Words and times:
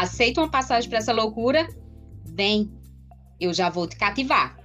Aceita 0.00 0.40
uma 0.40 0.50
passagem 0.50 0.88
para 0.88 0.98
essa 0.98 1.12
loucura? 1.12 1.68
Vem, 2.24 2.72
eu 3.38 3.52
já 3.52 3.68
vou 3.68 3.86
te 3.86 3.96
cativar. 3.96 4.56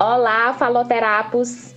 Olá, 0.00 0.52
faloterapos! 0.54 1.72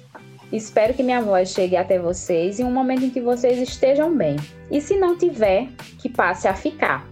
Espero 0.51 0.95
que 0.95 1.03
minha 1.03 1.21
voz 1.21 1.51
chegue 1.51 1.77
até 1.77 1.99
vocês 1.99 2.59
em 2.59 2.63
um 2.63 2.71
momento 2.71 3.05
em 3.05 3.11
que 3.11 3.21
vocês 3.21 3.59
estejam 3.59 4.17
bem. 4.17 4.37
E 4.71 4.81
se 4.81 4.97
não 4.97 5.15
tiver, 5.15 5.67
que 5.99 6.09
passe 6.09 6.47
a 6.47 6.55
ficar. 6.55 7.07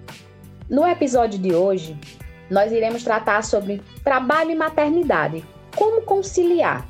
No 0.67 0.83
episódio 0.83 1.37
de 1.37 1.53
hoje, 1.53 1.95
nós 2.49 2.71
iremos 2.71 3.03
tratar 3.03 3.43
sobre 3.43 3.81
trabalho 4.03 4.51
e 4.51 4.55
maternidade. 4.55 5.45
Como 5.75 6.01
conciliar? 6.01 6.85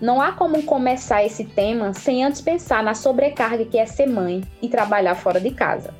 Não 0.00 0.20
há 0.20 0.32
como 0.32 0.62
começar 0.62 1.24
esse 1.24 1.44
tema 1.44 1.94
sem 1.94 2.22
antes 2.22 2.40
pensar 2.40 2.82
na 2.82 2.94
sobrecarga 2.94 3.64
que 3.64 3.78
é 3.78 3.86
ser 3.86 4.06
mãe 4.06 4.44
e 4.60 4.68
trabalhar 4.68 5.14
fora 5.14 5.40
de 5.40 5.50
casa. 5.50 5.94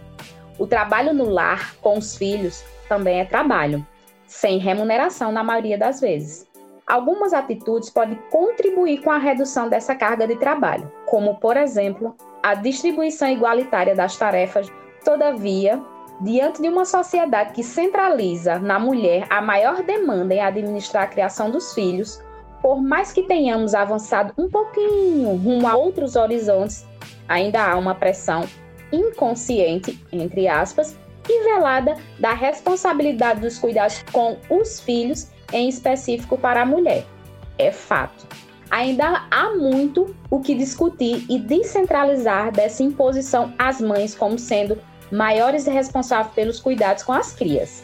O 0.58 0.66
trabalho 0.66 1.14
no 1.14 1.28
lar 1.28 1.76
com 1.76 1.98
os 1.98 2.16
filhos 2.16 2.62
também 2.88 3.20
é 3.20 3.24
trabalho, 3.24 3.86
sem 4.26 4.58
remuneração 4.58 5.32
na 5.32 5.42
maioria 5.42 5.78
das 5.78 6.00
vezes. 6.00 6.46
Algumas 6.86 7.32
atitudes 7.32 7.90
podem 7.90 8.16
contribuir 8.30 9.02
com 9.02 9.10
a 9.10 9.18
redução 9.18 9.68
dessa 9.68 9.94
carga 9.94 10.26
de 10.26 10.36
trabalho, 10.36 10.90
como, 11.06 11.36
por 11.36 11.56
exemplo, 11.56 12.14
a 12.42 12.54
distribuição 12.54 13.28
igualitária 13.28 13.94
das 13.94 14.16
tarefas. 14.16 14.70
Todavia, 15.04 15.82
Diante 16.20 16.62
de 16.62 16.68
uma 16.68 16.86
sociedade 16.86 17.52
que 17.52 17.62
centraliza 17.62 18.58
na 18.58 18.78
mulher 18.78 19.26
a 19.28 19.42
maior 19.42 19.82
demanda 19.82 20.34
em 20.34 20.40
administrar 20.40 21.04
a 21.04 21.08
criação 21.08 21.50
dos 21.50 21.74
filhos, 21.74 22.22
por 22.62 22.82
mais 22.82 23.12
que 23.12 23.22
tenhamos 23.22 23.74
avançado 23.74 24.32
um 24.38 24.48
pouquinho 24.48 25.36
rumo 25.36 25.68
a 25.68 25.76
outros 25.76 26.16
horizontes, 26.16 26.86
ainda 27.28 27.62
há 27.62 27.76
uma 27.76 27.94
pressão 27.94 28.44
inconsciente, 28.90 30.02
entre 30.10 30.48
aspas, 30.48 30.96
e 31.28 31.44
velada 31.44 31.96
da 32.18 32.32
responsabilidade 32.32 33.40
dos 33.40 33.58
cuidados 33.58 34.02
com 34.10 34.38
os 34.48 34.80
filhos, 34.80 35.28
em 35.52 35.68
específico 35.68 36.38
para 36.38 36.62
a 36.62 36.66
mulher. 36.66 37.04
É 37.58 37.70
fato. 37.70 38.26
Ainda 38.70 39.26
há 39.30 39.50
muito 39.50 40.14
o 40.30 40.40
que 40.40 40.54
discutir 40.54 41.24
e 41.28 41.38
descentralizar 41.38 42.50
dessa 42.52 42.82
imposição 42.82 43.52
às 43.58 43.80
mães 43.80 44.14
como 44.14 44.38
sendo 44.38 44.78
maiores 45.10 45.66
e 45.66 45.70
responsáveis 45.70 46.34
pelos 46.34 46.60
cuidados 46.60 47.02
com 47.02 47.12
as 47.12 47.32
crias. 47.32 47.82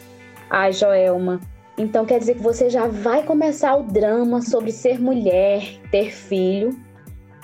Ai, 0.49 0.71
Joelma, 0.71 1.39
então 1.77 2.05
quer 2.05 2.19
dizer 2.19 2.35
que 2.35 2.43
você 2.43 2.69
já 2.69 2.87
vai 2.87 3.23
começar 3.23 3.75
o 3.75 3.83
drama 3.83 4.41
sobre 4.41 4.71
ser 4.71 5.01
mulher, 5.01 5.79
ter 5.89 6.11
filho. 6.11 6.77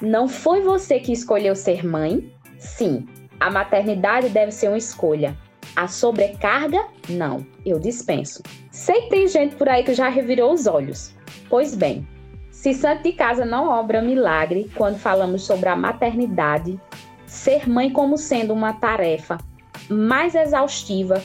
Não 0.01 0.27
foi 0.27 0.61
você 0.61 0.99
que 0.99 1.11
escolheu 1.11 1.55
ser 1.55 1.85
mãe? 1.85 2.31
Sim, 2.57 3.07
a 3.39 3.49
maternidade 3.49 4.29
deve 4.29 4.51
ser 4.51 4.67
uma 4.67 4.77
escolha. 4.77 5.35
A 5.75 5.87
sobrecarga, 5.87 6.85
não, 7.09 7.45
eu 7.65 7.79
dispenso. 7.79 8.41
Sei 8.71 9.03
que 9.03 9.09
tem 9.09 9.27
gente 9.27 9.55
por 9.55 9.69
aí 9.69 9.83
que 9.83 9.93
já 9.93 10.09
revirou 10.09 10.53
os 10.53 10.67
olhos. 10.67 11.15
Pois 11.49 11.73
bem, 11.73 12.07
se 12.51 12.73
santo 12.73 13.03
de 13.03 13.13
casa 13.13 13.45
não 13.45 13.67
obra 13.67 14.01
milagre 14.01 14.69
quando 14.75 14.97
falamos 14.97 15.43
sobre 15.43 15.69
a 15.69 15.75
maternidade, 15.75 16.79
ser 17.25 17.69
mãe 17.69 17.89
como 17.89 18.17
sendo 18.17 18.53
uma 18.53 18.73
tarefa 18.73 19.37
mais 19.89 20.35
exaustiva 20.35 21.21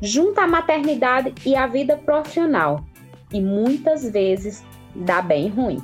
junto 0.00 0.38
à 0.40 0.46
maternidade 0.46 1.34
e 1.44 1.54
à 1.54 1.66
vida 1.66 1.96
profissional, 1.96 2.84
e 3.32 3.40
muitas 3.40 4.08
vezes 4.08 4.64
dá 4.94 5.22
bem 5.22 5.48
ruim. 5.48 5.82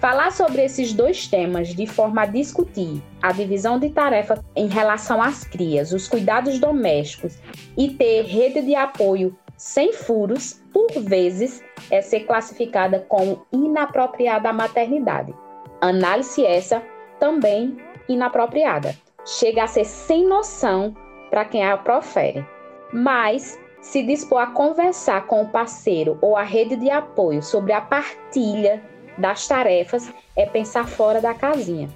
Falar 0.00 0.32
sobre 0.32 0.62
esses 0.62 0.92
dois 0.92 1.26
temas 1.26 1.68
de 1.68 1.86
forma 1.86 2.22
a 2.22 2.26
discutir 2.26 3.02
a 3.22 3.32
divisão 3.32 3.78
de 3.78 3.88
tarefa 3.88 4.44
em 4.54 4.66
relação 4.66 5.22
às 5.22 5.44
crias, 5.44 5.92
os 5.92 6.06
cuidados 6.06 6.58
domésticos 6.58 7.38
e 7.76 7.88
ter 7.90 8.22
rede 8.22 8.60
de 8.60 8.74
apoio 8.74 9.36
sem 9.56 9.92
furos, 9.92 10.60
por 10.72 10.90
vezes, 11.00 11.62
é 11.90 12.02
ser 12.02 12.20
classificada 12.20 13.00
como 13.08 13.46
inapropriada 13.52 14.50
à 14.50 14.52
maternidade. 14.52 15.32
Análise 15.80 16.44
essa 16.44 16.82
também 17.18 17.76
inapropriada 18.08 18.94
chega 19.24 19.64
a 19.64 19.66
ser 19.66 19.84
sem 19.84 20.26
noção 20.26 20.94
para 21.30 21.44
quem 21.44 21.64
a 21.64 21.76
profere. 21.76 22.44
Mas 22.92 23.58
se 23.80 24.02
dispor 24.02 24.40
a 24.40 24.46
conversar 24.46 25.26
com 25.26 25.42
o 25.42 25.48
parceiro 25.48 26.18
ou 26.20 26.36
a 26.36 26.42
rede 26.42 26.76
de 26.76 26.90
apoio 26.90 27.42
sobre 27.42 27.72
a 27.72 27.80
partilha 27.80 28.82
das 29.18 29.46
tarefas 29.46 30.12
é 30.36 30.46
pensar 30.46 30.86
fora 30.86 31.20
da 31.20 31.34
casinha. 31.34 31.88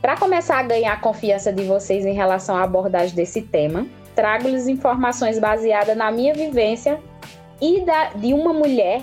Para 0.00 0.16
começar 0.16 0.58
a 0.58 0.62
ganhar 0.62 0.92
a 0.92 1.00
confiança 1.00 1.52
de 1.52 1.64
vocês 1.64 2.04
em 2.04 2.12
relação 2.12 2.56
à 2.56 2.62
abordagem 2.62 3.14
desse 3.14 3.42
tema, 3.42 3.86
trago-lhes 4.14 4.68
informações 4.68 5.38
baseadas 5.38 5.96
na 5.96 6.10
minha 6.10 6.34
vivência 6.34 7.00
e 7.60 7.80
da, 7.80 8.10
de 8.10 8.32
uma 8.32 8.52
mulher 8.52 9.02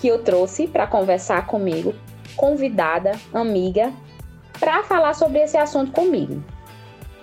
que 0.00 0.08
eu 0.08 0.22
trouxe 0.22 0.66
para 0.66 0.86
conversar 0.86 1.46
comigo, 1.46 1.94
convidada, 2.36 3.12
amiga, 3.32 3.92
para 4.58 4.82
falar 4.84 5.14
sobre 5.14 5.40
esse 5.40 5.56
assunto 5.56 5.92
comigo. 5.92 6.42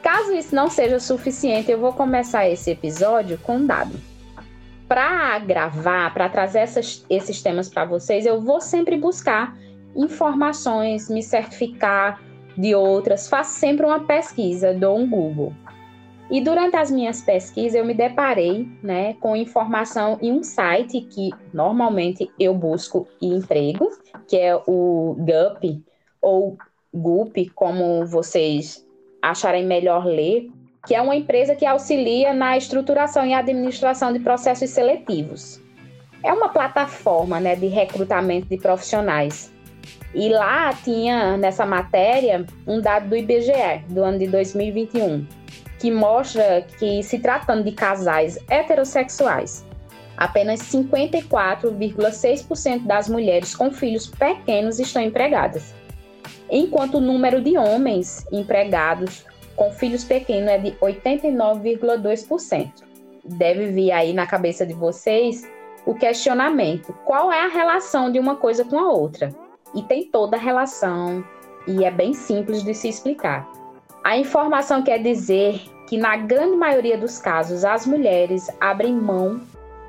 Caso 0.02 0.32
isso 0.34 0.56
não 0.56 0.70
seja 0.70 1.00
suficiente, 1.00 1.72
eu 1.72 1.80
vou 1.80 1.92
começar 1.92 2.48
esse 2.48 2.72
episódio 2.72 3.38
com 3.40 3.58
um 3.58 3.66
dado. 3.66 4.00
Para 4.88 5.38
gravar, 5.40 6.14
para 6.14 6.30
trazer 6.30 6.60
essas, 6.60 7.06
esses 7.10 7.42
temas 7.42 7.70
para 7.70 7.86
vocês, 7.86 8.26
eu 8.26 8.42
vou 8.42 8.62
sempre 8.62 8.98
buscar 8.98 9.58
informações, 9.96 11.10
me 11.10 11.22
certificar 11.22 12.22
de 12.58 12.74
outras, 12.74 13.28
faço 13.28 13.60
sempre 13.60 13.86
uma 13.86 14.00
pesquisa, 14.00 14.74
dou 14.74 14.98
um 14.98 15.10
Google. 15.10 15.54
E 16.32 16.40
durante 16.40 16.76
as 16.76 16.92
minhas 16.92 17.22
pesquisas 17.22 17.76
eu 17.76 17.86
me 17.86 17.94
deparei 17.94 18.68
né, 18.82 19.16
com 19.16 19.36
informação 19.36 20.18
em 20.22 20.32
um 20.32 20.44
site 20.44 21.02
que 21.02 21.32
normalmente 21.54 22.30
eu 22.40 22.54
busco 22.54 23.08
emprego, 23.22 23.90
que 24.28 24.38
é 24.38 24.56
o 24.56 25.16
GUP, 25.18 25.84
ou 26.22 26.58
GUP, 26.94 27.50
como 27.50 28.06
vocês 28.06 28.86
acharem 29.22 29.66
melhor 29.66 30.06
ler, 30.06 30.50
que 30.86 30.94
é 30.96 31.02
uma 31.02 31.16
empresa 31.16 31.56
que 31.56 31.66
auxilia 31.66 32.34
na 32.34 32.58
estruturação 32.58 33.26
e 33.26 33.34
administração 33.34 34.12
de 34.14 34.20
processos 34.20 34.70
seletivos. 34.70 35.62
É 36.24 36.32
uma 36.34 36.50
plataforma 36.50 37.40
né, 37.40 37.56
de 37.56 37.68
recrutamento 37.68 38.48
de 38.48 38.58
profissionais. 38.58 39.52
E 40.14 40.28
lá 40.30 40.74
tinha 40.74 41.38
nessa 41.38 41.66
matéria 41.66 42.46
um 42.68 42.82
dado 42.82 43.08
do 43.10 43.16
IBGE 43.16 43.86
do 43.90 44.04
ano 44.04 44.20
de 44.20 44.28
2021, 44.28 45.26
que 45.80 45.90
mostra 45.92 46.66
que, 46.78 47.02
se 47.04 47.20
tratando 47.20 47.64
de 47.64 47.72
casais 47.72 48.38
heterossexuais, 48.50 49.66
apenas 50.18 50.60
54,6% 50.62 52.86
das 52.86 53.08
mulheres 53.08 53.56
com 53.56 53.72
filhos 53.72 54.08
pequenos 54.08 54.78
estão 54.80 55.02
empregadas 55.02 55.79
enquanto 56.50 56.96
o 56.96 57.02
número 57.02 57.42
de 57.42 57.58
homens 57.58 58.26
empregados 58.32 59.26
com 59.56 59.72
filhos 59.72 60.04
pequenos 60.04 60.50
é 60.50 60.58
de 60.58 60.72
89,2%. 60.72 62.72
Deve 63.26 63.68
vir 63.68 63.92
aí 63.92 64.14
na 64.14 64.26
cabeça 64.26 64.66
de 64.66 64.74
vocês 64.74 65.48
o 65.86 65.94
questionamento: 65.94 66.94
qual 67.06 67.32
é 67.32 67.44
a 67.44 67.50
relação 67.50 68.12
de 68.12 68.20
uma 68.20 68.36
coisa 68.36 68.64
com 68.64 68.80
a 68.80 68.92
outra? 68.92 69.30
E 69.76 69.84
tem 69.84 70.06
toda 70.06 70.38
a 70.38 70.40
relação 70.40 71.24
e 71.68 71.84
é 71.84 71.92
bem 71.92 72.14
simples 72.14 72.64
de 72.64 72.74
se 72.74 72.88
explicar. 72.88 73.48
A 74.04 74.18
informação 74.18 74.82
quer 74.82 75.04
dizer 75.04 75.62
que, 75.88 75.98
na 75.98 76.16
grande 76.16 76.56
maioria 76.56 76.98
dos 76.98 77.20
casos, 77.20 77.66
as 77.66 77.86
mulheres 77.86 78.50
abrem 78.60 78.94
mão 78.94 79.42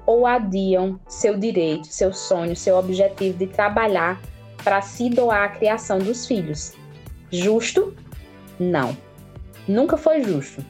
ou 0.05 0.27
adiam 0.27 0.99
seu 1.07 1.39
direito, 1.39 1.87
seu 1.87 2.13
sonho, 2.13 2.57
seu 2.57 2.77
objetivo 2.77 3.39
de 3.39 3.47
trabalhar 3.47 4.21
para 4.63 4.81
se 4.83 5.09
doar 5.09 5.45
à 5.45 5.49
criação 5.49 5.99
dos 5.99 6.27
filhos. 6.27 6.73
Justo? 7.31 7.95
Não. 8.59 8.97
Nunca 9.67 9.97
foi 9.97 10.23
justo. 10.23 10.65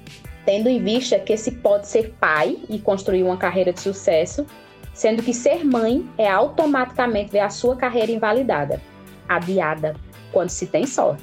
Tendo 0.45 0.69
em 0.69 0.83
vista 0.83 1.19
que 1.19 1.37
se 1.37 1.53
pode 1.53 1.87
ser 1.87 2.15
pai 2.21 2.59
e 2.69 2.79
construir 2.79 3.23
uma 3.23 3.37
carreira 3.37 3.73
de 3.73 3.81
sucesso, 3.81 4.47
sendo 4.93 5.23
que 5.23 5.33
ser 5.33 5.65
mãe 5.65 6.09
é 6.19 6.29
automaticamente 6.29 7.31
ver 7.31 7.41
a 7.41 7.51
sua 7.51 7.77
carreira 7.77 8.13
invalidada, 8.13 8.81
adiada, 9.29 9.95
quando 10.33 10.51
se 10.51 10.67
tem 10.67 10.87
sorte. 10.87 11.23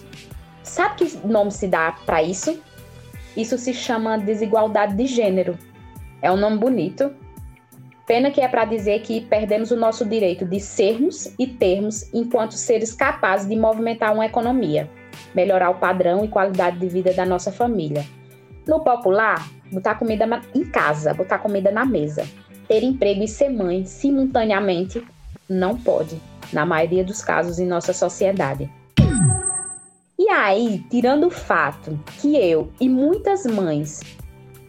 Sabe 0.63 0.95
que 0.95 1.27
nome 1.27 1.51
se 1.51 1.67
dá 1.67 1.93
para 2.05 2.21
isso? 2.21 2.59
Isso 3.35 3.57
se 3.57 3.73
chama 3.73 4.17
desigualdade 4.17 4.95
de 4.95 5.05
gênero. 5.05 5.57
É 6.21 6.31
um 6.31 6.37
nome 6.37 6.57
bonito. 6.57 7.13
Pena 8.07 8.31
que 8.31 8.39
é 8.39 8.47
para 8.47 8.63
dizer 8.63 9.01
que 9.01 9.19
perdemos 9.19 9.69
o 9.69 9.75
nosso 9.75 10.05
direito 10.05 10.45
de 10.45 10.61
sermos 10.61 11.33
e 11.37 11.45
termos 11.45 12.09
enquanto 12.13 12.53
seres 12.53 12.93
capazes 12.93 13.49
de 13.49 13.55
movimentar 13.57 14.13
uma 14.13 14.25
economia, 14.25 14.89
melhorar 15.35 15.69
o 15.71 15.75
padrão 15.75 16.23
e 16.23 16.29
qualidade 16.29 16.79
de 16.79 16.87
vida 16.87 17.13
da 17.13 17.25
nossa 17.25 17.51
família. 17.51 18.05
No 18.65 18.79
popular, 18.79 19.45
botar 19.73 19.95
comida 19.95 20.25
em 20.55 20.63
casa, 20.63 21.13
botar 21.13 21.39
comida 21.39 21.69
na 21.69 21.83
mesa, 21.83 22.25
ter 22.65 22.81
emprego 22.81 23.23
e 23.23 23.27
ser 23.27 23.49
mãe 23.49 23.85
simultaneamente 23.85 25.05
não 25.49 25.77
pode, 25.77 26.17
na 26.53 26.65
maioria 26.65 27.03
dos 27.03 27.21
casos 27.21 27.59
em 27.59 27.67
nossa 27.67 27.91
sociedade. 27.91 28.71
E 30.17 30.29
aí, 30.29 30.79
tirando 30.89 31.27
o 31.27 31.29
fato 31.29 31.99
que 32.21 32.37
eu 32.37 32.71
e 32.79 32.87
muitas 32.87 33.45
mães 33.45 33.99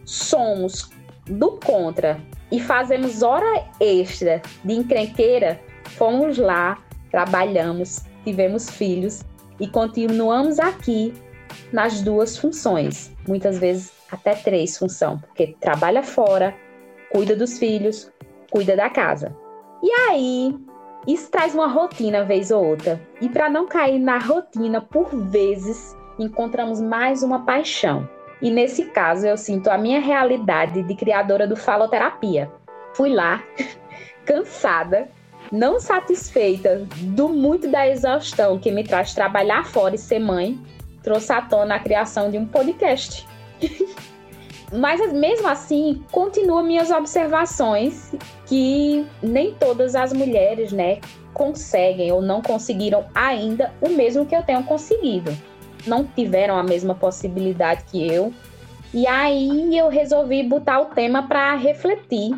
somos 0.04 0.90
do 1.28 1.52
contra 1.52 2.20
e 2.50 2.60
fazemos 2.60 3.22
hora 3.22 3.64
extra 3.80 4.42
de 4.64 4.72
encrenqueira, 4.72 5.60
fomos 5.84 6.38
lá, 6.38 6.78
trabalhamos, 7.10 8.00
tivemos 8.24 8.70
filhos 8.70 9.22
e 9.60 9.68
continuamos 9.68 10.58
aqui 10.58 11.12
nas 11.72 12.00
duas 12.00 12.36
funções, 12.36 13.12
muitas 13.26 13.58
vezes 13.58 13.92
até 14.10 14.34
três 14.34 14.78
funções, 14.78 15.20
porque 15.20 15.56
trabalha 15.60 16.02
fora, 16.02 16.54
cuida 17.10 17.36
dos 17.36 17.58
filhos, 17.58 18.10
cuida 18.50 18.76
da 18.76 18.88
casa. 18.88 19.36
E 19.82 19.90
aí, 19.90 20.54
isso 21.06 21.30
traz 21.30 21.54
uma 21.54 21.68
rotina 21.68 22.24
vez 22.24 22.50
ou 22.50 22.64
outra. 22.64 23.00
E 23.20 23.28
para 23.28 23.48
não 23.48 23.66
cair 23.66 23.98
na 23.98 24.18
rotina, 24.18 24.80
por 24.80 25.08
vezes, 25.08 25.96
encontramos 26.18 26.80
mais 26.80 27.22
uma 27.22 27.44
paixão. 27.44 28.08
E 28.40 28.50
nesse 28.50 28.86
caso, 28.86 29.26
eu 29.26 29.36
sinto 29.36 29.68
a 29.68 29.76
minha 29.76 30.00
realidade 30.00 30.82
de 30.82 30.94
criadora 30.94 31.46
do 31.46 31.56
faloterapia. 31.56 32.50
Fui 32.94 33.12
lá, 33.12 33.42
cansada, 34.24 35.08
não 35.50 35.80
satisfeita 35.80 36.86
do 37.00 37.28
muito 37.28 37.68
da 37.68 37.88
exaustão 37.88 38.58
que 38.58 38.70
me 38.70 38.84
traz 38.84 39.14
trabalhar 39.14 39.64
fora 39.64 39.94
e 39.94 39.98
ser 39.98 40.18
mãe, 40.18 40.58
trouxe 41.02 41.32
à 41.32 41.42
tona 41.42 41.76
a 41.76 41.78
criação 41.80 42.30
de 42.30 42.38
um 42.38 42.46
podcast. 42.46 43.26
Mas 44.70 45.12
mesmo 45.12 45.48
assim, 45.48 46.04
continuam 46.12 46.62
minhas 46.62 46.90
observações 46.90 48.12
que 48.44 49.06
nem 49.22 49.54
todas 49.54 49.94
as 49.94 50.12
mulheres, 50.12 50.72
né, 50.72 51.00
conseguem 51.32 52.12
ou 52.12 52.20
não 52.20 52.42
conseguiram 52.42 53.06
ainda 53.14 53.72
o 53.80 53.88
mesmo 53.88 54.26
que 54.26 54.36
eu 54.36 54.42
tenho 54.42 54.62
conseguido. 54.64 55.34
Não 55.86 56.04
tiveram 56.04 56.56
a 56.56 56.62
mesma 56.62 56.94
possibilidade 56.94 57.84
que 57.90 58.06
eu. 58.06 58.32
E 58.92 59.06
aí 59.06 59.76
eu 59.76 59.88
resolvi 59.88 60.42
botar 60.42 60.80
o 60.80 60.86
tema 60.86 61.26
para 61.26 61.54
refletir 61.54 62.36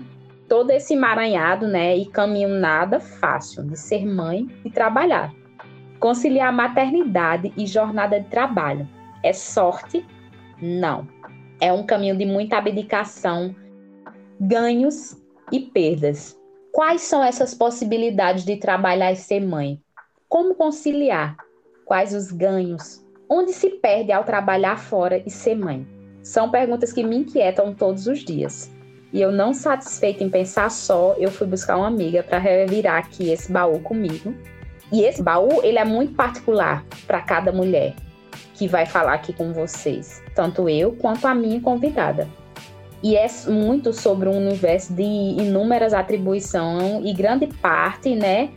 todo 0.49 0.71
esse 0.71 0.95
emaranhado, 0.95 1.69
né, 1.69 1.97
e 1.97 2.07
caminho 2.07 2.49
nada 2.49 2.99
fácil 2.99 3.63
de 3.63 3.79
ser 3.79 4.05
mãe 4.05 4.49
e 4.65 4.71
trabalhar. 4.71 5.33
Conciliar 6.01 6.53
maternidade 6.53 7.53
e 7.57 7.67
jornada 7.67 8.19
de 8.19 8.27
trabalho. 8.27 8.89
É 9.23 9.33
sorte? 9.33 10.05
Não 10.61 11.07
é 11.61 11.73
um 11.73 11.85
caminho 11.85 12.17
de 12.17 12.25
muita 12.25 12.57
abdicação, 12.57 13.55
ganhos 14.41 15.17
e 15.53 15.61
perdas. 15.61 16.37
Quais 16.73 17.03
são 17.03 17.23
essas 17.23 17.55
possibilidades 17.55 18.45
de 18.45 18.57
trabalhar 18.57 19.13
e 19.13 19.17
ser 19.17 19.41
mãe? 19.41 19.81
Como 20.29 20.55
conciliar? 20.55 21.37
Quais 21.85 22.15
os 22.15 22.33
ganhos? 22.33 23.05
Onde 23.32 23.53
se 23.53 23.71
perde 23.71 24.11
ao 24.11 24.25
trabalhar 24.25 24.77
fora 24.77 25.23
e 25.25 25.31
ser 25.31 25.55
mãe? 25.55 25.87
São 26.21 26.50
perguntas 26.50 26.93
que 26.93 27.05
me 27.05 27.17
inquietam 27.17 27.73
todos 27.73 28.09
os 28.09 28.25
dias. 28.25 28.69
E 29.12 29.21
eu 29.21 29.31
não 29.31 29.55
satisfeita 29.55 30.25
em 30.25 30.29
pensar 30.29 30.69
só, 30.69 31.15
eu 31.17 31.31
fui 31.31 31.47
buscar 31.47 31.77
uma 31.77 31.87
amiga 31.87 32.25
para 32.25 32.38
revirar 32.38 32.99
aqui 32.99 33.31
esse 33.31 33.53
baú 33.53 33.79
comigo. 33.79 34.35
E 34.93 35.03
esse 35.03 35.23
baú, 35.23 35.62
ele 35.62 35.79
é 35.79 35.85
muito 35.85 36.12
particular 36.15 36.85
para 37.06 37.21
cada 37.21 37.53
mulher 37.53 37.94
que 38.55 38.67
vai 38.67 38.85
falar 38.85 39.15
aqui 39.15 39.32
com 39.32 39.53
vocês, 39.53 40.21
tanto 40.35 40.69
eu 40.69 40.93
quanto 40.97 41.27
a 41.27 41.35
minha 41.35 41.61
convidada. 41.61 42.27
E 43.00 43.17
é 43.17 43.29
muito 43.47 43.93
sobre 43.93 44.29
um 44.29 44.37
universo 44.37 44.93
de 44.93 45.03
inúmeras 45.03 45.94
atribuições 45.94 47.05
e 47.05 47.12
grande 47.12 47.47
parte, 47.47 48.12
né, 48.12 48.50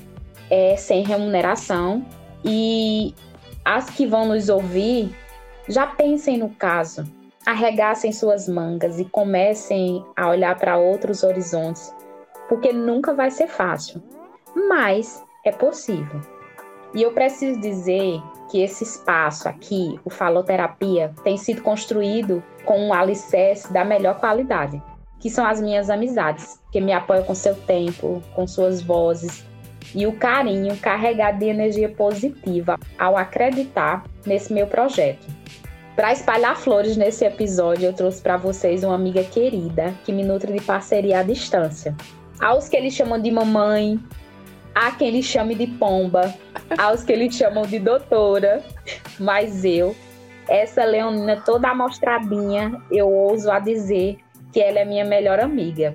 é 0.50 0.76
sem 0.76 1.04
remuneração. 1.04 2.04
E 2.44 3.14
as 3.66 3.90
que 3.90 4.06
vão 4.06 4.28
nos 4.28 4.50
ouvir, 4.50 5.16
já 5.68 5.88
pensem 5.88 6.38
no 6.38 6.50
caso, 6.50 7.06
arregassem 7.46 8.12
suas 8.12 8.48
mangas 8.48 9.00
e 9.00 9.06
comecem 9.06 10.04
a 10.16 10.30
olhar 10.30 10.58
para 10.58 10.78
outros 10.78 11.24
horizontes, 11.24 11.94
porque 12.50 12.74
nunca 12.74 13.14
vai 13.14 13.32
ser 13.32 13.48
fácil, 13.48 14.02
mas 14.70 15.24
é 15.46 15.52
possível. 15.52 16.22
E 16.94 17.02
eu 17.02 17.12
preciso 17.12 17.60
dizer 17.60 18.22
que 18.52 18.62
esse 18.62 18.84
espaço 18.84 19.50
aqui, 19.50 20.00
o 20.06 20.10
Faloterapia, 20.10 21.14
tem 21.24 21.38
sido 21.38 21.62
construído 21.62 22.44
com 22.66 22.80
um 22.80 22.94
alicerce 22.94 23.72
da 23.74 23.84
melhor 23.84 24.20
qualidade, 24.20 24.82
que 25.20 25.30
são 25.30 25.46
as 25.46 25.60
minhas 25.60 25.90
amizades, 25.90 26.62
que 26.72 26.80
me 26.80 26.94
apoiam 26.94 27.24
com 27.24 27.34
seu 27.34 27.56
tempo, 27.56 28.22
com 28.36 28.46
suas 28.46 28.82
vozes 28.82 29.46
e 29.94 30.06
o 30.06 30.14
carinho 30.14 30.78
carregado 30.78 31.40
de 31.40 31.46
energia 31.46 31.90
positiva 31.90 32.80
ao 32.98 33.18
acreditar 33.18 34.04
nesse 34.26 34.54
meu 34.54 34.68
projeto. 34.68 35.28
Para 35.96 36.12
espalhar 36.12 36.56
flores 36.58 36.98
nesse 36.98 37.24
episódio, 37.24 37.86
eu 37.86 37.94
trouxe 37.94 38.22
para 38.22 38.38
vocês 38.38 38.84
uma 38.84 38.96
amiga 38.96 39.24
querida 39.24 39.94
que 40.04 40.12
me 40.12 40.24
nutre 40.24 40.52
de 40.52 40.62
parceria 40.62 41.20
à 41.20 41.24
distância. 41.24 41.96
Aos 42.40 42.68
que 42.68 42.76
eles 42.76 42.94
chamam 42.94 43.22
de 43.22 43.30
mamãe, 43.30 44.00
Há 44.76 44.92
quem 44.92 45.12
lhe 45.12 45.22
chame 45.22 45.54
de 45.54 45.68
pomba, 45.68 46.34
aos 46.80 47.04
que 47.04 47.16
lhe 47.16 47.32
chamam 47.32 47.64
de 47.64 47.78
doutora, 47.78 48.64
mas 49.20 49.64
eu, 49.64 49.96
essa 50.50 50.84
leonina 50.84 51.40
toda 51.46 51.70
amostradinha, 51.70 52.82
eu 52.90 53.08
ouso 53.08 53.52
a 53.52 53.60
dizer 53.60 54.18
que 54.52 54.60
ela 54.60 54.80
é 54.80 54.86
minha 54.86 55.06
melhor 55.06 55.40
amiga. 55.40 55.94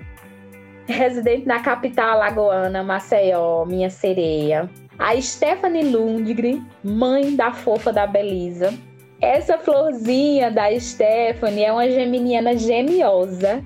Residente 0.89 1.45
na 1.45 1.59
capital 1.59 2.13
alagoana, 2.13 2.83
Maceió, 2.83 3.63
minha 3.65 3.91
sereia. 3.91 4.67
A 4.97 5.19
Stephanie 5.21 5.83
Lundgren, 5.83 6.65
mãe 6.83 7.35
da 7.35 7.53
fofa 7.53 7.93
da 7.93 8.07
Belisa. 8.07 8.73
Essa 9.21 9.59
florzinha 9.59 10.49
da 10.49 10.67
Stephanie 10.79 11.63
é 11.63 11.71
uma 11.71 11.89
geminiana 11.89 12.57
gemiosa 12.57 13.63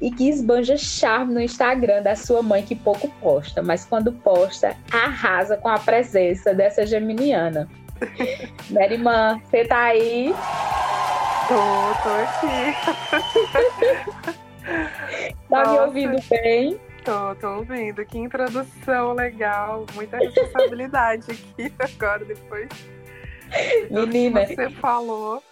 e 0.00 0.10
que 0.10 0.28
esbanja 0.28 0.76
charme 0.78 1.34
no 1.34 1.40
Instagram 1.40 2.02
da 2.02 2.16
sua 2.16 2.42
mãe 2.42 2.62
que 2.62 2.74
pouco 2.74 3.06
posta, 3.20 3.62
mas 3.62 3.84
quando 3.84 4.10
posta, 4.12 4.74
arrasa 4.90 5.58
com 5.58 5.68
a 5.68 5.78
presença 5.78 6.54
dessa 6.54 6.86
geminiana. 6.86 7.68
Merimã, 8.70 9.38
você 9.44 9.64
tá 9.66 9.84
aí? 9.84 10.34
Tô, 11.48 11.54
tô 12.02 12.08
aqui. 12.08 12.72
tá 15.52 15.64
Nossa. 15.64 15.72
me 15.72 15.78
ouvindo 15.80 16.16
bem? 16.30 16.80
Tô, 17.04 17.34
tô 17.34 17.56
ouvindo. 17.56 18.04
Que 18.06 18.18
introdução 18.18 19.12
legal. 19.12 19.84
Muita 19.94 20.16
responsabilidade 20.16 21.30
aqui 21.30 21.72
agora, 21.78 22.24
depois. 22.24 22.68
Menina. 23.90 24.46
Que 24.46 24.54
você 24.54 24.70
falou. 24.70 25.42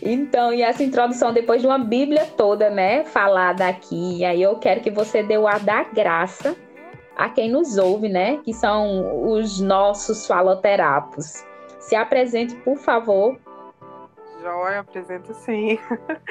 Então, 0.00 0.54
e 0.54 0.62
essa 0.62 0.82
introdução 0.82 1.32
depois 1.32 1.60
de 1.60 1.66
uma 1.66 1.78
Bíblia 1.78 2.24
toda, 2.36 2.70
né, 2.70 3.04
falada 3.04 3.68
aqui, 3.68 4.18
e 4.18 4.24
aí 4.24 4.40
eu 4.40 4.56
quero 4.56 4.80
que 4.80 4.90
você 4.90 5.22
dê 5.22 5.36
o 5.36 5.46
ar 5.46 5.60
da 5.60 5.82
graça 5.84 6.56
a 7.16 7.28
quem 7.28 7.50
nos 7.50 7.76
ouve, 7.76 8.08
né, 8.08 8.38
que 8.42 8.54
são 8.54 9.30
os 9.30 9.60
nossos 9.60 10.26
faloterapos. 10.26 11.44
Se 11.80 11.94
apresente, 11.94 12.54
por 12.56 12.78
favor. 12.78 13.36
Joia, 14.42 14.80
apresento 14.80 15.32
sim. 15.32 15.78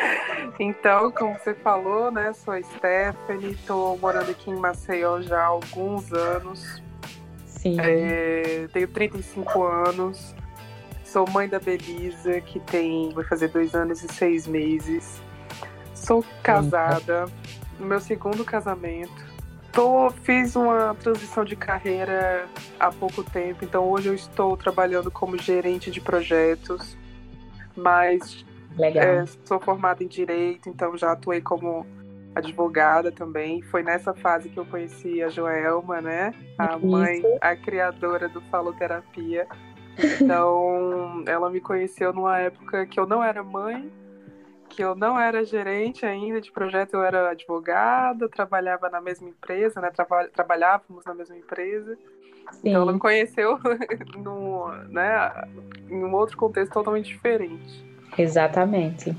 então, 0.59 1.09
como 1.11 1.33
você 1.39 1.53
falou, 1.53 2.11
né, 2.11 2.33
sou 2.33 2.53
a 2.53 2.61
Stephanie, 2.61 3.51
estou 3.51 3.97
morando 3.97 4.29
aqui 4.29 4.51
em 4.51 4.55
Maceió 4.55 5.21
já 5.21 5.39
há 5.39 5.45
alguns 5.45 6.11
anos. 6.11 6.83
Sim. 7.45 7.77
É, 7.79 8.67
tenho 8.73 8.87
35 8.89 9.63
anos. 9.63 10.35
Sou 11.05 11.29
mãe 11.29 11.47
da 11.47 11.59
Belisa, 11.59 12.41
que 12.41 12.59
tem. 12.59 13.09
vai 13.13 13.23
fazer 13.23 13.49
dois 13.49 13.73
anos 13.73 14.03
e 14.03 14.07
seis 14.07 14.47
meses. 14.47 15.21
Sou 15.93 16.23
casada, 16.43 17.25
no 17.79 17.85
meu 17.85 17.99
segundo 17.99 18.43
casamento. 18.43 19.31
Tô, 19.71 20.09
fiz 20.09 20.55
uma 20.55 20.95
transição 20.95 21.45
de 21.45 21.55
carreira 21.55 22.45
há 22.77 22.91
pouco 22.91 23.23
tempo, 23.23 23.63
então 23.63 23.89
hoje 23.89 24.09
eu 24.09 24.13
estou 24.13 24.57
trabalhando 24.57 25.09
como 25.09 25.37
gerente 25.37 25.89
de 25.89 26.01
projetos, 26.01 26.97
mas 27.75 28.45
é, 28.79 29.25
sou 29.45 29.59
formada 29.59 30.03
em 30.03 30.07
direito, 30.07 30.69
então 30.69 30.97
já 30.97 31.11
atuei 31.11 31.41
como 31.41 31.85
advogada 32.33 33.11
também. 33.11 33.61
Foi 33.63 33.83
nessa 33.83 34.13
fase 34.13 34.49
que 34.49 34.57
eu 34.57 34.65
conheci 34.65 35.21
a 35.21 35.29
Joelma, 35.29 36.01
né? 36.01 36.33
A 36.57 36.77
Isso. 36.77 36.85
mãe, 36.85 37.21
a 37.41 37.55
criadora 37.55 38.29
do 38.29 38.41
Faloterapia. 38.43 39.47
Então, 40.21 41.23
ela 41.27 41.49
me 41.49 41.59
conheceu 41.59 42.13
numa 42.13 42.39
época 42.39 42.85
que 42.85 42.99
eu 42.99 43.05
não 43.05 43.23
era 43.23 43.43
mãe, 43.43 43.91
que 44.69 44.81
eu 44.81 44.95
não 44.95 45.19
era 45.19 45.43
gerente 45.43 46.05
ainda 46.05 46.39
de 46.39 46.51
projeto, 46.51 46.93
eu 46.93 47.03
era 47.03 47.31
advogada, 47.31 48.29
trabalhava 48.29 48.89
na 48.89 49.01
mesma 49.01 49.29
empresa, 49.29 49.81
né? 49.81 49.91
Traba 49.91 50.29
trabalhávamos 50.29 51.03
na 51.05 51.13
mesma 51.13 51.37
empresa. 51.37 51.97
Sim. 52.51 52.69
Então, 52.69 52.81
ela 52.81 52.93
me 52.93 52.99
conheceu 52.99 53.59
no, 54.17 54.71
né, 54.89 55.31
em 55.89 56.03
um 56.03 56.13
outro 56.13 56.37
contexto 56.37 56.73
totalmente 56.73 57.07
diferente. 57.07 57.85
Exatamente. 58.17 59.15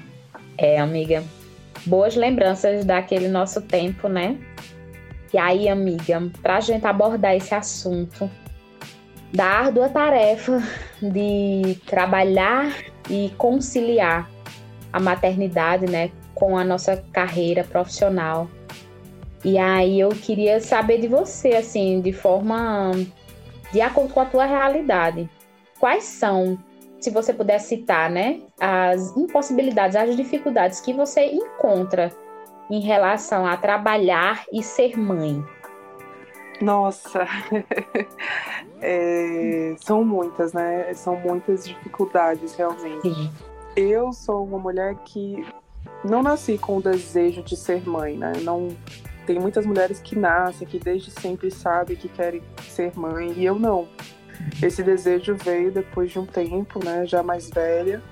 É, 0.58 0.78
amiga. 0.78 1.22
Boas 1.86 2.14
lembranças 2.14 2.84
daquele 2.84 3.28
nosso 3.28 3.62
tempo, 3.62 4.08
né? 4.08 4.38
E 5.32 5.38
aí, 5.38 5.68
amiga, 5.68 6.30
para 6.42 6.58
a 6.58 6.60
gente 6.60 6.86
abordar 6.86 7.34
esse 7.34 7.54
assunto 7.54 8.30
da 9.32 9.46
árdua 9.46 9.88
tarefa 9.88 10.62
de 11.00 11.74
trabalhar 11.86 12.70
e 13.08 13.30
conciliar 13.38 14.30
a 14.92 15.00
maternidade, 15.00 15.86
né, 15.86 16.10
com 16.34 16.56
a 16.56 16.62
nossa 16.62 17.02
carreira 17.12 17.64
profissional. 17.64 18.48
E 19.44 19.58
aí 19.58 19.98
eu 19.98 20.10
queria 20.10 20.60
saber 20.60 21.00
de 21.00 21.08
você, 21.08 21.54
assim, 21.54 22.00
de 22.00 22.12
forma 22.12 22.92
de 23.72 23.80
acordo 23.80 24.12
com 24.12 24.20
a 24.20 24.26
tua 24.26 24.44
realidade, 24.44 25.28
quais 25.80 26.04
são 26.04 26.58
se 27.00 27.10
você 27.10 27.32
puder 27.32 27.58
citar, 27.58 28.08
né, 28.08 28.40
as 28.60 29.16
impossibilidades, 29.16 29.96
as 29.96 30.14
dificuldades 30.16 30.80
que 30.80 30.92
você 30.92 31.26
encontra 31.26 32.12
em 32.70 32.80
relação 32.80 33.44
a 33.44 33.56
trabalhar 33.56 34.44
e 34.52 34.62
ser 34.62 34.96
mãe. 34.96 35.44
Nossa, 36.60 37.26
é, 38.80 39.74
são 39.78 40.04
muitas, 40.04 40.52
né? 40.52 40.94
São 40.94 41.16
muitas 41.16 41.66
dificuldades 41.66 42.54
realmente. 42.54 43.02
Sim. 43.02 43.32
Eu 43.74 44.12
sou 44.12 44.44
uma 44.44 44.58
mulher 44.58 44.94
que 45.04 45.44
não 46.04 46.22
nasci 46.22 46.56
com 46.56 46.76
o 46.76 46.82
desejo 46.82 47.42
de 47.42 47.56
ser 47.56 47.86
mãe, 47.88 48.16
né? 48.16 48.32
Não 48.42 48.68
tem 49.26 49.38
muitas 49.38 49.66
mulheres 49.66 50.00
que 50.00 50.18
nascem, 50.18 50.66
que 50.66 50.78
desde 50.78 51.10
sempre 51.10 51.50
sabem 51.50 51.96
que 51.96 52.08
querem 52.08 52.42
ser 52.68 52.92
mãe, 52.96 53.32
e 53.36 53.44
eu 53.44 53.58
não. 53.58 53.88
Esse 54.62 54.82
desejo 54.82 55.36
veio 55.36 55.70
depois 55.70 56.10
de 56.10 56.18
um 56.18 56.26
tempo, 56.26 56.84
né, 56.84 57.06
já 57.06 57.22
mais 57.22 57.50
velha. 57.50 58.02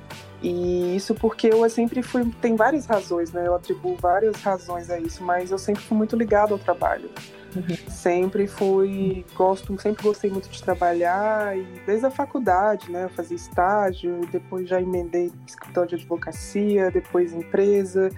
E 0.43 0.97
isso 0.97 1.14
porque 1.14 1.49
eu 1.49 1.69
sempre 1.69 2.02
fui. 2.02 2.25
Tem 2.40 2.57
várias 2.57 2.87
razões, 2.87 3.31
né? 3.31 3.47
Eu 3.47 3.55
atribuo 3.55 3.95
várias 3.97 4.37
razões 4.37 4.88
a 4.88 4.99
isso, 4.99 5.23
mas 5.23 5.50
eu 5.50 5.59
sempre 5.59 5.83
fui 5.83 5.97
muito 5.97 6.17
ligada 6.17 6.55
ao 6.55 6.59
trabalho. 6.59 7.11
Uhum. 7.55 7.76
Sempre 7.90 8.47
fui. 8.47 9.25
Gosto, 9.35 9.79
sempre 9.79 10.02
gostei 10.02 10.31
muito 10.31 10.49
de 10.49 10.62
trabalhar, 10.62 11.59
e 11.59 11.67
desde 11.85 12.07
a 12.07 12.11
faculdade, 12.11 12.90
né? 12.90 13.05
Eu 13.05 13.11
fazia 13.11 13.37
estágio, 13.37 14.23
depois 14.33 14.67
já 14.67 14.81
emendei 14.81 15.31
escritório 15.47 15.90
de 15.90 15.97
advocacia, 15.97 16.90
depois 16.90 17.35
empresa. 17.35 18.09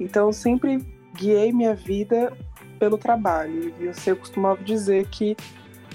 Então, 0.00 0.32
sempre 0.32 0.86
guiei 1.18 1.52
minha 1.52 1.74
vida 1.74 2.32
pelo 2.78 2.96
trabalho. 2.96 3.74
E 3.80 4.08
eu, 4.08 4.16
costumava 4.16 4.62
dizer 4.62 5.06
que 5.08 5.36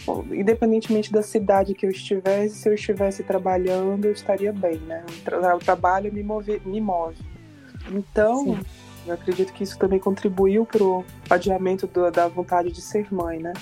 Bom, 0.06 0.26
independentemente 0.32 1.12
da 1.14 1.22
cidade 1.22 1.74
que 1.74 1.86
eu 1.86 1.90
estivesse, 1.90 2.56
se 2.56 2.68
eu 2.68 2.74
estivesse 2.74 3.24
trabalhando, 3.24 4.06
eu 4.06 4.12
estaria 4.12 4.52
bem, 4.52 4.78
né? 4.80 5.04
O 5.56 5.60
trabalho 5.60 6.12
me 6.12 6.22
move, 6.22 6.62
me 6.66 6.82
move. 6.82 7.24
Então, 7.90 8.44
Sim. 8.44 8.60
eu 9.08 9.14
acredito 9.14 9.54
que 9.54 9.64
isso 9.64 9.78
também 9.78 10.00
contribuiu 10.00 10.66
para 10.66 10.84
o 10.84 11.06
adiamento 11.30 11.88
do, 11.88 12.12
da 12.12 12.28
vontade 12.28 12.70
de 12.72 12.82
ser 12.82 13.14
mãe, 13.14 13.40
né? 13.40 13.54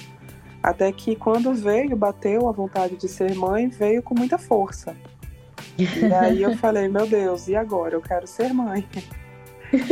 Até 0.64 0.92
que 0.92 1.16
quando 1.16 1.54
veio, 1.54 1.96
bateu 1.96 2.48
a 2.48 2.52
vontade 2.52 2.96
de 2.96 3.08
ser 3.08 3.36
mãe, 3.36 3.68
veio 3.68 4.02
com 4.02 4.16
muita 4.16 4.38
força. 4.38 4.96
E 5.78 6.14
aí 6.14 6.42
eu 6.42 6.56
falei, 6.58 6.88
meu 6.88 7.06
Deus, 7.06 7.48
e 7.48 7.56
agora? 7.56 7.96
Eu 7.96 8.02
quero 8.02 8.26
ser 8.26 8.52
mãe. 8.52 8.88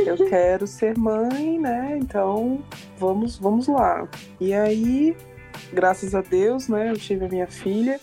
Eu 0.06 0.18
quero 0.30 0.68
ser 0.68 0.98
mãe, 0.98 1.60
né? 1.60 1.98
Então, 2.02 2.60
vamos, 2.98 3.38
vamos 3.38 3.68
lá. 3.68 4.08
E 4.40 4.54
aí 4.54 5.16
graças 5.74 6.16
a 6.16 6.22
Deus, 6.22 6.68
né, 6.68 6.90
eu 6.90 6.98
tive 6.98 7.26
a 7.26 7.30
minha 7.30 7.48
filha. 7.48 8.00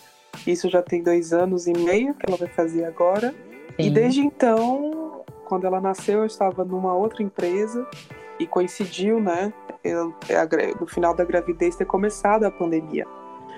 Isso 0.47 0.69
já 0.69 0.83
tem 0.83 1.03
dois 1.03 1.33
anos 1.33 1.67
e 1.67 1.73
meio 1.73 2.15
que 2.15 2.27
ela 2.27 2.37
vai 2.37 2.49
fazer 2.49 2.85
agora. 2.85 3.31
Sim. 3.31 3.75
E 3.79 3.91
desde 3.91 4.21
então, 4.21 5.25
quando 5.47 5.67
ela 5.67 5.81
nasceu, 5.81 6.21
eu 6.21 6.27
estava 6.27 6.65
numa 6.65 6.95
outra 6.95 7.23
empresa 7.23 7.87
e 8.39 8.47
coincidiu, 8.47 9.21
né, 9.21 9.53
eu, 9.83 10.15
no 10.79 10.87
final 10.87 11.15
da 11.15 11.25
gravidez 11.25 11.77
ter 11.77 11.87
começado 11.87 12.45
a 12.45 12.51
pandemia. 12.51 13.07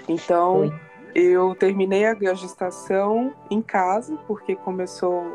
Então, 0.09 0.73
eu 1.15 1.55
terminei 1.55 2.07
a 2.07 2.35
gestação 2.35 3.35
em 3.51 3.61
casa, 3.61 4.17
porque 4.27 4.55
começou 4.55 5.27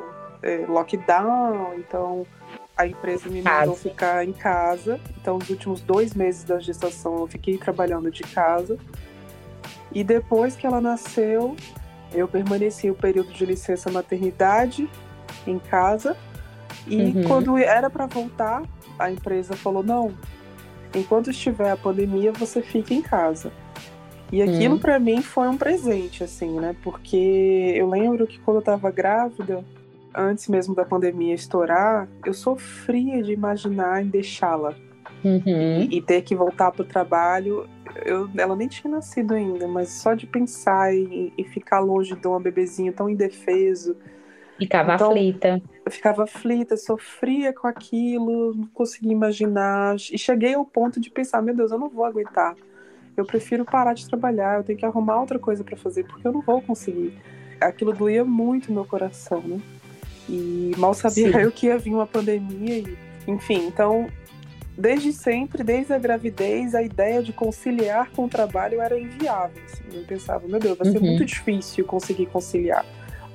é, 0.41 0.65
lockdown, 0.67 1.73
então 1.75 2.25
a 2.83 2.87
empresa 2.87 3.29
me 3.29 3.41
mandou 3.41 3.75
ficar 3.75 4.25
em 4.25 4.33
casa. 4.33 4.99
Então, 5.19 5.37
os 5.37 5.49
últimos 5.49 5.81
dois 5.81 6.13
meses 6.13 6.43
da 6.43 6.59
gestação 6.59 7.19
eu 7.19 7.27
fiquei 7.27 7.57
trabalhando 7.57 8.11
de 8.11 8.23
casa. 8.23 8.77
E 9.91 10.03
depois 10.03 10.55
que 10.55 10.67
ela 10.67 10.81
nasceu, 10.81 11.55
eu 12.13 12.27
permaneci 12.27 12.89
o 12.89 12.95
período 12.95 13.31
de 13.31 13.45
licença 13.45 13.89
maternidade 13.91 14.89
em 15.47 15.57
casa. 15.59 16.17
E 16.87 16.97
uhum. 16.97 17.23
quando 17.27 17.57
era 17.57 17.89
para 17.89 18.05
voltar, 18.05 18.63
a 18.99 19.11
empresa 19.11 19.55
falou: 19.55 19.83
não, 19.83 20.13
enquanto 20.93 21.29
estiver 21.29 21.71
a 21.71 21.77
pandemia, 21.77 22.31
você 22.31 22.61
fica 22.61 22.93
em 22.93 23.01
casa. 23.01 23.51
E 24.31 24.41
aquilo 24.41 24.75
uhum. 24.75 24.79
para 24.79 24.99
mim 24.99 25.21
foi 25.21 25.47
um 25.47 25.55
presente, 25.55 26.23
assim, 26.23 26.59
né? 26.59 26.75
Porque 26.81 27.73
eu 27.75 27.87
lembro 27.87 28.25
que 28.25 28.39
quando 28.39 28.57
eu 28.57 28.63
tava 28.63 28.89
grávida, 28.89 29.63
antes 30.15 30.47
mesmo 30.47 30.75
da 30.75 30.85
pandemia 30.85 31.33
estourar, 31.33 32.07
eu 32.25 32.33
sofria 32.33 33.21
de 33.21 33.31
imaginar 33.31 34.03
em 34.03 34.07
deixá-la. 34.07 34.75
Uhum. 35.23 35.81
E, 35.83 35.97
e, 35.97 36.01
ter 36.01 36.21
que 36.21 36.35
voltar 36.35 36.71
para 36.71 36.81
o 36.81 36.85
trabalho. 36.85 37.67
Eu, 38.05 38.29
ela 38.37 38.55
nem 38.55 38.67
tinha 38.67 38.91
nascido 38.91 39.33
ainda, 39.33 39.67
mas 39.67 39.89
só 39.89 40.13
de 40.13 40.27
pensar 40.27 40.93
em, 40.93 41.31
em 41.37 41.43
ficar 41.45 41.79
longe 41.79 42.13
de 42.13 42.27
uma 42.27 42.39
bebezinha 42.39 42.91
tão 42.91 43.09
indefeso. 43.09 43.95
Ficava 44.57 44.95
então, 44.95 45.11
aflita. 45.11 45.61
Eu 45.85 45.91
ficava 45.91 46.23
aflita, 46.23 46.77
sofria 46.77 47.53
com 47.53 47.67
aquilo, 47.67 48.53
não 48.53 48.67
conseguia 48.67 49.11
imaginar. 49.11 49.95
E 49.95 50.17
cheguei 50.17 50.53
ao 50.53 50.65
ponto 50.65 50.99
de 50.99 51.09
pensar: 51.09 51.41
meu 51.41 51.55
Deus, 51.55 51.71
eu 51.71 51.79
não 51.79 51.89
vou 51.89 52.03
aguentar. 52.03 52.55
Eu 53.15 53.25
prefiro 53.25 53.63
parar 53.63 53.93
de 53.93 54.07
trabalhar, 54.07 54.57
eu 54.57 54.63
tenho 54.63 54.77
que 54.77 54.85
arrumar 54.85 55.19
outra 55.19 55.37
coisa 55.37 55.63
para 55.63 55.77
fazer, 55.77 56.03
porque 56.05 56.27
eu 56.27 56.31
não 56.31 56.41
vou 56.41 56.61
conseguir. 56.61 57.13
Aquilo 57.61 57.93
doía 57.93 58.25
muito 58.25 58.69
no 58.69 58.75
meu 58.75 58.85
coração, 58.85 59.41
né? 59.41 59.59
E 60.29 60.71
mal 60.77 60.93
sabia 60.93 61.31
Sim. 61.31 61.37
eu 61.39 61.51
que 61.51 61.67
ia 61.67 61.77
vir 61.77 61.93
uma 61.93 62.07
pandemia. 62.07 62.79
E, 62.79 62.97
enfim, 63.27 63.67
então, 63.67 64.07
desde 64.77 65.13
sempre, 65.13 65.63
desde 65.63 65.93
a 65.93 65.97
gravidez, 65.97 66.73
a 66.75 66.81
ideia 66.81 67.21
de 67.21 67.33
conciliar 67.33 68.09
com 68.11 68.25
o 68.25 68.29
trabalho 68.29 68.81
era 68.81 68.99
inviável. 68.99 69.61
Assim. 69.65 69.83
Eu 69.93 70.03
pensava, 70.03 70.47
meu 70.47 70.59
Deus, 70.59 70.77
vai 70.77 70.91
ser 70.91 70.97
uhum. 70.97 71.07
muito 71.07 71.25
difícil 71.25 71.85
conseguir 71.85 72.27
conciliar. 72.27 72.85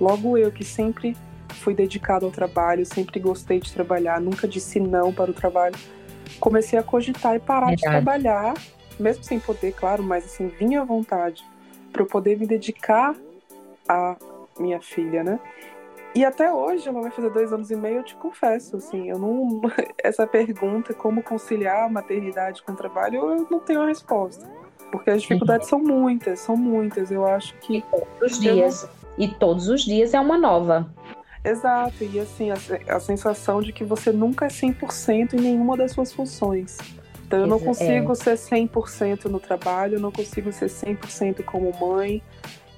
Logo 0.01 0.37
eu, 0.37 0.51
que 0.51 0.65
sempre 0.65 1.17
fui 1.55 1.75
dedicado 1.75 2.25
ao 2.25 2.33
trabalho, 2.33 2.85
sempre 2.87 3.19
gostei 3.19 3.61
de 3.61 3.73
trabalhar, 3.73 4.21
nunca 4.21 4.47
disse 4.47 4.79
não 4.79 5.13
para 5.13 5.31
o 5.31 5.35
trabalho, 5.35 5.77
comecei 6.39 6.79
a 6.79 6.83
cogitar 6.83 7.35
e 7.35 7.41
parar 7.41 7.67
Verdade. 7.67 7.83
de 7.83 7.89
trabalhar, 7.89 8.55
mesmo 8.99 9.25
sem 9.25 9.41
poder, 9.41 9.73
claro, 9.73 10.03
mas 10.03 10.25
assim, 10.25 10.49
vinha 10.49 10.83
à 10.83 10.85
vontade, 10.85 11.45
para 11.93 12.03
eu 12.03 12.07
poder 12.07 12.39
me 12.39 12.47
dedicar 12.47 13.15
à 13.89 14.17
minha 14.59 14.81
filha, 14.81 15.25
né? 15.25 15.41
E 16.15 16.25
até 16.25 16.53
hoje, 16.53 16.89
ela 16.89 17.01
vai 17.01 17.11
fazer 17.11 17.31
dois 17.31 17.53
anos 17.53 17.71
e 17.71 17.77
meio, 17.77 17.99
eu 17.99 18.03
te 18.03 18.17
confesso, 18.17 18.77
assim, 18.77 19.09
eu 19.09 19.19
não. 19.19 19.61
Essa 20.03 20.27
pergunta, 20.27 20.95
como 20.95 21.23
conciliar 21.23 21.85
a 21.85 21.89
maternidade 21.89 22.63
com 22.63 22.73
o 22.73 22.77
trabalho, 22.77 23.17
eu 23.17 23.47
não 23.51 23.61
tenho 23.61 23.83
a 23.83 23.87
resposta. 23.87 24.49
Porque 24.91 25.11
as 25.11 25.23
dificuldades 25.23 25.69
são 25.69 25.79
muitas, 25.79 26.41
são 26.41 26.57
muitas. 26.57 27.11
Eu 27.11 27.27
acho 27.27 27.55
que. 27.59 27.79
E 27.79 27.83
todos 27.83 28.33
os 28.33 28.41
dias. 28.41 28.83
Não... 28.83 28.99
E 29.19 29.29
todos 29.29 29.69
os 29.69 29.83
dias 29.83 30.15
é 30.15 30.21
uma 30.21 30.39
nova. 30.39 30.89
Exato, 31.45 32.05
e 32.05 32.19
assim, 32.19 32.51
a, 32.51 32.57
a 32.89 33.01
sensação 33.01 33.61
de 33.61 33.73
que 33.73 33.85
você 33.85 34.13
nunca 34.13 34.47
é 34.47 34.49
100% 34.49 35.35
em 35.35 35.41
nenhuma 35.41 35.77
das 35.77 35.93
suas 35.93 36.13
funções. 36.13 36.77
Então 37.27 37.41
eu 37.41 37.47
não 37.47 37.61
consigo 37.61 38.13
é. 38.13 38.15
ser 38.15 38.35
100% 38.35 39.27
no 39.27 39.39
trabalho, 39.39 39.97
eu 39.97 40.01
não 40.01 40.11
consigo 40.11 40.51
ser 40.51 40.67
100% 40.67 41.45
como 41.45 41.73
mãe, 41.79 42.23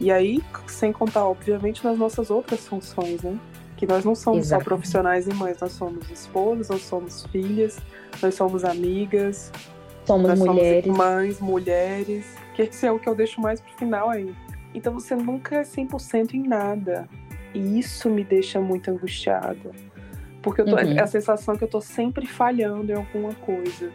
e 0.00 0.11
aí, 0.11 0.42
sem 0.66 0.92
contar, 0.92 1.26
obviamente, 1.26 1.85
nas 1.85 1.99
nossas 1.99 2.30
outras 2.30 2.66
funções, 2.66 3.23
né? 3.23 3.38
Que 3.76 3.87
nós 3.87 4.04
não 4.04 4.14
somos 4.14 4.47
Exato. 4.47 4.62
só 4.62 4.69
profissionais 4.69 5.28
e 5.28 5.35
mães, 5.35 5.61
nós 5.61 5.73
somos 5.73 6.11
esposas, 6.11 6.71
nós 6.71 6.83
somos 6.83 7.26
filhas, 7.26 7.78
nós 8.23 8.35
somos 8.35 8.64
amigas, 8.64 9.52
somos 10.07 10.28
nós 10.28 10.38
mulheres. 10.38 10.85
somos 10.85 10.99
mães, 10.99 11.40
mulheres, 11.40 12.35
que 12.54 12.62
esse 12.62 12.87
é 12.87 12.90
o 12.90 12.99
que 12.99 13.09
eu 13.09 13.14
deixo 13.14 13.40
mais 13.42 13.61
pro 13.61 13.73
final 13.75 14.09
aí. 14.09 14.35
Então 14.75 14.95
você 14.95 15.14
nunca 15.14 15.57
é 15.57 15.62
100% 15.62 16.33
em 16.35 16.49
nada. 16.49 17.07
E 17.52 17.78
isso 17.78 18.09
me 18.09 18.25
deixa 18.25 18.61
muito 18.61 18.90
angustiada. 18.90 19.71
Porque 20.40 20.62
eu 20.62 20.64
tô, 20.64 20.76
uhum. 20.76 20.92
é 20.92 21.02
a 21.02 21.07
sensação 21.07 21.57
que 21.57 21.64
eu 21.64 21.69
tô 21.69 21.80
sempre 21.80 22.26
falhando 22.26 22.90
em 22.90 22.95
alguma 22.95 23.35
coisa. 23.35 23.90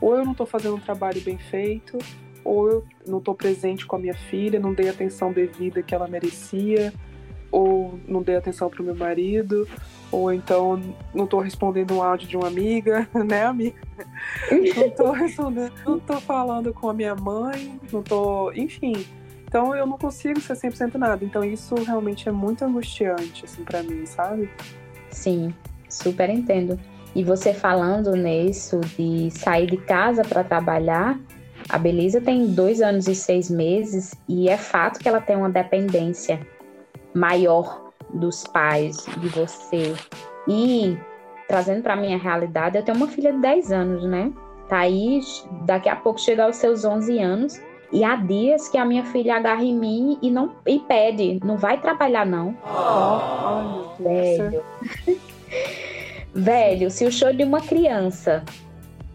Ou 0.00 0.16
eu 0.16 0.24
não 0.24 0.34
tô 0.34 0.46
fazendo 0.46 0.76
um 0.76 0.80
trabalho 0.80 1.20
bem 1.20 1.36
feito, 1.36 1.98
ou 2.44 2.68
eu 2.68 2.84
não 3.06 3.20
tô 3.20 3.34
presente 3.34 3.86
com 3.86 3.96
a 3.96 3.98
minha 3.98 4.14
filha, 4.14 4.58
não 4.58 4.72
dei 4.72 4.88
a 4.88 4.92
atenção 4.92 5.32
devida 5.32 5.82
que 5.82 5.94
ela 5.94 6.08
merecia, 6.08 6.92
ou 7.50 7.98
não 8.08 8.22
dei 8.22 8.36
atenção 8.36 8.70
pro 8.70 8.82
meu 8.82 8.94
marido, 8.94 9.68
ou 10.10 10.32
então 10.32 10.80
não 11.14 11.26
tô 11.26 11.40
respondendo 11.40 11.94
um 11.94 12.02
áudio 12.02 12.28
de 12.28 12.36
uma 12.36 12.48
amiga, 12.48 13.08
né, 13.14 13.44
amiga? 13.44 13.76
Não 14.50 14.90
tô 14.90 15.12
respondendo, 15.12 15.72
não 15.86 16.00
tô 16.00 16.20
falando 16.20 16.72
com 16.72 16.88
a 16.88 16.94
minha 16.94 17.14
mãe, 17.14 17.78
não 17.92 18.02
tô, 18.02 18.52
enfim. 18.52 19.06
Então 19.46 19.76
eu 19.76 19.86
não 19.86 19.98
consigo 19.98 20.40
ser 20.40 20.54
100% 20.54 20.94
nada. 20.94 21.22
Então 21.22 21.44
isso 21.44 21.74
realmente 21.74 22.26
é 22.26 22.32
muito 22.32 22.64
angustiante 22.64 23.44
assim 23.44 23.62
para 23.62 23.82
mim, 23.82 24.06
sabe? 24.06 24.48
Sim. 25.10 25.54
Super 25.90 26.30
entendo. 26.30 26.80
E 27.14 27.22
você 27.22 27.52
falando 27.52 28.16
nisso 28.16 28.80
de 28.96 29.30
sair 29.30 29.66
de 29.66 29.76
casa 29.76 30.22
para 30.22 30.42
trabalhar, 30.42 31.20
a 31.68 31.78
Belisa 31.78 32.20
tem 32.20 32.46
dois 32.46 32.80
anos 32.80 33.08
e 33.08 33.14
seis 33.14 33.50
meses 33.50 34.14
e 34.28 34.48
é 34.48 34.56
fato 34.56 34.98
que 34.98 35.08
ela 35.08 35.20
tem 35.20 35.36
uma 35.36 35.50
dependência 35.50 36.40
maior 37.14 37.92
dos 38.12 38.44
pais, 38.44 39.06
de 39.18 39.28
você. 39.28 39.94
E 40.48 40.96
trazendo 41.48 41.82
para 41.82 41.96
minha 41.96 42.18
realidade, 42.18 42.76
eu 42.76 42.82
tenho 42.82 42.96
uma 42.96 43.08
filha 43.08 43.32
de 43.32 43.38
10 43.38 43.72
anos, 43.72 44.04
né? 44.04 44.32
Tá 44.68 44.78
aí, 44.78 45.20
daqui 45.66 45.88
a 45.88 45.96
pouco 45.96 46.20
chega 46.20 46.44
aos 46.44 46.56
seus 46.56 46.84
11 46.84 47.18
anos. 47.18 47.60
E 47.92 48.02
há 48.04 48.16
dias 48.16 48.68
que 48.70 48.78
a 48.78 48.86
minha 48.86 49.04
filha 49.04 49.36
agarra 49.36 49.62
em 49.62 49.76
mim 49.76 50.18
e 50.22 50.30
não 50.30 50.54
e 50.66 50.78
pede, 50.78 51.38
não 51.44 51.58
vai 51.58 51.78
trabalhar 51.78 52.24
não. 52.24 52.56
Oh, 52.64 53.98
oh 53.98 54.02
Velho. 54.02 54.62
Velho, 56.34 56.90
se 56.90 57.04
o 57.04 57.12
show 57.12 57.34
de 57.34 57.44
uma 57.44 57.60
criança 57.60 58.42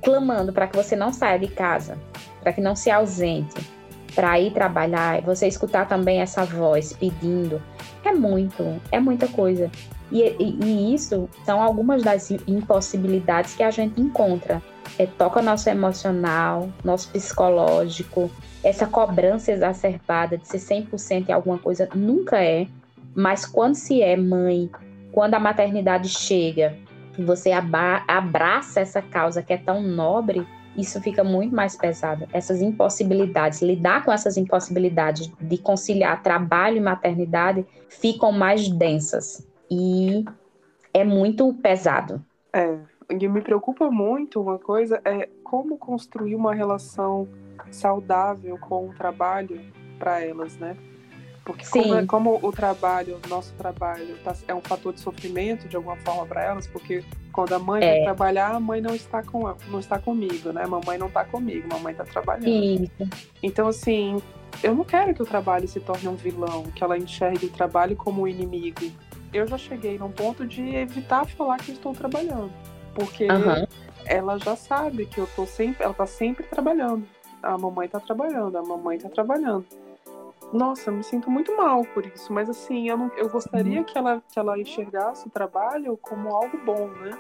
clamando 0.04 0.54
para 0.54 0.68
que 0.68 0.76
você 0.76 0.96
não 0.96 1.12
saia 1.12 1.40
de 1.40 1.48
casa, 1.48 1.98
para 2.42 2.54
que 2.54 2.62
não 2.62 2.76
se 2.76 2.90
ausente, 2.90 3.56
para 4.16 4.40
ir 4.40 4.52
trabalhar, 4.52 5.22
você 5.22 5.48
escutar 5.48 5.88
também 5.88 6.22
essa 6.22 6.44
voz 6.44 6.94
pedindo, 6.94 7.62
é 8.04 8.12
muito, 8.14 8.82
é 8.92 9.00
muita 9.00 9.28
coisa. 9.28 9.70
E, 10.12 10.24
e, 10.40 10.60
e 10.64 10.94
isso 10.96 11.30
são 11.46 11.62
algumas 11.62 12.02
das 12.02 12.32
impossibilidades 12.32 13.54
que 13.54 13.64
a 13.64 13.72
gente 13.72 14.00
encontra. 14.02 14.62
É, 14.98 15.06
toca 15.06 15.42
nosso 15.42 15.70
emocional, 15.70 16.70
nosso 16.84 17.10
psicológico, 17.10 18.32
essa 18.64 18.88
cobrança 18.88 19.52
exacerbada 19.52 20.38
de 20.38 20.48
ser 20.48 20.60
100% 20.60 21.30
em 21.30 21.32
alguma 21.32 21.60
coisa 21.60 21.88
nunca 21.94 22.42
é, 22.42 22.68
mas 23.14 23.46
quando 23.46 23.76
se 23.76 24.02
é 24.02 24.16
mãe, 24.16 24.70
quando 25.12 25.36
a 25.36 25.40
maternidade 25.40 26.10
chega 26.10 26.76
você 27.24 27.52
abraça 27.52 28.80
essa 28.80 29.02
causa 29.02 29.42
que 29.42 29.54
é 29.54 29.58
tão 29.58 29.82
nobre, 29.82 30.46
isso 30.78 31.02
fica 31.02 31.24
muito 31.24 31.56
mais 31.56 31.76
pesado. 31.76 32.28
Essas 32.32 32.62
impossibilidades, 32.62 33.62
lidar 33.62 34.06
com 34.06 34.12
essas 34.12 34.38
impossibilidades 34.38 35.32
de 35.42 35.58
conciliar 35.58 36.22
trabalho 36.22 36.78
e 36.78 36.82
maternidade 36.82 37.66
ficam 37.90 38.32
mais 38.32 38.70
densas. 38.70 39.48
E 39.70 40.24
é 40.94 41.04
muito 41.04 41.54
pesado. 41.56 42.24
É, 42.54 42.78
e 43.10 43.28
me 43.28 43.42
preocupa 43.42 43.90
muito 43.90 44.42
uma 44.42 44.60
coisa 44.60 45.02
é 45.04 45.28
como 45.44 45.78
construir 45.78 46.36
uma 46.36 46.54
relação 46.54 47.28
saudável 47.72 48.58
com 48.58 48.90
o 48.90 48.94
trabalho 48.94 49.60
para 49.98 50.22
elas, 50.22 50.58
né? 50.58 50.78
Porque 51.48 51.66
como, 51.66 51.96
é, 51.96 52.06
como, 52.06 52.40
o 52.44 52.52
trabalho, 52.52 53.22
nosso 53.30 53.54
trabalho, 53.54 54.18
tá, 54.22 54.36
é 54.50 54.54
um 54.54 54.60
fator 54.60 54.92
de 54.92 55.00
sofrimento 55.00 55.66
de 55.66 55.78
alguma 55.78 55.96
forma 55.96 56.26
para 56.26 56.44
elas, 56.44 56.68
porque 56.68 57.06
quando 57.32 57.54
a 57.54 57.60
mãe 57.60 57.82
é. 57.82 57.94
vai 57.94 58.04
trabalhar, 58.04 58.54
a 58.54 58.60
mãe 58.60 58.82
não 58.82 58.94
está 58.94 59.24
com 59.24 59.56
não 59.70 59.80
está 59.80 59.98
comigo, 59.98 60.52
né? 60.52 60.66
Mamãe 60.66 60.98
não 60.98 61.08
está 61.08 61.24
comigo, 61.24 61.66
mamãe 61.72 61.94
está 61.94 62.04
trabalhando. 62.04 62.50
Isso. 62.50 62.92
Então 63.42 63.70
assim, 63.70 64.22
eu 64.62 64.76
não 64.76 64.84
quero 64.84 65.14
que 65.14 65.22
o 65.22 65.26
trabalho 65.26 65.66
se 65.70 65.80
torne 65.80 66.10
um 66.10 66.16
vilão, 66.16 66.64
que 66.76 66.84
ela 66.84 66.98
enxergue 66.98 67.46
o 67.46 67.50
trabalho 67.50 67.96
como 67.96 68.24
um 68.24 68.28
inimigo. 68.28 68.92
Eu 69.32 69.48
já 69.48 69.58
cheguei 69.58 69.98
num 69.98 70.12
ponto 70.12 70.46
de 70.46 70.76
evitar 70.76 71.26
falar 71.28 71.60
que 71.60 71.72
estou 71.72 71.94
trabalhando, 71.94 72.52
porque 72.94 73.24
uhum. 73.24 73.66
ela 74.06 74.38
já 74.38 74.58
sabe 74.58 75.06
que 75.06 75.18
eu 75.18 75.30
tô 75.34 75.46
sempre, 75.46 75.84
ela 75.84 75.92
está 75.92 76.06
sempre 76.06 76.46
trabalhando. 76.46 77.08
A 77.42 77.58
mamãe 77.58 77.86
está 77.86 78.02
trabalhando, 78.02 78.58
a 78.58 78.62
mamãe 78.62 78.98
está 78.98 79.08
trabalhando. 79.08 79.66
Nossa, 80.54 80.92
me 80.92 81.04
sinto 81.04 81.30
muito 81.30 81.56
mal 81.56 81.84
por 81.94 82.06
isso, 82.06 82.32
mas 82.32 82.50
assim, 82.50 82.88
eu, 82.88 82.98
não, 82.98 83.12
eu 83.18 83.30
gostaria 83.30 83.84
que 83.84 83.98
ela, 83.98 84.24
que 84.32 84.40
ela 84.40 84.58
enxergasse 84.58 85.28
o 85.28 85.30
trabalho 85.30 85.98
como 85.98 86.30
algo 86.30 86.58
bom, 86.66 86.88
né? 86.88 87.18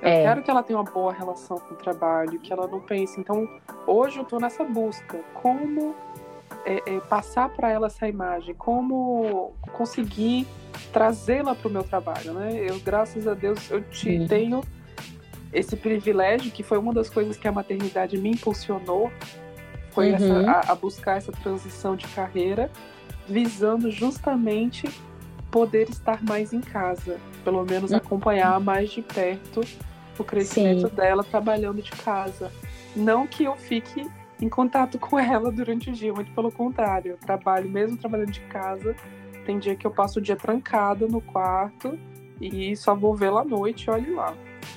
Eu 0.00 0.08
é. 0.08 0.22
quero 0.22 0.42
que 0.42 0.50
ela 0.50 0.62
tenha 0.62 0.78
uma 0.78 0.90
boa 0.90 1.12
relação 1.12 1.58
com 1.58 1.74
o 1.74 1.76
trabalho, 1.76 2.38
que 2.40 2.52
ela 2.52 2.66
não 2.66 2.80
pense. 2.80 3.20
Então, 3.20 3.46
hoje 3.86 4.18
eu 4.18 4.24
tô 4.24 4.38
nessa 4.38 4.64
busca. 4.64 5.18
Como 5.34 5.94
é, 6.64 6.82
é, 6.86 7.00
passar 7.00 7.50
para 7.50 7.70
ela 7.70 7.88
essa 7.88 8.08
imagem? 8.08 8.54
Como 8.54 9.52
conseguir 9.72 10.46
trazê-la 10.90 11.54
para 11.54 11.68
o 11.68 11.70
meu 11.70 11.84
trabalho, 11.84 12.32
né? 12.32 12.64
Eu, 12.66 12.78
graças 12.80 13.28
a 13.28 13.34
Deus, 13.34 13.70
eu 13.70 13.82
te, 13.82 14.26
tenho 14.26 14.62
esse 15.52 15.76
privilégio, 15.76 16.50
que 16.50 16.62
foi 16.62 16.78
uma 16.78 16.94
das 16.94 17.10
coisas 17.10 17.36
que 17.36 17.46
a 17.46 17.52
maternidade 17.52 18.16
me 18.16 18.30
impulsionou 18.30 19.12
foi 19.90 20.10
uhum. 20.10 20.14
essa, 20.14 20.50
a, 20.50 20.72
a 20.72 20.74
buscar 20.74 21.16
essa 21.16 21.32
transição 21.32 21.96
de 21.96 22.06
carreira, 22.08 22.70
visando 23.28 23.90
justamente 23.90 24.88
poder 25.50 25.88
estar 25.88 26.22
mais 26.22 26.52
em 26.52 26.60
casa, 26.60 27.18
pelo 27.44 27.64
menos 27.64 27.90
uhum. 27.90 27.96
acompanhar 27.96 28.60
mais 28.60 28.90
de 28.90 29.02
perto 29.02 29.62
o 30.18 30.24
crescimento 30.24 30.88
Sim. 30.88 30.94
dela 30.94 31.24
trabalhando 31.24 31.82
de 31.82 31.90
casa. 31.90 32.52
Não 32.94 33.26
que 33.26 33.44
eu 33.44 33.56
fique 33.56 34.08
em 34.40 34.48
contato 34.48 34.98
com 34.98 35.18
ela 35.18 35.50
durante 35.50 35.90
o 35.90 35.92
dia, 35.92 36.12
muito 36.12 36.32
pelo 36.32 36.52
contrário, 36.52 37.12
eu 37.12 37.18
trabalho 37.18 37.68
mesmo 37.68 37.96
trabalhando 37.96 38.30
de 38.30 38.40
casa. 38.42 38.94
Tem 39.44 39.58
dia 39.58 39.74
que 39.74 39.86
eu 39.86 39.90
passo 39.90 40.18
o 40.18 40.22
dia 40.22 40.36
trancada 40.36 41.06
no 41.06 41.20
quarto 41.20 41.98
e 42.40 42.76
só 42.76 42.94
vou 42.94 43.14
vê-la 43.14 43.40
à 43.40 43.44
noite, 43.44 43.90
olhe 43.90 44.10
lá. 44.10 44.34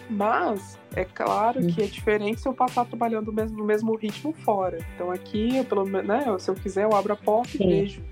Mas 0.10 0.80
é 0.96 1.04
claro 1.06 1.66
que 1.66 1.82
é 1.82 1.86
diferente 1.86 2.42
se 2.42 2.48
eu 2.48 2.54
passar 2.54 2.86
trabalhando 2.86 3.28
no 3.28 3.34
mesmo, 3.34 3.58
no 3.58 3.66
mesmo 3.66 3.96
ritmo 3.96 4.34
fora. 4.34 4.80
Então 4.96 5.12
aqui, 5.12 5.58
eu, 5.58 5.66
pelo 5.66 5.86
menos, 5.86 6.08
né, 6.08 6.26
se 6.40 6.50
eu 6.50 6.56
quiser, 6.56 6.84
eu 6.84 6.96
abro 6.96 7.14
a 7.14 7.16
porta 7.16 7.58
Sim. 7.58 7.64
e 7.64 7.68
beijo. 7.68 8.04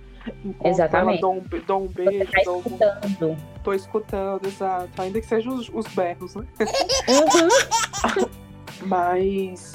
Exatamente. 0.63 1.19
Ela, 1.19 1.21
dou, 1.21 1.33
um, 1.35 1.43
dou 1.65 1.83
um 1.83 1.87
beijo. 1.87 2.25
Você 2.25 2.31
tá 2.31 2.41
dou 2.45 2.59
escutando. 2.59 3.29
Um... 3.29 3.37
Tô 3.63 3.73
escutando, 3.73 4.45
exato. 4.45 5.01
Ainda 5.01 5.19
que 5.19 5.25
sejam 5.25 5.55
os, 5.55 5.69
os 5.69 5.87
berros, 5.87 6.35
né? 6.35 6.45
Uhum. 7.09 8.27
Mas 8.85 9.73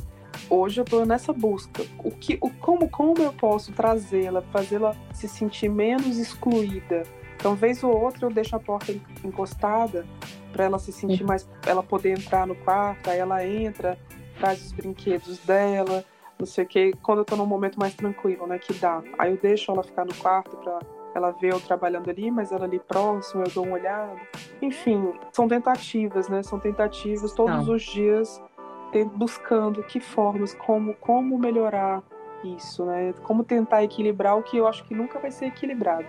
hoje 0.48 0.80
eu 0.80 0.84
tô 0.84 1.04
nessa 1.04 1.32
busca. 1.32 1.84
O 1.98 2.10
que, 2.10 2.38
o, 2.40 2.50
como, 2.50 2.88
como 2.88 3.22
eu 3.22 3.32
posso 3.32 3.72
trazê-la, 3.72 4.42
fazê-la 4.42 4.94
se 5.12 5.28
sentir 5.28 5.68
menos 5.68 6.18
excluída? 6.18 7.02
Então, 7.36 7.54
vez 7.54 7.84
ou 7.84 7.94
outra, 7.94 8.26
eu 8.26 8.30
deixo 8.30 8.56
a 8.56 8.60
porta 8.60 8.92
encostada 9.22 10.06
para 10.56 10.64
ela 10.64 10.78
se 10.78 10.90
sentir 10.90 11.22
mais, 11.22 11.46
ela 11.66 11.82
poder 11.82 12.18
entrar 12.18 12.46
no 12.46 12.54
quarto, 12.54 13.10
aí 13.10 13.18
ela 13.18 13.46
entra, 13.46 13.98
traz 14.40 14.64
os 14.64 14.72
brinquedos 14.72 15.38
dela, 15.40 16.02
não 16.38 16.46
sei 16.46 16.64
o 16.64 16.66
que, 16.66 16.92
quando 17.02 17.18
eu 17.18 17.24
tô 17.26 17.36
num 17.36 17.44
momento 17.44 17.78
mais 17.78 17.94
tranquilo, 17.94 18.46
né, 18.46 18.58
que 18.58 18.72
dá. 18.72 19.02
Aí 19.18 19.32
eu 19.32 19.36
deixo 19.36 19.70
ela 19.70 19.82
ficar 19.82 20.06
no 20.06 20.14
quarto 20.14 20.56
para 20.56 20.78
ela 21.14 21.30
ver 21.32 21.52
eu 21.52 21.60
trabalhando 21.60 22.08
ali, 22.08 22.30
mas 22.30 22.52
ela 22.52 22.64
ali 22.64 22.78
próximo, 22.78 23.42
eu 23.42 23.50
dou 23.50 23.64
uma 23.64 23.74
olhada. 23.74 24.16
Enfim, 24.62 25.12
são 25.30 25.46
tentativas, 25.46 26.28
né? 26.28 26.42
São 26.42 26.58
tentativas 26.58 27.32
todos 27.32 27.66
Não. 27.66 27.74
os 27.74 27.82
dias 27.82 28.42
buscando 29.14 29.82
que 29.82 29.98
formas, 29.98 30.54
como, 30.54 30.94
como 30.94 31.38
melhorar 31.38 32.02
isso, 32.44 32.84
né? 32.84 33.14
Como 33.22 33.44
tentar 33.44 33.82
equilibrar 33.82 34.38
o 34.38 34.42
que 34.42 34.58
eu 34.58 34.66
acho 34.66 34.84
que 34.84 34.94
nunca 34.94 35.18
vai 35.18 35.30
ser 35.30 35.46
equilibrado. 35.46 36.06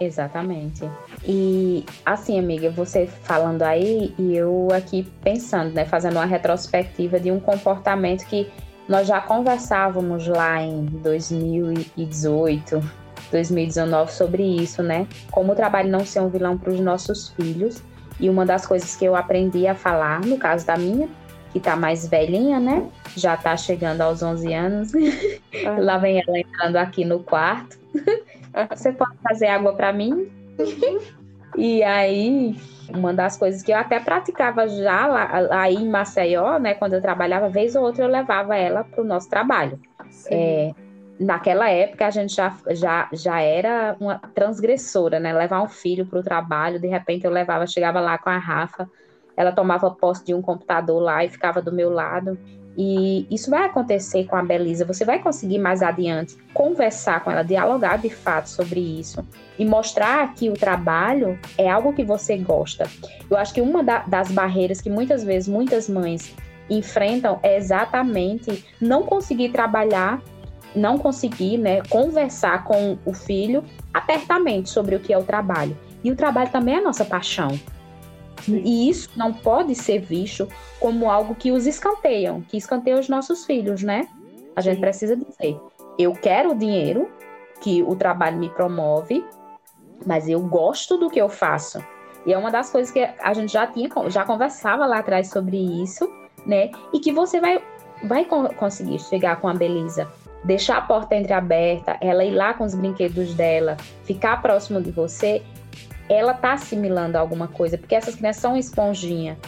Exatamente. 0.00 0.88
E 1.26 1.84
assim, 2.06 2.38
amiga, 2.38 2.70
você 2.70 3.06
falando 3.06 3.62
aí 3.62 4.14
e 4.18 4.36
eu 4.36 4.68
aqui 4.72 5.02
pensando, 5.22 5.74
né, 5.74 5.84
fazendo 5.84 6.14
uma 6.14 6.24
retrospectiva 6.24 7.18
de 7.18 7.32
um 7.32 7.40
comportamento 7.40 8.24
que 8.26 8.50
nós 8.88 9.06
já 9.06 9.20
conversávamos 9.20 10.26
lá 10.26 10.62
em 10.62 10.86
2018, 10.86 12.80
2019 13.30 14.12
sobre 14.12 14.42
isso, 14.42 14.82
né? 14.82 15.06
Como 15.30 15.52
o 15.52 15.54
trabalho 15.54 15.90
não 15.90 16.04
ser 16.06 16.20
um 16.20 16.28
vilão 16.28 16.56
para 16.56 16.72
os 16.72 16.80
nossos 16.80 17.28
filhos. 17.30 17.82
E 18.18 18.30
uma 18.30 18.46
das 18.46 18.66
coisas 18.66 18.96
que 18.96 19.04
eu 19.04 19.14
aprendi 19.14 19.66
a 19.66 19.74
falar, 19.74 20.20
no 20.22 20.38
caso 20.38 20.66
da 20.66 20.76
minha, 20.76 21.08
que 21.52 21.60
tá 21.60 21.76
mais 21.76 22.08
velhinha, 22.08 22.58
né? 22.58 22.88
Já 23.14 23.36
tá 23.36 23.56
chegando 23.56 24.00
aos 24.00 24.22
11 24.22 24.54
anos. 24.54 24.92
É. 25.50 25.70
Lá 25.80 25.96
vem 25.96 26.20
ela 26.20 26.38
entrando 26.38 26.76
aqui 26.76 27.06
no 27.06 27.20
quarto. 27.20 27.78
Você 28.70 28.92
pode 28.92 29.16
fazer 29.22 29.46
água 29.46 29.74
para 29.74 29.92
mim? 29.92 30.30
e 31.56 31.82
aí, 31.82 32.56
uma 32.94 33.12
das 33.12 33.36
coisas 33.36 33.62
que 33.62 33.72
eu 33.72 33.76
até 33.76 34.00
praticava 34.00 34.68
já 34.68 35.06
lá, 35.06 35.30
aí 35.62 35.74
em 35.74 35.88
Maceió, 35.88 36.58
né? 36.58 36.74
Quando 36.74 36.94
eu 36.94 37.02
trabalhava, 37.02 37.48
vez 37.48 37.74
ou 37.76 37.84
outra 37.84 38.04
eu 38.04 38.08
levava 38.08 38.56
ela 38.56 38.84
para 38.84 39.00
o 39.00 39.06
nosso 39.06 39.28
trabalho. 39.28 39.78
É, 40.30 40.72
naquela 41.18 41.68
época 41.68 42.06
a 42.06 42.10
gente 42.10 42.34
já, 42.34 42.56
já, 42.70 43.08
já 43.12 43.40
era 43.40 43.96
uma 44.00 44.18
transgressora, 44.34 45.18
né? 45.18 45.32
Levar 45.32 45.62
um 45.62 45.68
filho 45.68 46.06
para 46.06 46.18
o 46.18 46.22
trabalho, 46.22 46.80
de 46.80 46.86
repente 46.86 47.24
eu 47.24 47.30
levava, 47.30 47.66
chegava 47.66 48.00
lá 48.00 48.16
com 48.18 48.30
a 48.30 48.38
Rafa, 48.38 48.88
ela 49.36 49.52
tomava 49.52 49.90
posse 49.90 50.24
de 50.24 50.34
um 50.34 50.42
computador 50.42 51.00
lá 51.00 51.24
e 51.24 51.28
ficava 51.28 51.60
do 51.62 51.72
meu 51.72 51.90
lado. 51.90 52.38
E 52.80 53.26
isso 53.28 53.50
vai 53.50 53.64
acontecer 53.64 54.24
com 54.26 54.36
a 54.36 54.42
Belisa. 54.42 54.84
Você 54.84 55.04
vai 55.04 55.18
conseguir 55.18 55.58
mais 55.58 55.82
adiante 55.82 56.36
conversar 56.54 57.24
com 57.24 57.30
ela, 57.32 57.42
dialogar 57.42 57.96
de 57.96 58.08
fato 58.08 58.48
sobre 58.48 58.78
isso 58.78 59.26
e 59.58 59.64
mostrar 59.64 60.32
que 60.34 60.48
o 60.48 60.52
trabalho 60.52 61.36
é 61.58 61.68
algo 61.68 61.92
que 61.92 62.04
você 62.04 62.38
gosta. 62.38 62.88
Eu 63.28 63.36
acho 63.36 63.52
que 63.52 63.60
uma 63.60 63.82
da, 63.82 64.04
das 64.06 64.30
barreiras 64.30 64.80
que 64.80 64.88
muitas 64.88 65.24
vezes 65.24 65.48
muitas 65.48 65.88
mães 65.88 66.32
enfrentam 66.70 67.40
é 67.42 67.56
exatamente 67.56 68.64
não 68.80 69.02
conseguir 69.02 69.48
trabalhar, 69.48 70.22
não 70.72 70.98
conseguir 70.98 71.58
né, 71.58 71.82
conversar 71.88 72.62
com 72.62 72.96
o 73.04 73.12
filho 73.12 73.64
apertamente 73.92 74.70
sobre 74.70 74.94
o 74.94 75.00
que 75.00 75.12
é 75.12 75.18
o 75.18 75.24
trabalho. 75.24 75.76
E 76.04 76.12
o 76.12 76.16
trabalho 76.16 76.52
também 76.52 76.76
é 76.76 76.78
a 76.78 76.82
nossa 76.82 77.04
paixão. 77.04 77.58
Sim. 78.42 78.62
E 78.64 78.88
isso 78.88 79.10
não 79.16 79.32
pode 79.32 79.74
ser 79.74 80.00
visto 80.00 80.48
como 80.80 81.10
algo 81.10 81.34
que 81.34 81.50
os 81.50 81.66
escanteiam, 81.66 82.40
que 82.42 82.56
escanteia 82.56 82.98
os 82.98 83.08
nossos 83.08 83.44
filhos, 83.44 83.82
né? 83.82 84.08
A 84.54 84.60
gente 84.60 84.76
Sim. 84.76 84.80
precisa 84.80 85.16
dizer: 85.16 85.60
eu 85.98 86.12
quero 86.12 86.52
o 86.52 86.54
dinheiro 86.54 87.10
que 87.60 87.82
o 87.82 87.96
trabalho 87.96 88.38
me 88.38 88.48
promove, 88.48 89.24
mas 90.06 90.28
eu 90.28 90.40
gosto 90.40 90.96
do 90.96 91.10
que 91.10 91.20
eu 91.20 91.28
faço. 91.28 91.84
E 92.24 92.32
é 92.32 92.38
uma 92.38 92.50
das 92.50 92.70
coisas 92.70 92.92
que 92.92 93.00
a 93.00 93.32
gente 93.32 93.52
já 93.52 93.66
tinha, 93.66 93.88
já 94.08 94.24
conversava 94.24 94.86
lá 94.86 94.98
atrás 94.98 95.30
sobre 95.30 95.56
isso, 95.82 96.08
né? 96.46 96.70
E 96.92 97.00
que 97.00 97.12
você 97.12 97.40
vai, 97.40 97.62
vai 98.04 98.24
conseguir 98.24 98.98
chegar 99.00 99.40
com 99.40 99.48
a 99.48 99.54
Belisa, 99.54 100.08
deixar 100.44 100.78
a 100.78 100.82
porta 100.82 101.16
entreaberta, 101.16 101.96
ela 102.00 102.24
ir 102.24 102.32
lá 102.32 102.54
com 102.54 102.64
os 102.64 102.74
brinquedos 102.74 103.34
dela, 103.34 103.76
ficar 104.04 104.40
próximo 104.42 104.80
de 104.80 104.90
você 104.90 105.42
ela 106.08 106.34
tá 106.34 106.54
assimilando 106.54 107.18
alguma 107.18 107.48
coisa, 107.48 107.76
porque 107.76 107.94
essas 107.94 108.14
crianças 108.14 108.42
são 108.42 108.56
esponjinha. 108.56 109.38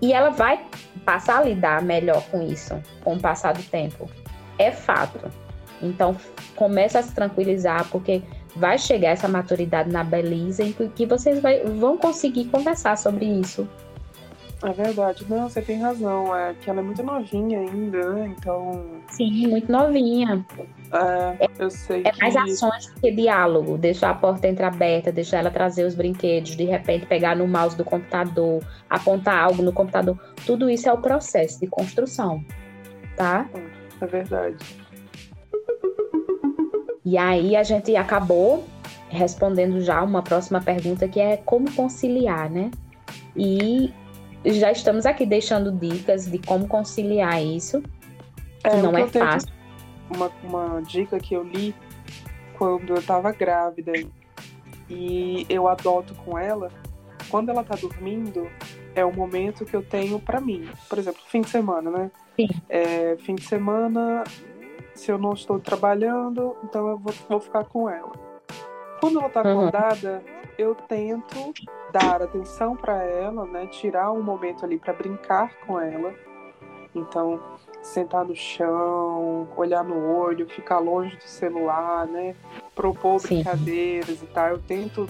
E 0.00 0.12
ela 0.12 0.30
vai 0.30 0.62
passar 1.04 1.38
a 1.38 1.44
lidar 1.44 1.82
melhor 1.82 2.22
com 2.30 2.42
isso, 2.42 2.80
com 3.02 3.14
o 3.14 3.20
passar 3.20 3.54
do 3.54 3.62
tempo. 3.62 4.08
É 4.58 4.70
fato. 4.70 5.30
Então, 5.82 6.16
começa 6.54 6.98
a 6.98 7.02
se 7.02 7.14
tranquilizar, 7.14 7.88
porque 7.90 8.22
vai 8.54 8.78
chegar 8.78 9.10
essa 9.10 9.28
maturidade 9.28 9.90
na 9.90 10.04
Belisa 10.04 10.62
em 10.62 10.72
que 10.72 11.06
vocês 11.06 11.40
vai, 11.40 11.60
vão 11.64 11.96
conseguir 11.96 12.46
conversar 12.46 12.96
sobre 12.96 13.24
isso 13.24 13.68
é 14.62 14.72
verdade. 14.72 15.24
Não, 15.28 15.48
você 15.48 15.60
tem 15.60 15.80
razão. 15.80 16.34
É 16.34 16.54
que 16.54 16.70
ela 16.70 16.80
é 16.80 16.82
muito 16.82 17.02
novinha 17.02 17.60
ainda, 17.60 18.12
né? 18.12 18.34
Então. 18.36 18.84
Sim, 19.08 19.48
muito 19.48 19.70
novinha. 19.70 20.44
É, 20.92 21.48
eu 21.58 21.70
sei. 21.70 22.02
É 22.04 22.10
que... 22.10 22.20
mais 22.20 22.36
ações 22.36 22.86
do 22.86 23.00
que 23.00 23.10
diálogo. 23.10 23.76
Deixar 23.76 24.10
a 24.10 24.14
porta 24.14 24.46
entreaberta, 24.48 25.10
deixar 25.10 25.38
ela 25.38 25.50
trazer 25.50 25.84
os 25.84 25.94
brinquedos, 25.94 26.56
de 26.56 26.64
repente 26.64 27.06
pegar 27.06 27.36
no 27.36 27.46
mouse 27.46 27.76
do 27.76 27.84
computador, 27.84 28.62
apontar 28.88 29.42
algo 29.42 29.62
no 29.62 29.72
computador. 29.72 30.18
Tudo 30.46 30.70
isso 30.70 30.88
é 30.88 30.92
o 30.92 30.98
processo 30.98 31.60
de 31.60 31.66
construção. 31.66 32.44
Tá? 33.16 33.48
É 34.00 34.06
verdade. 34.06 34.56
E 37.04 37.16
aí 37.16 37.56
a 37.56 37.62
gente 37.62 37.94
acabou 37.96 38.64
respondendo 39.08 39.80
já 39.80 40.02
uma 40.02 40.22
próxima 40.22 40.60
pergunta 40.60 41.06
que 41.08 41.20
é 41.20 41.36
como 41.36 41.70
conciliar, 41.72 42.50
né? 42.50 42.70
E 43.36 43.92
já 44.44 44.72
estamos 44.72 45.06
aqui 45.06 45.24
deixando 45.24 45.72
dicas 45.72 46.26
de 46.26 46.38
como 46.38 46.66
conciliar 46.66 47.42
isso, 47.42 47.80
que 48.60 48.68
é, 48.68 48.82
não 48.82 48.96
é 48.96 49.06
fácil. 49.06 49.55
Uma, 50.08 50.30
uma 50.42 50.80
dica 50.82 51.18
que 51.18 51.34
eu 51.34 51.42
li 51.42 51.74
quando 52.56 52.90
eu 52.90 52.98
estava 52.98 53.32
grávida 53.32 53.92
e 54.88 55.46
eu 55.48 55.68
adoto 55.68 56.14
com 56.14 56.38
ela, 56.38 56.70
quando 57.28 57.50
ela 57.50 57.64
tá 57.64 57.74
dormindo, 57.74 58.48
é 58.94 59.04
o 59.04 59.12
momento 59.12 59.64
que 59.64 59.74
eu 59.74 59.82
tenho 59.82 60.18
para 60.18 60.40
mim. 60.40 60.68
Por 60.88 60.98
exemplo, 60.98 61.20
fim 61.26 61.40
de 61.40 61.50
semana, 61.50 61.90
né? 61.90 62.10
Sim. 62.36 62.48
É, 62.68 63.16
fim 63.18 63.34
de 63.34 63.44
semana, 63.44 64.24
se 64.94 65.10
eu 65.10 65.18
não 65.18 65.32
estou 65.32 65.58
trabalhando, 65.58 66.56
então 66.64 66.88
eu 66.88 66.98
vou, 66.98 67.12
vou 67.28 67.40
ficar 67.40 67.64
com 67.64 67.90
ela. 67.90 68.12
Quando 69.00 69.18
ela 69.18 69.28
tá 69.28 69.42
uhum. 69.42 69.50
acordada, 69.50 70.22
eu 70.56 70.74
tento 70.74 71.52
dar 71.92 72.22
atenção 72.22 72.76
para 72.76 73.02
ela, 73.02 73.44
né? 73.44 73.66
Tirar 73.66 74.12
um 74.12 74.22
momento 74.22 74.64
ali 74.64 74.78
para 74.78 74.92
brincar 74.92 75.54
com 75.66 75.78
ela. 75.78 76.14
Então, 76.94 77.40
sentar 77.86 78.24
no 78.24 78.34
chão, 78.34 79.48
olhar 79.56 79.84
no 79.84 79.96
olho, 79.96 80.48
ficar 80.48 80.78
longe 80.78 81.16
do 81.16 81.22
celular, 81.22 82.06
né? 82.06 82.34
Propor 82.74 83.20
Sim. 83.20 83.36
brincadeiras 83.36 84.22
e 84.22 84.26
tal. 84.26 84.48
Eu 84.48 84.58
tento, 84.58 85.08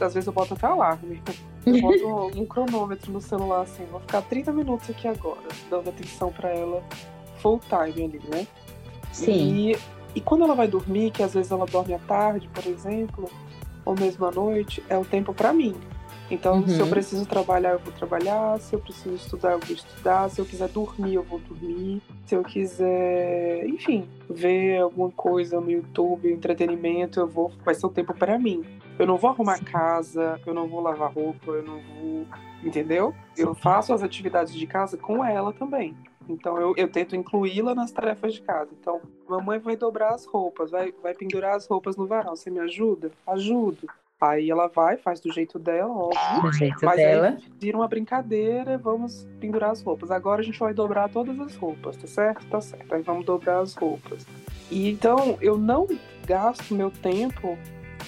às 0.00 0.14
vezes 0.14 0.26
eu 0.26 0.32
boto 0.32 0.54
até 0.54 0.66
alarme. 0.66 1.22
Eu 1.66 1.80
boto 1.80 2.06
um 2.38 2.46
cronômetro 2.46 3.10
no 3.10 3.20
celular 3.20 3.62
assim, 3.62 3.84
vou 3.86 4.00
ficar 4.00 4.22
30 4.22 4.52
minutos 4.52 4.90
aqui 4.90 5.08
agora, 5.08 5.48
dando 5.70 5.88
atenção 5.88 6.30
para 6.30 6.50
ela 6.50 6.82
full 7.38 7.60
time 7.60 8.04
ali, 8.04 8.20
né? 8.30 8.46
Sim. 9.12 9.72
E, 9.72 9.78
e 10.14 10.20
quando 10.20 10.44
ela 10.44 10.54
vai 10.54 10.68
dormir, 10.68 11.10
que 11.10 11.22
às 11.22 11.34
vezes 11.34 11.50
ela 11.50 11.66
dorme 11.66 11.94
à 11.94 11.98
tarde, 11.98 12.48
por 12.52 12.66
exemplo, 12.66 13.30
ou 13.84 13.94
mesmo 13.98 14.26
à 14.26 14.30
noite, 14.30 14.84
é 14.88 14.98
o 14.98 15.04
tempo 15.04 15.32
para 15.32 15.52
mim. 15.52 15.74
Então, 16.30 16.56
uhum. 16.56 16.68
se 16.68 16.78
eu 16.78 16.84
uhum. 16.84 16.90
preciso 16.90 17.26
trabalhar, 17.26 17.72
eu 17.72 17.78
vou 17.78 17.92
trabalhar. 17.92 18.58
Se 18.60 18.74
eu 18.74 18.80
preciso 18.80 19.14
estudar, 19.14 19.52
eu 19.52 19.60
vou 19.60 19.74
estudar. 19.74 20.28
Se 20.28 20.40
eu 20.40 20.44
quiser 20.44 20.68
dormir, 20.68 21.14
eu 21.14 21.22
vou 21.22 21.38
dormir. 21.38 22.02
Se 22.26 22.34
eu 22.34 22.42
quiser, 22.42 23.66
enfim, 23.66 24.08
ver 24.28 24.80
alguma 24.80 25.10
coisa 25.10 25.60
no 25.60 25.70
YouTube, 25.70 26.30
entretenimento, 26.30 27.20
eu 27.20 27.26
vou. 27.26 27.50
Vai 27.64 27.74
ser 27.74 27.86
o 27.86 27.90
tempo 27.90 28.12
para 28.12 28.38
mim. 28.38 28.64
Eu 28.98 29.06
não 29.06 29.16
vou 29.16 29.30
arrumar 29.30 29.62
casa, 29.64 30.40
eu 30.44 30.52
não 30.52 30.68
vou 30.68 30.80
lavar 30.80 31.12
roupa, 31.12 31.52
eu 31.52 31.62
não 31.62 31.80
vou. 31.80 32.26
Entendeu? 32.62 33.14
Eu 33.36 33.54
faço 33.54 33.94
as 33.94 34.02
atividades 34.02 34.52
de 34.52 34.66
casa 34.66 34.96
com 34.96 35.24
ela 35.24 35.52
também. 35.52 35.96
Então 36.28 36.58
eu, 36.60 36.74
eu 36.76 36.88
tento 36.90 37.16
incluí-la 37.16 37.74
nas 37.74 37.90
tarefas 37.90 38.34
de 38.34 38.42
casa. 38.42 38.70
Então, 38.78 39.00
mamãe 39.26 39.58
vai 39.58 39.76
dobrar 39.76 40.14
as 40.14 40.26
roupas, 40.26 40.70
vai, 40.70 40.92
vai 41.02 41.14
pendurar 41.14 41.54
as 41.54 41.66
roupas 41.66 41.96
no 41.96 42.06
varal. 42.06 42.36
Você 42.36 42.50
me 42.50 42.58
ajuda? 42.60 43.10
Ajudo. 43.26 43.88
Aí 44.20 44.50
ela 44.50 44.66
vai, 44.66 44.96
faz 44.96 45.20
do 45.20 45.32
jeito 45.32 45.60
dela, 45.60 45.92
óbvio. 45.92 46.42
Do 46.42 46.52
jeito 46.52 46.84
mas 46.84 46.96
dela. 46.96 47.28
Aí 47.28 47.44
vira 47.60 47.76
uma 47.76 47.86
brincadeira, 47.86 48.76
vamos 48.76 49.28
pendurar 49.38 49.70
as 49.70 49.80
roupas. 49.80 50.10
Agora 50.10 50.40
a 50.40 50.44
gente 50.44 50.58
vai 50.58 50.74
dobrar 50.74 51.08
todas 51.08 51.38
as 51.38 51.54
roupas, 51.54 51.96
tá 51.96 52.06
certo? 52.08 52.44
Tá 52.46 52.60
certo. 52.60 52.92
Aí 52.92 53.02
vamos 53.02 53.24
dobrar 53.24 53.60
as 53.60 53.74
roupas. 53.74 54.26
E 54.70 54.90
então 54.90 55.38
eu 55.40 55.56
não 55.56 55.86
gasto 56.26 56.74
meu 56.74 56.90
tempo, 56.90 57.56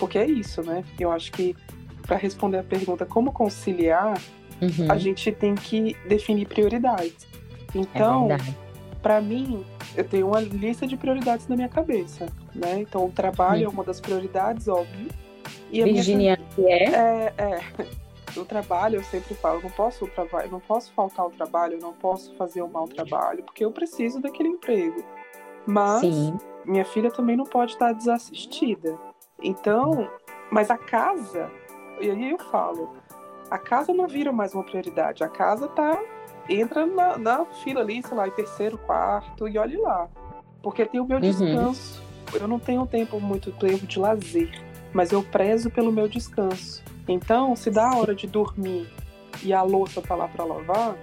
porque 0.00 0.18
é 0.18 0.26
isso, 0.26 0.62
né? 0.62 0.82
Eu 0.98 1.12
acho 1.12 1.30
que 1.30 1.54
para 2.02 2.16
responder 2.16 2.58
a 2.58 2.64
pergunta 2.64 3.06
como 3.06 3.30
conciliar, 3.30 4.20
uhum. 4.60 4.90
a 4.90 4.98
gente 4.98 5.30
tem 5.30 5.54
que 5.54 5.96
definir 6.08 6.48
prioridades. 6.48 7.28
Então, 7.72 8.32
é 8.32 8.38
para 9.00 9.20
mim, 9.20 9.64
eu 9.96 10.02
tenho 10.02 10.26
uma 10.26 10.40
lista 10.40 10.88
de 10.88 10.96
prioridades 10.96 11.46
na 11.46 11.54
minha 11.54 11.68
cabeça, 11.68 12.26
né? 12.52 12.80
Então, 12.80 13.06
o 13.06 13.12
trabalho 13.12 13.60
uhum. 13.60 13.66
é 13.66 13.68
uma 13.68 13.84
das 13.84 14.00
prioridades, 14.00 14.66
óbvio 14.66 15.08
e 15.70 15.82
Virginia, 15.84 16.38
que 16.54 16.66
é? 16.66 16.84
é? 16.84 17.34
É, 17.38 17.60
O 18.36 18.44
trabalho, 18.44 18.96
eu 18.96 19.02
sempre 19.04 19.34
falo, 19.34 19.58
eu 19.58 19.62
não 19.62 19.70
posso 19.70 20.06
trabalho, 20.08 20.50
não 20.50 20.60
posso 20.60 20.92
faltar 20.92 21.24
ao 21.24 21.30
trabalho, 21.30 21.74
eu 21.74 21.80
não 21.80 21.92
posso 21.92 22.34
fazer 22.36 22.62
um 22.62 22.68
mau 22.68 22.86
trabalho, 22.86 23.42
porque 23.42 23.64
eu 23.64 23.72
preciso 23.72 24.20
daquele 24.20 24.50
emprego. 24.50 25.02
Mas 25.66 26.00
Sim. 26.00 26.38
minha 26.64 26.84
filha 26.84 27.10
também 27.10 27.36
não 27.36 27.44
pode 27.44 27.72
estar 27.72 27.92
desassistida. 27.92 28.96
Então, 29.42 30.08
mas 30.50 30.70
a 30.70 30.78
casa, 30.78 31.50
e 32.00 32.10
aí 32.10 32.30
eu 32.30 32.38
falo, 32.38 32.90
a 33.50 33.58
casa 33.58 33.92
não 33.92 34.06
vira 34.06 34.32
mais 34.32 34.54
uma 34.54 34.62
prioridade. 34.62 35.24
A 35.24 35.28
casa 35.28 35.66
tá 35.68 36.00
entra 36.48 36.86
na, 36.86 37.18
na 37.18 37.44
fila 37.46 37.80
ali, 37.80 38.02
sei 38.02 38.16
lá, 38.16 38.28
em 38.28 38.32
terceiro, 38.32 38.78
quarto 38.78 39.48
e 39.48 39.58
olhe 39.58 39.76
lá, 39.76 40.08
porque 40.62 40.84
tem 40.86 41.00
o 41.00 41.04
meu 41.04 41.16
uhum. 41.16 41.22
descanso. 41.22 42.02
Eu 42.32 42.46
não 42.46 42.60
tenho 42.60 42.86
tempo 42.86 43.18
muito 43.18 43.50
tempo 43.52 43.86
de 43.86 43.98
lazer 43.98 44.69
mas 44.92 45.12
eu 45.12 45.22
prezo 45.22 45.70
pelo 45.70 45.92
meu 45.92 46.08
descanso. 46.08 46.82
Então, 47.08 47.56
se 47.56 47.70
dá 47.70 47.90
a 47.90 47.96
hora 47.96 48.14
de 48.14 48.26
dormir 48.26 48.88
e 49.42 49.52
a 49.52 49.62
louça 49.62 50.00
tá 50.00 50.14
lá 50.14 50.28
para 50.28 50.44
lavar, 50.44 50.96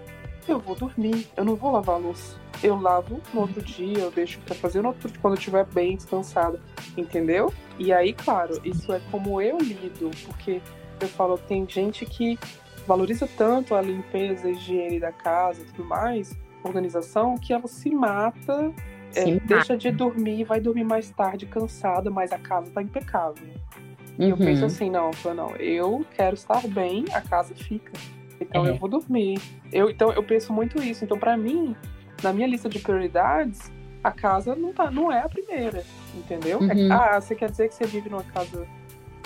eu 0.47 0.59
vou 0.59 0.75
dormir, 0.75 1.27
eu 1.35 1.43
não 1.43 1.55
vou 1.55 1.71
lavar 1.71 1.95
a 1.95 1.99
louça. 1.99 2.39
Eu 2.63 2.79
lavo 2.79 3.21
no 3.33 3.41
outro 3.41 3.61
dia, 3.61 3.99
eu 3.99 4.11
deixo 4.11 4.39
para 4.39 4.55
fazer 4.55 4.81
no 4.81 4.89
outro 4.89 5.11
quando 5.21 5.33
eu 5.33 5.37
estiver 5.37 5.65
bem 5.65 5.95
descansada, 5.95 6.59
entendeu? 6.95 7.53
E 7.77 7.91
aí, 7.91 8.13
claro, 8.13 8.59
isso 8.63 8.91
é 8.93 9.01
como 9.11 9.41
eu 9.41 9.57
lido, 9.57 10.09
porque 10.25 10.61
eu 10.99 11.07
falo, 11.09 11.37
tem 11.37 11.67
gente 11.67 12.05
que 12.05 12.39
valoriza 12.87 13.27
tanto 13.37 13.75
a 13.75 13.81
limpeza, 13.81 14.47
a 14.47 14.51
higiene 14.51 14.99
da 14.99 15.11
casa 15.11 15.63
tudo 15.65 15.85
mais, 15.85 16.35
organização, 16.63 17.37
que 17.37 17.53
ela 17.53 17.67
se 17.67 17.89
mata 17.91 18.73
é, 19.19 19.39
deixa 19.39 19.77
de 19.77 19.91
dormir, 19.91 20.43
vai 20.43 20.59
dormir 20.59 20.83
mais 20.83 21.09
tarde, 21.09 21.45
cansada, 21.45 22.09
mas 22.09 22.31
a 22.31 22.39
casa 22.39 22.71
tá 22.71 22.81
impecável. 22.81 23.47
E 24.17 24.23
uhum. 24.23 24.29
eu 24.29 24.37
penso 24.37 24.61
uhum. 24.61 24.67
assim, 24.67 24.89
não, 24.89 25.11
não, 25.35 25.55
eu 25.57 26.05
quero 26.15 26.35
estar 26.35 26.67
bem, 26.67 27.05
a 27.13 27.21
casa 27.21 27.53
fica. 27.55 27.91
Então 28.39 28.65
é. 28.65 28.69
eu 28.69 28.75
vou 28.75 28.89
dormir. 28.89 29.39
Eu, 29.71 29.89
então 29.89 30.11
eu 30.11 30.23
penso 30.23 30.53
muito 30.53 30.81
isso. 30.81 31.03
Então, 31.03 31.17
para 31.17 31.35
mim, 31.35 31.75
na 32.23 32.33
minha 32.33 32.47
lista 32.47 32.69
de 32.69 32.79
prioridades, 32.79 33.71
a 34.03 34.11
casa 34.11 34.55
não, 34.55 34.73
tá, 34.73 34.89
não 34.89 35.11
é 35.11 35.19
a 35.19 35.29
primeira, 35.29 35.83
entendeu? 36.15 36.59
É 36.59 36.73
uhum. 36.73 36.91
É, 36.91 36.93
ah, 36.93 37.21
você 37.21 37.35
quer 37.35 37.49
dizer 37.49 37.67
que 37.67 37.75
você 37.75 37.85
vive 37.85 38.09
numa 38.09 38.23
casa 38.23 38.67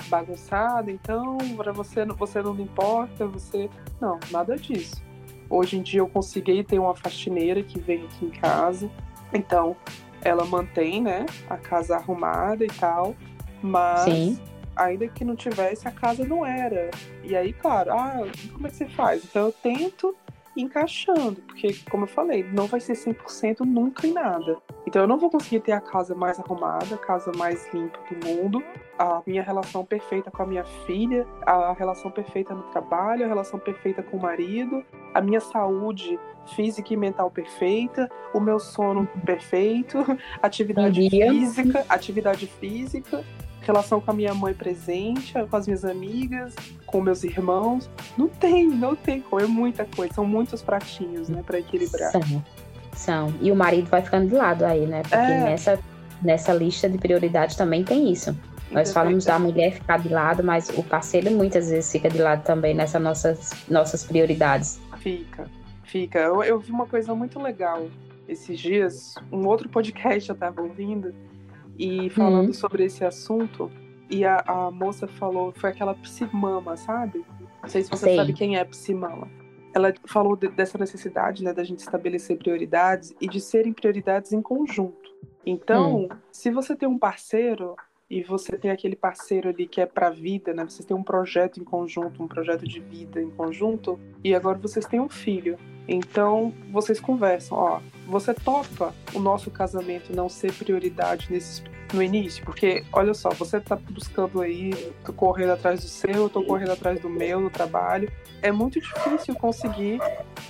bagunçada, 0.08 0.92
então 0.92 1.38
para 1.56 1.72
você, 1.72 2.06
você 2.06 2.42
não 2.42 2.60
importa, 2.60 3.28
você. 3.28 3.70
Não, 4.00 4.20
nada 4.32 4.58
disso. 4.58 5.02
Hoje 5.50 5.78
em 5.78 5.82
dia 5.82 6.00
eu 6.00 6.08
consegui 6.08 6.64
ter 6.64 6.80
uma 6.80 6.96
faxineira 6.96 7.62
que 7.62 7.80
vem 7.80 8.06
aqui 8.06 8.26
em 8.26 8.30
casa. 8.30 8.90
Então, 9.34 9.76
ela 10.24 10.46
mantém, 10.46 11.02
né, 11.02 11.26
a 11.50 11.58
casa 11.58 11.96
arrumada 11.96 12.64
e 12.64 12.68
tal, 12.68 13.16
mas 13.62 14.04
Sim. 14.04 14.40
ainda 14.76 15.08
que 15.08 15.26
não 15.26 15.36
tivesse, 15.36 15.88
a 15.88 15.92
casa 15.92 16.24
não 16.26 16.46
era. 16.46 16.92
E 17.24 17.36
aí, 17.36 17.54
claro, 17.54 17.92
ah, 17.94 18.28
como 18.54 18.68
é 18.68 18.70
que 18.70 18.76
você 18.76 18.88
faz? 18.88 19.24
Então 19.24 19.48
eu 19.48 19.52
tento 19.52 20.16
encaixando, 20.56 21.42
porque, 21.42 21.76
como 21.90 22.04
eu 22.04 22.08
falei, 22.08 22.44
não 22.44 22.68
vai 22.68 22.80
ser 22.80 22.94
100% 22.94 23.62
nunca 23.62 24.06
em 24.06 24.14
nada. 24.14 24.58
Então 24.86 25.02
eu 25.02 25.08
não 25.08 25.18
vou 25.18 25.30
conseguir 25.30 25.62
ter 25.62 25.72
a 25.72 25.82
casa 25.82 26.14
mais 26.14 26.40
arrumada, 26.40 26.96
a 26.96 26.98
casa 26.98 27.32
mais 27.36 27.72
limpa 27.74 28.00
do 28.10 28.28
mundo, 28.28 28.64
a 28.98 29.22
minha 29.26 29.42
relação 29.42 29.86
perfeita 29.86 30.30
com 30.30 30.44
a 30.44 30.46
minha 30.46 30.64
filha, 30.86 31.26
a 31.46 31.74
relação 31.74 32.12
perfeita 32.12 32.54
no 32.54 32.64
trabalho, 32.64 33.26
a 33.26 33.28
relação 33.28 33.60
perfeita 33.60 34.04
com 34.04 34.18
o 34.18 34.22
marido, 34.22 34.84
a 35.14 35.22
minha 35.22 35.40
saúde 35.40 36.20
física 36.56 36.94
e 36.94 36.98
mental 36.98 37.30
perfeita, 37.30 38.10
o 38.34 38.40
meu 38.40 38.60
sono 38.60 39.08
perfeito, 39.26 39.98
atividade 40.42 41.10
física, 41.10 41.86
atividade 41.88 42.48
física, 42.48 43.24
relação 43.62 44.02
com 44.02 44.12
a 44.12 44.14
minha 44.14 44.34
mãe 44.34 44.54
presente, 44.54 45.34
com 45.50 45.56
as 45.56 45.68
minhas 45.68 45.86
amigas, 45.86 46.56
com 46.86 47.02
meus 47.02 47.24
irmãos. 47.24 47.90
Não 48.18 48.28
tem, 48.28 48.68
não 48.68 48.96
tem 48.96 49.22
como. 49.22 49.42
É 49.42 49.48
muita 49.48 49.86
coisa. 49.86 50.14
São 50.14 50.26
muitos 50.26 50.62
pratinhos, 50.62 51.30
né, 51.30 51.44
para 51.46 51.60
equilibrar. 51.60 52.12
São. 52.12 52.44
São. 52.94 53.34
E 53.42 53.52
o 53.52 53.56
marido 53.56 53.90
vai 53.90 54.02
ficando 54.02 54.28
de 54.28 54.36
lado 54.36 54.66
aí, 54.66 54.86
né? 54.86 55.02
Porque 55.02 55.16
é. 55.16 55.44
nessa, 55.44 55.80
nessa 56.22 56.54
lista 56.54 56.90
de 56.90 56.98
prioridades 56.98 57.56
também 57.56 57.84
tem 57.84 58.12
isso. 58.12 58.36
Nós 58.72 58.94
falamos 58.94 59.26
da 59.26 59.38
mulher 59.38 59.74
ficar 59.74 60.00
de 60.00 60.08
lado, 60.08 60.44
mas 60.44 60.70
o 60.70 60.84
parceiro 60.84 61.30
muitas 61.32 61.70
vezes 61.70 61.92
fica 61.92 62.10
de 62.10 62.20
lado 62.20 62.44
também 62.44 62.74
nessas 62.74 63.02
nossas, 63.02 63.52
nossas 63.70 64.04
prioridades. 64.04 64.80
Fica, 65.00 65.46
fica. 65.84 66.20
Eu, 66.20 66.42
eu 66.42 66.60
vi 66.60 66.72
uma 66.72 66.86
coisa 66.86 67.14
muito 67.14 67.38
legal 67.38 67.88
esses 68.32 68.60
dias, 68.60 69.16
um 69.32 69.46
outro 69.46 69.68
podcast 69.68 70.30
eu 70.30 70.34
estava 70.34 70.62
ouvindo, 70.62 71.14
e 71.82 72.12
falando 72.12 72.48
uhum. 72.48 72.54
sobre 72.54 72.86
esse 72.86 73.04
assunto, 73.04 73.72
e 74.08 74.24
a, 74.24 74.44
a, 74.46 74.70
moça 74.70 75.08
falou, 75.08 75.52
foi 75.52 75.72
aquela 75.72 75.96
psimama, 75.96 76.78
sabe? 76.78 77.26
Não 77.60 77.68
sei 77.68 77.82
se 77.82 77.90
você 77.90 78.06
sei. 78.06 78.16
sabe 78.18 78.34
quem 78.34 78.56
é 78.56 78.64
psimama. 78.64 79.28
Ela 79.74 79.92
falou 80.06 80.36
de, 80.36 80.48
dessa 80.50 80.78
necessidade, 80.78 81.44
né, 81.44 81.52
da 81.54 81.64
gente 81.64 81.80
estabelecer 81.80 82.38
prioridades 82.38 83.16
e 83.20 83.28
de 83.28 83.42
serem 83.42 83.74
prioridades 83.74 84.32
em 84.32 84.44
conjunto. 84.44 85.10
Então, 85.44 86.04
hum. 86.04 86.10
se 86.32 86.52
você 86.52 86.76
tem 86.76 86.88
um 86.88 87.00
parceiro 87.00 87.76
e 88.08 88.22
você 88.22 88.58
tem 88.58 88.70
aquele 88.70 88.96
parceiro 88.96 89.50
ali 89.50 89.66
que 89.66 89.82
é 89.82 89.86
para 89.88 90.08
a 90.08 90.12
vida, 90.12 90.54
né? 90.54 90.66
Vocês 90.66 90.86
têm 90.86 90.96
um 90.96 91.02
projeto 91.02 91.60
em 91.60 91.64
conjunto, 91.64 92.22
um 92.22 92.28
projeto 92.28 92.68
de 92.68 92.80
vida 92.80 93.20
em 93.20 93.30
conjunto, 93.32 93.98
e 94.24 94.36
agora 94.36 94.60
vocês 94.60 94.86
têm 94.86 95.00
um 95.00 95.10
filho. 95.10 95.58
Então, 95.88 96.54
vocês 96.72 97.00
conversam, 97.00 97.58
ó, 97.58 97.82
você 98.12 98.34
topa 98.34 98.94
o 99.14 99.20
nosso 99.20 99.50
casamento 99.50 100.14
não 100.14 100.28
ser 100.28 100.54
prioridade 100.54 101.28
nesse, 101.32 101.64
no 101.94 102.04
início? 102.04 102.44
Porque, 102.44 102.84
olha 102.92 103.14
só, 103.14 103.30
você 103.30 103.60
tá 103.60 103.76
buscando 103.76 104.42
aí, 104.42 104.74
tô 105.06 105.14
correndo 105.14 105.54
atrás 105.54 105.82
do 105.82 105.88
seu, 105.88 106.14
eu 106.14 106.30
tô 106.30 106.44
correndo 106.44 106.74
atrás 106.74 107.00
do 107.00 107.10
meu 107.10 107.40
no 107.40 107.50
trabalho. 107.50 108.12
É 108.42 108.52
muito 108.52 108.80
difícil 108.80 109.34
conseguir. 109.36 110.00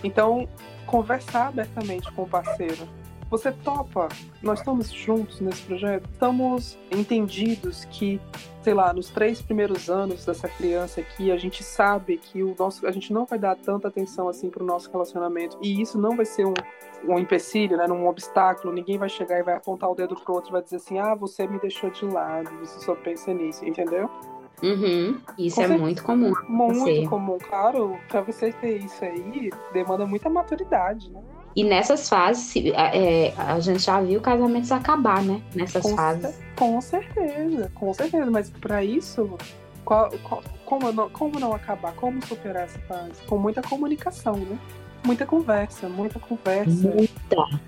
Então, 0.03 0.49
conversar 0.87 1.47
abertamente 1.47 2.11
com 2.11 2.23
o 2.23 2.27
parceiro 2.27 2.87
você 3.31 3.49
topa? 3.49 4.09
Nós 4.43 4.59
estamos 4.59 4.91
juntos 4.91 5.39
nesse 5.39 5.61
projeto? 5.61 6.03
Estamos 6.11 6.77
entendidos 6.91 7.85
que, 7.85 8.19
sei 8.61 8.73
lá, 8.73 8.91
nos 8.91 9.09
três 9.09 9.41
primeiros 9.41 9.89
anos 9.89 10.25
dessa 10.25 10.49
criança 10.49 10.99
aqui, 10.99 11.31
a 11.31 11.37
gente 11.37 11.63
sabe 11.63 12.17
que 12.17 12.43
o 12.43 12.53
nosso, 12.59 12.85
a 12.85 12.91
gente 12.91 13.13
não 13.13 13.25
vai 13.25 13.39
dar 13.39 13.55
tanta 13.55 13.87
atenção 13.87 14.27
assim 14.27 14.49
para 14.49 14.61
o 14.61 14.65
nosso 14.65 14.91
relacionamento 14.91 15.57
e 15.61 15.81
isso 15.81 15.97
não 15.97 16.17
vai 16.17 16.25
ser 16.25 16.45
um, 16.45 16.53
um 17.07 17.19
empecilho, 17.19 17.77
né, 17.77 17.85
um 17.87 18.07
obstáculo. 18.07 18.73
Ninguém 18.73 18.97
vai 18.97 19.09
chegar 19.09 19.39
e 19.39 19.43
vai 19.43 19.55
apontar 19.55 19.89
o 19.89 19.95
dedo 19.95 20.15
pro 20.15 20.33
outro 20.33 20.51
e 20.51 20.53
vai 20.53 20.61
dizer 20.61 20.77
assim, 20.77 20.99
ah, 20.99 21.15
você 21.15 21.47
me 21.47 21.59
deixou 21.59 21.89
de 21.89 22.05
lado, 22.05 22.49
você 22.59 22.79
só 22.79 22.95
pensa 22.95 23.33
nisso, 23.33 23.65
entendeu? 23.65 24.09
Uhum. 24.63 25.19
Isso 25.37 25.55
Com 25.55 25.61
é 25.61 25.67
certeza. 25.67 25.77
muito 25.77 26.03
comum. 26.03 26.33
Muito 26.47 27.09
comum, 27.09 27.37
claro. 27.39 27.97
Para 28.07 28.21
você 28.21 28.51
ter 28.53 28.77
isso 28.77 29.03
aí, 29.03 29.49
demanda 29.73 30.05
muita 30.05 30.29
maturidade, 30.29 31.09
né? 31.09 31.21
E 31.55 31.63
nessas 31.63 32.07
fases, 32.07 32.63
é, 32.73 33.33
a 33.37 33.59
gente 33.59 33.79
já 33.79 33.99
viu 33.99 34.21
casamentos 34.21 34.71
acabar, 34.71 35.21
né? 35.23 35.41
Nessas 35.53 35.83
com 35.83 35.95
fases. 35.95 36.39
Com 36.55 36.79
certeza, 36.79 37.71
com 37.75 37.93
certeza. 37.93 38.31
Mas 38.31 38.49
para 38.49 38.83
isso, 38.83 39.37
qual, 39.83 40.09
qual, 40.23 40.41
como, 40.63 40.91
não, 40.93 41.09
como 41.09 41.39
não 41.39 41.53
acabar? 41.53 41.93
Como 41.95 42.25
superar 42.25 42.63
essa 42.63 42.79
fase? 42.81 43.21
Com 43.27 43.37
muita 43.37 43.61
comunicação, 43.61 44.37
né? 44.37 44.57
Muita 45.03 45.25
conversa, 45.25 45.89
muita 45.89 46.19
conversa. 46.19 46.89
Muita. 46.89 47.59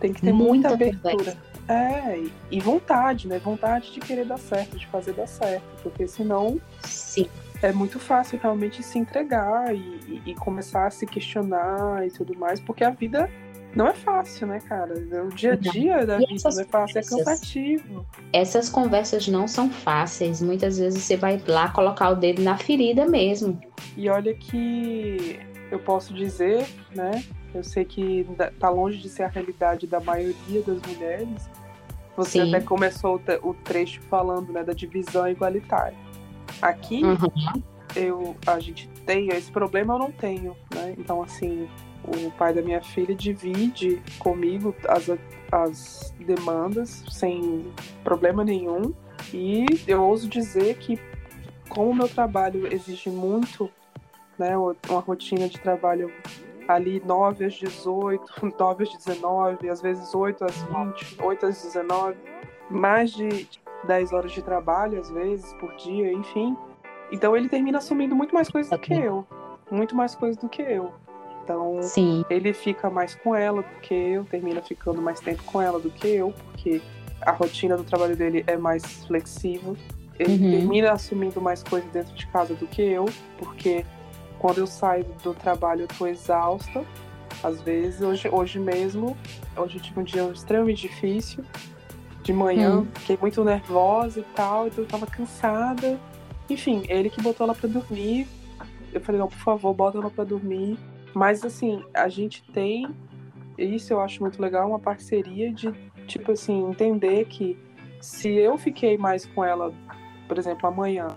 Tem 0.00 0.12
que 0.12 0.20
ter 0.20 0.32
muita, 0.32 0.68
muita 0.68 0.74
abertura. 0.74 1.16
Conversa. 1.16 1.52
É, 1.68 2.22
e 2.50 2.60
vontade, 2.60 3.28
né? 3.28 3.38
Vontade 3.38 3.92
de 3.92 4.00
querer 4.00 4.24
dar 4.24 4.38
certo, 4.38 4.76
de 4.76 4.86
fazer 4.88 5.12
dar 5.12 5.26
certo. 5.26 5.64
Porque 5.82 6.06
senão. 6.06 6.60
Sim 6.82 7.28
é 7.62 7.72
muito 7.72 8.00
fácil 8.00 8.38
realmente 8.42 8.82
se 8.82 8.98
entregar 8.98 9.74
e, 9.74 9.78
e, 9.78 10.22
e, 10.26 10.34
começar 10.34 10.86
a 10.86 10.90
se 10.90 11.06
questionar 11.06 12.04
e 12.04 12.10
tudo 12.10 12.36
mais, 12.36 12.58
porque 12.58 12.82
a 12.82 12.90
vida 12.90 13.30
não 13.74 13.86
é 13.86 13.94
fácil, 13.94 14.48
né, 14.48 14.60
cara? 14.60 14.94
O 15.24 15.28
dia 15.28 15.52
a 15.52 15.56
dia 15.56 16.04
da 16.04 16.18
vida 16.18 16.34
não 16.44 16.60
é 16.60 16.64
fácil, 16.64 16.98
é 16.98 17.02
cansativo. 17.02 18.06
Essas 18.32 18.68
conversas 18.68 19.26
não 19.28 19.48
são 19.48 19.70
fáceis. 19.70 20.42
Muitas 20.42 20.78
vezes 20.78 21.02
você 21.02 21.16
vai 21.16 21.42
lá 21.46 21.70
colocar 21.70 22.10
o 22.10 22.16
dedo 22.16 22.42
na 22.42 22.58
ferida 22.58 23.06
mesmo. 23.06 23.58
E 23.96 24.10
olha 24.10 24.34
que 24.34 25.40
eu 25.72 25.78
posso 25.78 26.12
dizer, 26.12 26.68
né? 26.94 27.24
Eu 27.54 27.64
sei 27.64 27.84
que 27.84 28.26
tá 28.60 28.68
longe 28.68 28.98
de 28.98 29.08
ser 29.08 29.22
a 29.22 29.28
realidade 29.28 29.86
da 29.86 29.98
maioria 29.98 30.62
das 30.62 30.80
mulheres. 30.82 31.50
Você 32.14 32.42
Sim. 32.42 32.54
até 32.54 32.64
começou 32.64 33.20
o 33.42 33.54
trecho 33.54 34.02
falando 34.02 34.52
né, 34.52 34.62
da 34.62 34.74
divisão 34.74 35.26
igualitária. 35.26 35.96
Aqui, 36.60 37.02
uhum. 37.02 37.62
eu, 37.96 38.36
a 38.46 38.60
gente 38.60 38.86
tem 39.06 39.28
esse 39.28 39.50
problema, 39.50 39.94
eu 39.94 39.98
não 39.98 40.12
tenho, 40.12 40.54
né? 40.74 40.94
Então, 40.98 41.22
assim, 41.22 41.66
o 42.04 42.30
pai 42.32 42.52
da 42.52 42.60
minha 42.60 42.82
filha 42.82 43.14
divide 43.14 44.02
comigo 44.18 44.74
as, 44.86 45.10
as 45.50 46.14
demandas 46.20 47.02
sem 47.10 47.64
problema 48.04 48.44
nenhum. 48.44 48.92
E 49.32 49.64
eu 49.88 50.02
ouso 50.02 50.28
dizer 50.28 50.76
que, 50.76 51.00
como 51.70 51.90
o 51.90 51.94
meu 51.94 52.08
trabalho 52.08 52.70
exige 52.70 53.08
muito, 53.08 53.70
né, 54.42 54.56
uma 54.56 55.00
rotina 55.00 55.48
de 55.48 55.58
trabalho 55.60 56.12
ali 56.66 57.02
9 57.04 57.44
às 57.44 57.54
18, 57.54 58.24
9 58.58 58.84
às 58.84 58.96
19, 59.04 59.70
às 59.70 59.80
vezes 59.80 60.14
8 60.14 60.44
às 60.44 60.56
20, 60.62 61.16
8 61.22 61.46
às 61.46 61.62
19, 61.62 62.16
mais 62.70 63.12
de 63.12 63.48
10 63.84 64.12
horas 64.12 64.32
de 64.32 64.42
trabalho, 64.42 65.00
às 65.00 65.10
vezes, 65.10 65.52
por 65.54 65.74
dia, 65.76 66.12
enfim. 66.12 66.56
Então 67.10 67.36
ele 67.36 67.48
termina 67.48 67.78
assumindo 67.78 68.14
muito 68.14 68.34
mais 68.34 68.48
coisas 68.48 68.72
okay. 68.72 68.96
do 68.96 69.00
que 69.00 69.06
eu. 69.06 69.26
Muito 69.70 69.94
mais 69.94 70.14
coisas 70.14 70.36
do 70.36 70.48
que 70.48 70.62
eu. 70.62 70.92
Então 71.44 71.82
Sim. 71.82 72.24
ele 72.30 72.52
fica 72.52 72.88
mais 72.88 73.14
com 73.14 73.34
ela 73.34 73.62
do 73.62 73.80
que 73.80 73.94
eu, 73.94 74.24
termina 74.24 74.62
ficando 74.62 75.02
mais 75.02 75.20
tempo 75.20 75.42
com 75.44 75.60
ela 75.60 75.78
do 75.78 75.90
que 75.90 76.08
eu, 76.08 76.32
porque 76.44 76.80
a 77.20 77.32
rotina 77.32 77.76
do 77.76 77.84
trabalho 77.84 78.16
dele 78.16 78.44
é 78.46 78.56
mais 78.56 78.84
flexível. 79.06 79.76
Ele 80.18 80.32
uhum. 80.32 80.50
termina 80.50 80.92
assumindo 80.92 81.40
mais 81.40 81.62
coisas 81.62 81.90
dentro 81.90 82.14
de 82.14 82.26
casa 82.28 82.54
do 82.54 82.66
que 82.66 82.82
eu, 82.82 83.06
porque 83.38 83.84
quando 84.42 84.58
eu 84.58 84.66
saio 84.66 85.04
do 85.22 85.32
trabalho 85.32 85.82
eu 85.82 85.88
tô 85.88 86.04
exausta. 86.04 86.84
Às 87.44 87.62
vezes, 87.62 88.00
hoje, 88.02 88.28
hoje 88.28 88.58
mesmo, 88.58 89.16
hoje 89.56 89.78
eu 89.78 89.82
tive 89.82 90.00
um 90.00 90.02
dia 90.02 90.24
extremamente 90.24 90.82
difícil 90.82 91.44
de 92.22 92.32
manhã, 92.32 92.80
hum. 92.80 92.86
fiquei 92.94 93.16
muito 93.20 93.42
nervosa 93.42 94.20
e 94.20 94.22
tal, 94.34 94.66
então 94.66 94.82
eu 94.84 94.88
tava 94.88 95.06
cansada. 95.06 95.98
Enfim, 96.50 96.82
ele 96.88 97.08
que 97.08 97.22
botou 97.22 97.44
ela 97.44 97.54
pra 97.54 97.68
dormir. 97.68 98.26
Eu 98.92 99.00
falei, 99.00 99.20
não, 99.20 99.28
por 99.28 99.38
favor, 99.38 99.72
bota 99.72 99.98
ela 99.98 100.10
pra 100.10 100.24
dormir. 100.24 100.76
Mas 101.14 101.44
assim, 101.44 101.82
a 101.94 102.08
gente 102.08 102.42
tem, 102.52 102.88
isso 103.56 103.92
eu 103.92 104.00
acho 104.00 104.20
muito 104.20 104.42
legal, 104.42 104.68
uma 104.68 104.78
parceria 104.78 105.52
de, 105.52 105.72
tipo 106.06 106.32
assim, 106.32 106.68
entender 106.68 107.26
que 107.26 107.56
se 108.00 108.28
eu 108.28 108.58
fiquei 108.58 108.98
mais 108.98 109.24
com 109.24 109.44
ela, 109.44 109.72
por 110.26 110.38
exemplo, 110.38 110.68
amanhã, 110.68 111.08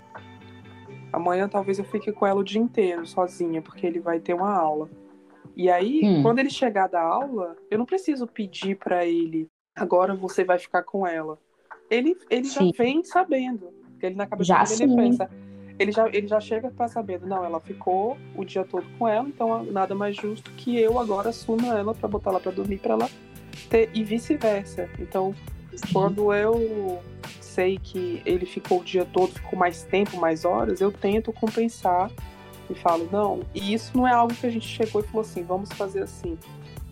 amanhã 1.12 1.48
talvez 1.48 1.78
eu 1.78 1.84
fique 1.84 2.12
com 2.12 2.26
ela 2.26 2.40
o 2.40 2.44
dia 2.44 2.60
inteiro, 2.60 3.06
sozinha, 3.06 3.62
porque 3.62 3.86
ele 3.86 4.00
vai 4.00 4.20
ter 4.20 4.34
uma 4.34 4.52
aula. 4.54 4.88
E 5.56 5.70
aí, 5.70 6.02
hum. 6.04 6.22
quando 6.22 6.38
ele 6.38 6.50
chegar 6.50 6.86
da 6.86 7.00
aula, 7.00 7.56
eu 7.70 7.78
não 7.78 7.86
preciso 7.86 8.26
pedir 8.26 8.76
para 8.76 9.06
ele 9.06 9.48
agora 9.76 10.14
você 10.14 10.42
vai 10.42 10.58
ficar 10.58 10.82
com 10.82 11.06
ela. 11.06 11.38
Ele, 11.90 12.16
ele 12.30 12.48
já 12.48 12.62
vem 12.76 13.04
sabendo. 13.04 13.68
Ele 14.02 14.14
na 14.14 14.26
cabeça 14.26 14.48
já 14.48 14.64
dele 14.64 14.84
ele 14.84 14.96
pensa. 14.96 15.30
Ele 15.78 15.92
já, 15.92 16.08
ele 16.08 16.26
já 16.26 16.40
chega 16.40 16.70
para 16.70 16.88
sabendo, 16.88 17.26
não, 17.26 17.44
ela 17.44 17.60
ficou 17.60 18.16
o 18.34 18.42
dia 18.46 18.64
todo 18.64 18.86
com 18.98 19.06
ela, 19.06 19.28
então 19.28 19.62
nada 19.64 19.94
mais 19.94 20.16
justo 20.16 20.50
que 20.52 20.78
eu 20.80 20.98
agora 20.98 21.28
assuma 21.28 21.78
ela 21.78 21.94
para 21.94 22.08
botar 22.08 22.30
ela 22.30 22.40
para 22.40 22.50
dormir 22.50 22.78
para 22.78 22.94
ela 22.94 23.10
ter 23.68 23.90
e 23.92 24.02
vice-versa. 24.02 24.88
Então, 24.98 25.34
Sim. 25.74 25.92
quando 25.92 26.32
eu 26.32 26.98
sei 27.56 27.78
que 27.82 28.20
ele 28.26 28.44
ficou 28.44 28.80
o 28.80 28.84
dia 28.84 29.06
todo, 29.06 29.32
ficou 29.32 29.58
mais 29.58 29.82
tempo, 29.82 30.18
mais 30.18 30.44
horas, 30.44 30.82
eu 30.82 30.92
tento 30.92 31.32
compensar 31.32 32.10
e 32.68 32.74
falo, 32.74 33.08
não, 33.10 33.40
e 33.54 33.72
isso 33.72 33.96
não 33.96 34.06
é 34.06 34.12
algo 34.12 34.34
que 34.34 34.46
a 34.46 34.50
gente 34.50 34.68
chegou 34.68 35.00
e 35.00 35.04
falou 35.04 35.22
assim, 35.22 35.42
vamos 35.42 35.72
fazer 35.72 36.02
assim. 36.02 36.38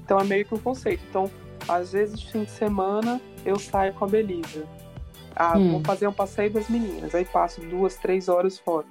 Então 0.02 0.18
é 0.18 0.24
meio 0.24 0.46
que 0.46 0.54
um 0.54 0.58
conceito. 0.58 1.04
Então, 1.10 1.30
às 1.68 1.92
vezes, 1.92 2.22
fim 2.22 2.44
de 2.44 2.50
semana, 2.50 3.20
eu 3.44 3.58
saio 3.58 3.92
com 3.92 4.06
a 4.06 4.08
Belisa. 4.08 4.66
Ah, 5.36 5.58
hum. 5.58 5.72
vou 5.72 5.80
fazer 5.84 6.06
um 6.06 6.12
passeio 6.12 6.50
das 6.50 6.68
meninas. 6.70 7.14
Aí 7.14 7.26
passo 7.26 7.60
duas, 7.60 7.96
três 7.96 8.28
horas 8.28 8.58
fora. 8.58 8.86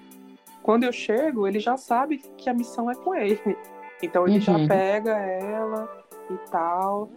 Quando 0.61 0.83
eu 0.83 0.91
chego, 0.91 1.47
ele 1.47 1.59
já 1.59 1.75
sabe 1.75 2.19
que 2.37 2.49
a 2.49 2.53
missão 2.53 2.89
é 2.91 2.95
com 2.95 3.15
ele. 3.15 3.39
Então 4.01 4.27
ele 4.27 4.35
uhum. 4.35 4.41
já 4.41 4.67
pega 4.67 5.11
ela 5.17 5.89
e 6.29 6.49
tal. 6.49 7.09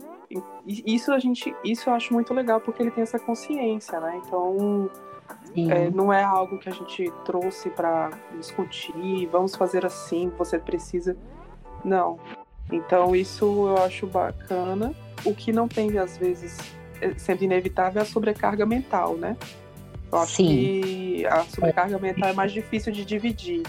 Isso 0.66 1.12
a 1.12 1.18
gente, 1.18 1.54
isso 1.64 1.88
eu 1.88 1.94
acho 1.94 2.12
muito 2.12 2.34
legal 2.34 2.60
porque 2.60 2.82
ele 2.82 2.90
tem 2.90 3.02
essa 3.02 3.18
consciência, 3.18 4.00
né? 4.00 4.20
Então 4.24 4.90
é, 5.56 5.90
não 5.90 6.12
é 6.12 6.22
algo 6.22 6.58
que 6.58 6.68
a 6.68 6.72
gente 6.72 7.10
trouxe 7.24 7.70
para 7.70 8.10
discutir, 8.36 9.26
vamos 9.26 9.54
fazer 9.56 9.86
assim, 9.86 10.30
você 10.36 10.58
precisa. 10.58 11.16
Não. 11.84 12.18
Então 12.70 13.14
isso 13.14 13.44
eu 13.44 13.78
acho 13.78 14.06
bacana. 14.06 14.94
O 15.24 15.34
que 15.34 15.52
não 15.52 15.66
tem, 15.66 15.98
às 15.98 16.16
vezes, 16.16 16.58
é, 17.00 17.14
sendo 17.16 17.42
inevitável, 17.42 18.00
é 18.00 18.02
a 18.02 18.06
sobrecarga 18.06 18.66
mental, 18.66 19.16
né? 19.16 19.36
Eu 20.12 20.18
acho 20.18 20.36
Sim. 20.36 20.46
que 20.46 21.26
a 21.26 21.44
sobrecarga 21.44 21.98
mental 21.98 22.28
é 22.28 22.32
mais 22.32 22.52
difícil 22.52 22.92
de 22.92 23.04
dividir, 23.04 23.62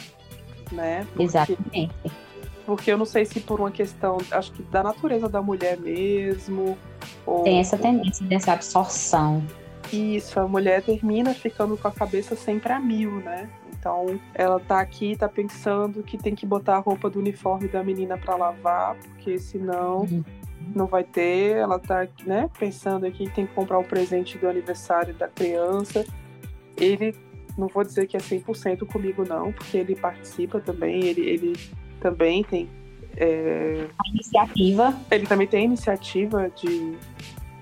né? 0.71 1.05
Porque, 1.09 1.23
Exatamente. 1.23 1.91
Porque 2.67 2.91
eu 2.91 2.97
não 2.97 3.05
sei 3.05 3.23
se 3.23 3.39
por 3.39 3.61
uma 3.61 3.71
questão, 3.71 4.17
acho 4.29 4.51
que 4.51 4.61
da 4.63 4.83
natureza 4.83 5.29
da 5.29 5.41
mulher 5.41 5.79
mesmo. 5.79 6.77
Ou, 7.25 7.43
Tem 7.43 7.61
essa 7.61 7.77
tendência 7.77 8.25
dessa 8.25 8.51
absorção. 8.51 9.41
Isso, 9.91 10.37
a 10.37 10.45
mulher 10.45 10.83
termina 10.83 11.33
ficando 11.33 11.77
com 11.77 11.87
a 11.87 11.91
cabeça 11.91 12.35
sempre 12.35 12.73
a 12.73 12.77
mil, 12.77 13.21
né? 13.21 13.49
Então, 13.71 14.19
ela 14.33 14.59
tá 14.59 14.81
aqui, 14.81 15.15
tá 15.15 15.29
pensando 15.29 16.03
que 16.03 16.17
tem 16.17 16.35
que 16.35 16.45
botar 16.45 16.75
a 16.75 16.79
roupa 16.79 17.09
do 17.09 17.19
uniforme 17.19 17.69
da 17.69 17.81
menina 17.81 18.17
para 18.17 18.35
lavar, 18.35 18.95
porque 18.95 19.39
senão 19.39 19.99
uhum. 19.99 20.23
não 20.75 20.87
vai 20.87 21.05
ter. 21.05 21.55
Ela 21.55 21.79
tá, 21.79 22.05
né, 22.25 22.49
pensando 22.59 23.05
aqui 23.05 23.27
que 23.27 23.33
tem 23.33 23.47
que 23.47 23.53
comprar 23.53 23.79
o 23.79 23.83
presente 23.85 24.37
do 24.37 24.49
aniversário 24.49 25.13
da 25.13 25.29
criança. 25.29 26.03
Ele, 26.75 27.15
não 27.57 27.69
vou 27.69 27.85
dizer 27.85 28.07
que 28.07 28.17
é 28.17 28.19
100% 28.19 28.85
comigo 28.85 29.23
não, 29.25 29.53
porque 29.53 29.77
ele 29.77 29.95
participa 29.95 30.59
também, 30.59 31.05
ele, 31.05 31.21
ele 31.21 31.53
também 32.07 32.43
tem 32.43 32.69
é... 33.17 33.87
A 33.97 34.09
iniciativa. 34.09 34.95
Ele 35.11 35.25
também 35.25 35.47
tem 35.47 35.65
iniciativa 35.65 36.49
de 36.55 36.97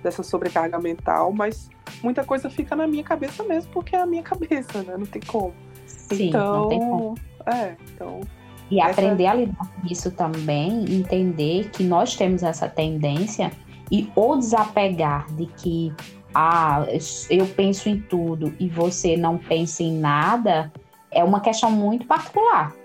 dessa 0.04 0.22
sobrecarga 0.22 0.78
mental, 0.78 1.34
mas 1.34 1.68
muita 2.04 2.24
coisa 2.24 2.48
fica 2.48 2.76
na 2.76 2.86
minha 2.86 3.04
cabeça 3.04 3.44
mesmo, 3.44 3.72
porque 3.72 3.96
é 3.96 4.02
a 4.02 4.06
minha 4.06 4.22
cabeça, 4.24 4.84
né? 4.84 4.96
Não 4.98 5.06
tem 5.06 5.22
como. 5.26 5.54
Sim, 5.88 6.30
então, 6.30 6.62
não 6.62 6.70
tem 6.70 6.80
como. 6.80 7.16
É, 7.48 7.76
então. 7.92 8.22
E 8.70 8.80
essa... 8.80 8.92
aprender 8.92 9.26
a 9.26 9.34
lidar 9.34 9.68
com 9.68 9.88
isso 9.88 10.12
também, 10.12 10.86
entender 10.94 11.70
que 11.72 11.84
nós 11.84 12.16
temos 12.16 12.44
essa 12.44 12.70
tendência 12.70 13.52
e 13.92 14.12
ou 14.16 14.38
desapegar 14.38 15.26
de 15.34 15.48
que 15.48 15.92
ah, 16.36 16.86
eu 17.30 17.48
penso 17.48 17.90
em 17.90 18.00
tudo 18.00 18.54
e 18.60 18.68
você 18.68 19.18
não 19.18 19.38
pensa 19.38 19.82
em 19.82 19.98
nada, 19.98 20.72
é 21.10 21.24
uma 21.24 21.40
questão 21.40 21.72
muito 21.72 22.06
particular. 22.06 22.76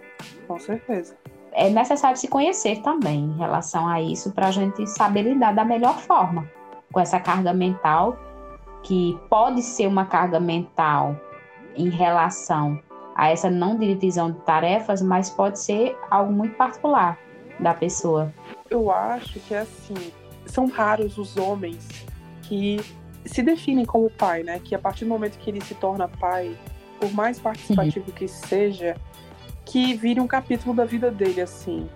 Com 0.47 0.59
certeza. 0.59 1.20
É 1.53 1.69
necessário 1.69 2.17
se 2.17 2.29
conhecer 2.29 2.81
também 2.83 3.25
em 3.25 3.37
relação 3.37 3.89
a 3.89 4.01
isso 4.01 4.33
para 4.33 4.49
a 4.49 4.51
gente 4.51 4.87
saber 4.87 5.23
lidar 5.23 5.53
da 5.53 5.65
melhor 5.65 5.99
forma 5.99 6.49
com 6.93 7.01
essa 7.01 7.19
carga 7.19 7.53
mental 7.53 8.17
que 8.83 9.19
pode 9.29 9.63
ser 9.63 9.87
uma 9.87 10.07
carga 10.07 10.41
mental 10.41 11.17
em 11.77 11.89
relação 11.89 12.81
a 13.15 13.29
essa 13.29 13.51
não 13.51 13.77
divisão 13.77 14.31
de 14.31 14.39
tarefas, 14.41 15.03
mas 15.03 15.31
pode 15.31 15.59
ser 15.59 15.97
algo 16.11 16.33
muito 16.33 16.57
particular 16.57 17.19
da 17.59 17.75
pessoa. 17.75 18.33
Eu 18.71 18.91
acho 18.91 19.39
que 19.41 19.55
é 19.55 19.61
assim, 19.61 20.13
são 20.47 20.67
raros 20.67 21.19
os 21.19 21.37
homens 21.37 22.07
que 22.43 22.81
se 23.25 23.43
definem 23.43 23.85
como 23.85 24.11
pai, 24.11 24.43
né? 24.43 24.59
Que 24.59 24.75
a 24.75 24.79
partir 24.79 25.05
do 25.05 25.09
momento 25.09 25.39
que 25.39 25.51
ele 25.51 25.61
se 25.61 25.75
torna 25.75 26.09
pai, 26.09 26.57
por 26.99 27.13
mais 27.13 27.39
participativo 27.39 28.07
uhum. 28.09 28.15
que 28.15 28.27
seja, 28.27 28.97
que 29.71 29.95
vire 29.95 30.21
um 30.21 30.27
capítulo 30.27 30.75
da 30.75 30.85
vida 30.85 31.13
dele, 31.13 31.41
assim. 31.41 31.89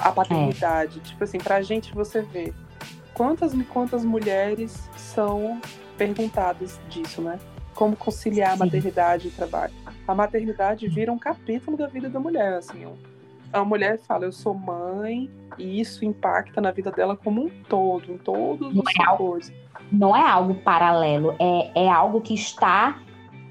A 0.00 0.12
paternidade. 0.12 1.00
É. 1.00 1.02
Tipo 1.02 1.24
assim, 1.24 1.38
pra 1.38 1.60
gente 1.60 1.92
você 1.92 2.22
vê 2.22 2.54
quantas 3.12 3.52
quantas 3.68 4.04
mulheres 4.04 4.88
são 4.96 5.60
perguntadas 5.98 6.80
disso, 6.88 7.20
né? 7.20 7.38
Como 7.74 7.96
conciliar 7.96 8.50
Sim. 8.50 8.54
a 8.54 8.64
maternidade 8.64 9.26
e 9.26 9.30
o 9.30 9.34
trabalho. 9.34 9.72
A 10.06 10.14
maternidade 10.14 10.88
vira 10.88 11.12
um 11.12 11.18
capítulo 11.18 11.76
da 11.76 11.88
vida 11.88 12.08
da 12.08 12.20
mulher, 12.20 12.54
assim. 12.54 12.86
A 13.52 13.64
mulher 13.64 13.98
fala, 13.98 14.24
eu 14.24 14.32
sou 14.32 14.54
mãe, 14.54 15.28
e 15.58 15.80
isso 15.80 16.04
impacta 16.04 16.60
na 16.60 16.70
vida 16.70 16.90
dela 16.90 17.16
como 17.16 17.44
um 17.44 17.50
todo, 17.68 18.12
em 18.12 18.18
todos 18.18 18.74
os 18.74 18.84
é 18.88 19.04
setores. 19.04 19.52
Não 19.90 20.16
é 20.16 20.26
algo 20.26 20.54
paralelo, 20.54 21.34
é, 21.38 21.84
é 21.84 21.88
algo 21.90 22.20
que 22.20 22.32
está 22.32 23.02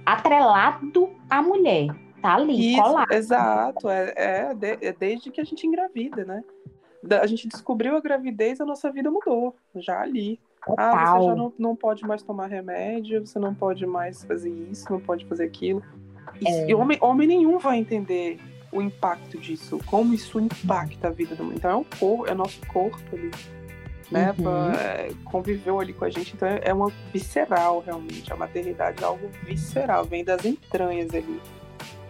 atrelado 0.05 1.09
à 1.29 1.41
mulher. 1.41 1.89
Tá 2.21 2.35
ali, 2.35 2.73
isso, 2.73 2.83
colado. 2.83 3.11
Exato, 3.11 3.89
é, 3.89 4.13
é, 4.15 4.53
de, 4.53 4.77
é 4.81 4.93
desde 4.93 5.31
que 5.31 5.41
a 5.41 5.43
gente 5.43 5.65
engravida, 5.65 6.23
né? 6.23 6.43
a 7.19 7.25
gente 7.25 7.47
descobriu 7.47 7.95
a 7.95 7.99
gravidez, 7.99 8.61
a 8.61 8.65
nossa 8.65 8.91
vida 8.91 9.09
mudou, 9.09 9.55
já 9.75 10.01
ali. 10.01 10.39
Total. 10.65 10.95
Ah, 10.95 11.17
você 11.17 11.25
já 11.25 11.35
não, 11.35 11.53
não 11.57 11.75
pode 11.75 12.05
mais 12.05 12.21
tomar 12.21 12.47
remédio, 12.47 13.25
você 13.25 13.39
não 13.39 13.55
pode 13.55 13.85
mais 13.85 14.23
fazer 14.23 14.51
isso, 14.51 14.85
não 14.91 14.99
pode 14.99 15.25
fazer 15.25 15.45
aquilo. 15.45 15.83
E, 16.39 16.47
é. 16.47 16.69
e 16.69 16.75
homem, 16.75 16.97
homem 17.01 17.27
nenhum 17.27 17.57
vai 17.57 17.77
entender 17.77 18.39
o 18.71 18.81
impacto 18.81 19.37
disso, 19.37 19.79
como 19.87 20.13
isso 20.13 20.39
impacta 20.39 21.07
a 21.07 21.11
vida 21.11 21.35
do 21.35 21.43
mundo. 21.43 21.55
Então 21.57 21.71
é 21.71 21.75
o 21.75 21.85
corpo, 21.99 22.27
é 22.27 22.33
nosso 22.35 22.61
corpo 22.67 23.15
ali, 23.15 23.31
né? 24.11 24.33
Uhum. 24.37 24.71
É, 24.71 25.09
conviveu 25.25 25.79
ali 25.79 25.93
com 25.93 26.05
a 26.05 26.09
gente, 26.11 26.35
então 26.35 26.47
é, 26.47 26.61
é 26.63 26.73
uma 26.73 26.91
visceral 27.11 27.81
realmente. 27.83 28.31
A 28.31 28.35
maternidade 28.35 29.03
é 29.03 29.07
algo 29.07 29.29
visceral, 29.43 30.05
vem 30.05 30.23
das 30.23 30.45
entranhas 30.45 31.13
ali. 31.13 31.41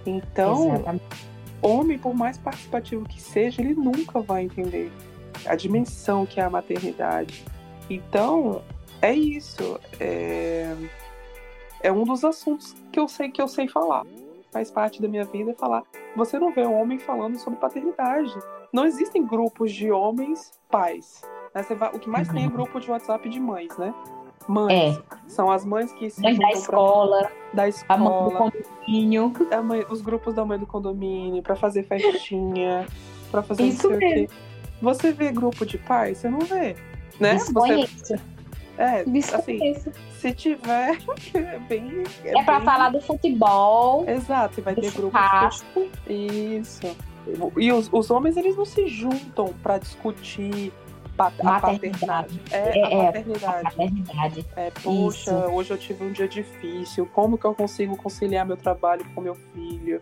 Então, 0.06 0.76
Exatamente. 0.76 1.28
homem, 1.62 1.98
por 1.98 2.14
mais 2.14 2.38
participativo 2.38 3.08
que 3.08 3.22
seja, 3.22 3.62
ele 3.62 3.76
nunca 3.76 4.20
vai 4.20 4.44
entender 4.44 4.92
a 5.46 5.56
dimensão 5.56 6.26
que 6.26 6.40
é 6.40 6.44
a 6.44 6.50
maternidade. 6.50 7.44
Então, 7.90 8.62
é 9.02 9.14
isso. 9.14 9.80
É, 10.00 10.76
é 11.82 11.92
um 11.92 12.04
dos 12.04 12.24
assuntos 12.24 12.76
que 12.92 13.00
eu 13.00 13.08
sei 13.08 13.30
que 13.30 13.42
eu 13.42 13.48
sei 13.48 13.68
falar. 13.68 14.06
Faz 14.52 14.70
parte 14.70 15.02
da 15.02 15.08
minha 15.08 15.26
vida 15.26 15.54
falar. 15.58 15.84
Você 16.16 16.38
não 16.38 16.52
vê 16.52 16.66
um 16.66 16.80
homem 16.80 17.00
falando 17.00 17.38
sobre 17.38 17.60
paternidade. 17.60 18.34
Não 18.72 18.86
existem 18.86 19.26
grupos 19.26 19.72
de 19.72 19.92
homens 19.92 20.52
pais. 20.70 21.22
Né? 21.56 21.64
Vai, 21.76 21.90
o 21.94 22.00
que 22.00 22.10
mais 22.10 22.28
uhum. 22.28 22.34
tem 22.34 22.44
é 22.44 22.48
uhum. 22.48 22.54
grupo 22.54 22.80
de 22.80 22.92
WhatsApp 22.92 23.28
de 23.30 23.40
mães, 23.40 23.76
né? 23.78 23.94
Mães. 24.48 24.98
É. 24.98 25.02
São 25.28 25.50
as 25.52 25.66
mães 25.66 25.92
que 25.94 26.10
se. 26.10 26.22
Mães 26.22 26.38
da 26.38 26.52
escola. 26.52 27.20
Pra, 27.20 27.32
da 27.54 27.68
escola. 27.68 28.00
A 28.00 28.04
mãe 28.04 28.24
do 28.24 28.38
condomínio. 28.38 29.34
Mãe, 29.64 29.86
os 29.90 30.02
grupos 30.02 30.34
da 30.34 30.46
mãe 30.46 30.60
do 30.60 30.68
condomínio, 30.68 31.42
para 31.42 31.56
fazer 31.56 31.84
festinha, 31.84 32.86
para 33.30 33.42
fazer 33.42 33.64
Isso 33.64 33.90
mesmo. 33.90 34.28
Você 34.82 35.12
vê 35.12 35.32
grupo 35.32 35.66
de 35.66 35.78
pais? 35.78 36.18
Você 36.18 36.30
não 36.30 36.40
vê 36.40 36.76
né? 37.22 37.36
Desconheço. 37.36 38.06
Você... 38.06 38.20
É, 38.78 39.04
Desconheço. 39.04 39.36
assim, 39.36 39.92
se 40.20 40.34
tiver, 40.34 40.98
é 41.36 41.60
bem. 41.60 42.04
É, 42.26 42.40
é 42.40 42.44
pra 42.44 42.58
bem... 42.58 42.66
falar 42.66 42.90
do 42.90 43.00
futebol. 43.00 44.10
Exato, 44.10 44.60
e 44.60 44.64
vai 44.64 44.76
ter 44.76 44.92
grupo. 44.92 45.18
Isso. 46.10 46.82
E 47.56 47.72
os, 47.72 47.88
os 47.92 48.10
homens, 48.10 48.36
eles 48.36 48.58
não 48.58 48.66
se 48.66 48.88
juntam 48.88 49.54
para 49.62 49.78
discutir 49.78 50.74
pat 51.24 51.34
a 51.46 51.60
paternidade. 51.60 52.42
É, 52.52 52.80
é, 52.80 52.84
a 52.84 53.06
paternidade. 53.06 53.46
É, 53.46 53.60
a 53.60 53.64
paternidade. 53.64 54.46
É, 54.56 54.72
poxa, 54.72 55.32
Isso. 55.32 55.34
hoje 55.34 55.72
eu 55.72 55.78
tive 55.78 56.04
um 56.04 56.12
dia 56.12 56.28
difícil. 56.28 57.06
Como 57.08 57.38
que 57.38 57.46
eu 57.46 57.54
consigo 57.54 57.96
conciliar 57.98 58.46
meu 58.46 58.58
trabalho 58.58 59.06
com 59.14 59.22
meu 59.22 59.36
filho? 59.36 60.02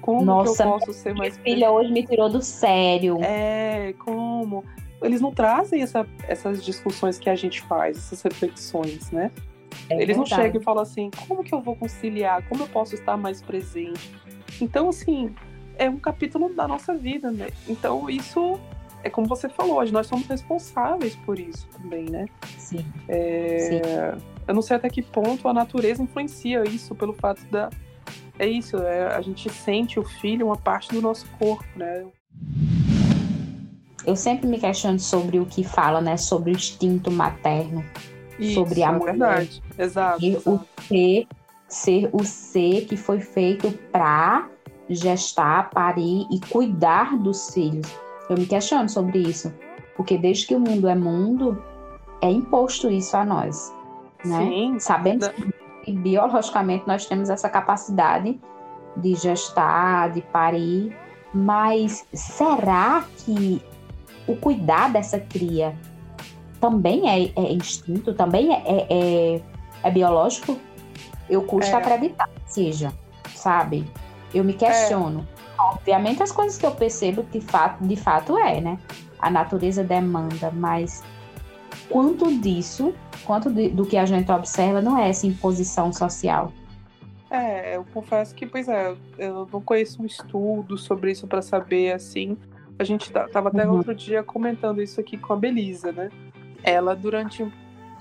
Como 0.00 0.24
Nossa, 0.24 0.62
que 0.62 0.68
eu 0.68 0.78
posso 0.78 0.92
ser 0.92 1.14
mais. 1.14 1.38
Minha 1.38 1.44
filha 1.44 1.70
hoje 1.70 1.92
me 1.92 2.06
tirou 2.06 2.28
do 2.28 2.42
sério. 2.42 3.18
É, 3.22 3.94
como? 3.98 4.64
eles 5.04 5.20
não 5.20 5.32
trazem 5.32 5.82
essa, 5.82 6.06
essas 6.26 6.64
discussões 6.64 7.18
que 7.18 7.28
a 7.28 7.34
gente 7.34 7.60
faz, 7.62 7.98
essas 7.98 8.22
reflexões, 8.22 9.10
né? 9.10 9.30
É 9.90 9.94
eles 9.94 10.16
verdade. 10.16 10.18
não 10.18 10.26
chegam 10.26 10.60
e 10.60 10.64
falam 10.64 10.82
assim, 10.82 11.10
como 11.26 11.44
que 11.44 11.54
eu 11.54 11.60
vou 11.60 11.76
conciliar? 11.76 12.42
Como 12.48 12.62
eu 12.62 12.68
posso 12.68 12.94
estar 12.94 13.16
mais 13.16 13.42
presente? 13.42 14.12
Então, 14.60 14.88
assim, 14.88 15.34
é 15.76 15.90
um 15.90 15.98
capítulo 15.98 16.54
da 16.54 16.66
nossa 16.66 16.94
vida, 16.94 17.30
né? 17.30 17.48
Então, 17.68 18.08
isso 18.08 18.58
é 19.04 19.10
como 19.10 19.26
você 19.26 19.48
falou, 19.48 19.84
nós 19.92 20.06
somos 20.06 20.26
responsáveis 20.26 21.14
por 21.14 21.38
isso 21.38 21.68
também, 21.68 22.04
né? 22.04 22.26
Sim. 22.58 22.84
É... 23.06 23.58
Sim. 23.58 23.80
Eu 24.46 24.54
não 24.54 24.62
sei 24.62 24.76
até 24.76 24.88
que 24.88 25.02
ponto 25.02 25.46
a 25.48 25.52
natureza 25.52 26.02
influencia 26.02 26.64
isso, 26.64 26.94
pelo 26.94 27.12
fato 27.12 27.44
da. 27.50 27.70
É 28.38 28.46
isso, 28.46 28.76
é, 28.78 29.14
a 29.14 29.20
gente 29.20 29.48
sente 29.48 29.98
o 29.98 30.04
filho 30.04 30.46
uma 30.46 30.56
parte 30.56 30.92
do 30.92 31.00
nosso 31.00 31.26
corpo, 31.38 31.64
né? 31.76 32.04
eu 34.06 34.16
sempre 34.16 34.46
me 34.46 34.58
questiono 34.58 34.98
sobre 34.98 35.38
o 35.38 35.46
que 35.46 35.64
fala, 35.64 36.00
né? 36.00 36.16
Sobre 36.16 36.50
o 36.50 36.54
instinto 36.54 37.10
materno. 37.10 37.84
Isso, 38.38 38.54
sobre 38.54 38.82
a 38.82 38.88
é 38.88 38.92
mulher. 38.92 39.12
Verdade. 39.12 39.62
Exato. 39.78 40.24
E 40.24 40.30
exato. 40.30 40.50
o 40.50 40.82
ser, 40.82 41.26
ser 41.68 42.10
o 42.12 42.24
ser 42.24 42.86
que 42.86 42.96
foi 42.96 43.20
feito 43.20 43.70
para 43.90 44.48
gestar, 44.88 45.70
parir 45.70 46.26
e 46.30 46.40
cuidar 46.40 47.16
dos 47.16 47.52
filhos. 47.52 47.88
Eu 48.28 48.36
me 48.36 48.46
questiono 48.46 48.88
sobre 48.88 49.18
isso, 49.18 49.52
porque 49.96 50.16
desde 50.16 50.46
que 50.46 50.54
o 50.54 50.60
mundo 50.60 50.88
é 50.88 50.94
mundo, 50.94 51.62
é 52.20 52.30
imposto 52.30 52.90
isso 52.90 53.16
a 53.16 53.24
nós, 53.24 53.72
né? 54.24 54.38
Sim. 54.38 54.78
Sabendo 54.78 55.30
que 55.82 55.92
biologicamente 55.92 56.86
nós 56.86 57.06
temos 57.06 57.28
essa 57.28 57.48
capacidade 57.48 58.40
de 58.96 59.14
gestar, 59.14 60.12
de 60.12 60.22
parir, 60.22 60.96
mas 61.32 62.06
será 62.12 63.04
que 63.18 63.62
o 64.26 64.36
cuidar 64.36 64.90
dessa 64.90 65.18
cria 65.18 65.76
também 66.60 67.10
é, 67.10 67.30
é 67.36 67.52
instinto, 67.52 68.14
também 68.14 68.54
é, 68.54 68.62
é, 68.64 68.86
é, 68.90 69.42
é 69.82 69.90
biológico? 69.90 70.58
Eu 71.28 71.42
custa 71.42 71.72
é. 71.72 71.78
acreditar 71.78 72.28
que 72.28 72.52
seja, 72.52 72.92
sabe? 73.34 73.84
Eu 74.32 74.44
me 74.44 74.54
questiono. 74.54 75.26
Obviamente 75.58 76.22
as 76.22 76.32
coisas 76.32 76.58
que 76.58 76.66
eu 76.66 76.72
percebo 76.72 77.22
de 77.24 77.40
fato, 77.40 77.84
de 77.84 77.96
fato 77.96 78.38
é, 78.38 78.60
né? 78.60 78.78
A 79.18 79.30
natureza 79.30 79.82
demanda, 79.82 80.50
mas 80.50 81.02
quanto 81.88 82.38
disso, 82.38 82.94
quanto 83.24 83.50
de, 83.50 83.68
do 83.68 83.86
que 83.86 83.96
a 83.96 84.04
gente 84.04 84.30
observa 84.30 84.80
não 84.80 84.98
é 84.98 85.08
essa 85.08 85.26
imposição 85.26 85.92
social? 85.92 86.52
É, 87.30 87.76
eu 87.76 87.84
confesso 87.92 88.34
que, 88.34 88.46
pois 88.46 88.68
é, 88.68 88.94
eu 89.18 89.48
não 89.52 89.60
conheço 89.60 90.00
um 90.00 90.06
estudo 90.06 90.78
sobre 90.78 91.10
isso 91.10 91.26
para 91.26 91.42
saber, 91.42 91.92
assim. 91.92 92.36
A 92.78 92.84
gente 92.84 93.10
tava 93.10 93.48
até 93.48 93.66
uhum. 93.66 93.76
outro 93.76 93.94
dia 93.94 94.22
comentando 94.22 94.80
isso 94.80 95.00
aqui 95.00 95.16
com 95.16 95.32
a 95.32 95.36
Belisa, 95.36 95.90
né? 95.90 96.10
Ela, 96.62 96.94
durante 96.94 97.44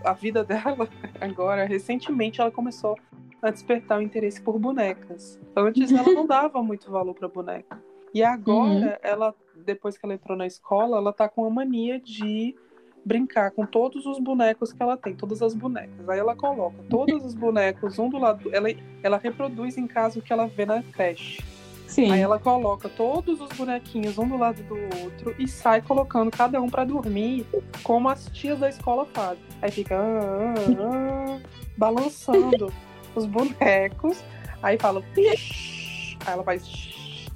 a 0.03 0.13
vida 0.13 0.43
dela, 0.45 0.87
agora, 1.19 1.65
recentemente, 1.65 2.41
ela 2.41 2.51
começou 2.51 2.97
a 3.43 3.51
despertar 3.51 3.99
o 3.99 4.01
interesse 4.01 4.41
por 4.41 4.57
bonecas. 4.57 5.39
Antes 5.55 5.91
ela 5.91 6.11
não 6.13 6.25
dava 6.25 6.63
muito 6.63 6.89
valor 6.89 7.13
para 7.13 7.27
boneca. 7.27 7.83
E 8.13 8.23
agora, 8.23 8.69
uhum. 8.69 8.95
ela, 9.01 9.35
depois 9.65 9.97
que 9.97 10.05
ela 10.05 10.13
entrou 10.13 10.37
na 10.37 10.47
escola, 10.47 10.97
ela 10.97 11.11
tá 11.11 11.27
com 11.27 11.45
a 11.45 11.49
mania 11.49 11.99
de 11.99 12.55
brincar 13.05 13.51
com 13.51 13.65
todos 13.65 14.05
os 14.05 14.17
bonecos 14.17 14.71
que 14.71 14.81
ela 14.81 14.95
tem, 14.95 15.13
todas 15.13 15.41
as 15.41 15.53
bonecas. 15.53 16.07
Aí 16.07 16.19
ela 16.19 16.35
coloca 16.35 16.77
todos 16.89 17.25
os 17.25 17.35
bonecos 17.35 17.99
um 17.99 18.07
do 18.09 18.17
lado, 18.17 18.49
ela, 18.53 18.69
ela 19.01 19.17
reproduz 19.17 19.77
em 19.77 19.87
casa 19.87 20.19
o 20.19 20.21
que 20.21 20.31
ela 20.31 20.47
vê 20.47 20.65
na 20.65 20.81
creche. 20.81 21.43
Sim. 21.87 22.11
Aí 22.11 22.21
ela 22.21 22.39
coloca 22.39 22.87
todos 22.87 23.41
os 23.41 23.49
bonequinhos 23.49 24.17
um 24.17 24.27
do 24.27 24.37
lado 24.37 24.63
do 24.63 24.75
outro 25.03 25.35
e 25.37 25.47
sai 25.47 25.81
colocando 25.81 26.31
cada 26.31 26.61
um 26.61 26.69
para 26.69 26.85
dormir, 26.85 27.45
como 27.83 28.07
as 28.07 28.27
tias 28.27 28.59
da 28.59 28.69
escola 28.69 29.05
fazem. 29.13 29.43
Aí 29.61 29.69
fica 29.69 29.95
ah, 29.95 30.53
ah, 30.79 31.37
ah, 31.37 31.39
balançando 31.77 32.71
os 33.15 33.25
bonecos. 33.25 34.23
Aí 34.61 34.77
fala. 34.77 35.03
Aí 35.17 36.33
ela 36.33 36.43
faz. 36.43 37.27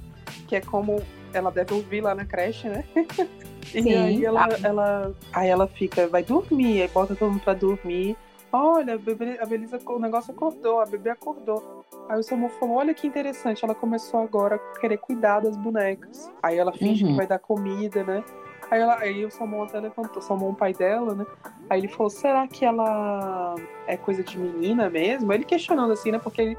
Que 0.46 0.56
é 0.56 0.60
como 0.60 1.02
ela 1.32 1.50
deve 1.50 1.74
ouvir 1.74 2.00
lá 2.00 2.14
na 2.14 2.24
creche, 2.24 2.68
né? 2.68 2.84
E 3.74 3.82
Sim, 3.82 3.94
aí 3.94 4.24
ela, 4.24 4.48
ela, 4.62 5.14
aí 5.30 5.48
ela 5.48 5.66
fica, 5.66 6.06
vai 6.06 6.22
dormir, 6.22 6.80
aí 6.80 6.88
bota 6.88 7.14
todo 7.14 7.32
mundo 7.32 7.42
pra 7.42 7.52
dormir. 7.52 8.16
Olha, 8.50 8.94
a, 8.94 8.98
bebê, 8.98 9.38
a 9.38 9.44
Belisa, 9.44 9.78
o 9.84 9.98
negócio 9.98 10.32
acordou, 10.32 10.80
a 10.80 10.86
bebê 10.86 11.10
acordou. 11.10 11.84
Aí 12.08 12.18
o 12.18 12.22
Samu 12.22 12.48
falou: 12.48 12.76
Olha 12.76 12.94
que 12.94 13.06
interessante, 13.06 13.62
ela 13.62 13.74
começou 13.74 14.20
agora 14.20 14.56
a 14.56 14.80
querer 14.80 14.96
cuidar 14.96 15.40
das 15.40 15.54
bonecas. 15.56 16.30
Aí 16.42 16.56
ela 16.56 16.72
finge 16.72 17.04
uhum. 17.04 17.10
que 17.10 17.16
vai 17.16 17.26
dar 17.26 17.38
comida, 17.38 18.02
né? 18.02 18.24
Aí, 18.70 18.80
ela, 18.80 18.98
aí 18.98 19.24
o 19.24 19.30
Salmão 19.30 19.62
até 19.62 19.80
levantou, 19.80 20.18
o 20.18 20.24
Salmão, 20.24 20.50
o 20.50 20.54
pai 20.54 20.74
dela, 20.74 21.14
né? 21.14 21.26
Aí 21.70 21.80
ele 21.80 21.88
falou: 21.88 22.10
será 22.10 22.46
que 22.46 22.64
ela 22.64 23.54
é 23.86 23.96
coisa 23.96 24.22
de 24.22 24.38
menina 24.38 24.90
mesmo? 24.90 25.32
Ele 25.32 25.44
questionando 25.44 25.92
assim, 25.92 26.10
né? 26.10 26.18
Porque 26.18 26.40
ele, 26.40 26.58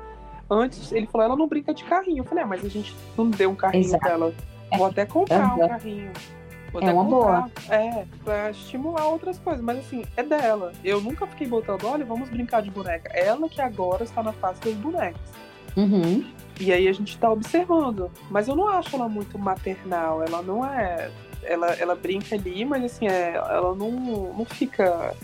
antes 0.49 0.91
ele 0.91 1.07
falou: 1.07 1.25
ela 1.25 1.35
não 1.35 1.47
brinca 1.47 1.73
de 1.73 1.83
carrinho. 1.83 2.19
Eu 2.19 2.25
falei: 2.25 2.43
ah, 2.43 2.47
mas 2.47 2.65
a 2.65 2.69
gente 2.69 2.95
não 3.17 3.29
deu 3.29 3.51
um 3.51 3.55
carrinho 3.55 3.85
Exato. 3.85 4.01
pra 4.01 4.11
ela. 4.11 4.33
Vou 4.77 4.87
até 4.87 5.05
comprar 5.05 5.55
um 5.55 5.67
carrinho. 5.67 6.11
Vou 6.71 6.81
é 6.81 6.93
uma 6.93 7.03
comprar, 7.03 7.41
boa. 7.41 7.51
É, 7.69 8.05
pra 8.23 8.51
estimular 8.51 9.07
outras 9.07 9.39
coisas. 9.39 9.63
Mas 9.63 9.79
assim, 9.79 10.03
é 10.15 10.23
dela. 10.23 10.71
Eu 10.83 11.01
nunca 11.01 11.25
fiquei 11.27 11.47
botando, 11.47 11.85
olha, 11.85 12.05
vamos 12.05 12.29
brincar 12.29 12.61
de 12.61 12.69
boneca. 12.69 13.11
Ela 13.13 13.49
que 13.49 13.61
agora 13.61 14.03
está 14.03 14.21
na 14.21 14.33
fase 14.33 14.59
das 14.61 14.75
bonecas. 14.75 15.21
Uhum. 15.75 16.25
E 16.59 16.71
aí 16.71 16.87
a 16.87 16.93
gente 16.93 17.17
tá 17.17 17.29
observando. 17.31 18.11
Mas 18.29 18.47
eu 18.47 18.55
não 18.55 18.67
acho 18.67 18.95
ela 18.95 19.09
muito 19.09 19.37
maternal. 19.39 20.23
Ela 20.23 20.41
não 20.41 20.65
é. 20.65 21.09
Ela, 21.43 21.67
ela 21.73 21.95
brinca 21.95 22.35
ali, 22.35 22.65
mas 22.65 22.83
assim, 22.83 23.07
é, 23.07 23.35
ela 23.35 23.75
não, 23.75 23.91
não 23.91 24.45
fica. 24.45 25.15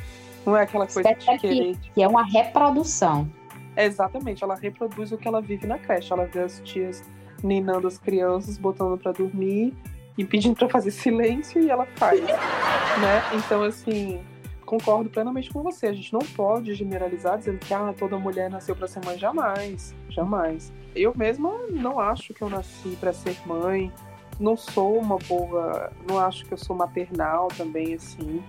Não 0.45 0.55
é 0.55 0.63
aquela 0.63 0.87
coisa 0.87 1.13
de 1.13 1.37
querer. 1.39 1.77
Que 1.93 2.03
é 2.03 2.07
uma 2.07 2.23
reprodução. 2.23 3.29
É, 3.75 3.85
exatamente, 3.85 4.43
ela 4.43 4.55
reproduz 4.55 5.11
o 5.11 5.17
que 5.17 5.27
ela 5.27 5.41
vive 5.41 5.67
na 5.67 5.77
creche. 5.77 6.13
Ela 6.13 6.25
vê 6.25 6.41
as 6.41 6.61
tias 6.63 7.03
ninando 7.43 7.87
as 7.87 7.97
crianças, 7.97 8.57
botando 8.57 8.97
para 8.97 9.11
dormir 9.11 9.73
e 10.17 10.23
pedindo 10.23 10.55
para 10.55 10.69
fazer 10.69 10.91
silêncio 10.91 11.61
e 11.61 11.69
ela 11.69 11.85
faz, 11.95 12.21
né? 12.21 13.23
Então 13.33 13.63
assim, 13.63 14.21
concordo 14.65 15.09
plenamente 15.09 15.49
com 15.49 15.61
você. 15.61 15.87
A 15.87 15.93
gente 15.93 16.11
não 16.11 16.21
pode 16.35 16.73
generalizar 16.73 17.37
dizendo 17.37 17.59
que 17.59 17.73
ah, 17.73 17.93
toda 17.97 18.17
mulher 18.17 18.49
nasceu 18.49 18.75
para 18.75 18.87
ser 18.87 19.03
mãe 19.05 19.17
jamais, 19.17 19.95
jamais. 20.09 20.73
Eu 20.95 21.13
mesma 21.15 21.51
não 21.69 21.99
acho 21.99 22.33
que 22.33 22.41
eu 22.41 22.49
nasci 22.49 22.97
para 22.99 23.13
ser 23.13 23.37
mãe. 23.45 23.91
Não 24.39 24.57
sou 24.57 24.97
uma 24.97 25.17
boa, 25.17 25.91
não 26.07 26.19
acho 26.19 26.45
que 26.45 26.53
eu 26.53 26.57
sou 26.57 26.75
maternal 26.75 27.47
também 27.49 27.93
assim. 27.93 28.43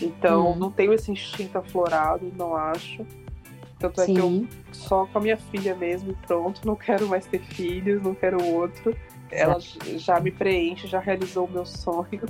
Então, 0.00 0.52
hum. 0.52 0.56
não 0.56 0.70
tenho 0.70 0.92
esse 0.92 1.10
instinto 1.10 1.58
aflorado, 1.58 2.32
não 2.36 2.54
acho. 2.56 3.04
Tanto 3.78 4.00
Sim. 4.00 4.12
é 4.12 4.14
que 4.14 4.20
eu 4.20 4.46
só 4.72 5.06
com 5.06 5.18
a 5.18 5.20
minha 5.20 5.36
filha 5.36 5.74
mesmo 5.74 6.16
pronto, 6.26 6.66
não 6.66 6.74
quero 6.74 7.06
mais 7.06 7.26
ter 7.26 7.40
filhos, 7.40 8.02
não 8.02 8.14
quero 8.14 8.42
outro 8.42 8.96
ela 9.30 9.58
já 9.60 10.20
me 10.20 10.30
preenche, 10.30 10.86
já 10.86 11.00
realizou 11.00 11.46
o 11.46 11.50
meu 11.50 11.66
sonho. 11.66 12.22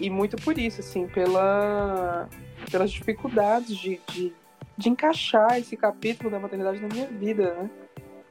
E 0.00 0.10
muito 0.10 0.36
por 0.36 0.58
isso, 0.58 0.80
assim, 0.80 1.06
pela, 1.06 2.28
pelas 2.70 2.90
dificuldades 2.90 3.76
de, 3.76 4.00
de, 4.12 4.32
de 4.76 4.88
encaixar 4.88 5.58
esse 5.58 5.76
capítulo 5.76 6.30
da 6.30 6.38
maternidade 6.38 6.80
na 6.80 6.88
minha 6.88 7.06
vida, 7.06 7.54
né? 7.54 7.70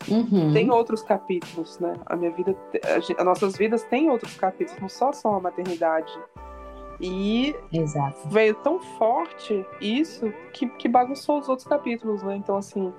Uhum. 0.10 0.54
Tem 0.54 0.72
outros 0.72 1.02
capítulos, 1.02 1.80
né? 1.80 1.94
A 2.06 2.16
minha 2.16 2.32
vida, 2.32 2.56
as 2.96 3.26
nossas 3.26 3.58
vidas 3.58 3.84
têm 3.84 4.10
outros 4.10 4.36
capítulos, 4.36 4.80
não 4.82 4.90
só 4.90 5.12
são 5.12 5.36
a 5.36 5.40
maternidade. 5.40 6.12
E 7.00 7.56
Exato. 7.72 8.28
veio 8.30 8.56
tão 8.56 8.80
forte 8.80 9.66
isso 9.80 10.34
que, 10.54 10.68
que 10.68 10.88
bagunçou 10.88 11.40
os 11.40 11.48
outros 11.48 11.68
capítulos, 11.68 12.24
né? 12.24 12.36
Então, 12.36 12.58
assim. 12.58 12.92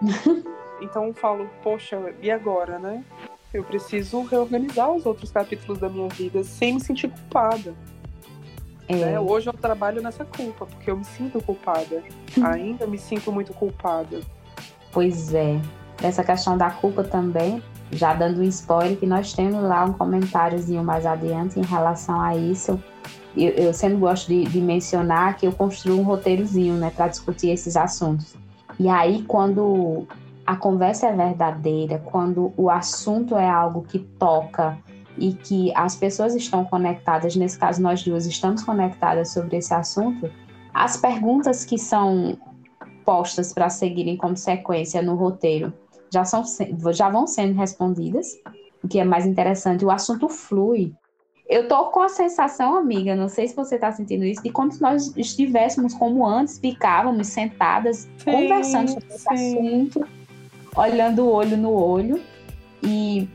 então 0.80 1.06
eu 1.06 1.14
falo, 1.14 1.48
poxa, 1.62 2.14
e 2.20 2.30
agora, 2.30 2.78
né? 2.78 3.04
Eu 3.52 3.64
preciso 3.64 4.22
reorganizar 4.22 4.90
os 4.90 5.04
outros 5.06 5.30
capítulos 5.30 5.78
da 5.78 5.88
minha 5.88 6.08
vida 6.08 6.42
sem 6.42 6.74
me 6.74 6.80
sentir 6.80 7.08
culpada. 7.08 7.74
É. 8.88 8.94
Né? 8.94 9.20
Hoje 9.20 9.48
eu 9.48 9.52
trabalho 9.52 10.02
nessa 10.02 10.24
culpa, 10.24 10.66
porque 10.66 10.90
eu 10.90 10.96
me 10.96 11.04
sinto 11.04 11.40
culpada. 11.40 12.02
Ainda 12.42 12.86
me 12.86 12.98
sinto 12.98 13.30
muito 13.30 13.52
culpada. 13.52 14.20
Pois 14.92 15.34
é. 15.34 15.60
Essa 16.02 16.24
questão 16.24 16.56
da 16.56 16.70
culpa 16.70 17.04
também, 17.04 17.62
já 17.92 18.14
dando 18.14 18.40
um 18.40 18.44
spoiler, 18.44 18.96
que 18.98 19.06
nós 19.06 19.32
temos 19.32 19.62
lá 19.62 19.84
um 19.84 19.92
comentáriozinho 19.92 20.82
mais 20.82 21.04
adiante 21.04 21.58
em 21.58 21.64
relação 21.64 22.20
a 22.20 22.34
isso. 22.34 22.82
Eu, 23.36 23.50
eu 23.50 23.74
sempre 23.74 23.98
gosto 23.98 24.28
de, 24.28 24.44
de 24.44 24.60
mencionar 24.60 25.36
que 25.36 25.46
eu 25.46 25.52
construo 25.52 25.98
um 25.98 26.02
roteirozinho, 26.02 26.74
né, 26.74 26.90
para 26.94 27.08
discutir 27.08 27.50
esses 27.50 27.76
assuntos. 27.76 28.34
E 28.78 28.88
aí, 28.88 29.22
quando 29.22 30.06
a 30.46 30.56
conversa 30.56 31.08
é 31.08 31.12
verdadeira, 31.12 31.98
quando 31.98 32.52
o 32.56 32.70
assunto 32.70 33.36
é 33.36 33.48
algo 33.48 33.82
que 33.82 33.98
toca 33.98 34.78
e 35.18 35.32
que 35.34 35.72
as 35.74 35.94
pessoas 35.94 36.34
estão 36.34 36.64
conectadas, 36.64 37.36
nesse 37.36 37.58
caso 37.58 37.82
nós 37.82 38.02
duas 38.02 38.26
estamos 38.26 38.62
conectadas 38.62 39.32
sobre 39.32 39.58
esse 39.58 39.74
assunto, 39.74 40.30
as 40.72 40.96
perguntas 40.96 41.64
que 41.64 41.78
são 41.78 42.38
postas 43.04 43.52
para 43.52 43.68
seguirem 43.68 44.16
como 44.16 44.36
sequência 44.36 45.02
no 45.02 45.14
roteiro 45.14 45.72
já, 46.10 46.24
são, 46.24 46.42
já 46.92 47.08
vão 47.08 47.26
sendo 47.26 47.54
respondidas, 47.54 48.26
o 48.82 48.88
que 48.88 48.98
é 48.98 49.04
mais 49.04 49.26
interessante, 49.26 49.84
o 49.84 49.90
assunto 49.90 50.28
flui. 50.28 50.92
Eu 51.48 51.66
tô 51.66 51.86
com 51.86 52.00
a 52.00 52.08
sensação, 52.08 52.76
amiga, 52.76 53.16
não 53.16 53.28
sei 53.28 53.48
se 53.48 53.56
você 53.56 53.74
está 53.74 53.90
sentindo 53.90 54.24
isso, 54.24 54.42
de 54.42 54.50
como 54.50 54.70
se 54.70 54.80
nós 54.80 55.16
estivéssemos 55.16 55.94
como 55.94 56.24
antes, 56.24 56.58
ficávamos 56.58 57.26
sentadas, 57.26 58.08
sim, 58.18 58.30
conversando 58.30 58.88
sobre 58.90 59.10
sim. 59.10 59.14
esse 59.16 59.28
assunto 59.28 60.20
olhando 60.76 61.24
o 61.24 61.30
olho 61.30 61.56
no 61.56 61.72
olho. 61.72 62.20
E 62.82 63.28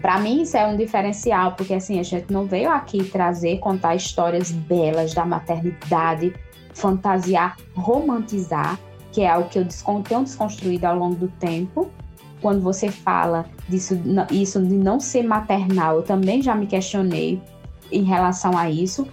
para 0.00 0.18
mim 0.18 0.42
isso 0.42 0.56
é 0.56 0.66
um 0.66 0.76
diferencial, 0.76 1.52
porque 1.52 1.74
assim, 1.74 1.98
a 1.98 2.02
gente 2.02 2.32
não 2.32 2.46
veio 2.46 2.70
aqui 2.70 3.04
trazer, 3.04 3.58
contar 3.58 3.94
histórias 3.94 4.50
belas 4.50 5.14
da 5.14 5.24
maternidade, 5.24 6.34
fantasiar, 6.72 7.56
romantizar, 7.74 8.78
que 9.12 9.22
é 9.22 9.30
algo 9.30 9.48
que 9.48 9.58
eu 9.58 9.66
tenho 10.02 10.24
desconstruído 10.24 10.84
ao 10.86 10.96
longo 10.96 11.14
do 11.14 11.28
tempo. 11.28 11.90
Quando 12.40 12.60
você 12.60 12.90
fala 12.90 13.46
disso, 13.68 13.96
isso 14.30 14.60
de 14.60 14.74
não 14.74 14.98
ser 14.98 15.22
maternal, 15.22 15.96
eu 15.96 16.02
também 16.02 16.42
já 16.42 16.54
me 16.54 16.66
questionei 16.66 17.40
em 17.92 18.02
relação 18.02 18.56
a 18.56 18.68
isso, 18.68 19.06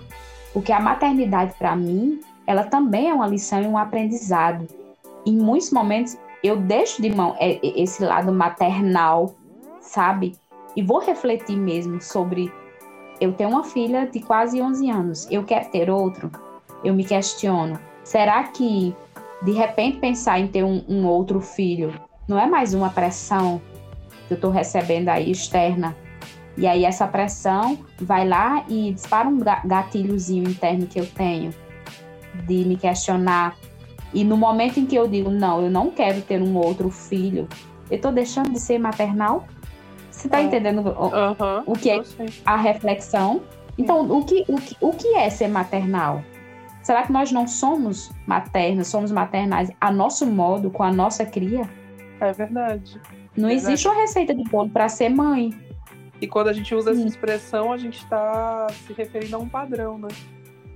porque 0.52 0.72
a 0.72 0.80
maternidade 0.80 1.54
para 1.60 1.76
mim, 1.76 2.22
ela 2.48 2.64
também 2.64 3.10
é 3.10 3.14
uma 3.14 3.28
lição 3.28 3.62
e 3.62 3.68
um 3.68 3.78
aprendizado. 3.78 4.66
Em 5.26 5.38
muitos 5.38 5.72
momentos 5.72 6.18
eu 6.42 6.58
deixo 6.58 7.02
de 7.02 7.10
mão 7.10 7.36
esse 7.40 8.04
lado 8.04 8.32
maternal, 8.32 9.36
sabe? 9.82 10.36
e 10.76 10.84
vou 10.84 11.00
refletir 11.00 11.58
mesmo 11.58 12.02
sobre 12.02 12.52
eu 13.20 13.34
tenho 13.34 13.50
uma 13.50 13.64
filha 13.64 14.06
de 14.06 14.22
quase 14.22 14.62
11 14.62 14.90
anos, 14.90 15.28
eu 15.30 15.44
quero 15.44 15.70
ter 15.70 15.90
outro, 15.90 16.32
eu 16.84 16.94
me 16.94 17.04
questiono, 17.04 17.78
será 18.04 18.44
que 18.44 18.96
de 19.42 19.52
repente 19.52 19.98
pensar 19.98 20.40
em 20.40 20.48
ter 20.48 20.64
um, 20.64 20.84
um 20.88 21.06
outro 21.06 21.40
filho 21.40 21.94
não 22.28 22.40
é 22.40 22.46
mais 22.46 22.74
uma 22.74 22.90
pressão 22.90 23.62
que 24.28 24.34
eu 24.34 24.36
estou 24.36 24.52
recebendo 24.52 25.10
aí 25.10 25.32
externa? 25.32 25.96
E 26.56 26.68
aí 26.68 26.84
essa 26.84 27.08
pressão 27.08 27.80
vai 28.00 28.28
lá 28.28 28.66
e 28.68 28.92
dispara 28.92 29.28
um 29.28 29.40
gatilhozinho 29.66 30.50
interno 30.50 30.86
que 30.86 31.00
eu 31.00 31.06
tenho 31.06 31.54
de 32.46 32.66
me 32.66 32.76
questionar. 32.76 33.56
E 34.14 34.24
no 34.24 34.36
momento 34.36 34.80
em 34.80 34.86
que 34.86 34.96
eu 34.96 35.08
digo, 35.08 35.30
não, 35.30 35.62
eu 35.62 35.72
não 35.72 35.90
quero 35.90 36.22
ter 36.22 36.42
um 36.42 36.56
outro 36.58 36.90
filho, 36.90 37.48
eu 37.90 37.96
estou 37.96 38.12
deixando 38.12 38.52
de 38.52 38.60
ser 38.60 38.78
maternal? 38.78 39.48
Você 40.12 40.28
está 40.28 40.40
é. 40.40 40.44
entendendo 40.44 40.80
o, 40.80 41.06
uhum, 41.06 41.64
o 41.66 41.74
que 41.74 41.90
é 41.90 42.02
a 42.46 42.58
reflexão? 42.58 43.42
Então, 43.78 44.02
o 44.12 44.26
que, 44.26 44.44
o, 44.48 44.58
que, 44.58 44.76
o 44.82 44.92
que 44.92 45.08
é 45.16 45.30
ser 45.30 45.48
maternal? 45.48 46.22
Será 46.90 47.04
que 47.04 47.12
nós 47.12 47.32
não 47.32 47.48
somos 47.48 48.12
maternas, 48.26 48.88
somos 48.88 49.12
maternais 49.12 49.70
a 49.80 49.92
nosso 49.92 50.26
modo, 50.26 50.72
com 50.72 50.82
a 50.82 50.92
nossa 50.92 51.24
cria? 51.24 51.70
É 52.20 52.34
verdade. 52.34 53.00
Não 53.38 53.48
é 53.48 53.54
existe 53.54 53.88
uma 53.88 53.94
receita 53.94 54.34
de 54.34 54.44
bolo 54.46 54.72
para 54.72 54.90
ser 54.90 55.08
mãe. 55.08 55.54
E 56.20 56.26
quando 56.26 56.48
a 56.48 56.54
gente 56.54 56.74
usa 56.74 56.90
essa 56.90 57.06
expressão, 57.06 57.72
a 57.72 57.78
gente 57.78 58.00
está 58.00 58.66
se 58.88 58.92
referindo 58.94 59.36
a 59.36 59.40
um 59.40 59.48
padrão, 59.48 60.00
né? 60.00 60.08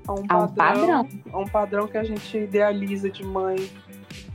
A 0.07 0.13
um, 0.13 0.23
a 0.29 0.37
um 0.43 0.47
padrão, 0.49 1.07
A 1.31 1.39
um 1.39 1.47
padrão 1.47 1.87
que 1.87 1.97
a 1.97 2.03
gente 2.03 2.37
idealiza 2.37 3.09
de 3.09 3.25
mãe. 3.25 3.67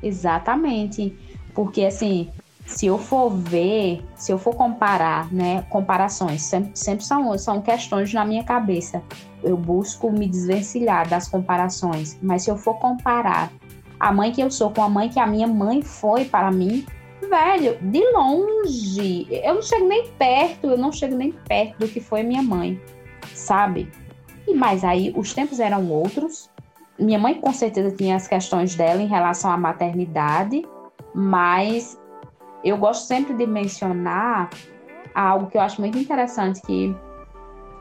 Exatamente. 0.03 1.17
Porque, 1.55 1.85
assim, 1.85 2.29
se 2.67 2.87
eu 2.87 2.99
for 2.99 3.31
ver, 3.31 4.05
se 4.17 4.33
eu 4.33 4.39
for 4.39 4.57
comparar, 4.57 5.33
né, 5.33 5.65
comparações, 5.71 6.43
sempre, 6.43 6.73
sempre 6.75 7.05
são, 7.05 7.39
são 7.39 7.63
questões 7.63 8.13
na 8.13 8.25
minha 8.25 8.43
cabeça. 8.43 9.01
Eu 9.43 9.57
busco 9.57 10.11
me 10.11 10.29
desvencilhar 10.29 11.09
das 11.09 11.29
comparações, 11.29 12.19
mas 12.23 12.43
se 12.43 12.51
eu 12.51 12.57
for 12.57 12.75
comparar 12.79 13.51
a 13.99 14.13
mãe 14.13 14.33
que 14.33 14.41
eu 14.41 14.51
sou 14.51 14.71
com 14.71 14.83
a 14.83 14.89
mãe 14.89 15.09
que 15.09 15.19
a 15.19 15.27
minha 15.27 15.47
mãe 15.47 15.83
foi 15.83 16.25
para 16.25 16.51
mim, 16.51 16.87
velho, 17.29 17.79
de 17.81 18.01
longe, 18.13 19.27
eu 19.31 19.55
não 19.55 19.63
chego 19.63 19.87
nem 19.87 20.09
perto, 20.13 20.69
eu 20.69 20.79
não 20.79 20.93
chego 20.93 21.17
nem 21.17 21.33
perto 21.33 21.79
do 21.79 21.89
que 21.89 22.01
foi 22.01 22.23
minha 22.23 22.43
mãe, 22.43 22.81
sabe? 23.35 23.91
E 24.47 24.55
mais 24.55 24.85
aí, 24.85 25.13
os 25.17 25.35
tempos 25.35 25.61
eram 25.61 25.91
outros. 25.91 26.49
Minha 26.99 27.19
mãe 27.19 27.35
com 27.41 27.53
certeza 27.53 27.95
tinha 27.95 28.17
as 28.17 28.27
questões 28.27 28.75
dela 28.75 29.03
em 29.03 29.07
relação 29.07 29.51
à 29.51 29.57
maternidade, 29.57 30.63
mas 31.15 32.01
eu 32.65 32.77
gosto 32.77 33.07
sempre 33.07 33.35
de 33.35 33.47
mencionar 33.47 34.51
algo 35.15 35.49
que 35.49 35.57
eu 35.57 35.61
acho 35.61 35.81
muito 35.81 35.99
interessante 35.99 36.61
que 36.63 36.95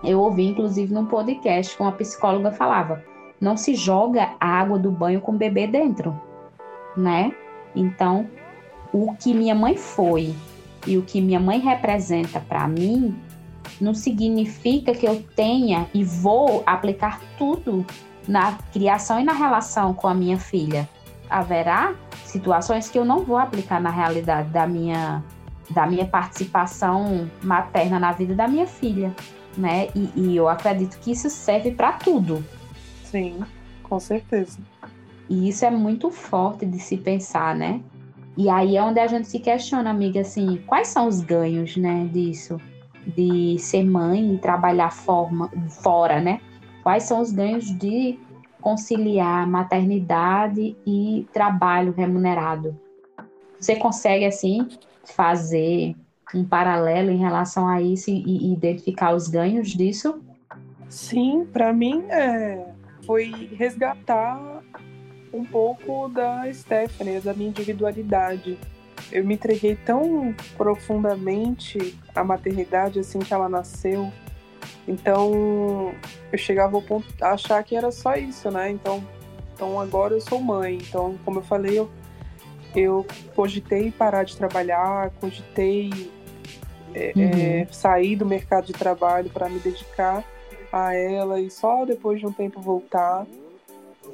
eu 0.08 0.22
ouvi 0.22 0.48
inclusive 0.48 0.94
num 0.94 1.06
podcast 1.06 1.78
com 1.78 1.84
uma 1.84 1.92
psicóloga 1.92 2.52
falava: 2.52 3.04
não 3.40 3.58
se 3.58 3.76
joga 3.76 4.30
a 4.40 4.48
água 4.48 4.80
do 4.80 4.90
banho 4.90 5.22
com 5.22 5.34
o 5.34 5.38
bebê 5.38 5.68
dentro, 5.68 6.20
né? 6.96 7.32
Então, 7.76 8.28
o 8.94 9.14
que 9.16 9.34
minha 9.34 9.54
mãe 9.54 9.76
foi 9.76 10.34
e 10.86 10.98
o 10.98 11.02
que 11.02 11.22
minha 11.22 11.40
mãe 11.40 11.60
representa 11.60 12.40
para 12.40 12.68
mim 12.68 13.16
não 13.80 13.94
significa 13.94 14.94
que 14.94 15.06
eu 15.06 15.22
tenha 15.36 15.88
e 15.94 16.04
vou 16.04 16.64
aplicar 16.66 17.22
tudo 17.38 17.86
na 18.28 18.54
criação 18.74 19.20
e 19.20 19.24
na 19.24 19.34
relação 19.34 19.94
com 19.94 20.08
a 20.08 20.14
minha 20.14 20.40
filha. 20.40 20.88
Haverá 21.30 21.94
situações 22.26 22.90
que 22.90 22.98
eu 22.98 23.06
não 23.06 23.24
vou 23.24 23.38
aplicar 23.38 23.82
na 23.82 23.90
realidade 23.90 24.50
da 24.50 24.66
minha 24.66 25.24
da 25.70 25.86
minha 25.86 26.06
participação 26.06 27.30
materna 27.44 28.00
na 28.00 28.14
vida 28.14 28.34
da 28.34 28.48
minha 28.48 28.66
filha, 28.66 29.14
né? 29.58 29.88
E, 29.96 30.12
e 30.16 30.36
eu 30.38 30.48
acredito 30.48 31.00
que 31.00 31.12
isso 31.12 31.30
serve 31.30 31.72
para 31.72 31.94
tudo. 31.94 32.44
Sim, 33.04 33.40
com 33.84 34.00
certeza. 34.00 34.60
E 35.30 35.50
isso 35.50 35.66
é 35.66 35.72
muito 35.72 36.10
forte 36.10 36.66
de 36.66 36.80
se 36.80 36.98
pensar, 36.98 37.56
né? 37.56 37.82
E 38.38 38.50
aí 38.50 38.78
é 38.78 38.84
onde 38.84 39.00
a 39.00 39.08
gente 39.08 39.28
se 39.28 39.40
questiona, 39.40 39.90
amiga, 39.90 40.22
assim, 40.22 40.62
quais 40.68 40.90
são 40.90 41.08
os 41.08 41.22
ganhos, 41.22 41.76
né, 41.76 42.08
disso? 42.14 42.58
De 43.06 43.58
ser 43.58 43.84
mãe 43.84 44.36
e 44.36 44.38
trabalhar 44.38 44.92
forma, 44.92 45.50
fora, 45.82 46.22
né? 46.22 46.40
Quais 46.84 47.04
são 47.04 47.20
os 47.20 47.32
ganhos 47.32 47.66
de 47.66 48.20
conciliar 48.68 49.48
maternidade 49.48 50.76
e 50.86 51.26
trabalho 51.32 51.94
remunerado. 51.94 52.78
Você 53.60 53.76
consegue, 53.76 54.26
assim, 54.26 54.68
fazer 55.06 55.96
um 56.34 56.44
paralelo 56.44 57.12
em 57.12 57.18
relação 57.18 57.68
a 57.68 57.82
isso 57.82 58.10
e, 58.10 58.52
identificar 58.52 59.14
os 59.14 59.28
ganhos 59.28 59.70
disso? 59.70 60.22
Sim, 60.90 61.46
para 61.52 61.74
mim 61.74 62.04
é, 62.10 62.66
foi 63.06 63.50
resgatar 63.58 64.62
um 65.34 65.44
pouco 65.44 66.08
da 66.10 66.52
Stephanie, 66.54 67.20
da 67.20 67.34
minha 67.34 67.50
individualidade. 67.50 68.58
Eu 69.12 69.26
me 69.26 69.36
entreguei 69.36 69.76
tão 69.76 70.34
profundamente 70.58 71.98
à 72.16 72.24
maternidade 72.24 73.00
assim 73.00 73.20
que 73.20 73.34
ela 73.34 73.48
nasceu 73.48 74.12
então, 74.88 75.94
eu 76.32 76.38
chegava 76.38 76.78
ao 76.78 76.82
ponto 76.82 77.06
a 77.22 77.32
achar 77.32 77.62
que 77.64 77.76
era 77.76 77.92
só 77.92 78.16
isso, 78.16 78.50
né? 78.50 78.72
Então, 78.72 79.04
então 79.54 79.80
agora 79.80 80.14
eu 80.14 80.22
sou 80.22 80.40
mãe. 80.40 80.78
Então, 80.78 81.18
como 81.26 81.40
eu 81.40 81.44
falei, 81.44 81.78
eu, 81.78 81.90
eu 82.74 83.06
cogitei 83.36 83.92
parar 83.92 84.24
de 84.24 84.38
trabalhar, 84.38 85.12
cogitei 85.20 85.90
é, 86.98 87.14
uhum. 87.16 87.62
é, 87.62 87.68
sair 87.72 88.16
do 88.16 88.26
mercado 88.26 88.66
de 88.66 88.74
trabalho 88.74 89.30
para 89.30 89.48
me 89.48 89.60
dedicar 89.60 90.24
a 90.72 90.96
ela 90.96 91.40
e 91.40 91.50
só 91.52 91.86
depois 91.86 92.20
de 92.20 92.26
um 92.26 92.32
tempo 92.32 92.60
voltar. 92.60 93.26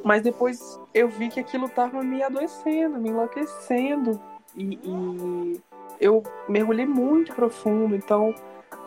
Mas 0.03 0.21
depois 0.21 0.79
eu 0.93 1.07
vi 1.07 1.29
que 1.29 1.39
aquilo 1.39 1.67
estava 1.67 2.03
me 2.03 2.21
adoecendo, 2.21 2.99
me 2.99 3.09
enlouquecendo. 3.09 4.19
E, 4.55 4.79
e 4.83 5.61
eu 5.99 6.21
mergulhei 6.49 6.85
muito 6.85 7.33
profundo. 7.33 7.95
Então, 7.95 8.35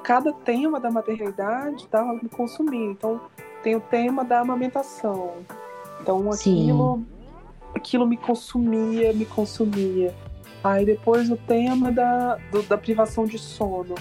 cada 0.03 0.33
tema 0.33 0.79
da 0.79 0.91
maternidade 0.91 1.85
estava 1.85 2.13
me 2.13 2.29
consumindo. 2.29 2.93
Então, 2.93 3.21
tem 3.63 3.75
o 3.75 3.81
tema 3.81 4.25
da 4.25 4.41
amamentação. 4.41 5.35
Então, 6.03 6.31
aquilo, 6.31 7.03
aquilo 7.75 8.07
me 8.07 8.17
consumia, 8.17 9.13
me 9.13 9.25
consumia. 9.25 10.15
Aí 10.67 10.85
depois 10.85 11.31
o 11.31 11.37
tema 11.37 11.93
da, 11.93 12.37
do, 12.51 12.62
da 12.62 12.77
privação 12.77 13.25
de 13.25 13.39
sono 13.39 13.95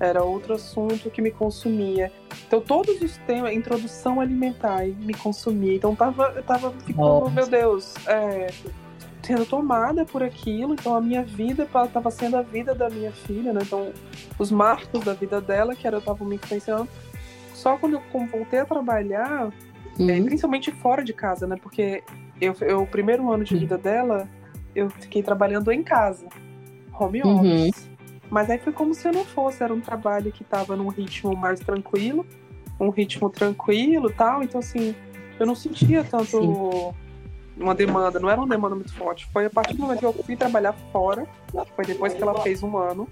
era 0.00 0.22
outro 0.22 0.54
assunto 0.54 1.10
que 1.10 1.22
me 1.22 1.30
consumia. 1.30 2.10
Então 2.46 2.60
todos 2.60 3.00
os 3.00 3.16
temas, 3.18 3.52
introdução 3.52 4.20
alimentar 4.20 4.84
me 4.86 5.14
consumia. 5.14 5.74
Então 5.74 5.94
tava, 5.94 6.32
eu 6.34 6.42
tava 6.42 6.72
ficando, 6.84 7.26
oh. 7.26 7.30
meu 7.30 7.46
Deus, 7.46 7.94
é, 8.06 8.48
sendo 9.22 9.44
tomada 9.46 10.04
por 10.04 10.22
aquilo, 10.22 10.74
então 10.74 10.96
a 10.96 11.00
minha 11.00 11.22
vida 11.22 11.64
estava 11.64 12.10
sendo 12.10 12.36
a 12.36 12.42
vida 12.42 12.74
da 12.74 12.88
minha 12.88 13.12
filha, 13.12 13.52
né? 13.52 13.60
Então, 13.62 13.92
os 14.38 14.50
marcos 14.50 15.04
da 15.04 15.12
vida 15.12 15.40
dela, 15.40 15.74
que 15.74 15.86
era 15.86 15.96
eu 15.96 16.00
estava 16.00 16.24
me 16.24 16.36
influenciando. 16.36 16.88
Só 17.52 17.76
quando 17.76 17.94
eu 17.94 18.26
voltei 18.26 18.60
a 18.60 18.64
trabalhar, 18.64 19.52
uhum. 19.98 20.10
é, 20.10 20.20
principalmente 20.20 20.72
fora 20.72 21.04
de 21.04 21.12
casa, 21.12 21.46
né? 21.46 21.56
Porque 21.60 22.02
eu, 22.40 22.56
eu, 22.60 22.82
o 22.82 22.86
primeiro 22.86 23.30
ano 23.30 23.44
de 23.44 23.56
vida 23.56 23.76
dela, 23.76 24.28
eu 24.78 24.90
fiquei 24.90 25.22
trabalhando 25.22 25.70
em 25.70 25.82
casa, 25.82 26.26
home 26.98 27.22
uhum. 27.22 27.36
office. 27.38 27.84
Uhum. 27.84 27.98
Mas 28.30 28.50
aí 28.50 28.58
foi 28.58 28.72
como 28.72 28.94
se 28.94 29.08
eu 29.08 29.12
não 29.12 29.24
fosse, 29.24 29.62
era 29.62 29.72
um 29.72 29.80
trabalho 29.80 30.30
que 30.30 30.42
estava 30.42 30.76
num 30.76 30.88
ritmo 30.88 31.34
mais 31.34 31.60
tranquilo, 31.60 32.26
um 32.78 32.90
ritmo 32.90 33.30
tranquilo 33.30 34.10
tal. 34.10 34.42
Então, 34.42 34.58
assim, 34.58 34.94
eu 35.38 35.46
não 35.46 35.54
sentia 35.54 36.04
tanto. 36.04 36.40
Sim 36.40 37.08
uma 37.60 37.74
demanda, 37.74 38.18
não 38.18 38.30
era 38.30 38.40
uma 38.40 38.48
demanda 38.48 38.74
muito 38.74 38.94
forte. 38.94 39.26
Foi 39.32 39.46
a 39.46 39.50
partir 39.50 39.74
do 39.74 39.82
momento 39.82 39.98
que 39.98 40.06
eu 40.06 40.12
fui 40.12 40.36
trabalhar 40.36 40.72
fora, 40.92 41.26
foi 41.74 41.84
depois 41.84 42.14
que 42.14 42.22
ela 42.22 42.40
fez 42.42 42.62
um 42.62 42.76
ano, 42.76 43.08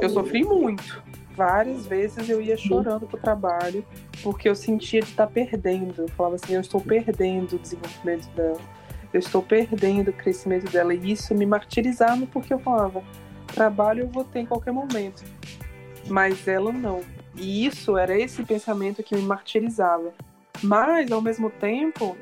eu 0.00 0.08
sofri 0.10 0.44
muito. 0.44 1.02
Várias 1.36 1.86
vezes 1.86 2.28
eu 2.28 2.42
ia 2.42 2.56
chorando 2.56 3.06
pro 3.06 3.18
trabalho, 3.18 3.84
porque 4.22 4.48
eu 4.48 4.54
sentia 4.54 5.00
de 5.00 5.10
estar 5.10 5.26
tá 5.26 5.32
perdendo. 5.32 6.02
Eu 6.02 6.08
falava 6.08 6.34
assim, 6.34 6.54
eu 6.54 6.60
estou 6.60 6.80
perdendo 6.80 7.54
o 7.54 7.58
desenvolvimento 7.58 8.28
dela. 8.34 8.60
Eu 9.12 9.18
estou 9.18 9.42
perdendo 9.42 10.08
o 10.08 10.12
crescimento 10.12 10.70
dela. 10.70 10.94
E 10.94 11.12
isso 11.12 11.34
me 11.34 11.46
martirizava, 11.46 12.26
porque 12.26 12.54
eu 12.54 12.58
falava, 12.58 13.02
trabalho 13.46 14.04
eu 14.04 14.08
vou 14.08 14.24
ter 14.24 14.40
em 14.40 14.46
qualquer 14.46 14.72
momento. 14.72 15.24
Mas 16.08 16.46
ela 16.46 16.72
não. 16.72 17.00
E 17.36 17.66
isso 17.66 17.96
era 17.96 18.18
esse 18.18 18.42
pensamento 18.44 19.02
que 19.02 19.14
me 19.14 19.22
martirizava. 19.22 20.12
Mas, 20.62 21.10
ao 21.10 21.20
mesmo 21.20 21.50
tempo, 21.50 22.16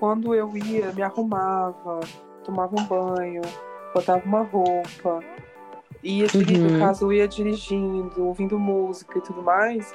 quando 0.00 0.34
eu 0.34 0.56
ia, 0.56 0.92
me 0.92 1.02
arrumava, 1.02 2.00
tomava 2.44 2.74
um 2.78 2.84
banho, 2.84 3.42
botava 3.94 4.24
uma 4.24 4.42
roupa, 4.42 5.20
ia 6.02 6.26
uhum. 6.34 6.72
no 6.72 6.78
caso 6.78 7.06
eu 7.06 7.12
ia 7.12 7.28
dirigindo, 7.28 8.24
ouvindo 8.24 8.58
música 8.58 9.18
e 9.18 9.22
tudo 9.22 9.42
mais, 9.42 9.94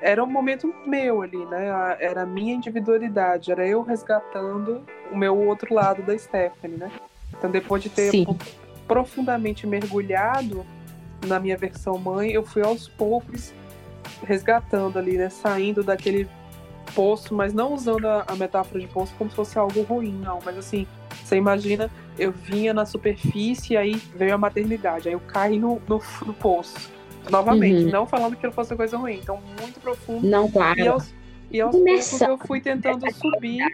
era 0.00 0.22
um 0.22 0.26
momento 0.26 0.72
meu 0.86 1.22
ali, 1.22 1.44
né? 1.46 1.96
Era 2.00 2.22
a 2.22 2.26
minha 2.26 2.54
individualidade, 2.54 3.50
era 3.50 3.66
eu 3.66 3.82
resgatando 3.82 4.82
o 5.10 5.16
meu 5.16 5.36
outro 5.36 5.74
lado 5.74 6.02
da 6.02 6.16
Stephanie, 6.16 6.76
né? 6.76 6.90
Então 7.36 7.50
depois 7.50 7.82
de 7.82 7.88
ter 7.88 8.10
Sim. 8.10 8.26
profundamente 8.86 9.66
mergulhado 9.66 10.64
na 11.26 11.40
minha 11.40 11.56
versão 11.56 11.98
mãe, 11.98 12.30
eu 12.30 12.44
fui 12.44 12.62
aos 12.62 12.88
poucos 12.88 13.52
resgatando 14.22 14.98
ali, 14.98 15.16
né? 15.16 15.28
Saindo 15.28 15.82
daquele 15.82 16.28
poço, 16.94 17.34
mas 17.34 17.52
não 17.52 17.74
usando 17.74 18.06
a, 18.06 18.24
a 18.26 18.36
metáfora 18.36 18.80
de 18.80 18.86
poço 18.86 19.14
como 19.18 19.30
se 19.30 19.36
fosse 19.36 19.58
algo 19.58 19.82
ruim, 19.82 20.12
não. 20.12 20.38
Mas 20.44 20.56
assim, 20.56 20.86
você 21.24 21.36
imagina, 21.36 21.90
eu 22.18 22.32
vinha 22.32 22.72
na 22.72 22.86
superfície, 22.86 23.76
aí 23.76 23.96
veio 24.14 24.34
a 24.34 24.38
maternidade, 24.38 25.08
aí 25.08 25.14
eu 25.14 25.20
caí 25.20 25.58
no, 25.58 25.80
no, 25.88 26.00
no 26.24 26.34
poço. 26.34 26.97
Novamente, 27.30 27.84
uhum. 27.84 27.90
não 27.90 28.06
falando 28.06 28.36
que 28.36 28.46
não 28.46 28.52
fosse 28.52 28.74
coisa 28.74 28.96
ruim, 28.96 29.18
então 29.22 29.40
muito 29.60 29.80
profundo. 29.80 30.26
Não, 30.26 30.50
claro. 30.50 30.78
E 30.78 30.88
aos, 30.88 31.14
e 31.50 31.60
aos 31.60 31.76
poucos 31.76 32.20
eu 32.20 32.38
fui 32.38 32.60
tentando 32.60 33.10
subir 33.12 33.64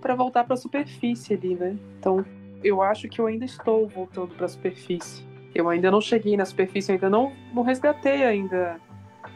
para 0.00 0.14
voltar 0.14 0.44
para 0.44 0.54
a 0.54 0.56
superfície 0.56 1.34
ali, 1.34 1.54
né? 1.54 1.76
Então, 1.98 2.24
eu 2.62 2.82
acho 2.82 3.08
que 3.08 3.20
eu 3.20 3.26
ainda 3.26 3.44
estou 3.44 3.88
voltando 3.88 4.34
para 4.34 4.46
a 4.46 4.48
superfície. 4.48 5.24
Eu 5.54 5.68
ainda 5.68 5.90
não 5.90 6.00
cheguei 6.00 6.36
na 6.36 6.44
superfície, 6.44 6.90
eu 6.90 6.94
ainda 6.94 7.10
não, 7.10 7.32
não 7.52 7.62
resgatei 7.62 8.24
ainda 8.24 8.80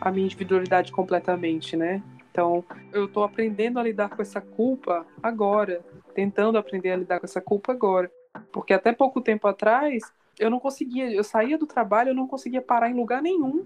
a 0.01 0.11
minha 0.11 0.25
individualidade 0.25 0.91
completamente, 0.91 1.77
né? 1.77 2.03
Então, 2.31 2.65
eu 2.93 3.07
estou 3.07 3.25
aprendendo 3.25 3.79
a 3.79 3.83
lidar 3.83 4.11
com 4.11 4.21
essa 4.21 4.41
culpa 4.41 5.07
agora, 5.23 5.81
tentando 6.15 6.59
aprender 6.59 6.91
a 6.91 6.97
lidar 6.97 7.19
com 7.19 7.27
essa 7.27 7.41
culpa 7.41 7.73
agora. 7.73 8.11
Porque 8.53 8.75
até 8.75 8.93
pouco 8.93 9.21
tempo 9.21 9.49
atrás, 9.49 10.03
eu 10.39 10.51
não 10.51 10.61
conseguia, 10.61 11.11
eu 11.11 11.25
saía 11.25 11.57
do 11.57 11.67
trabalho, 11.67 12.11
eu 12.11 12.15
não 12.15 12.27
conseguia 12.27 12.61
parar 12.61 12.91
em 12.91 12.95
lugar 12.95 13.23
nenhum, 13.23 13.65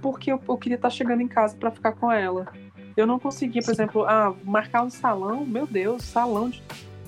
porque 0.00 0.30
eu, 0.30 0.40
eu 0.48 0.56
queria 0.56 0.76
estar 0.76 0.90
chegando 0.90 1.20
em 1.20 1.28
casa 1.28 1.56
para 1.56 1.70
ficar 1.70 1.92
com 1.92 2.10
ela. 2.10 2.46
Eu 2.96 3.06
não 3.06 3.18
conseguia, 3.18 3.62
por 3.62 3.72
exemplo, 3.72 4.04
ah, 4.04 4.34
marcar 4.44 4.84
um 4.84 4.90
salão, 4.90 5.44
meu 5.44 5.66
Deus, 5.66 6.04
salão 6.04 6.48
de... 6.48 6.62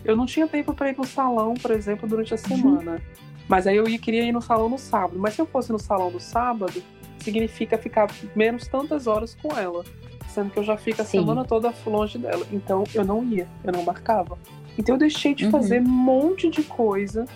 Eu 0.05 0.17
não 0.17 0.27
tinha 0.27 0.47
tempo 0.49 0.75
para 0.75 0.91
ir 0.91 0.97
no 0.97 1.05
salão, 1.05 1.55
por 1.55 1.71
exemplo, 1.71 2.09
durante 2.09 2.35
a 2.35 2.37
uhum. 2.37 2.43
semana. 2.43 2.93
Uhum. 2.93 3.01
Mas 3.49 3.67
aí 3.67 3.77
eu 3.77 3.85
queria 3.85 4.25
ir 4.25 4.33
no 4.33 4.43
salão 4.43 4.69
no 4.69 4.79
sábado. 4.79 5.19
Mas 5.19 5.35
se 5.35 5.41
eu 5.41 5.47
fosse 5.47 5.71
no 5.71 5.79
salão 5.79 6.11
no 6.11 6.19
sábado, 6.19 6.83
significa 7.19 7.79
ficar 7.79 8.09
menos 8.35 8.67
tantas 8.67 9.07
horas 9.07 9.35
com 9.35 9.57
ela. 9.57 9.85
Sendo 10.29 10.51
que 10.51 10.59
eu 10.59 10.65
já 10.65 10.77
fico 10.77 11.03
a 11.03 11.05
Sim. 11.05 11.21
semana 11.21 11.45
toda 11.45 11.73
longe 11.87 12.19
dela. 12.19 12.47
Então 12.53 12.85
eu 12.95 13.05
não 13.05 13.25
ia, 13.25 13.49
eu 13.65 13.73
não 13.73 13.83
marcava. 13.83 14.39
Então 14.77 14.97
eu 14.97 14.99
deixei 14.99 15.35
de 15.35 15.45
uhum. 15.47 15.51
fazer 15.51 15.81
um 15.81 15.89
monte 15.89 16.51
de 16.51 16.63
coisa 16.63 17.27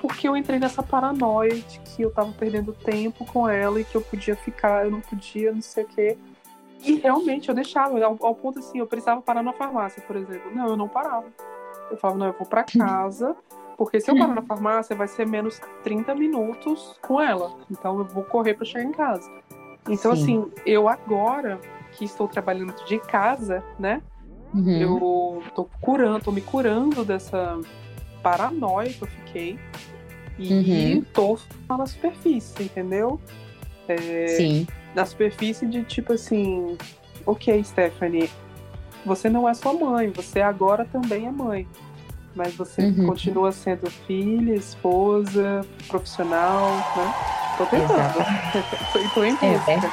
porque 0.00 0.28
eu 0.28 0.36
entrei 0.36 0.58
nessa 0.58 0.82
paranoia 0.82 1.54
de 1.54 1.80
que 1.80 2.02
eu 2.02 2.10
tava 2.10 2.32
perdendo 2.32 2.72
tempo 2.72 3.24
com 3.26 3.48
ela 3.48 3.80
e 3.80 3.84
que 3.84 3.96
eu 3.96 4.00
podia 4.00 4.36
ficar, 4.36 4.84
eu 4.84 4.90
não 4.90 5.00
podia, 5.00 5.52
não 5.52 5.62
sei 5.62 5.84
o 5.84 5.88
quê. 5.88 6.18
E 6.84 6.94
realmente 6.94 7.48
eu 7.48 7.54
deixava, 7.54 8.02
ao, 8.04 8.16
ao 8.20 8.34
ponto 8.34 8.58
assim, 8.58 8.78
eu 8.78 8.86
precisava 8.86 9.20
parar 9.20 9.42
na 9.42 9.52
farmácia, 9.52 10.02
por 10.06 10.16
exemplo. 10.16 10.54
Não, 10.54 10.68
eu 10.68 10.76
não 10.76 10.88
parava. 10.88 11.26
Eu 11.90 11.96
falava, 11.96 12.18
não, 12.18 12.26
eu 12.26 12.32
vou 12.32 12.46
para 12.46 12.64
casa, 12.64 13.36
porque 13.76 14.00
se 14.00 14.10
eu 14.10 14.16
parar 14.16 14.34
na 14.34 14.42
farmácia, 14.42 14.94
vai 14.94 15.08
ser 15.08 15.26
menos 15.26 15.60
30 15.82 16.14
minutos 16.14 16.96
com 17.02 17.20
ela. 17.20 17.56
Então 17.70 17.98
eu 17.98 18.04
vou 18.04 18.24
correr 18.24 18.54
para 18.54 18.64
chegar 18.64 18.84
em 18.84 18.92
casa. 18.92 19.28
Então, 19.88 20.14
Sim. 20.14 20.22
assim, 20.22 20.52
eu 20.66 20.88
agora 20.88 21.60
que 21.92 22.04
estou 22.04 22.28
trabalhando 22.28 22.74
de 22.84 22.98
casa, 22.98 23.64
né? 23.78 24.02
Uhum. 24.54 24.70
Eu 24.70 25.42
tô 25.54 25.68
curando, 25.80 26.24
tô 26.24 26.32
me 26.32 26.40
curando 26.40 27.04
dessa 27.04 27.58
paranoia 28.22 28.92
que 28.92 29.02
eu 29.02 29.08
fiquei. 29.08 29.58
E 30.38 30.52
uhum. 30.52 31.04
tô 31.12 31.38
na 31.68 31.86
superfície, 31.86 32.62
entendeu? 32.62 33.20
É, 33.88 34.28
Sim. 34.28 34.66
Na 34.94 35.04
superfície 35.04 35.66
de 35.66 35.82
tipo 35.84 36.12
assim, 36.12 36.76
ok, 37.26 37.62
Stephanie, 37.64 38.30
você 39.04 39.28
não 39.28 39.48
é 39.48 39.54
sua 39.54 39.72
mãe, 39.72 40.10
você 40.10 40.40
agora 40.40 40.84
também 40.84 41.26
é 41.26 41.30
mãe 41.30 41.66
mas 42.38 42.54
você 42.54 42.82
uhum. 42.82 43.06
continua 43.06 43.50
sendo 43.50 43.90
filha, 43.90 44.54
esposa, 44.54 45.66
profissional, 45.88 46.70
né? 46.96 47.12
Tô 47.58 47.66
tentando. 47.66 48.14
tô, 49.12 49.24
em 49.24 49.32
busca. 49.32 49.46
É, 49.46 49.90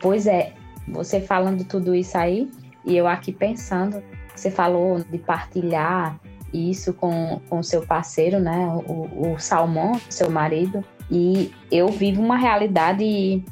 pois 0.00 0.26
é, 0.26 0.54
você 0.88 1.20
falando 1.20 1.62
tudo 1.64 1.94
isso 1.94 2.16
aí, 2.16 2.50
e 2.86 2.96
eu 2.96 3.06
aqui 3.06 3.30
pensando, 3.30 4.02
você 4.34 4.50
falou 4.50 5.00
de 5.00 5.18
partilhar 5.18 6.18
isso 6.52 6.92
com 6.92 7.40
o 7.50 7.62
seu 7.62 7.82
parceiro, 7.82 8.38
né? 8.38 8.66
O, 8.86 9.32
o 9.32 9.38
Salmão, 9.38 10.00
seu 10.08 10.30
marido, 10.30 10.84
e 11.10 11.52
eu 11.70 11.88
vivo 11.88 12.22
uma 12.22 12.36
realidade 12.36 13.44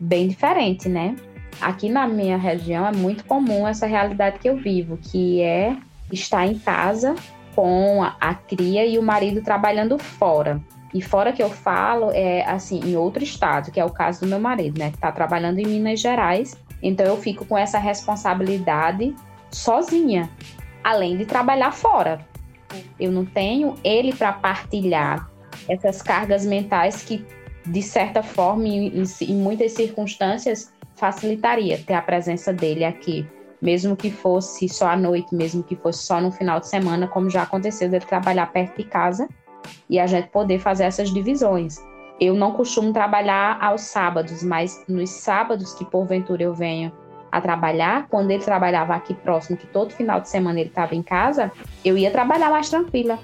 bem 0.00 0.28
diferente, 0.28 0.88
né? 0.88 1.16
Aqui 1.60 1.88
na 1.88 2.06
minha 2.06 2.36
região 2.36 2.86
é 2.86 2.92
muito 2.92 3.24
comum 3.24 3.66
essa 3.66 3.86
realidade 3.86 4.38
que 4.38 4.48
eu 4.48 4.56
vivo, 4.56 4.96
que 4.96 5.40
é 5.40 5.76
estar 6.12 6.46
em 6.46 6.58
casa 6.58 7.14
com 7.54 8.02
a, 8.02 8.14
a 8.20 8.34
cria 8.34 8.84
e 8.84 8.98
o 8.98 9.02
marido 9.02 9.40
trabalhando 9.42 9.98
fora. 9.98 10.60
E 10.92 11.00
fora 11.00 11.32
que 11.32 11.42
eu 11.42 11.50
falo, 11.50 12.10
é 12.12 12.44
assim, 12.44 12.80
em 12.80 12.96
outro 12.96 13.22
estado, 13.22 13.70
que 13.70 13.80
é 13.80 13.84
o 13.84 13.90
caso 13.90 14.20
do 14.20 14.26
meu 14.26 14.38
marido, 14.38 14.78
né? 14.78 14.90
Que 14.90 14.98
tá 14.98 15.10
trabalhando 15.10 15.58
em 15.58 15.66
Minas 15.66 16.00
Gerais. 16.00 16.56
Então 16.82 17.06
eu 17.06 17.16
fico 17.16 17.44
com 17.44 17.56
essa 17.56 17.78
responsabilidade 17.78 19.14
sozinha, 19.50 20.28
além 20.84 21.16
de 21.16 21.24
trabalhar 21.24 21.72
fora. 21.72 22.20
Eu 22.98 23.12
não 23.12 23.24
tenho 23.24 23.74
ele 23.84 24.14
para 24.14 24.32
partilhar 24.32 25.30
essas 25.68 26.02
cargas 26.02 26.44
mentais 26.44 27.02
que, 27.02 27.24
de 27.64 27.82
certa 27.82 28.22
forma, 28.22 28.68
em, 28.68 29.02
em 29.22 29.34
muitas 29.34 29.72
circunstâncias, 29.72 30.72
facilitaria 30.94 31.78
ter 31.78 31.94
a 31.94 32.02
presença 32.02 32.52
dele 32.52 32.84
aqui 32.84 33.26
mesmo 33.60 33.96
que 33.96 34.10
fosse 34.10 34.68
só 34.68 34.88
à 34.88 34.96
noite, 34.96 35.34
mesmo 35.34 35.62
que 35.62 35.76
fosse 35.76 36.04
só 36.04 36.20
no 36.20 36.30
final 36.30 36.60
de 36.60 36.68
semana, 36.68 37.08
como 37.08 37.30
já 37.30 37.42
aconteceu 37.42 37.88
dele 37.88 38.04
trabalhar 38.04 38.46
perto 38.52 38.76
de 38.76 38.84
casa 38.84 39.28
e 39.88 39.98
a 39.98 40.06
gente 40.06 40.28
poder 40.28 40.58
fazer 40.58 40.84
essas 40.84 41.10
divisões. 41.12 41.76
Eu 42.20 42.34
não 42.34 42.52
costumo 42.52 42.92
trabalhar 42.92 43.58
aos 43.60 43.82
sábados, 43.82 44.42
mas 44.42 44.84
nos 44.88 45.10
sábados 45.10 45.74
que 45.74 45.84
porventura 45.84 46.42
eu 46.42 46.54
venho 46.54 46.92
a 47.36 47.40
trabalhar, 47.40 48.06
quando 48.08 48.30
ele 48.30 48.42
trabalhava 48.42 48.94
aqui 48.94 49.12
próximo, 49.12 49.56
que 49.56 49.66
todo 49.66 49.92
final 49.92 50.20
de 50.20 50.28
semana 50.28 50.58
ele 50.58 50.70
estava 50.70 50.94
em 50.94 51.02
casa, 51.02 51.52
eu 51.84 51.98
ia 51.98 52.10
trabalhar 52.10 52.50
mais 52.50 52.70
tranquila, 52.70 53.18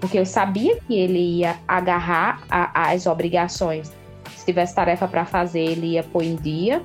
porque 0.00 0.18
eu 0.18 0.26
sabia 0.26 0.80
que 0.80 0.98
ele 0.98 1.38
ia 1.38 1.56
agarrar 1.68 2.42
a, 2.50 2.90
as 2.90 3.06
obrigações. 3.06 3.92
Se 4.36 4.46
tivesse 4.46 4.74
tarefa 4.74 5.06
para 5.06 5.24
fazer, 5.24 5.60
ele 5.60 5.92
ia 5.92 6.02
pôr 6.02 6.24
em 6.24 6.34
dia. 6.34 6.82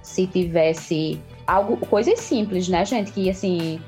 Se 0.00 0.28
tivesse 0.28 1.20
algo, 1.44 1.76
coisas 1.76 2.20
simples, 2.20 2.68
né, 2.68 2.84
gente? 2.84 3.10
Que 3.10 3.28
assim, 3.28 3.80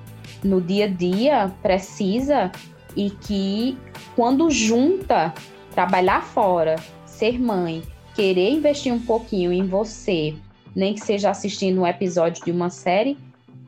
no 0.42 0.61
dia 0.61 0.86
a 0.86 0.88
dia 0.88 1.53
precisa 1.62 2.50
e 2.96 3.11
que 3.11 3.78
quando 4.16 4.50
junta 4.50 5.32
trabalhar 5.72 6.22
fora, 6.22 6.74
ser 7.07 7.40
mãe, 7.40 7.82
querer 8.16 8.50
investir 8.50 8.92
um 8.92 9.00
pouquinho 9.00 9.53
em 9.53 9.66
você, 9.66 10.34
nem 10.75 10.95
que 10.95 11.01
seja 11.01 11.31
assistindo 11.31 11.81
um 11.81 11.87
episódio 11.87 12.45
de 12.45 12.51
uma 12.51 12.70
série, 12.70 13.18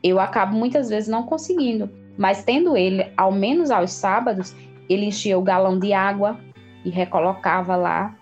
eu 0.03 0.19
acabo 0.19 0.55
muitas 0.55 0.89
vezes 0.89 1.09
não 1.09 1.23
conseguindo. 1.23 1.89
Mas 2.17 2.43
tendo 2.43 2.77
ele, 2.77 3.11
ao 3.17 3.31
menos 3.31 3.71
aos 3.71 3.91
sábados, 3.91 4.55
ele 4.87 5.05
enchia 5.05 5.37
o 5.37 5.41
galão 5.41 5.77
de 5.77 5.93
água 5.93 6.39
e 6.83 6.89
recolocava 6.89 7.75
lá. 7.75 8.15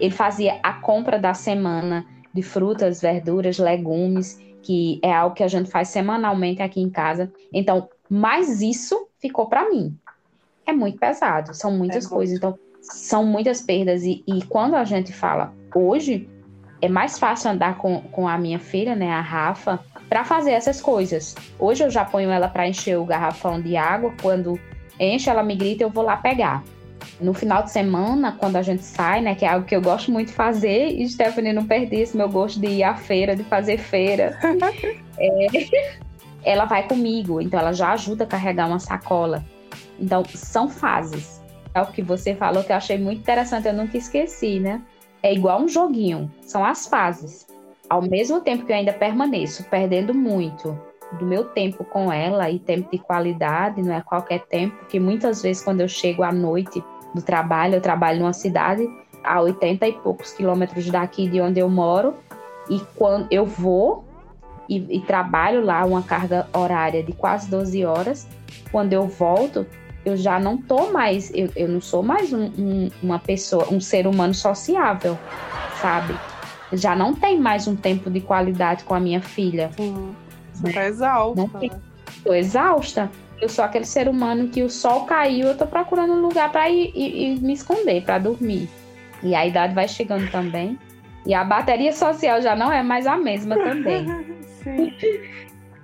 Ele 0.00 0.14
fazia 0.14 0.58
a 0.62 0.72
compra 0.72 1.18
da 1.18 1.34
semana 1.34 2.04
de 2.32 2.42
frutas, 2.42 3.00
verduras, 3.00 3.58
legumes 3.58 4.42
que 4.64 4.98
é 5.02 5.12
algo 5.12 5.36
que 5.36 5.42
a 5.42 5.48
gente 5.48 5.70
faz 5.70 5.88
semanalmente 5.88 6.62
aqui 6.62 6.80
em 6.80 6.88
casa. 6.88 7.30
Então, 7.52 7.88
mais 8.08 8.62
isso 8.62 9.08
ficou 9.18 9.46
para 9.46 9.68
mim. 9.68 9.96
É 10.66 10.72
muito 10.72 10.98
pesado, 10.98 11.54
são 11.54 11.70
muitas 11.70 12.06
é 12.06 12.08
coisas. 12.08 12.36
Então, 12.36 12.58
são 12.80 13.24
muitas 13.24 13.60
perdas. 13.60 14.02
E, 14.02 14.24
e, 14.26 14.42
quando 14.46 14.74
a 14.74 14.84
gente 14.84 15.12
fala 15.12 15.52
hoje, 15.74 16.28
é 16.80 16.88
mais 16.88 17.18
fácil 17.18 17.50
andar 17.50 17.78
com, 17.78 18.00
com 18.02 18.28
a 18.28 18.36
minha 18.36 18.58
filha, 18.58 18.94
né, 18.94 19.10
a 19.10 19.20
Rafa, 19.20 19.80
para 20.08 20.24
fazer 20.24 20.52
essas 20.52 20.80
coisas. 20.80 21.34
Hoje 21.58 21.84
eu 21.84 21.90
já 21.90 22.04
ponho 22.04 22.30
ela 22.30 22.48
para 22.48 22.68
encher 22.68 22.98
o 22.98 23.04
garrafão 23.04 23.60
de 23.60 23.76
água. 23.76 24.12
Quando 24.20 24.58
enche, 24.98 25.30
ela 25.30 25.42
me 25.42 25.56
grita, 25.56 25.82
eu 25.82 25.90
vou 25.90 26.04
lá 26.04 26.16
pegar. 26.16 26.62
No 27.20 27.34
final 27.34 27.62
de 27.62 27.70
semana, 27.70 28.32
quando 28.38 28.56
a 28.56 28.62
gente 28.62 28.84
sai, 28.84 29.20
né, 29.20 29.34
que 29.34 29.44
é 29.44 29.48
algo 29.48 29.66
que 29.66 29.74
eu 29.74 29.80
gosto 29.80 30.10
muito 30.10 30.28
de 30.28 30.34
fazer, 30.34 30.88
e 30.88 31.08
Stephanie 31.08 31.52
não 31.52 31.66
perdi 31.66 31.96
esse 31.96 32.16
meu 32.16 32.28
gosto 32.28 32.60
de 32.60 32.66
ir 32.66 32.82
à 32.82 32.94
feira, 32.94 33.36
de 33.36 33.44
fazer 33.44 33.78
feira. 33.78 34.38
é, 35.18 35.94
ela 36.44 36.64
vai 36.64 36.86
comigo, 36.86 37.40
então 37.40 37.58
ela 37.58 37.72
já 37.72 37.92
ajuda 37.92 38.24
a 38.24 38.26
carregar 38.26 38.68
uma 38.68 38.78
sacola. 38.78 39.44
Então, 39.98 40.22
são 40.34 40.68
fases. 40.68 41.42
É 41.74 41.80
o 41.82 41.86
que 41.86 42.02
você 42.02 42.34
falou 42.34 42.62
que 42.62 42.72
eu 42.72 42.76
achei 42.76 42.98
muito 42.98 43.20
interessante, 43.20 43.66
eu 43.66 43.74
nunca 43.74 43.96
esqueci, 43.96 44.60
né? 44.60 44.80
É 45.24 45.32
igual 45.32 45.62
um 45.62 45.68
joguinho, 45.68 46.30
são 46.42 46.62
as 46.62 46.86
fases. 46.86 47.46
Ao 47.88 48.02
mesmo 48.02 48.42
tempo 48.42 48.66
que 48.66 48.72
eu 48.72 48.76
ainda 48.76 48.92
permaneço 48.92 49.64
perdendo 49.64 50.12
muito 50.12 50.78
do 51.18 51.24
meu 51.24 51.44
tempo 51.46 51.82
com 51.82 52.12
ela 52.12 52.50
e 52.50 52.58
tempo 52.58 52.90
de 52.90 52.98
qualidade, 52.98 53.82
não 53.82 53.94
é 53.94 54.02
qualquer 54.02 54.40
tempo, 54.40 54.76
porque 54.76 55.00
muitas 55.00 55.40
vezes 55.40 55.64
quando 55.64 55.80
eu 55.80 55.88
chego 55.88 56.22
à 56.22 56.30
noite 56.30 56.82
do 57.14 57.22
trabalho. 57.22 57.76
Eu 57.76 57.80
trabalho 57.80 58.18
numa 58.18 58.32
cidade 58.32 58.86
a 59.22 59.40
80 59.40 59.86
e 59.86 59.92
poucos 59.92 60.32
quilômetros 60.32 60.90
daqui 60.90 61.28
de 61.28 61.40
onde 61.40 61.60
eu 61.60 61.70
moro. 61.70 62.14
E 62.68 62.80
quando 62.96 63.26
eu 63.30 63.46
vou 63.46 64.04
e, 64.68 64.96
e, 64.96 65.00
trabalho 65.02 65.64
lá 65.64 65.84
uma 65.84 66.02
carga 66.02 66.48
horária 66.52 67.02
de 67.02 67.12
quase 67.12 67.48
12 67.50 67.84
horas, 67.84 68.26
quando 68.72 68.92
eu 68.92 69.06
volto, 69.06 69.66
eu 70.04 70.16
já 70.16 70.38
não 70.38 70.56
tô 70.56 70.90
mais, 70.92 71.30
eu, 71.34 71.48
eu 71.56 71.68
não 71.68 71.80
sou 71.80 72.02
mais 72.02 72.32
um, 72.32 72.44
um, 72.58 72.90
uma 73.02 73.18
pessoa, 73.18 73.72
um 73.72 73.80
ser 73.80 74.06
humano 74.06 74.34
sociável, 74.34 75.18
sabe? 75.80 76.14
Já 76.72 76.94
não 76.94 77.14
tem 77.14 77.40
mais 77.40 77.66
um 77.66 77.74
tempo 77.74 78.10
de 78.10 78.20
qualidade 78.20 78.84
com 78.84 78.94
a 78.94 79.00
minha 79.00 79.20
filha. 79.20 79.70
Sim. 79.76 80.14
Você 80.52 80.72
tá 80.72 80.86
exausta. 80.86 81.40
Não 81.40 81.48
tem, 81.48 81.70
né? 81.70 81.80
Tô 82.22 82.34
exausta. 82.34 83.10
Eu 83.40 83.48
sou 83.48 83.64
aquele 83.64 83.84
ser 83.84 84.08
humano 84.08 84.48
que 84.48 84.62
o 84.62 84.70
sol 84.70 85.04
caiu, 85.04 85.48
eu 85.48 85.56
tô 85.56 85.66
procurando 85.66 86.12
um 86.12 86.20
lugar 86.20 86.50
para 86.52 86.68
ir, 86.68 86.92
ir, 86.94 87.34
ir, 87.34 87.40
me 87.40 87.52
esconder, 87.52 88.02
para 88.02 88.18
dormir. 88.18 88.68
E 89.22 89.34
a 89.34 89.46
idade 89.46 89.74
vai 89.74 89.88
chegando 89.88 90.30
também. 90.30 90.78
E 91.26 91.32
a 91.32 91.42
bateria 91.42 91.92
social 91.92 92.42
já 92.42 92.54
não 92.54 92.70
é 92.70 92.82
mais 92.82 93.06
a 93.06 93.16
mesma 93.16 93.56
também. 93.56 94.06
Sim. 94.62 94.92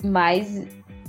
Mas 0.05 0.67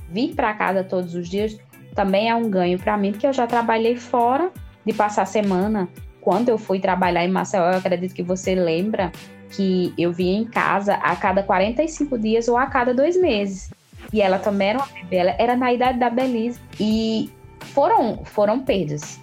vir 0.09 0.33
para 0.35 0.53
casa 0.53 0.83
todos 0.83 1.15
os 1.15 1.27
dias 1.29 1.57
também 1.95 2.29
é 2.29 2.35
um 2.35 2.49
ganho 2.49 2.79
para 2.79 2.97
mim, 2.97 3.11
porque 3.11 3.27
eu 3.27 3.33
já 3.33 3.45
trabalhei 3.45 3.95
fora 3.95 4.51
de 4.85 4.93
passar 4.93 5.25
semana. 5.25 5.87
Quando 6.19 6.49
eu 6.49 6.57
fui 6.57 6.79
trabalhar 6.79 7.25
em 7.25 7.31
Maceió, 7.31 7.71
eu 7.71 7.77
acredito 7.77 8.13
que 8.13 8.23
você 8.23 8.55
lembra 8.55 9.11
que 9.49 9.93
eu 9.97 10.11
vinha 10.11 10.39
em 10.39 10.45
casa 10.45 10.93
a 10.95 11.15
cada 11.15 11.43
45 11.43 12.17
dias 12.17 12.47
ou 12.47 12.57
a 12.57 12.67
cada 12.67 12.93
dois 12.93 13.19
meses. 13.19 13.71
E 14.13 14.21
ela 14.21 14.39
também 14.39 14.69
era 14.69 14.79
uma 14.79 14.87
bebê, 14.87 15.17
ela 15.17 15.35
era 15.37 15.55
na 15.55 15.73
idade 15.73 15.99
da 15.99 16.09
Belize. 16.09 16.59
E 16.79 17.29
foram, 17.59 18.23
foram 18.25 18.59
perdas 18.59 19.19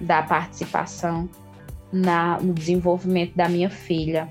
da 0.00 0.22
participação 0.22 1.28
na, 1.92 2.38
no 2.40 2.52
desenvolvimento 2.52 3.34
da 3.34 3.48
minha 3.48 3.70
filha. 3.70 4.28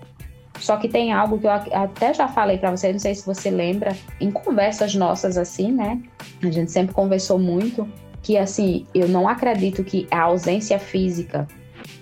Só 0.59 0.77
que 0.77 0.89
tem 0.89 1.13
algo 1.13 1.39
que 1.39 1.47
eu 1.47 1.51
até 1.51 2.13
já 2.13 2.27
falei 2.27 2.57
para 2.57 2.71
você, 2.71 2.91
não 2.91 2.99
sei 2.99 3.15
se 3.15 3.25
você 3.25 3.49
lembra, 3.49 3.95
em 4.19 4.29
conversas 4.29 4.93
nossas 4.93 5.37
assim, 5.37 5.71
né? 5.71 6.01
A 6.43 6.51
gente 6.51 6.71
sempre 6.71 6.93
conversou 6.93 7.39
muito 7.39 7.87
que 8.21 8.37
assim, 8.37 8.85
eu 8.93 9.07
não 9.07 9.27
acredito 9.27 9.83
que 9.83 10.07
a 10.11 10.21
ausência 10.21 10.77
física 10.77 11.47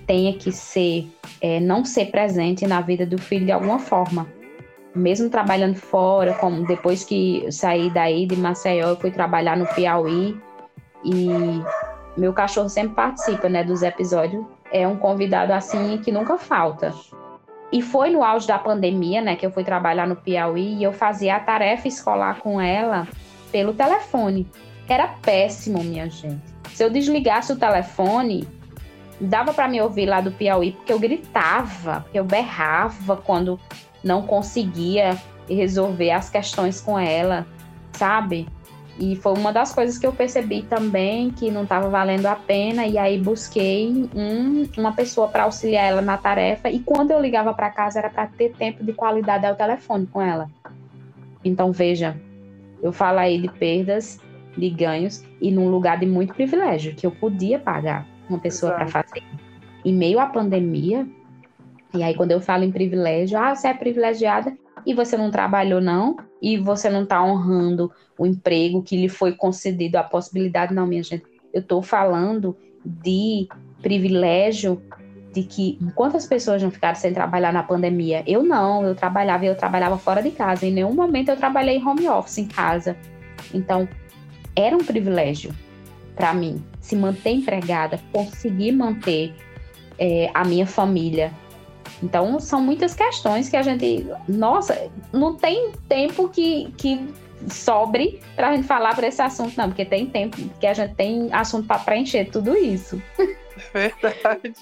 tenha 0.05 0.33
que 0.33 0.51
ser 0.51 1.07
é, 1.41 1.59
não 1.59 1.85
ser 1.85 2.07
presente 2.07 2.65
na 2.65 2.81
vida 2.81 3.05
do 3.05 3.17
filho 3.17 3.45
de 3.45 3.51
alguma 3.51 3.77
forma. 3.77 4.27
Mesmo 4.95 5.29
trabalhando 5.29 5.75
fora, 5.75 6.33
como 6.33 6.65
depois 6.65 7.03
que 7.03 7.45
saí 7.51 7.91
daí 7.91 8.25
de 8.25 8.35
Maceió, 8.35 8.89
eu 8.89 8.95
fui 8.95 9.11
trabalhar 9.11 9.55
no 9.55 9.67
Piauí 9.67 10.35
e 11.05 11.27
meu 12.17 12.33
cachorro 12.33 12.69
sempre 12.69 12.95
participa, 12.95 13.47
né, 13.47 13.63
dos 13.63 13.83
episódios. 13.83 14.43
É 14.71 14.87
um 14.87 14.97
convidado 14.97 15.53
assim 15.53 15.99
que 15.99 16.11
nunca 16.11 16.37
falta. 16.37 16.93
E 17.71 17.81
foi 17.81 18.09
no 18.09 18.23
auge 18.23 18.47
da 18.47 18.57
pandemia, 18.57 19.21
né, 19.21 19.35
que 19.35 19.45
eu 19.45 19.51
fui 19.51 19.63
trabalhar 19.63 20.07
no 20.07 20.15
Piauí 20.15 20.75
e 20.75 20.83
eu 20.83 20.93
fazia 20.93 21.35
a 21.35 21.39
tarefa 21.39 21.87
escolar 21.87 22.39
com 22.39 22.61
ela 22.61 23.07
pelo 23.51 23.73
telefone. 23.73 24.47
Era 24.87 25.07
péssimo, 25.07 25.83
minha 25.83 26.09
gente. 26.09 26.41
Se 26.73 26.83
eu 26.83 26.89
desligasse 26.89 27.51
o 27.51 27.57
telefone, 27.57 28.47
dava 29.19 29.53
para 29.53 29.67
me 29.67 29.81
ouvir 29.81 30.05
lá 30.05 30.21
do 30.21 30.31
Piauí, 30.31 30.71
porque 30.71 30.93
eu 30.93 30.99
gritava, 30.99 32.01
porque 32.01 32.19
eu 32.19 32.23
berrava 32.23 33.17
quando 33.17 33.59
não 34.03 34.21
conseguia 34.21 35.17
resolver 35.49 36.11
as 36.11 36.29
questões 36.29 36.79
com 36.79 36.97
ela, 36.97 37.45
sabe? 37.93 38.47
E 38.99 39.15
foi 39.15 39.33
uma 39.33 39.53
das 39.53 39.73
coisas 39.73 39.97
que 39.97 40.07
eu 40.07 40.11
percebi 40.11 40.63
também 40.63 41.29
que 41.29 41.51
não 41.51 41.63
estava 41.63 41.87
valendo 41.87 42.25
a 42.25 42.35
pena, 42.35 42.85
e 42.85 42.97
aí 42.97 43.19
busquei 43.19 44.09
um, 44.15 44.67
uma 44.75 44.91
pessoa 44.91 45.27
para 45.27 45.43
auxiliar 45.43 45.85
ela 45.85 46.01
na 46.01 46.17
tarefa. 46.17 46.69
E 46.69 46.79
quando 46.79 47.11
eu 47.11 47.21
ligava 47.21 47.53
para 47.53 47.69
casa 47.69 47.99
era 47.99 48.09
para 48.09 48.25
ter 48.25 48.53
tempo 48.53 48.83
de 48.83 48.93
qualidade 48.93 49.45
ao 49.45 49.55
telefone 49.55 50.07
com 50.07 50.21
ela. 50.21 50.49
Então 51.45 51.71
veja, 51.71 52.19
eu 52.81 52.91
falo 52.91 53.19
aí 53.19 53.39
de 53.39 53.49
perdas, 53.49 54.19
de 54.57 54.69
ganhos, 54.69 55.23
e 55.39 55.51
num 55.51 55.69
lugar 55.69 55.99
de 55.99 56.07
muito 56.07 56.33
privilégio, 56.33 56.95
que 56.95 57.05
eu 57.05 57.11
podia 57.11 57.59
pagar 57.59 58.07
uma 58.27 58.39
pessoa 58.39 58.73
para 58.73 58.87
fazer. 58.87 59.21
Em 59.85 59.93
meio 59.93 60.19
à 60.19 60.25
pandemia, 60.25 61.07
e 61.93 62.01
aí 62.01 62.15
quando 62.15 62.31
eu 62.31 62.41
falo 62.41 62.63
em 62.63 62.71
privilégio, 62.71 63.37
ah, 63.37 63.55
você 63.55 63.67
é 63.67 63.73
privilegiada 63.75 64.57
e 64.87 64.93
você 64.93 65.17
não 65.17 65.29
trabalhou 65.29 65.81
não, 65.81 66.15
e 66.41 66.57
você 66.57 66.89
não 66.89 67.03
está 67.03 67.21
honrando 67.21 67.91
o 68.17 68.25
emprego 68.25 68.81
que 68.81 68.95
lhe 68.95 69.09
foi 69.09 69.33
concedido, 69.33 69.97
a 69.97 70.03
possibilidade, 70.03 70.73
não, 70.73 70.87
minha 70.87 71.03
gente. 71.03 71.25
Eu 71.53 71.59
estou 71.59 71.81
falando 71.81 72.55
de 72.85 73.49
privilégio 73.81 74.81
de 75.33 75.43
que 75.43 75.77
quantas 75.93 76.25
pessoas 76.25 76.63
não 76.63 76.71
ficaram 76.71 76.95
sem 76.95 77.13
trabalhar 77.13 77.51
na 77.51 77.63
pandemia? 77.63 78.23
Eu 78.25 78.41
não, 78.43 78.85
eu 78.85 78.95
trabalhava 78.95 79.45
eu 79.45 79.55
trabalhava 79.55 79.97
fora 79.97 80.23
de 80.23 80.31
casa. 80.31 80.65
Em 80.65 80.71
nenhum 80.71 80.93
momento 80.93 81.27
eu 81.27 81.35
trabalhei 81.35 81.83
home 81.83 82.07
office 82.07 82.37
em 82.37 82.47
casa. 82.47 82.95
Então, 83.53 83.89
era 84.55 84.73
um 84.73 84.85
privilégio 84.85 85.53
para 86.15 86.33
mim 86.33 86.63
se 86.79 86.95
manter 86.95 87.31
empregada, 87.31 87.99
conseguir 88.13 88.71
manter 88.71 89.35
é, 89.99 90.31
a 90.33 90.45
minha 90.45 90.65
família. 90.65 91.33
Então, 92.01 92.39
são 92.39 92.61
muitas 92.61 92.93
questões 92.93 93.49
que 93.49 93.57
a 93.57 93.61
gente. 93.61 94.07
Nossa, 94.27 94.89
não 95.11 95.35
tem 95.35 95.71
tempo 95.89 96.29
que, 96.29 96.71
que 96.77 97.13
sobre 97.49 98.19
para 98.35 98.49
a 98.49 98.55
gente 98.55 98.67
falar 98.67 98.95
para 98.95 99.07
esse 99.07 99.21
assunto, 99.21 99.55
não, 99.57 99.69
porque 99.69 99.85
tem 99.85 100.05
tempo 100.05 100.37
que 100.59 100.67
a 100.67 100.73
gente 100.73 100.95
tem 100.95 101.31
assunto 101.33 101.67
para 101.67 101.79
preencher 101.79 102.25
tudo 102.25 102.55
isso. 102.55 103.01
Verdade. 103.73 104.53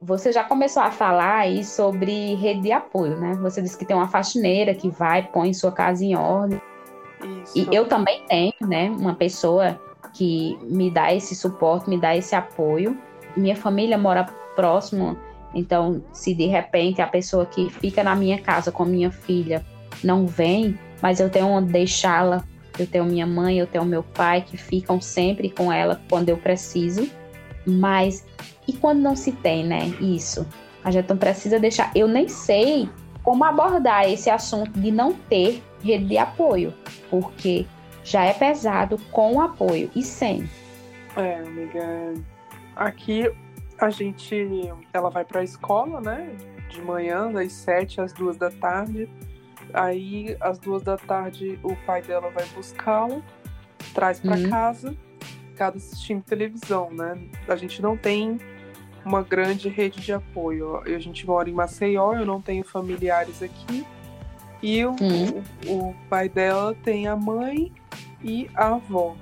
Você 0.00 0.32
já 0.32 0.44
começou 0.44 0.82
a 0.82 0.90
falar 0.90 1.38
aí 1.38 1.64
sobre 1.64 2.34
rede 2.34 2.62
de 2.62 2.72
apoio, 2.72 3.16
né? 3.16 3.34
Você 3.40 3.62
disse 3.62 3.78
que 3.78 3.86
tem 3.86 3.96
uma 3.96 4.08
faxineira 4.08 4.74
que 4.74 4.90
vai, 4.90 5.22
põe 5.22 5.54
sua 5.54 5.72
casa 5.72 6.04
em 6.04 6.14
ordem. 6.14 6.60
Isso. 7.42 7.58
E 7.58 7.74
eu 7.74 7.88
também 7.88 8.22
tenho, 8.26 8.52
né, 8.60 8.90
uma 8.90 9.14
pessoa 9.14 9.80
que 10.12 10.58
me 10.62 10.90
dá 10.90 11.14
esse 11.14 11.34
suporte, 11.34 11.88
me 11.88 11.98
dá 11.98 12.14
esse 12.14 12.34
apoio. 12.34 12.98
Minha 13.34 13.56
família 13.56 13.96
mora 13.96 14.24
próximo, 14.54 15.16
então 15.54 16.02
se 16.12 16.34
de 16.34 16.46
repente 16.46 17.00
a 17.00 17.06
pessoa 17.06 17.46
que 17.46 17.70
fica 17.70 18.02
na 18.02 18.14
minha 18.14 18.38
casa 18.40 18.72
com 18.72 18.84
minha 18.84 19.10
filha 19.10 19.64
não 20.02 20.26
vem, 20.26 20.78
mas 21.00 21.20
eu 21.20 21.30
tenho 21.30 21.46
onde 21.46 21.72
deixá-la. 21.72 22.44
Eu 22.76 22.86
tenho 22.86 23.04
minha 23.04 23.26
mãe, 23.26 23.58
eu 23.58 23.68
tenho 23.68 23.84
meu 23.84 24.02
pai 24.02 24.42
que 24.42 24.56
ficam 24.56 25.00
sempre 25.00 25.48
com 25.48 25.72
ela 25.72 26.00
quando 26.08 26.28
eu 26.28 26.36
preciso. 26.36 27.08
Mas 27.64 28.26
e 28.66 28.72
quando 28.72 29.00
não 29.00 29.14
se 29.14 29.30
tem, 29.30 29.64
né? 29.64 29.94
Isso. 30.00 30.46
A 30.82 30.90
gente 30.90 31.08
não 31.08 31.16
precisa 31.16 31.60
deixar. 31.60 31.92
Eu 31.94 32.08
nem 32.08 32.28
sei 32.28 32.88
como 33.22 33.44
abordar 33.44 34.10
esse 34.10 34.28
assunto 34.28 34.78
de 34.78 34.90
não 34.90 35.12
ter 35.12 35.62
rede 35.82 36.06
de 36.06 36.18
apoio, 36.18 36.74
porque 37.08 37.64
já 38.02 38.24
é 38.24 38.34
pesado 38.34 38.98
com 39.10 39.40
apoio 39.40 39.90
e 39.94 40.02
sem. 40.02 40.48
É, 41.16 41.36
amiga. 41.36 42.14
Aqui 42.76 43.30
a 43.78 43.90
gente. 43.90 44.72
Ela 44.92 45.10
vai 45.10 45.24
para 45.24 45.40
a 45.40 45.44
escola, 45.44 46.00
né? 46.00 46.34
De 46.68 46.80
manhã, 46.80 47.30
das 47.30 47.52
sete 47.52 48.00
às 48.00 48.12
duas 48.12 48.36
da 48.36 48.50
tarde. 48.50 49.08
Aí, 49.72 50.36
às 50.40 50.58
duas 50.58 50.82
da 50.82 50.96
tarde, 50.96 51.58
o 51.62 51.74
pai 51.84 52.02
dela 52.02 52.30
vai 52.30 52.46
buscá-la, 52.54 53.20
traz 53.92 54.20
para 54.20 54.36
uhum. 54.36 54.48
casa, 54.48 54.96
cada 55.56 55.76
assistindo 55.76 56.22
televisão, 56.22 56.90
né? 56.92 57.18
A 57.48 57.56
gente 57.56 57.82
não 57.82 57.96
tem 57.96 58.38
uma 59.04 59.22
grande 59.22 59.68
rede 59.68 60.00
de 60.00 60.12
apoio. 60.12 60.78
A 60.78 60.98
gente 60.98 61.26
mora 61.26 61.48
em 61.48 61.52
Maceió, 61.52 62.14
eu 62.14 62.24
não 62.24 62.40
tenho 62.40 62.64
familiares 62.64 63.42
aqui. 63.42 63.84
E 64.62 64.84
o, 64.84 64.92
hum. 64.92 65.42
o, 65.66 65.88
o, 65.90 65.94
pai 66.08 66.28
dela 66.28 66.74
tem 66.82 67.06
a 67.06 67.14
mãe 67.14 67.70
e 68.22 68.48
a 68.54 68.68
avó, 68.68 69.14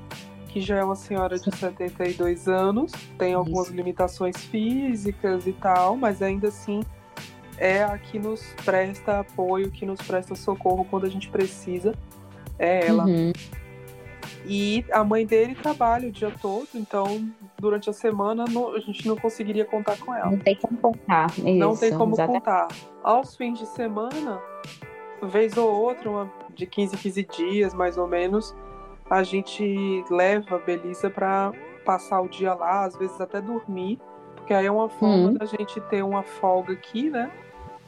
que 0.53 0.61
já 0.61 0.77
é 0.77 0.85
uma 0.85 0.95
senhora 0.95 1.39
de 1.39 1.57
72 1.57 2.47
anos, 2.47 2.93
tem 3.17 3.33
algumas 3.33 3.69
Isso. 3.69 3.77
limitações 3.77 4.37
físicas 4.37 5.47
e 5.47 5.53
tal, 5.53 5.97
mas 5.97 6.21
ainda 6.21 6.49
assim 6.49 6.83
é 7.57 7.83
a 7.83 7.97
que 7.97 8.19
nos 8.19 8.43
presta 8.65 9.21
apoio, 9.21 9.71
que 9.71 9.87
nos 9.87 10.01
presta 10.03 10.35
socorro 10.35 10.87
quando 10.91 11.07
a 11.07 11.09
gente 11.09 11.31
precisa. 11.31 11.95
É 12.59 12.87
ela. 12.87 13.07
Uhum. 13.07 13.33
E 14.45 14.85
a 14.91 15.03
mãe 15.03 15.25
dele 15.25 15.55
trabalha 15.55 16.09
o 16.09 16.13
dia 16.13 16.33
todo, 16.43 16.69
então 16.75 17.31
durante 17.59 17.89
a 17.89 17.93
semana 17.93 18.45
a 18.45 18.81
gente 18.81 19.07
não 19.07 19.17
conseguiria 19.17 19.65
contar 19.65 19.97
com 19.99 20.15
ela. 20.15 20.31
Não 20.31 20.39
tem 20.39 20.57
como 20.57 20.77
contar. 20.79 21.31
Isso, 21.31 21.55
não 21.55 21.77
tem 21.77 21.97
como 21.97 22.15
exatamente. 22.15 22.45
contar. 22.45 22.69
Aos 23.03 23.37
fins 23.37 23.59
de 23.59 23.67
semana, 23.67 24.41
vez 25.23 25.57
ou 25.57 25.71
outra, 25.71 26.11
uma, 26.11 26.33
de 26.55 26.67
15 26.67 26.97
15 26.97 27.23
dias 27.25 27.75
mais 27.75 27.97
ou 27.97 28.09
menos, 28.09 28.55
a 29.13 29.23
gente 29.23 30.03
leva 30.11 30.57
a 30.57 30.59
Belisa 30.59 31.11
para 31.11 31.53
passar 31.85 32.23
o 32.23 32.29
dia 32.29 32.55
lá, 32.55 32.87
às 32.87 32.97
vezes 32.97 33.21
até 33.21 33.43
dormir, 33.43 34.01
porque 34.35 34.55
aí 34.55 34.65
é 34.65 34.73
uma 34.73 34.89
forma 34.89 35.29
hum. 35.29 35.35
da 35.35 35.45
gente 35.45 35.79
ter 35.83 36.03
uma 36.03 36.23
folga 36.23 36.73
aqui, 36.73 37.11
né? 37.11 37.31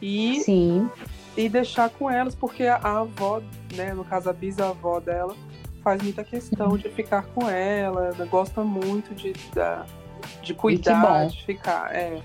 E, 0.02 0.40
Sim. 0.40 0.90
e 1.34 1.48
deixar 1.48 1.88
com 1.88 2.10
elas, 2.10 2.34
porque 2.34 2.64
a, 2.64 2.76
a 2.76 3.00
avó, 3.00 3.40
né, 3.74 3.94
no 3.94 4.04
caso 4.04 4.28
a 4.28 4.34
bisavó 4.34 5.00
dela, 5.00 5.34
faz 5.82 6.02
muita 6.02 6.22
questão 6.22 6.72
uhum. 6.72 6.76
de 6.76 6.90
ficar 6.90 7.24
com 7.28 7.48
ela, 7.48 8.10
gosta 8.30 8.62
muito 8.62 9.14
de, 9.14 9.32
de, 9.32 10.42
de 10.42 10.52
cuidar, 10.52 11.28
de 11.28 11.42
ficar. 11.42 11.90
É. 11.94 12.20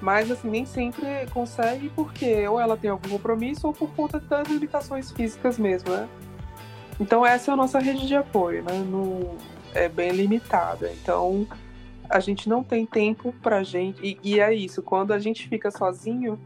Mas 0.00 0.30
assim, 0.30 0.48
nem 0.48 0.64
sempre 0.64 1.26
consegue 1.30 1.90
porque 1.90 2.48
ou 2.48 2.58
ela 2.58 2.74
tem 2.74 2.88
algum 2.88 3.10
compromisso 3.10 3.66
ou 3.66 3.74
por 3.74 3.90
conta 3.90 4.18
das 4.18 4.48
limitações 4.48 5.10
físicas 5.10 5.58
mesmo, 5.58 5.90
né? 5.90 6.08
Então 7.00 7.24
essa 7.24 7.50
é 7.50 7.54
a 7.54 7.56
nossa 7.56 7.78
rede 7.78 8.06
de 8.06 8.14
apoio, 8.14 8.62
né? 8.62 8.78
No, 8.78 9.36
é 9.74 9.88
bem 9.88 10.12
limitada. 10.12 10.92
Então 10.92 11.46
a 12.08 12.20
gente 12.20 12.48
não 12.48 12.62
tem 12.62 12.84
tempo 12.84 13.32
pra 13.42 13.62
gente. 13.62 14.04
E, 14.04 14.18
e 14.22 14.40
é 14.40 14.52
isso, 14.52 14.82
quando 14.82 15.12
a 15.12 15.18
gente 15.18 15.48
fica 15.48 15.70
sozinho, 15.70 16.38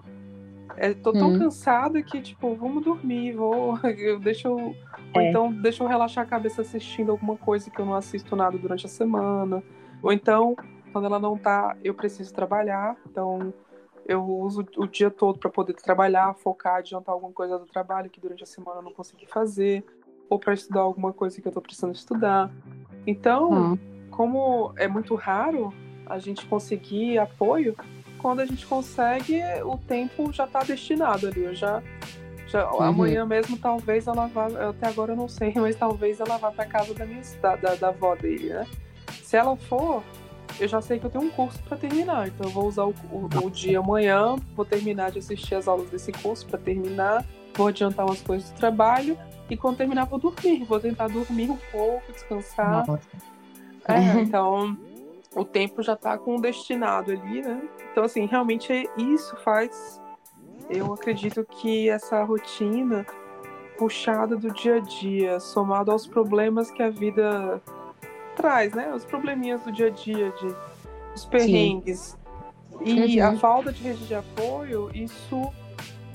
é, 0.77 0.93
tô 0.93 1.13
tão 1.13 1.31
hum. 1.31 1.39
cansada 1.39 2.03
que, 2.03 2.21
tipo, 2.21 2.55
vamos 2.55 2.85
dormir, 2.85 3.33
vou. 3.33 3.79
Eu, 3.83 4.19
deixa 4.21 4.49
eu. 4.49 4.75
É. 5.15 5.19
Ou 5.19 5.23
então 5.23 5.53
deixa 5.53 5.83
eu 5.83 5.89
relaxar 5.89 6.25
a 6.25 6.27
cabeça 6.27 6.63
assistindo 6.63 7.11
alguma 7.11 7.37
coisa 7.37 7.71
que 7.71 7.79
eu 7.79 7.87
não 7.87 7.95
assisto 7.95 8.37
nada 8.37 8.59
durante 8.59 8.87
a 8.87 8.89
semana. 8.89 9.63
Ou 10.03 10.13
então, 10.13 10.57
quando 10.93 11.07
ela 11.07 11.19
não 11.19 11.37
tá, 11.37 11.77
eu 11.83 11.95
preciso 11.95 12.33
trabalhar. 12.35 12.97
Então, 13.09 13.55
eu 14.07 14.23
uso 14.23 14.67
o 14.77 14.87
dia 14.87 15.11
todo 15.11 15.39
para 15.39 15.51
poder 15.51 15.75
trabalhar, 15.75 16.35
focar, 16.35 16.77
adiantar 16.77 17.15
alguma 17.15 17.33
coisa 17.33 17.59
do 17.59 17.67
trabalho 17.67 18.11
que 18.11 18.21
durante 18.21 18.43
a 18.43 18.47
semana 18.47 18.81
eu 18.81 18.83
não 18.83 18.93
consegui 18.93 19.27
fazer. 19.27 19.85
Ou 20.29 20.39
para 20.39 20.55
estudar 20.55 20.81
alguma 20.81 21.12
coisa 21.12 21.41
que 21.41 21.47
eu 21.47 21.53
tô 21.53 21.61
precisando 21.61 21.95
estudar. 21.95 22.51
Então, 23.07 23.72
hum 23.72 23.79
como 24.14 24.72
é 24.77 24.87
muito 24.87 25.14
raro 25.14 25.75
a 26.07 26.18
gente 26.18 26.47
conseguir 26.47 27.18
apoio, 27.18 27.75
quando 28.18 28.41
a 28.41 28.47
gente 28.47 28.64
consegue, 28.64 29.41
o 29.64 29.77
tempo 29.77 30.33
já 30.33 30.45
está 30.45 30.62
destinado 30.62 31.27
ali. 31.27 31.45
Eu 31.45 31.55
já, 31.55 31.83
já 32.47 32.70
uhum. 32.70 32.83
amanhã 32.83 33.27
mesmo 33.27 33.59
talvez 33.59 34.07
ela 34.07 34.27
vá, 34.29 34.47
até 34.47 34.87
agora 34.87 35.12
eu 35.12 35.16
não 35.16 35.29
sei, 35.29 35.53
mas 35.57 35.77
talvez 35.77 36.20
ela 36.20 36.39
vá 36.39 36.51
para 36.51 36.64
casa 36.64 36.95
da 36.95 37.05
minha 37.05 37.22
da, 37.43 37.57
da, 37.57 37.75
da 37.75 37.89
avó 37.89 38.14
dele, 38.14 38.51
né? 38.51 38.66
Se 39.22 39.37
ela 39.37 39.57
for, 39.57 40.03
eu 40.61 40.68
já 40.68 40.81
sei 40.81 40.99
que 40.99 41.07
eu 41.07 41.11
tenho 41.11 41.25
um 41.25 41.31
curso 41.31 41.61
para 41.64 41.77
terminar, 41.77 42.29
então 42.29 42.47
eu 42.47 42.53
vou 42.53 42.68
usar 42.68 42.85
o, 42.85 42.95
o, 43.11 43.29
o, 43.45 43.51
dia 43.51 43.81
amanhã, 43.81 44.37
vou 44.55 44.64
terminar 44.64 45.11
de 45.11 45.18
assistir 45.18 45.57
as 45.57 45.66
aulas 45.66 45.91
desse 45.91 46.12
curso 46.12 46.47
para 46.47 46.59
terminar, 46.59 47.25
vou 47.55 47.66
adiantar 47.66 48.07
umas 48.07 48.22
coisas 48.22 48.51
do 48.51 48.57
trabalho 48.57 49.18
e 49.49 49.57
quando 49.57 49.76
terminar 49.76 50.05
vou 50.05 50.18
dormir, 50.18 50.64
vou 50.64 50.80
tentar 50.80 51.09
dormir 51.09 51.51
um 51.51 51.59
pouco, 51.70 52.12
descansar. 52.12 52.84
É, 53.86 53.99
então 54.20 54.76
o 55.34 55.45
tempo 55.45 55.82
já 55.82 55.95
está 55.95 56.16
com 56.16 56.40
destinado 56.40 57.11
ali, 57.11 57.42
né? 57.42 57.62
Então, 57.90 58.05
assim, 58.05 58.26
realmente 58.26 58.88
isso 58.97 59.36
faz. 59.38 60.01
Eu 60.70 60.95
acredito 60.95 61.45
que 61.45 61.88
essa 61.88 62.22
rotina 62.24 63.05
puxada 63.76 64.36
do 64.36 64.53
dia 64.53 64.76
a 64.76 64.80
dia, 64.80 65.40
somado 65.40 65.90
aos 65.90 66.07
problemas 66.07 66.70
que 66.70 66.82
a 66.82 66.90
vida 66.90 67.61
traz, 68.36 68.72
né? 68.72 68.92
Os 68.95 69.05
probleminhas 69.05 69.62
do 69.62 69.72
dia 69.72 69.88
a 69.88 69.90
dia, 69.90 70.30
de, 70.30 70.55
os 71.14 71.24
perrengues. 71.24 71.99
Sim. 71.99 72.18
E 72.84 73.20
uhum. 73.20 73.28
a 73.28 73.36
falta 73.36 73.72
de 73.72 73.82
rede 73.82 74.07
de 74.07 74.14
apoio, 74.14 74.90
isso 74.95 75.53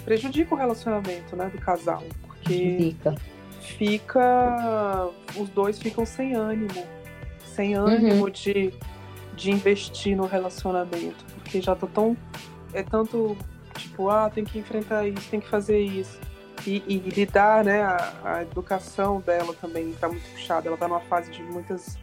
prejudica 0.04 0.54
o 0.54 0.58
relacionamento, 0.58 1.36
né, 1.36 1.50
do 1.50 1.58
casal. 1.60 2.04
Porque 2.40 2.78
fica. 2.80 3.16
fica. 3.62 5.10
Os 5.38 5.50
dois 5.50 5.80
ficam 5.80 6.06
sem 6.06 6.34
ânimo 6.36 7.00
sem 7.60 7.74
ânimo 7.74 8.24
uhum. 8.24 8.30
de, 8.30 8.74
de 9.36 9.52
investir 9.52 10.16
no 10.16 10.26
relacionamento, 10.26 11.26
porque 11.36 11.62
já 11.62 11.76
tá 11.76 11.88
tão. 11.88 12.16
É 12.72 12.82
tanto 12.82 13.36
tipo, 13.76 14.10
ah, 14.10 14.30
tem 14.30 14.46
que 14.46 14.58
enfrentar 14.58 15.06
isso, 15.06 15.30
tem 15.30 15.42
que 15.42 15.50
fazer 15.50 15.80
isso. 15.80 16.18
E, 16.66 16.82
e 16.88 16.98
lidar, 16.98 17.66
né, 17.66 17.82
a, 17.82 18.14
a, 18.24 18.42
educação 18.44 19.22
dela 19.22 19.54
também 19.54 19.92
tá 19.94 20.08
muito 20.08 20.24
puxada, 20.32 20.68
ela 20.68 20.78
tá 20.78 20.88
numa 20.88 21.00
fase 21.02 21.32
de 21.32 21.42
muitas 21.44 21.98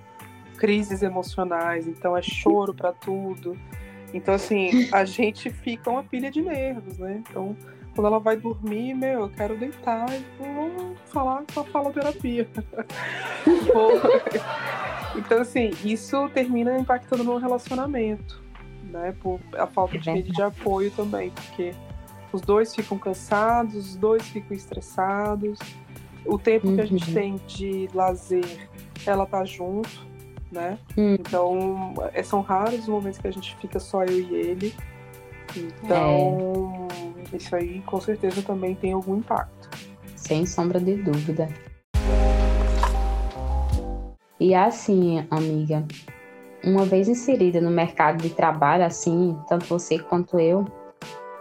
crises 0.56 1.02
emocionais, 1.02 1.86
então 1.86 2.16
é 2.16 2.22
choro 2.22 2.74
para 2.74 2.92
tudo. 2.92 3.56
Então, 4.12 4.34
assim, 4.34 4.88
a 4.92 5.04
gente 5.06 5.50
fica 5.50 5.90
uma 5.90 6.02
pilha 6.02 6.30
de 6.30 6.42
nervos, 6.42 6.98
né? 6.98 7.22
Então, 7.28 7.56
quando 7.96 8.08
ela 8.08 8.20
vai 8.20 8.36
dormir, 8.36 8.92
meu, 8.92 9.22
eu 9.22 9.28
quero 9.30 9.56
deitar 9.56 10.06
e 10.12 10.22
vou 10.38 10.94
falar 11.06 11.42
com 11.52 11.60
a 11.60 11.64
faloterapia. 11.64 12.46
então, 15.16 15.40
assim, 15.40 15.70
isso 15.82 16.28
termina 16.28 16.78
impactando 16.78 17.24
no 17.24 17.38
relacionamento, 17.38 18.42
né? 18.84 19.16
Por 19.18 19.40
a 19.56 19.66
falta 19.66 19.98
de 19.98 20.10
rede 20.10 20.30
de 20.30 20.42
apoio 20.42 20.90
também, 20.90 21.30
porque 21.30 21.74
os 22.30 22.42
dois 22.42 22.74
ficam 22.74 22.98
cansados, 22.98 23.74
os 23.74 23.96
dois 23.96 24.22
ficam 24.28 24.54
estressados. 24.54 25.58
O 26.26 26.38
tempo 26.38 26.68
uhum. 26.68 26.74
que 26.76 26.82
a 26.82 26.86
gente 26.86 27.08
uhum. 27.08 27.14
tem 27.14 27.36
de 27.46 27.88
lazer, 27.94 28.68
ela 29.06 29.24
tá 29.24 29.42
junto, 29.46 30.06
né? 30.52 30.78
Uhum. 30.98 31.14
Então, 31.14 31.94
é, 32.12 32.22
são 32.22 32.42
raros 32.42 32.80
os 32.80 32.88
momentos 32.88 33.18
que 33.18 33.26
a 33.26 33.32
gente 33.32 33.56
fica 33.56 33.80
só 33.80 34.04
eu 34.04 34.20
e 34.20 34.34
ele. 34.34 34.74
Então, 35.56 36.85
é. 36.85 36.85
Isso 37.34 37.54
aí 37.56 37.80
com 37.82 38.00
certeza 38.00 38.42
também 38.42 38.74
tem 38.74 38.92
algum 38.92 39.16
impacto. 39.16 39.68
Sem 40.14 40.46
sombra 40.46 40.80
de 40.80 40.96
dúvida. 40.96 41.48
E 44.38 44.54
assim, 44.54 45.26
amiga, 45.30 45.84
uma 46.62 46.84
vez 46.84 47.08
inserida 47.08 47.60
no 47.60 47.70
mercado 47.70 48.22
de 48.22 48.30
trabalho, 48.30 48.84
assim, 48.84 49.38
tanto 49.48 49.66
você 49.66 49.98
quanto 49.98 50.38
eu, 50.38 50.66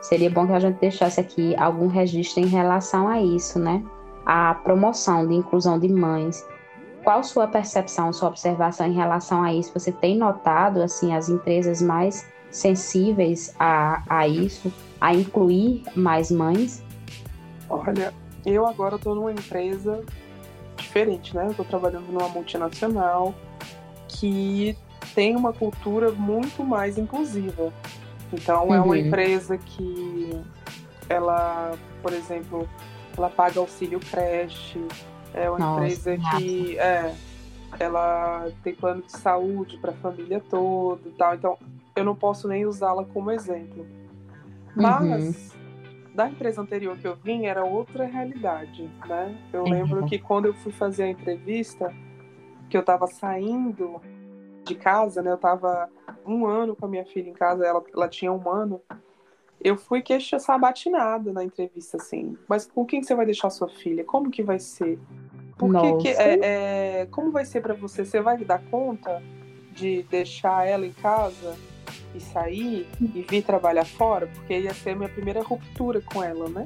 seria 0.02 0.30
bom 0.30 0.46
que 0.46 0.54
a 0.54 0.60
gente 0.60 0.80
deixasse 0.80 1.20
aqui 1.20 1.56
algum 1.58 1.88
registro 1.88 2.44
em 2.44 2.48
relação 2.48 3.08
a 3.08 3.22
isso, 3.22 3.60
né? 3.60 3.84
A 4.26 4.54
promoção 4.54 5.28
de 5.28 5.34
inclusão 5.34 5.80
de 5.80 5.90
mães. 5.90 6.46
Qual 7.04 7.24
sua 7.24 7.48
percepção, 7.48 8.14
sua 8.14 8.30
observação 8.30 8.88
em 8.88 8.94
relação 8.94 9.44
a 9.44 9.54
isso? 9.54 9.72
Você 9.74 9.92
tem 9.92 10.18
notado, 10.18 10.82
assim, 10.82 11.14
as 11.14 11.28
empresas 11.28 11.82
mais 11.82 12.28
sensíveis 12.50 13.54
a, 13.60 14.02
a 14.08 14.28
isso, 14.28 14.72
a 15.06 15.14
incluir 15.14 15.84
mais 15.96 16.32
mães? 16.32 16.84
Olha, 17.70 18.12
eu 18.44 18.66
agora 18.66 18.96
estou 18.96 19.14
numa 19.14 19.32
empresa 19.32 20.04
diferente, 20.76 21.36
né? 21.36 21.46
Eu 21.46 21.52
estou 21.52 21.64
trabalhando 21.64 22.08
numa 22.12 22.28
multinacional 22.28 23.36
que 24.08 24.76
tem 25.14 25.36
uma 25.36 25.54
cultura 25.54 26.12
muito 26.12 26.64
mais 26.64 26.98
inclusiva. 26.98 27.72
Então, 28.34 28.70
uhum. 28.70 28.74
é 28.74 28.82
uma 28.82 28.88
uhum. 28.88 28.96
empresa 28.96 29.60
que 29.60 30.42
ela, 31.08 31.74
por 32.02 32.12
exemplo, 32.12 32.68
ela 33.16 33.30
paga 33.30 33.60
auxílio 33.60 34.00
creche, 34.00 34.84
é 35.36 35.48
uma 35.48 35.60
Nossa, 35.60 35.86
empresa 35.86 36.18
que 36.18 36.80
é, 36.80 37.14
ela 37.78 38.48
tem 38.64 38.74
plano 38.74 39.04
de 39.04 39.12
saúde 39.12 39.78
para 39.78 39.92
a 39.92 39.96
família 39.98 40.42
toda 40.50 41.08
e 41.08 41.12
tal. 41.12 41.36
Então, 41.36 41.58
eu 41.96 42.04
não 42.04 42.16
posso 42.16 42.48
nem 42.48 42.66
usá-la 42.66 43.06
como 43.06 43.30
exemplo. 43.30 43.86
Mas 44.76 45.54
uhum. 45.54 46.14
da 46.14 46.30
empresa 46.30 46.62
anterior 46.62 46.98
que 46.98 47.08
eu 47.08 47.16
vim 47.16 47.46
era 47.46 47.64
outra 47.64 48.06
realidade, 48.06 48.90
né? 49.08 49.36
Eu 49.54 49.64
uhum. 49.64 49.70
lembro 49.70 50.06
que 50.06 50.20
quando 50.20 50.46
eu 50.46 50.54
fui 50.54 50.72
fazer 50.72 51.04
a 51.04 51.10
entrevista, 51.10 51.94
que 52.70 52.76
eu 52.76 52.82
estava 52.82 53.08
saindo 53.08 54.02
de 54.64 54.76
casa, 54.76 55.22
né? 55.22 55.32
Eu 55.32 55.36
estava 55.36 55.90
um 56.26 56.46
ano 56.46 56.76
com 56.76 56.86
a 56.86 56.90
minha 56.90 57.06
filha 57.06 57.30
em 57.30 57.34
casa, 57.34 57.66
ela, 57.66 57.84
ela 57.94 58.08
tinha 58.10 58.32
um 58.32 58.50
ano. 58.50 58.82
Eu 59.62 59.78
fui 59.78 60.02
queixa 60.02 60.38
sabatinada 60.40 61.32
na 61.32 61.44
entrevista, 61.44 61.98
assim. 61.98 62.38
Mas 62.48 62.66
com 62.66 62.86
quem 62.86 63.02
você 63.02 63.16
vai 63.16 63.26
deixar 63.26 63.50
sua 63.50 63.70
filha? 63.70 64.04
Como 64.04 64.30
que 64.30 64.44
vai 64.44 64.60
ser? 64.60 65.00
Por 65.58 65.72
que, 65.80 65.98
que 65.98 66.08
é, 66.10 67.02
é, 67.02 67.06
como 67.06 67.32
vai 67.32 67.46
ser 67.46 67.62
para 67.62 67.74
você? 67.74 68.04
Você 68.04 68.20
vai 68.20 68.38
dar 68.44 68.62
conta 68.70 69.24
de 69.72 70.04
deixar 70.04 70.68
ela 70.68 70.86
em 70.86 70.92
casa? 70.92 71.56
E 72.16 72.22
sair 72.22 72.88
e 73.02 73.22
vir 73.22 73.44
trabalhar 73.44 73.86
fora, 73.86 74.28
porque 74.28 74.58
ia 74.58 74.74
ser 74.74 74.92
a 74.92 74.96
minha 74.96 75.10
primeira 75.10 75.42
ruptura 75.42 76.02
com 76.02 76.24
ela, 76.24 76.48
né? 76.50 76.66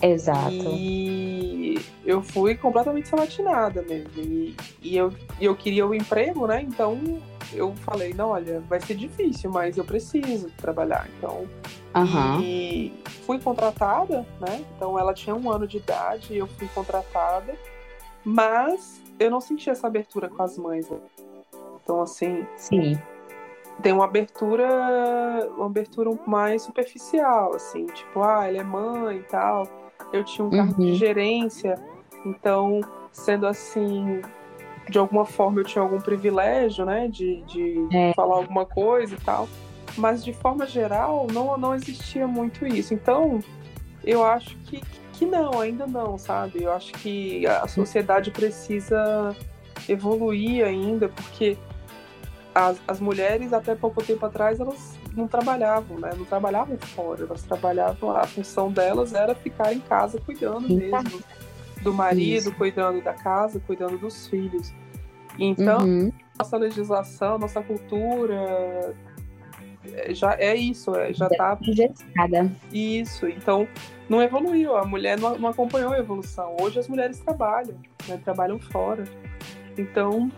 Exato. 0.00 0.52
E 0.52 1.80
eu 2.04 2.22
fui 2.22 2.54
completamente 2.54 3.08
sabatinada 3.08 3.82
mesmo. 3.82 4.12
E, 4.16 4.56
e 4.80 4.96
eu, 4.96 5.12
e 5.40 5.44
eu 5.44 5.56
queria 5.56 5.86
o 5.86 5.94
emprego, 5.94 6.46
né? 6.46 6.62
Então 6.62 7.20
eu 7.52 7.74
falei, 7.76 8.14
não, 8.14 8.30
olha, 8.30 8.60
vai 8.68 8.80
ser 8.80 8.94
difícil, 8.94 9.50
mas 9.50 9.76
eu 9.76 9.84
preciso 9.84 10.50
trabalhar. 10.56 11.08
Então. 11.16 11.48
Uhum. 11.96 12.40
E 12.40 12.92
fui 13.26 13.40
contratada, 13.40 14.24
né? 14.40 14.64
Então 14.76 14.98
ela 14.98 15.12
tinha 15.12 15.34
um 15.34 15.50
ano 15.50 15.66
de 15.66 15.78
idade 15.78 16.32
e 16.32 16.38
eu 16.38 16.46
fui 16.46 16.68
contratada. 16.68 17.56
Mas 18.24 19.02
eu 19.18 19.30
não 19.30 19.40
senti 19.40 19.68
essa 19.68 19.86
abertura 19.86 20.28
com 20.28 20.42
as 20.42 20.56
mães. 20.56 20.88
Né? 20.88 20.98
Então, 21.82 22.00
assim. 22.00 22.46
Sim 22.56 22.98
tem 23.82 23.92
uma 23.92 24.04
abertura, 24.04 25.48
uma 25.56 25.66
abertura 25.66 26.10
mais 26.26 26.62
superficial, 26.62 27.54
assim, 27.54 27.86
tipo, 27.86 28.22
ah, 28.22 28.46
ela 28.46 28.58
é 28.58 28.64
mãe 28.64 29.18
e 29.18 29.22
tal. 29.22 29.68
Eu 30.12 30.24
tinha 30.24 30.46
um 30.46 30.50
cargo 30.50 30.80
uhum. 30.80 30.86
de 30.86 30.94
gerência, 30.94 31.76
então, 32.24 32.80
sendo 33.12 33.46
assim, 33.46 34.20
de 34.88 34.98
alguma 34.98 35.24
forma 35.24 35.60
eu 35.60 35.64
tinha 35.64 35.82
algum 35.82 36.00
privilégio, 36.00 36.84
né, 36.84 37.08
de, 37.08 37.42
de 37.42 37.88
é. 37.92 38.12
falar 38.14 38.36
alguma 38.36 38.66
coisa 38.66 39.14
e 39.14 39.18
tal. 39.18 39.48
Mas 39.96 40.24
de 40.24 40.32
forma 40.32 40.66
geral, 40.66 41.26
não, 41.32 41.56
não 41.56 41.74
existia 41.74 42.26
muito 42.26 42.66
isso. 42.66 42.94
Então, 42.94 43.40
eu 44.04 44.24
acho 44.24 44.56
que, 44.58 44.80
que 45.12 45.26
não, 45.26 45.60
ainda 45.60 45.86
não, 45.86 46.16
sabe? 46.18 46.62
Eu 46.62 46.72
acho 46.72 46.92
que 46.94 47.46
a 47.46 47.66
sociedade 47.66 48.30
precisa 48.30 49.34
evoluir 49.88 50.64
ainda, 50.64 51.08
porque 51.08 51.56
as, 52.58 52.80
as 52.88 53.00
mulheres, 53.00 53.52
até 53.52 53.74
pouco 53.74 54.02
tempo 54.02 54.26
atrás, 54.26 54.58
elas 54.58 54.98
não 55.14 55.28
trabalhavam, 55.28 55.98
né? 55.98 56.10
Não 56.16 56.24
trabalhavam 56.24 56.76
fora, 56.78 57.24
elas 57.24 57.42
trabalhavam, 57.42 58.16
a 58.16 58.24
função 58.24 58.72
delas 58.72 59.14
era 59.14 59.34
ficar 59.34 59.72
em 59.72 59.80
casa 59.80 60.20
cuidando 60.20 60.68
mesmo 60.68 61.22
do 61.82 61.94
marido, 61.94 62.48
Isso. 62.48 62.54
cuidando 62.54 63.00
da 63.00 63.14
casa, 63.14 63.60
cuidando 63.60 63.96
dos 63.98 64.26
filhos. 64.26 64.72
Então, 65.38 65.86
uhum. 65.86 66.12
nossa 66.36 66.56
legislação, 66.56 67.38
nossa 67.38 67.62
cultura 67.62 68.92
é, 69.92 70.12
já 70.12 70.34
é 70.34 70.56
isso, 70.56 70.96
é, 70.96 71.12
já 71.12 71.28
está 71.28 71.56
engessada. 71.62 72.50
Isso, 72.72 73.28
então 73.28 73.68
não 74.08 74.20
evoluiu, 74.20 74.76
a 74.76 74.84
mulher 74.84 75.16
não, 75.16 75.38
não, 75.38 75.48
acompanhou 75.48 75.92
a 75.92 75.98
evolução. 75.98 76.56
Hoje 76.60 76.80
as 76.80 76.88
mulheres 76.88 77.20
trabalham, 77.20 77.76
né, 78.08 78.20
trabalham 78.24 78.58
fora. 78.58 79.04
Então, 79.76 80.28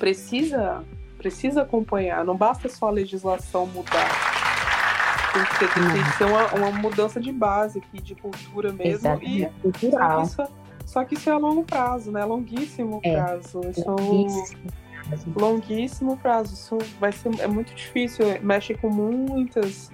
precisa 0.00 0.84
precisa 1.22 1.62
acompanhar, 1.62 2.24
não 2.24 2.36
basta 2.36 2.68
só 2.68 2.88
a 2.88 2.90
legislação 2.90 3.64
mudar. 3.66 4.42
Tem 5.32 5.44
que, 5.44 5.58
ter, 5.58 5.72
tem 5.72 6.02
que 6.02 6.18
ser 6.18 6.24
uma, 6.24 6.46
uma, 6.54 6.70
mudança 6.72 7.18
de 7.18 7.32
base 7.32 7.78
aqui, 7.78 8.02
de 8.02 8.14
cultura 8.14 8.70
mesmo. 8.70 9.08
Exatamente. 9.08 9.42
E 9.42 9.62
cultural. 9.62 10.26
Só 10.26 10.36
que, 10.36 10.42
isso, 10.42 10.54
só 10.84 11.04
que 11.04 11.14
isso 11.14 11.30
é 11.30 11.32
a 11.32 11.38
longo 11.38 11.64
prazo, 11.64 12.10
né? 12.10 12.22
Longuíssimo 12.22 13.00
é, 13.02 13.14
prazo. 13.14 13.60
Isso 13.70 13.88
longuíssimo. 13.88 14.62
longuíssimo 15.34 16.16
prazo. 16.18 16.52
Isso 16.52 16.76
vai 17.00 17.12
ser 17.12 17.30
é 17.40 17.46
muito 17.46 17.72
difícil. 17.74 18.26
Mexe 18.42 18.74
com 18.74 18.90
muitas, 18.90 19.90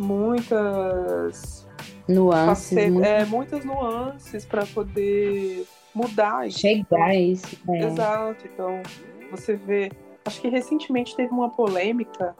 muitas 0.00 1.68
nuances. 2.08 2.90
Muito... 2.90 3.06
É, 3.06 3.24
muitas 3.24 3.64
nuances 3.64 4.44
para 4.44 4.66
poder 4.66 5.64
mudar 5.94 6.48
isso. 6.48 6.58
Chegar 6.58 7.10
a 7.10 7.14
isso. 7.14 7.56
É. 7.68 7.86
Exato. 7.86 8.46
Então, 8.52 8.82
você 9.30 9.54
vê. 9.54 9.90
Acho 10.26 10.40
que 10.40 10.48
recentemente 10.48 11.14
teve 11.14 11.32
uma 11.32 11.48
polêmica 11.48 12.34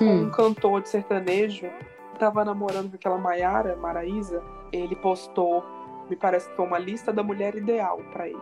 hum. 0.00 0.22
um 0.22 0.30
cantor 0.30 0.82
de 0.82 0.88
sertanejo 0.88 1.70
estava 2.12 2.44
namorando 2.44 2.90
com 2.90 2.96
aquela 2.96 3.18
Maiara, 3.18 3.76
Maraísa, 3.76 4.42
ele 4.72 4.94
postou, 4.96 5.64
me 6.08 6.16
parece 6.16 6.48
que 6.48 6.56
foi 6.56 6.64
uma 6.64 6.78
lista 6.78 7.12
da 7.12 7.22
mulher 7.22 7.54
ideal 7.56 7.98
para 8.12 8.28
ele. 8.28 8.38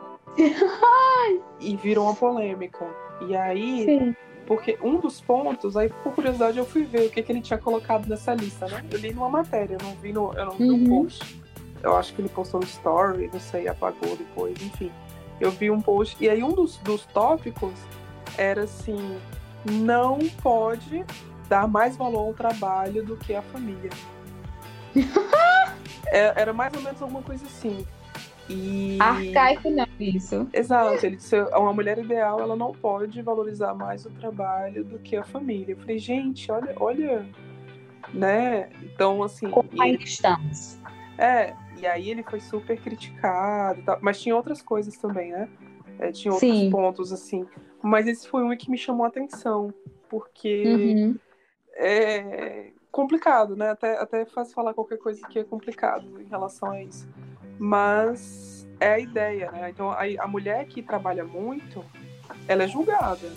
e 1.59 1.77
virou 1.77 2.05
uma 2.05 2.15
polêmica. 2.15 2.87
E 3.27 3.35
aí, 3.35 3.85
Sim. 3.85 4.17
porque 4.47 4.79
um 4.83 5.01
dos 5.01 5.21
pontos, 5.21 5.77
aí 5.77 5.89
por 6.03 6.13
curiosidade 6.15 6.59
eu 6.59 6.67
fui 6.67 6.85
ver 6.85 7.07
o 7.07 7.11
que, 7.11 7.23
que 7.23 7.33
ele 7.33 7.41
tinha 7.41 7.59
colocado 7.59 8.07
nessa 8.07 8.35
lista, 8.35 8.67
né? 8.67 8.85
Eu 8.91 8.99
li 8.99 9.13
numa 9.13 9.29
matéria, 9.29 9.77
eu 9.81 9.87
não 9.87 9.95
vi 9.97 10.13
no, 10.13 10.33
eu 10.35 10.47
não 10.47 10.53
vi 10.53 10.71
uhum. 10.71 10.75
um 10.75 11.03
post. 11.03 11.43
Eu 11.83 11.97
acho 11.97 12.15
que 12.15 12.21
ele 12.21 12.29
postou 12.29 12.61
no 12.61 12.67
story, 12.67 13.29
não 13.33 13.41
sei, 13.41 13.67
apagou 13.67 14.17
depois, 14.17 14.55
enfim. 14.63 14.93
Eu 15.41 15.51
vi 15.51 15.71
um 15.71 15.81
post, 15.81 16.17
e 16.23 16.29
aí 16.29 16.43
um 16.43 16.53
dos, 16.53 16.77
dos 16.79 17.05
tópicos 17.07 17.73
era 18.37 18.65
assim, 18.65 19.19
não 19.65 20.19
pode 20.43 21.05
dar 21.49 21.69
mais 21.69 21.97
valor 21.97 22.29
ao 22.29 22.35
trabalho 22.35 23.05
do 23.05 23.17
que 23.17 23.35
à 23.35 23.43
família. 23.43 23.91
é, 26.07 26.41
era 26.41 26.53
mais 26.53 26.73
ou 26.75 26.83
menos 26.83 27.01
alguma 27.01 27.23
coisa 27.23 27.45
assim. 27.45 27.87
E... 28.49 28.99
Arcaico 29.01 29.71
não, 29.71 29.87
isso. 29.99 30.49
Exato, 30.53 31.07
ele 31.07 31.17
disse, 31.17 31.41
uma 31.41 31.73
mulher 31.73 31.99
ideal, 31.99 32.41
ela 32.41 32.57
não 32.57 32.73
pode 32.73 33.23
valorizar 33.23 33.75
mais 33.75 34.05
o 34.05 34.11
trabalho 34.11 34.85
do 34.85 34.99
que 34.99 35.17
a 35.17 35.23
família. 35.23 35.73
Eu 35.73 35.79
falei, 35.79 35.99
gente, 35.99 36.51
olha, 36.51 36.75
olha, 36.77 37.27
né? 38.13 38.69
Então, 38.83 39.23
assim. 39.23 39.49
Como 39.49 39.69
ainda 39.81 40.03
estamos. 40.03 40.79
É, 41.17 41.55
e 41.79 41.87
aí 41.87 42.11
ele 42.11 42.23
foi 42.23 42.41
super 42.41 42.81
criticado, 42.81 43.83
mas 44.01 44.21
tinha 44.21 44.35
outras 44.35 44.61
coisas 44.61 44.97
também, 44.97 45.31
né? 45.31 45.49
É, 45.99 46.13
tinha 46.13 46.33
outros 46.33 46.51
Sim. 46.51 46.71
pontos, 46.71 47.13
assim. 47.13 47.47
Mas 47.83 48.07
esse 48.07 48.29
foi 48.29 48.43
um 48.43 48.57
que 48.57 48.71
me 48.71 48.79
chamou 48.79 49.05
a 49.05 49.09
atenção, 49.09 49.73
porque 50.09 50.65
uhum 50.67 51.17
é 51.75 52.71
complicado, 52.91 53.57
né? 53.57 53.71
Até, 53.71 53.99
até 53.99 54.25
faz 54.25 54.53
falar 54.53 54.75
qualquer 54.75 54.99
coisa 54.99 55.27
que 55.29 55.39
é 55.39 55.45
complicado 55.45 56.21
em 56.21 56.29
relação 56.29 56.71
a 56.71 56.83
isso. 56.83 57.09
Mas 57.59 58.69
é 58.81 58.95
a 58.95 58.99
ideia, 58.99 59.51
né? 59.51 59.71
Então 59.71 59.91
a, 59.91 60.03
a 60.19 60.27
mulher 60.27 60.67
que 60.67 60.83
trabalha 60.83 61.25
muito, 61.25 61.85
ela 62.47 62.65
é 62.65 62.69
julgada. 62.69 63.31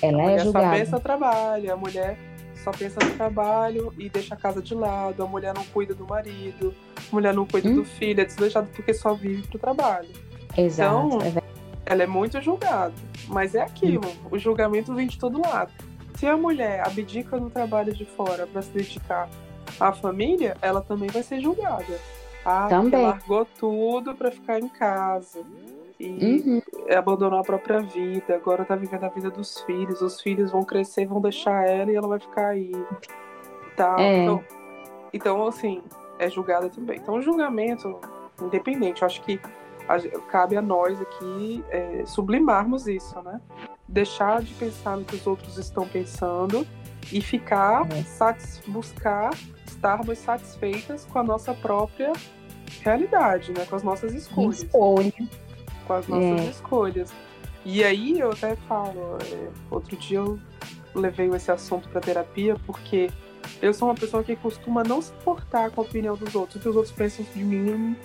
Ela 0.00 0.18
a 0.18 0.22
mulher 0.22 0.40
é 0.40 0.44
julgada. 0.44 0.66
só 0.66 0.78
pensa 0.78 1.00
trabalho, 1.00 1.72
a 1.72 1.76
mulher 1.76 2.18
só 2.56 2.70
pensa 2.70 3.04
no 3.04 3.14
trabalho 3.16 3.92
e 3.98 4.08
deixa 4.08 4.34
a 4.34 4.36
casa 4.36 4.62
de 4.62 4.74
lado, 4.74 5.22
a 5.22 5.26
mulher 5.26 5.52
não 5.52 5.64
cuida 5.64 5.94
do 5.94 6.06
marido, 6.06 6.74
a 6.96 7.14
mulher 7.14 7.34
não 7.34 7.44
cuida 7.44 7.68
hum? 7.68 7.74
do 7.74 7.84
filho, 7.84 8.20
é 8.20 8.24
desleixada 8.24 8.68
porque 8.72 8.94
só 8.94 9.14
vive 9.14 9.46
pro 9.48 9.58
trabalho. 9.58 10.10
Exato. 10.56 11.06
Então, 11.06 11.18
é 11.22 11.30
ela 11.86 12.02
é 12.02 12.06
muito 12.06 12.40
julgada. 12.40 12.94
Mas 13.28 13.54
é 13.54 13.62
aquilo, 13.62 14.06
hum. 14.06 14.28
o 14.30 14.38
julgamento 14.38 14.94
vem 14.94 15.06
de 15.06 15.18
todo 15.18 15.40
lado 15.40 15.72
se 16.22 16.26
a 16.28 16.36
mulher 16.36 16.86
abdica 16.86 17.36
do 17.36 17.50
trabalho 17.50 17.92
de 17.92 18.04
fora 18.04 18.46
para 18.46 18.62
se 18.62 18.70
dedicar 18.70 19.28
à 19.80 19.92
família, 19.92 20.56
ela 20.62 20.80
também 20.80 21.08
vai 21.08 21.20
ser 21.20 21.40
julgada. 21.40 21.98
Ah, 22.44 22.68
também. 22.68 23.02
largou 23.02 23.44
tudo 23.58 24.14
para 24.14 24.30
ficar 24.30 24.60
em 24.60 24.68
casa 24.68 25.42
e 25.98 26.06
uhum. 26.08 26.62
abandonou 26.96 27.40
a 27.40 27.42
própria 27.42 27.80
vida. 27.80 28.36
Agora 28.36 28.64
tá 28.64 28.76
vivendo 28.76 29.02
a 29.02 29.08
vida 29.08 29.30
dos 29.30 29.62
filhos. 29.62 30.00
Os 30.00 30.20
filhos 30.20 30.52
vão 30.52 30.62
crescer, 30.62 31.06
vão 31.06 31.20
deixar 31.20 31.66
ela 31.66 31.90
e 31.90 31.96
ela 31.96 32.06
vai 32.06 32.20
ficar 32.20 32.50
aí. 32.50 32.70
Tá? 33.76 33.96
É. 33.98 34.22
Então, 34.22 34.44
então, 35.12 35.46
assim, 35.48 35.82
é 36.20 36.30
julgada 36.30 36.68
também. 36.68 36.98
Então, 36.98 37.14
o 37.16 37.20
julgamento 37.20 37.98
independente, 38.40 39.02
eu 39.02 39.06
acho 39.06 39.20
que 39.22 39.40
a, 39.88 39.98
cabe 40.30 40.56
a 40.56 40.62
nós 40.62 41.00
aqui 41.00 41.64
é, 41.70 42.04
sublimarmos 42.06 42.86
isso, 42.86 43.20
né? 43.22 43.40
deixar 43.92 44.42
de 44.42 44.52
pensar 44.54 44.96
no 44.96 45.04
que 45.04 45.16
os 45.16 45.26
outros 45.26 45.58
estão 45.58 45.86
pensando 45.86 46.66
e 47.12 47.20
ficar, 47.20 47.86
é. 47.92 48.70
buscar 48.70 49.30
estarmos 49.66 50.18
satisfeitas 50.18 51.04
com 51.04 51.18
a 51.18 51.22
nossa 51.22 51.52
própria 51.52 52.12
realidade, 52.80 53.52
né? 53.52 53.66
Com 53.66 53.76
as 53.76 53.82
nossas 53.82 54.14
escolhas. 54.14 54.62
Escolha. 54.62 55.12
Com 55.86 55.92
as 55.92 56.08
nossas 56.08 56.40
é. 56.40 56.50
escolhas. 56.50 57.12
E 57.64 57.84
aí 57.84 58.18
eu 58.18 58.32
até 58.32 58.56
falo, 58.56 59.18
é, 59.20 59.48
outro 59.70 59.96
dia 59.96 60.18
eu 60.18 60.38
levei 60.94 61.28
esse 61.28 61.50
assunto 61.50 61.88
para 61.88 62.00
terapia 62.00 62.56
porque 62.66 63.10
eu 63.60 63.74
sou 63.74 63.88
uma 63.88 63.94
pessoa 63.94 64.24
que 64.24 64.34
costuma 64.36 64.82
não 64.82 65.02
se 65.02 65.12
importar 65.12 65.70
com 65.70 65.82
a 65.82 65.84
opinião 65.84 66.16
dos 66.16 66.34
outros. 66.34 66.56
O 66.56 66.60
que 66.60 66.68
os 66.68 66.76
outros 66.76 66.94
pensam 66.94 67.24
de 67.34 67.44
mim, 67.44 67.96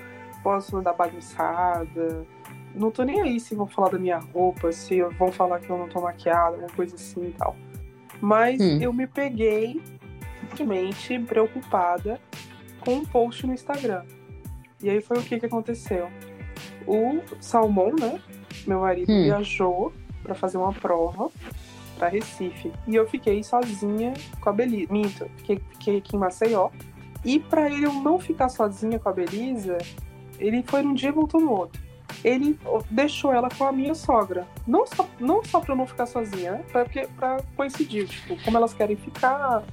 posso 0.47 0.77
andar 0.77 0.93
bagunçada, 0.93 2.25
não 2.73 2.89
tô 2.89 3.03
nem 3.03 3.19
aí 3.19 3.37
se 3.37 3.53
vão 3.53 3.67
falar 3.67 3.89
da 3.89 3.99
minha 3.99 4.17
roupa, 4.17 4.71
se 4.71 5.01
vão 5.01 5.29
falar 5.29 5.59
que 5.59 5.69
eu 5.69 5.77
não 5.77 5.89
tô 5.89 5.99
maquiada, 5.99 6.55
alguma 6.55 6.69
coisa 6.69 6.95
assim 6.95 7.25
e 7.25 7.31
tal. 7.33 7.53
Mas 8.21 8.61
hum. 8.61 8.79
eu 8.79 8.93
me 8.93 9.05
peguei 9.07 9.81
simplesmente 10.39 11.19
preocupada 11.19 12.17
com 12.79 12.93
um 12.93 13.05
post 13.05 13.45
no 13.45 13.53
Instagram. 13.53 14.05
E 14.81 14.89
aí 14.89 15.01
foi 15.01 15.17
o 15.17 15.21
que 15.21 15.37
que 15.37 15.45
aconteceu? 15.45 16.09
O 16.87 17.19
Salmão, 17.41 17.93
né? 17.99 18.21
Meu 18.65 18.79
marido 18.79 19.11
hum. 19.11 19.23
viajou 19.25 19.91
para 20.23 20.33
fazer 20.33 20.57
uma 20.57 20.71
prova 20.71 21.29
para 21.99 22.07
Recife. 22.07 22.71
E 22.87 22.95
eu 22.95 23.05
fiquei 23.05 23.43
sozinha 23.43 24.13
com 24.39 24.49
a 24.49 24.53
Belisa. 24.53 24.93
Minto, 24.93 25.29
fiquei, 25.35 25.61
fiquei 25.71 25.97
aqui 25.97 26.15
em 26.15 26.19
Maceió. 26.19 26.69
E 27.25 27.37
para 27.37 27.69
ele 27.69 27.85
eu 27.85 27.91
não 27.91 28.17
ficar 28.17 28.47
sozinha 28.47 28.97
com 28.97 29.09
a 29.09 29.11
Belisa, 29.11 29.77
ele 30.39 30.63
foi 30.63 30.81
num 30.81 30.93
dia 30.93 31.09
e 31.09 31.11
voltou 31.11 31.41
no 31.41 31.51
outro 31.51 31.88
ele 32.23 32.59
deixou 32.89 33.31
ela 33.31 33.49
com 33.49 33.65
a 33.65 33.71
minha 33.71 33.93
sogra. 33.93 34.47
Não 34.65 34.85
só, 34.85 35.07
não 35.19 35.43
só 35.43 35.59
pra 35.59 35.73
eu 35.73 35.77
não 35.77 35.85
ficar 35.85 36.05
sozinha, 36.05 36.51
né? 36.53 36.65
Pra, 36.71 36.83
porque, 36.83 37.07
pra 37.15 37.38
coincidir, 37.55 38.07
tipo, 38.07 38.41
como 38.43 38.57
elas 38.57 38.73
querem 38.73 38.95
ficar 38.95 39.63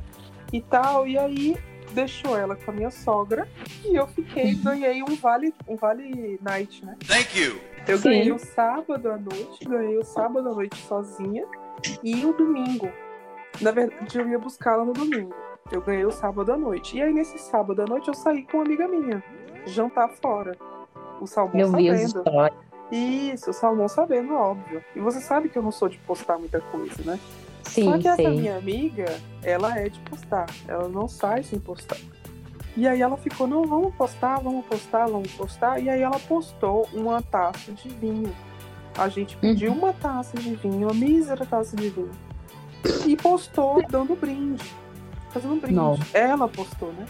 e 0.52 0.60
tal. 0.60 1.06
E 1.06 1.18
aí 1.18 1.56
deixou 1.92 2.36
ela 2.36 2.56
com 2.56 2.70
a 2.70 2.74
minha 2.74 2.90
sogra 2.90 3.48
e 3.84 3.94
eu 3.94 4.06
fiquei, 4.06 4.54
ganhei 4.62 5.02
um 5.02 5.14
vale, 5.16 5.54
um 5.68 5.76
vale 5.76 6.38
night, 6.42 6.84
né? 6.84 6.96
Thank 7.06 7.38
you. 7.38 7.60
Eu 7.86 7.98
Sim. 7.98 8.08
ganhei 8.08 8.32
o 8.32 8.38
sábado 8.38 9.10
à 9.10 9.16
noite, 9.16 9.64
ganhei 9.64 9.98
o 9.98 10.04
sábado 10.04 10.48
à 10.48 10.52
noite 10.52 10.76
sozinha 10.76 11.44
e 12.02 12.24
o 12.24 12.32
domingo. 12.32 12.88
Na 13.60 13.70
verdade, 13.70 14.18
eu 14.18 14.28
ia 14.28 14.38
buscá-la 14.38 14.84
no 14.84 14.92
domingo. 14.92 15.34
Eu 15.70 15.80
ganhei 15.80 16.04
o 16.04 16.10
sábado 16.10 16.52
à 16.52 16.56
noite. 16.56 16.96
E 16.96 17.02
aí, 17.02 17.12
nesse 17.12 17.38
sábado 17.38 17.82
à 17.82 17.84
noite, 17.86 18.08
eu 18.08 18.14
saí 18.14 18.42
com 18.44 18.58
uma 18.58 18.64
amiga 18.64 18.88
minha, 18.88 19.22
jantar 19.66 20.08
fora. 20.10 20.56
O 21.20 21.26
Salmão 21.26 21.70
sabendo. 21.70 22.24
Isso, 22.90 23.50
o 23.50 23.52
Salmão 23.52 23.88
sabendo, 23.88 24.34
óbvio. 24.34 24.84
E 24.94 25.00
você 25.00 25.20
sabe 25.20 25.48
que 25.48 25.58
eu 25.58 25.62
não 25.62 25.72
sou 25.72 25.88
de 25.88 25.98
postar 25.98 26.38
muita 26.38 26.60
coisa, 26.60 27.02
né? 27.04 27.18
Sim, 27.64 27.84
Só 27.84 27.98
que 27.98 28.08
essa 28.08 28.30
minha 28.30 28.56
amiga, 28.56 29.06
ela 29.42 29.78
é 29.78 29.88
de 29.88 29.98
postar. 30.00 30.46
Ela 30.68 30.88
não 30.88 31.08
sai 31.08 31.42
sem 31.42 31.58
postar. 31.58 31.98
E 32.76 32.86
aí 32.86 33.00
ela 33.00 33.16
ficou, 33.16 33.46
não, 33.46 33.64
vamos 33.64 33.94
postar, 33.94 34.40
vamos 34.40 34.64
postar, 34.66 35.06
vamos 35.06 35.32
postar. 35.32 35.80
E 35.80 35.88
aí 35.88 36.02
ela 36.02 36.18
postou 36.20 36.88
uma 36.92 37.22
taça 37.22 37.72
de 37.72 37.88
vinho. 37.88 38.34
A 38.96 39.08
gente 39.08 39.36
pediu 39.36 39.72
uhum. 39.72 39.78
uma 39.78 39.92
taça 39.92 40.36
de 40.36 40.54
vinho, 40.54 40.86
uma 40.88 40.94
mísera 40.94 41.44
taça 41.46 41.76
de 41.76 41.88
vinho. 41.88 42.10
E 43.06 43.16
postou 43.16 43.82
dando 43.88 44.14
brinde. 44.14 44.64
Fazendo 45.30 45.54
um 45.54 45.58
brinde. 45.58 45.74
Não. 45.74 45.98
Ela 46.12 46.46
postou, 46.46 46.92
né? 46.92 47.06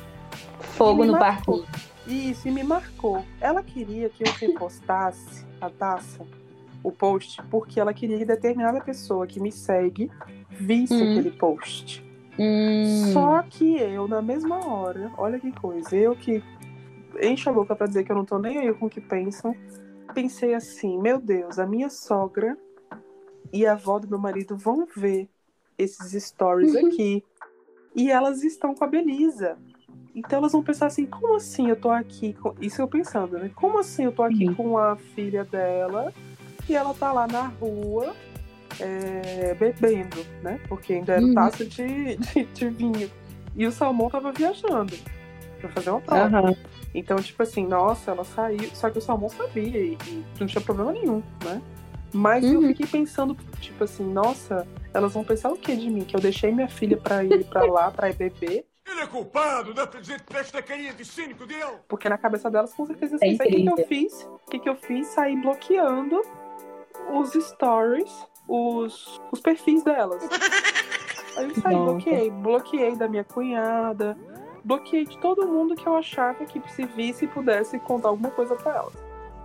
Fogo 0.60 1.04
no 1.04 1.18
barco. 1.18 1.64
E 2.06 2.50
me 2.50 2.62
marcou. 2.62 3.24
Ela 3.40 3.62
queria 3.62 4.08
que 4.08 4.22
eu 4.22 4.32
repostasse 4.32 5.44
a 5.60 5.70
taça, 5.70 6.26
o 6.82 6.92
post, 6.92 7.42
porque 7.50 7.80
ela 7.80 7.94
queria 7.94 8.18
que 8.18 8.24
determinada 8.24 8.80
pessoa 8.80 9.26
que 9.26 9.40
me 9.40 9.50
segue 9.50 10.10
visse 10.50 10.94
hum. 10.94 11.10
aquele 11.10 11.30
post. 11.30 12.04
Hum. 12.38 13.12
Só 13.12 13.42
que 13.42 13.76
eu, 13.76 14.06
na 14.06 14.20
mesma 14.20 14.66
hora, 14.66 15.10
olha 15.16 15.38
que 15.38 15.50
coisa, 15.52 15.96
eu 15.96 16.14
que 16.14 16.42
encho 17.22 17.48
a 17.48 17.52
boca 17.52 17.74
pra 17.74 17.86
dizer 17.86 18.04
que 18.04 18.12
eu 18.12 18.16
não 18.16 18.24
tô 18.24 18.38
nem 18.38 18.58
aí 18.58 18.74
com 18.74 18.86
o 18.86 18.90
que 18.90 19.00
pensam, 19.00 19.54
pensei 20.12 20.54
assim, 20.54 21.00
meu 21.00 21.20
Deus, 21.20 21.58
a 21.58 21.66
minha 21.66 21.88
sogra 21.88 22.56
e 23.52 23.66
a 23.66 23.72
avó 23.72 23.98
do 23.98 24.08
meu 24.08 24.18
marido 24.18 24.56
vão 24.56 24.86
ver 24.96 25.28
esses 25.78 26.24
stories 26.24 26.74
Uhum. 26.74 26.86
aqui. 26.86 27.24
E 27.94 28.10
elas 28.10 28.42
estão 28.42 28.74
com 28.74 28.84
a 28.84 28.88
Belisa. 28.88 29.56
Então 30.14 30.38
elas 30.38 30.52
vão 30.52 30.62
pensar 30.62 30.86
assim, 30.86 31.06
como 31.06 31.36
assim 31.36 31.68
eu 31.68 31.76
tô 31.76 31.90
aqui 31.90 32.32
com... 32.34 32.54
Isso 32.60 32.80
eu 32.80 32.88
pensando, 32.88 33.38
né? 33.38 33.50
Como 33.54 33.78
assim 33.78 34.04
eu 34.04 34.12
tô 34.12 34.22
aqui 34.22 34.44
Uhum. 34.44 34.54
com 34.54 34.78
a 34.78 34.96
filha 34.96 35.44
dela 35.44 36.12
e 36.68 36.74
ela 36.74 36.94
tá 36.94 37.12
lá 37.12 37.26
na 37.26 37.48
rua 37.48 38.14
é, 38.80 39.54
bebendo, 39.54 40.24
né? 40.42 40.60
Porque 40.68 40.94
ainda 40.94 41.12
era 41.14 41.22
Uhum. 41.22 41.34
taça 41.34 41.64
de, 41.64 42.16
de, 42.18 42.44
de 42.46 42.68
vinho. 42.70 43.10
E 43.54 43.66
o 43.66 43.72
Salmão 43.72 44.10
tava 44.10 44.32
viajando 44.32 44.96
pra 45.60 45.70
fazer 45.70 45.90
uma 45.90 46.00
prova. 46.00 46.34
Aham. 46.34 46.54
Então, 46.94 47.16
tipo 47.18 47.42
assim, 47.42 47.66
nossa, 47.66 48.10
ela 48.12 48.24
saiu. 48.24 48.70
Só 48.74 48.90
que 48.90 48.98
o 48.98 49.02
Salmão 49.02 49.28
sabia 49.28 49.80
e, 49.80 49.98
e 50.06 50.24
não 50.38 50.46
tinha 50.46 50.62
problema 50.62 50.92
nenhum, 50.92 51.22
né? 51.44 51.62
Mas 52.12 52.52
eu 52.52 52.60
Uhum. 52.60 52.68
fiquei 52.68 52.86
pensando, 52.86 53.36
tipo 53.60 53.82
assim, 53.84 54.04
nossa, 54.04 54.66
elas 54.92 55.12
vão 55.14 55.24
pensar 55.24 55.50
o 55.50 55.58
que 55.58 55.74
de 55.76 55.90
mim? 55.90 56.04
Que 56.04 56.16
eu 56.16 56.20
deixei 56.20 56.52
minha 56.52 56.68
filha 56.68 56.96
pra 56.96 57.24
ir 57.24 57.44
pra 57.46 57.64
lá, 57.66 57.90
pra 57.90 58.08
ir 58.10 58.16
beber. 58.16 58.66
Ele 58.86 59.00
é 59.00 59.06
culpado 59.06 59.72
da- 59.72 59.86
desta 60.30 60.62
carinha 60.62 60.92
de 60.92 61.04
cínico 61.04 61.46
dele. 61.46 61.78
Porque 61.88 62.08
na 62.08 62.18
cabeça 62.18 62.50
delas, 62.50 62.72
com 62.74 62.84
certeza, 62.84 63.16
É 63.22 63.28
assim, 63.28 63.36
sabe 63.36 63.50
o 63.50 63.52
que, 63.56 63.62
que 63.62 63.80
eu 63.80 63.86
fiz? 63.86 64.22
O 64.46 64.50
que, 64.50 64.58
que 64.58 64.68
eu 64.68 64.76
fiz? 64.76 65.06
Saí 65.08 65.36
bloqueando 65.40 66.20
os 67.12 67.32
stories, 67.32 68.12
os, 68.46 69.20
os 69.32 69.40
perfis 69.40 69.82
delas. 69.82 70.22
Aí 71.36 71.48
eu 71.48 71.54
saí, 71.56 71.74
Nossa. 71.74 71.92
bloqueei. 71.92 72.30
Bloqueei 72.30 72.96
da 72.96 73.08
minha 73.08 73.24
cunhada. 73.24 74.16
Bloqueei 74.62 75.04
de 75.06 75.18
todo 75.18 75.46
mundo 75.48 75.74
que 75.74 75.86
eu 75.86 75.96
achava 75.96 76.44
que 76.44 76.60
se 76.70 76.84
visse 76.86 77.26
pudesse 77.26 77.78
contar 77.80 78.08
alguma 78.10 78.30
coisa 78.30 78.54
pra 78.54 78.74
elas. 78.76 78.94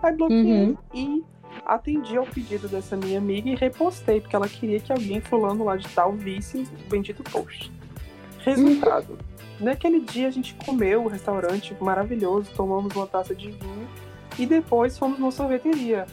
Aí 0.03 0.13
bloqueei 0.15 0.69
Uhum. 0.69 0.77
e 0.93 1.23
atendi 1.65 2.15
ao 2.17 2.25
pedido 2.25 2.67
dessa 2.67 2.95
minha 2.95 3.17
amiga 3.17 3.49
e 3.49 3.55
repostei, 3.55 4.21
porque 4.21 4.35
ela 4.35 4.47
queria 4.47 4.79
que 4.79 4.91
alguém 4.91 5.19
fulano 5.21 5.63
lá 5.65 5.75
de 5.77 5.87
tal 5.89 6.13
visse 6.13 6.59
o 6.85 6.89
bendito 6.89 7.23
post. 7.23 7.71
Resultado. 8.39 9.17
Naquele 9.59 9.99
dia 9.99 10.27
a 10.27 10.31
gente 10.31 10.53
comeu 10.65 11.03
o 11.03 11.07
restaurante 11.07 11.75
maravilhoso, 11.81 12.49
tomamos 12.55 12.95
uma 12.95 13.05
taça 13.07 13.35
de 13.35 13.51
vinho 13.51 13.87
e 14.37 14.45
depois 14.45 14.97
fomos 14.97 15.19
numa 15.19 15.31
sorveteria. 15.31 16.05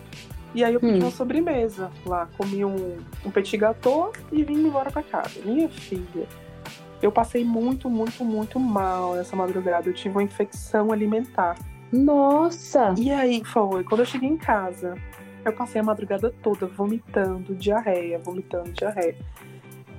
E 0.55 0.65
aí 0.65 0.75
eu 0.75 0.81
pedi 0.81 0.95
Hum. 0.95 1.05
uma 1.05 1.11
sobremesa 1.11 1.91
lá, 2.05 2.29
comi 2.37 2.65
um, 2.65 2.97
um 3.25 3.31
petit 3.31 3.57
gâteau 3.57 4.13
e 4.33 4.43
vim 4.43 4.55
embora 4.67 4.91
pra 4.91 5.03
casa. 5.03 5.39
Minha 5.45 5.69
filha, 5.69 6.27
eu 7.03 7.13
passei 7.13 7.45
muito, 7.45 7.91
muito, 7.91 8.25
muito 8.25 8.59
mal 8.59 9.15
nessa 9.15 9.37
madrugada. 9.37 9.89
Eu 9.89 9.93
tive 9.95 10.15
uma 10.17 10.23
infecção 10.23 10.91
alimentar. 10.93 11.57
Nossa! 11.93 12.95
E 12.99 13.11
aí 13.13 13.45
foi, 13.45 13.85
quando 13.85 14.01
eu 14.01 14.07
cheguei 14.07 14.29
em 14.29 14.37
casa, 14.37 14.95
eu 15.45 15.53
passei 15.53 15.81
a 15.81 15.85
madrugada 15.85 16.35
toda 16.43 16.67
vomitando, 16.67 17.55
diarreia, 17.55 18.19
vomitando, 18.19 18.73
diarreia. 18.73 19.17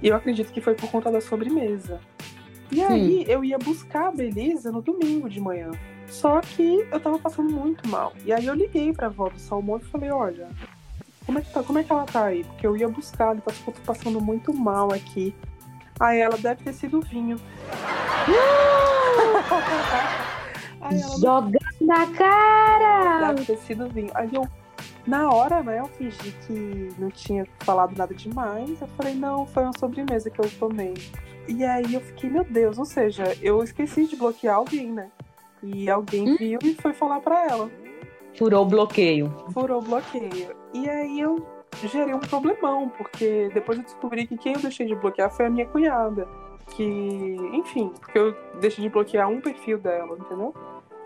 E 0.01 0.07
eu 0.07 0.15
acredito 0.15 0.51
que 0.51 0.59
foi 0.59 0.73
por 0.73 0.89
conta 0.91 1.11
da 1.11 1.21
sobremesa. 1.21 1.99
E 2.71 2.83
aí 2.83 3.25
eu 3.27 3.43
ia 3.43 3.57
buscar 3.57 4.07
a 4.07 4.11
Belisa 4.11 4.71
no 4.71 4.81
domingo 4.81 5.29
de 5.29 5.39
manhã. 5.39 5.71
Só 6.07 6.41
que 6.41 6.85
eu 6.91 6.99
tava 6.99 7.19
passando 7.19 7.51
muito 7.51 7.87
mal. 7.87 8.13
E 8.25 8.33
aí 8.33 8.45
eu 8.45 8.53
liguei 8.53 8.93
pra 8.93 9.07
avó 9.07 9.29
do 9.29 9.39
Salmão 9.39 9.77
e 9.77 9.85
falei, 9.85 10.11
olha, 10.11 10.49
como 11.25 11.39
é 11.39 11.41
que, 11.41 11.51
tá, 11.51 11.63
como 11.63 11.79
é 11.79 11.83
que 11.83 11.91
ela 11.91 12.05
tá 12.05 12.25
aí? 12.25 12.43
Porque 12.45 12.65
eu 12.65 12.77
ia 12.77 12.87
buscar, 12.87 13.31
ela 13.31 13.41
tá 13.41 13.51
passando 13.85 14.21
muito 14.21 14.53
mal 14.53 14.93
aqui. 14.93 15.35
Aí 15.99 16.19
ela 16.19 16.37
deve 16.37 16.63
ter 16.63 16.73
sido 16.73 17.01
vinho. 17.01 17.37
aí 20.79 21.01
ela 21.01 21.19
Jogando 21.19 21.57
na 21.81 22.07
cara! 22.07 23.33
deve 23.33 23.45
ter 23.45 23.57
sido 23.57 23.89
vinho. 23.89 24.11
Aí 24.13 24.29
eu, 24.33 24.47
na 25.05 25.29
hora, 25.29 25.61
né, 25.63 25.79
eu 25.79 25.87
fingi 25.87 26.31
que 26.45 26.93
não 26.97 27.09
tinha 27.09 27.45
falado 27.59 27.97
nada 27.97 28.13
demais. 28.13 28.79
Eu 28.79 28.87
falei, 28.89 29.13
não, 29.13 29.45
foi 29.45 29.63
uma 29.63 29.77
sobremesa 29.77 30.29
que 30.29 30.39
eu 30.39 30.49
tomei. 30.51 30.93
E 31.47 31.63
aí 31.63 31.93
eu 31.93 32.01
fiquei, 32.01 32.29
meu 32.29 32.43
Deus, 32.43 32.77
ou 32.77 32.85
seja, 32.85 33.23
eu 33.41 33.63
esqueci 33.63 34.05
de 34.05 34.15
bloquear 34.15 34.55
alguém, 34.57 34.91
né? 34.91 35.09
E 35.63 35.89
alguém 35.89 36.29
Hum. 36.29 36.35
viu 36.37 36.59
e 36.63 36.73
foi 36.75 36.93
falar 36.93 37.19
pra 37.21 37.45
ela. 37.47 37.69
Furou 38.37 38.63
o 38.63 38.65
bloqueio. 38.65 39.33
Furou 39.53 39.79
o 39.79 39.81
bloqueio. 39.81 40.55
E 40.73 40.87
aí 40.89 41.19
eu 41.19 41.45
gerei 41.85 42.13
um 42.13 42.19
problemão, 42.19 42.89
porque 42.89 43.49
depois 43.53 43.77
eu 43.79 43.83
descobri 43.83 44.27
que 44.27 44.37
quem 44.37 44.53
eu 44.53 44.59
deixei 44.59 44.85
de 44.85 44.95
bloquear 44.95 45.31
foi 45.31 45.45
a 45.45 45.49
minha 45.49 45.65
cunhada. 45.65 46.27
Que, 46.75 46.83
enfim, 47.53 47.91
porque 47.99 48.17
eu 48.19 48.35
deixei 48.59 48.83
de 48.83 48.89
bloquear 48.89 49.29
um 49.29 49.39
perfil 49.41 49.77
dela, 49.79 50.17
entendeu? 50.19 50.53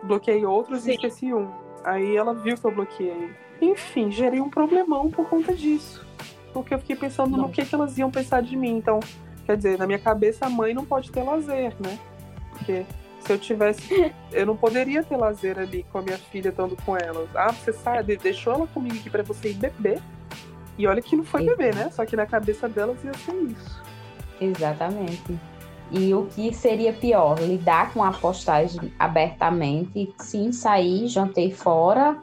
Bloqueei 0.03 0.43
outros 0.45 0.81
Sim. 0.81 0.91
e 0.91 0.93
esqueci 0.95 1.33
um. 1.33 1.49
Aí 1.83 2.15
ela 2.15 2.33
viu 2.33 2.57
que 2.57 2.65
eu 2.65 2.71
bloqueei. 2.71 3.29
Enfim, 3.61 4.09
gerei 4.11 4.41
um 4.41 4.49
problemão 4.49 5.09
por 5.11 5.29
conta 5.29 5.53
disso. 5.53 6.05
Porque 6.51 6.73
eu 6.73 6.79
fiquei 6.79 6.95
pensando 6.95 7.31
no 7.31 7.43
Nossa. 7.43 7.53
que, 7.53 7.65
que 7.65 7.73
elas 7.75 7.97
iam 7.97 8.09
pensar 8.11 8.41
de 8.41 8.57
mim. 8.57 8.75
Então, 8.75 8.99
quer 9.45 9.57
dizer, 9.57 9.77
na 9.77 9.85
minha 9.85 9.99
cabeça 9.99 10.45
a 10.45 10.49
mãe 10.49 10.73
não 10.73 10.85
pode 10.85 11.11
ter 11.11 11.23
lazer, 11.23 11.73
né? 11.79 11.97
Porque 12.51 12.85
se 13.21 13.31
eu 13.31 13.39
tivesse. 13.39 14.13
Eu 14.31 14.45
não 14.45 14.55
poderia 14.55 15.03
ter 15.03 15.17
lazer 15.17 15.59
ali 15.59 15.85
com 15.91 15.97
a 15.97 16.01
minha 16.01 16.17
filha 16.17 16.49
estando 16.49 16.77
com 16.85 16.95
elas. 16.95 17.27
Ah, 17.35 17.51
você 17.51 17.73
sabe, 17.73 18.15
deixou 18.15 18.53
ela 18.53 18.67
comigo 18.67 18.95
aqui 18.95 19.09
pra 19.09 19.23
você 19.23 19.49
ir 19.49 19.55
beber. 19.55 20.01
E 20.77 20.87
olha 20.87 21.01
que 21.01 21.17
não 21.17 21.23
foi 21.23 21.43
beber, 21.43 21.75
né? 21.75 21.89
Só 21.91 22.05
que 22.05 22.15
na 22.15 22.25
cabeça 22.25 22.69
delas 22.69 23.03
ia 23.03 23.13
ser 23.13 23.35
isso. 23.35 23.83
Exatamente. 24.39 25.37
E 25.91 26.13
o 26.13 26.27
que 26.27 26.53
seria 26.53 26.93
pior? 26.93 27.37
Lidar 27.39 27.93
com 27.93 28.01
a 28.01 28.11
postagem 28.13 28.91
abertamente. 28.97 30.13
Sim, 30.19 30.53
saí, 30.53 31.07
jantei 31.07 31.51
fora 31.51 32.17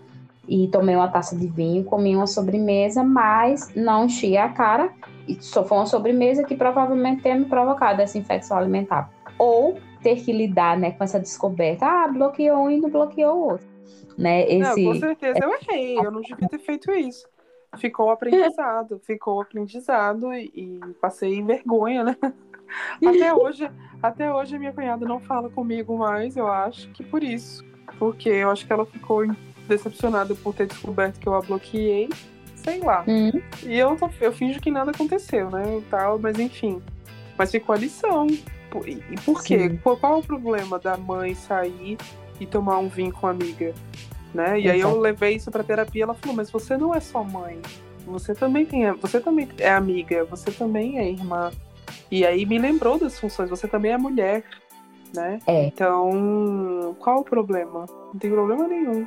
e 0.49 0.66
tomei 0.69 0.97
uma 0.97 1.09
taça 1.09 1.37
de 1.37 1.47
vinho, 1.47 1.85
comi 1.85 2.16
uma 2.16 2.27
sobremesa, 2.27 3.05
mas 3.05 3.69
não 3.77 4.07
enchi 4.07 4.37
a 4.39 4.49
cara. 4.49 4.91
E 5.29 5.41
só 5.43 5.64
foi 5.64 5.79
uma 5.79 5.87
sobremesa 5.87 6.43
que 6.43 6.57
provavelmente 6.57 7.22
tenha 7.22 7.37
me 7.37 7.45
provocado 7.45 8.01
essa 8.01 8.16
infecção 8.16 8.57
alimentar. 8.57 9.11
Ou 9.39 9.79
ter 10.03 10.16
que 10.16 10.33
lidar 10.33 10.79
né, 10.79 10.93
com 10.93 11.05
essa 11.05 11.20
descoberta. 11.20 11.87
Ah, 11.87 12.09
bloqueou 12.09 12.64
um 12.64 12.70
e 12.70 12.81
não 12.81 12.89
bloqueou 12.89 13.37
o 13.37 13.51
outro. 13.51 13.66
Né? 14.16 14.47
Não, 14.59 14.72
Esse... 14.72 14.85
com 14.85 14.95
certeza 14.95 15.39
eu 15.43 15.55
errei. 15.55 15.99
Eu 15.99 16.11
não 16.11 16.20
devia 16.20 16.49
ter 16.49 16.59
feito 16.59 16.91
isso. 16.93 17.29
Ficou 17.76 18.11
aprendizado, 18.11 18.99
ficou 19.05 19.43
aprendizado 19.43 20.33
e, 20.33 20.51
e 20.55 20.81
passei 21.01 21.43
vergonha, 21.43 22.03
né? 22.03 22.16
Até 23.07 23.33
hoje, 23.33 23.70
até 24.03 24.31
hoje 24.31 24.57
a 24.57 24.59
minha 24.59 24.72
cunhada 24.74 25.07
não 25.07 25.18
fala 25.20 25.49
comigo 25.49 25.97
mais, 25.97 26.37
eu 26.37 26.47
acho 26.47 26.91
que 26.91 27.03
por 27.03 27.22
isso. 27.22 27.64
Porque 27.99 28.29
eu 28.29 28.51
acho 28.51 28.66
que 28.66 28.72
ela 28.72 28.85
ficou 28.85 29.24
decepcionada 29.66 30.35
por 30.35 30.55
ter 30.55 30.66
descoberto 30.66 31.18
que 31.18 31.26
eu 31.26 31.35
a 31.35 31.41
bloqueei, 31.41 32.11
sei 32.71 32.81
lá. 32.81 33.05
Hum, 33.07 33.31
E 33.64 33.79
eu, 33.79 33.97
tô- 33.97 34.11
eu 34.21 34.33
finjo 34.33 34.61
que 34.61 34.71
nada 34.71 34.91
aconteceu, 34.91 35.51
né? 35.51 35.79
E 35.79 35.83
tal, 35.91 36.19
mas 36.19 36.39
enfim. 36.39 36.82
Mas 37.36 37.51
ficou 37.51 37.74
a 37.74 37.78
lição. 37.78 38.27
E 38.86 39.03
e 39.11 39.15
por 39.24 39.43
quê? 39.43 39.69
Sim. 39.70 39.77
Qual, 39.78 39.99
é 40.03 40.16
o 40.16 40.23
problema 40.23 40.78
da 40.78 40.97
mãe 40.97 41.35
sair 41.35 41.97
e 42.39 42.47
tomar 42.47 42.78
um 42.78 42.89
vinho 42.89 43.12
com 43.12 43.27
a 43.27 43.31
amiga? 43.31 43.73
Né? 44.35 44.61
E 44.61 44.70
aí 44.70 44.81
eu 44.81 44.99
levei 45.01 45.36
isso 45.36 45.51
pra 45.51 45.65
terapia 45.65 46.03
ela 46.05 46.12
falou, 46.15 46.36
mas 46.36 46.51
você 46.51 46.77
não 46.77 46.95
é 46.95 47.01
só 47.01 47.24
mãe. 47.24 47.59
Você 48.07 48.35
também 48.35 48.66
tem. 48.66 48.90
Você 48.93 49.20
também 49.20 49.49
é 49.59 49.70
amiga, 49.70 50.24
você 50.24 50.51
também 50.51 50.99
é 50.99 51.11
irmã. 51.11 51.51
E 52.11 52.27
aí 52.27 52.45
me 52.45 52.59
lembrou 52.59 52.99
das 52.99 53.19
funções, 53.19 53.49
você 53.51 53.66
também 53.66 53.93
é 53.93 53.99
mulher, 53.99 54.43
né? 55.15 55.39
É. 55.47 55.65
Então, 55.66 56.95
qual 57.01 57.20
o 57.20 57.24
problema? 57.24 57.86
Não 58.12 58.19
tem 58.19 58.31
problema 58.31 58.66
nenhum. 58.69 59.07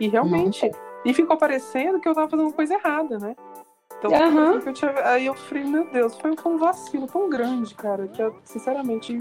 E 0.00 0.08
realmente. 0.08 0.70
E 1.06 1.14
ficou 1.14 1.36
parecendo 1.36 2.00
que 2.00 2.08
eu 2.08 2.14
tava 2.14 2.28
fazendo 2.28 2.52
coisa 2.52 2.74
errada, 2.74 3.18
né? 3.18 3.36
Então, 3.98 4.10
que 4.60 4.68
eu 4.68 4.72
tinha- 4.74 5.08
aí 5.08 5.26
eu 5.26 5.34
falei, 5.34 5.64
meu 5.64 5.84
Deus, 5.90 6.18
foi, 6.18 6.34
um 6.44 6.58
vacilo 6.58 7.06
tão 7.06 7.30
grande, 7.30 7.74
cara, 7.74 8.08
que 8.08 8.20
eu, 8.20 8.34
sinceramente, 8.44 9.16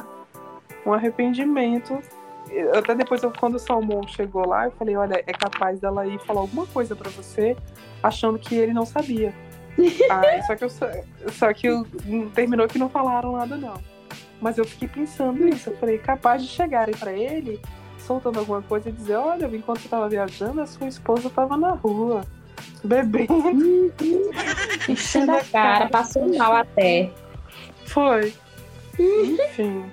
um 0.86 0.92
arrependimento. 0.94 2.00
Até 2.78 2.94
depois, 2.94 3.24
eu, 3.24 3.32
quando 3.40 3.56
o 3.56 3.60
Salmão 3.60 4.02
chegou 4.08 4.48
lá, 4.48 4.66
eu 4.66 4.72
falei, 4.72 4.96
olha, 4.96 5.24
é 5.26 5.32
capaz 5.34 5.80
dela 5.80 6.06
ir 6.06 6.20
falar 6.20 6.42
alguma 6.42 6.66
coisa 6.68 6.96
pra 6.96 7.10
você, 7.10 7.56
achando 8.04 8.38
que 8.38 8.56
ele 8.56 8.74
não 8.74 8.86
sabia. 8.86 9.34
Aí, 10.10 10.42
só 10.44 10.56
que 10.56 10.64
eu 10.64 10.70
só 10.70 11.54
que 11.54 11.68
eu, 11.68 11.86
terminou 12.34 12.68
que 12.68 12.78
não 12.80 12.90
falaram 12.90 13.34
nada, 13.34 13.56
não. 13.58 13.76
Mas 14.42 14.58
eu 14.58 14.66
fiquei 14.66 14.88
pensando 14.88 15.44
nisso. 15.44 15.70
Eu 15.70 15.78
falei, 15.78 15.98
capaz 15.98 16.42
de 16.44 16.50
chegarem 16.50 16.96
pra 16.96 17.12
ele, 17.12 17.60
soltando 18.06 18.40
alguma 18.40 18.62
coisa 18.62 18.90
e 18.90 18.92
dizer, 18.92 19.16
olha, 19.16 19.46
enquanto 19.48 19.80
você 19.80 19.90
tava 19.90 20.08
viajando, 20.08 20.62
a 20.62 20.66
sua 20.66 20.88
esposa 20.88 21.30
tava 21.30 21.58
na 21.58 21.72
rua, 21.72 22.22
bebendo. 22.84 23.34
enchendo 24.88 25.32
a 25.32 25.44
cara, 25.44 25.90
passou 25.90 26.28
mal 26.38 26.54
até. 26.56 27.12
Foi. 27.86 28.34
Enfim. 29.00 29.84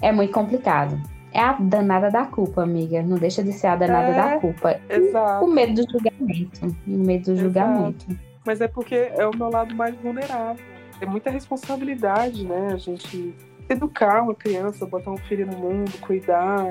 É 0.00 0.12
muito 0.12 0.32
complicado. 0.32 0.98
É 1.32 1.40
a 1.40 1.52
danada 1.52 2.10
da 2.10 2.24
culpa, 2.24 2.62
amiga. 2.62 3.02
Não 3.02 3.16
deixa 3.18 3.42
de 3.42 3.52
ser 3.52 3.66
a 3.66 3.76
danada 3.76 4.08
É. 4.08 4.14
da 4.14 4.40
culpa. 4.40 4.80
Exato. 4.88 5.44
O 5.44 5.48
medo 5.48 5.82
do 5.84 5.90
julgamento. 5.90 6.76
O 6.86 6.90
medo 6.90 7.24
do 7.24 7.32
Exato. 7.32 7.36
julgamento. 7.40 8.06
Mas 8.46 8.60
é 8.60 8.68
porque 8.68 8.94
é 8.94 9.26
o 9.26 9.36
meu 9.36 9.50
lado 9.50 9.74
mais 9.74 9.94
vulnerável. 9.96 10.64
É 11.00 11.06
muita 11.06 11.30
responsabilidade, 11.30 12.46
né? 12.46 12.68
A 12.72 12.76
gente 12.76 13.34
educar 13.68 14.22
uma 14.22 14.34
criança, 14.34 14.86
botar 14.86 15.10
um 15.10 15.16
filho 15.16 15.46
no 15.46 15.56
mundo, 15.56 15.92
cuidar. 16.00 16.66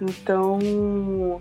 Então, 0.00 1.40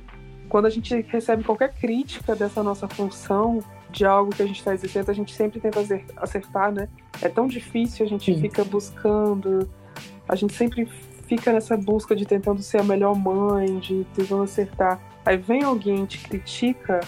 quando 0.49 0.65
a 0.65 0.69
gente 0.69 1.01
recebe 1.01 1.43
qualquer 1.43 1.73
crítica 1.73 2.35
dessa 2.35 2.63
nossa 2.63 2.87
função, 2.87 3.59
de 3.89 4.05
algo 4.05 4.31
que 4.31 4.41
a 4.41 4.45
gente 4.45 4.57
está 4.57 4.73
exercendo, 4.73 5.09
a 5.11 5.13
gente 5.13 5.33
sempre 5.33 5.59
tenta 5.59 5.79
acertar, 6.17 6.71
né? 6.71 6.89
É 7.21 7.29
tão 7.29 7.47
difícil, 7.47 8.05
a 8.05 8.09
gente 8.09 8.33
Sim. 8.33 8.41
fica 8.41 8.63
buscando, 8.63 9.69
a 10.27 10.35
gente 10.35 10.53
sempre 10.53 10.87
fica 11.27 11.53
nessa 11.53 11.77
busca 11.77 12.15
de 12.15 12.25
tentando 12.25 12.61
ser 12.61 12.79
a 12.79 12.83
melhor 12.83 13.15
mãe, 13.15 13.77
de 13.79 14.05
tentando 14.15 14.43
acertar. 14.43 14.99
Aí 15.23 15.37
vem 15.37 15.63
alguém 15.63 16.05
te 16.05 16.19
critica 16.19 16.99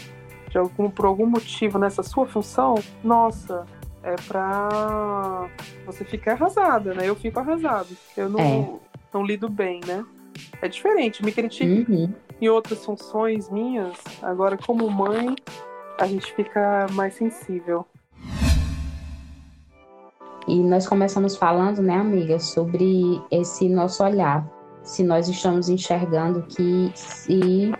de 0.50 0.58
algum, 0.58 0.90
por 0.90 1.06
algum 1.06 1.26
motivo 1.26 1.78
nessa 1.78 2.04
sua 2.04 2.26
função, 2.26 2.76
nossa, 3.04 3.66
é 4.06 4.16
pra 4.28 5.50
você 5.86 6.06
ficar 6.06 6.34
arrasada, 6.34 6.94
né? 6.94 7.10
Eu 7.10 7.16
fico 7.16 7.40
arrasado. 7.40 7.90
Eu 8.16 8.30
não, 8.30 8.40
é. 8.40 8.80
não 9.12 9.26
lido 9.26 9.50
bem, 9.50 9.82
né? 9.86 10.06
É 10.62 10.68
diferente, 10.68 11.26
me 11.26 11.32
critica 11.32 11.92
uhum. 11.92 12.14
em 12.40 12.48
outras 12.48 12.86
funções 12.86 13.50
minhas. 13.50 13.98
Agora, 14.22 14.58
como 14.58 14.90
mãe, 14.92 15.36
a 16.00 16.06
gente 16.06 16.32
fica 16.36 16.86
mais 16.92 17.16
sensível. 17.16 17.86
E 20.48 20.60
nós 20.60 20.88
começamos 20.88 21.36
falando, 21.36 21.82
né, 21.82 21.96
amiga, 21.96 22.40
sobre 22.40 23.20
esse 23.32 23.68
nosso 23.68 24.04
olhar. 24.04 24.48
Se 24.84 25.02
nós 25.04 25.28
estamos 25.28 25.68
enxergando 25.68 26.44
que 26.44 26.92
se 26.94 27.74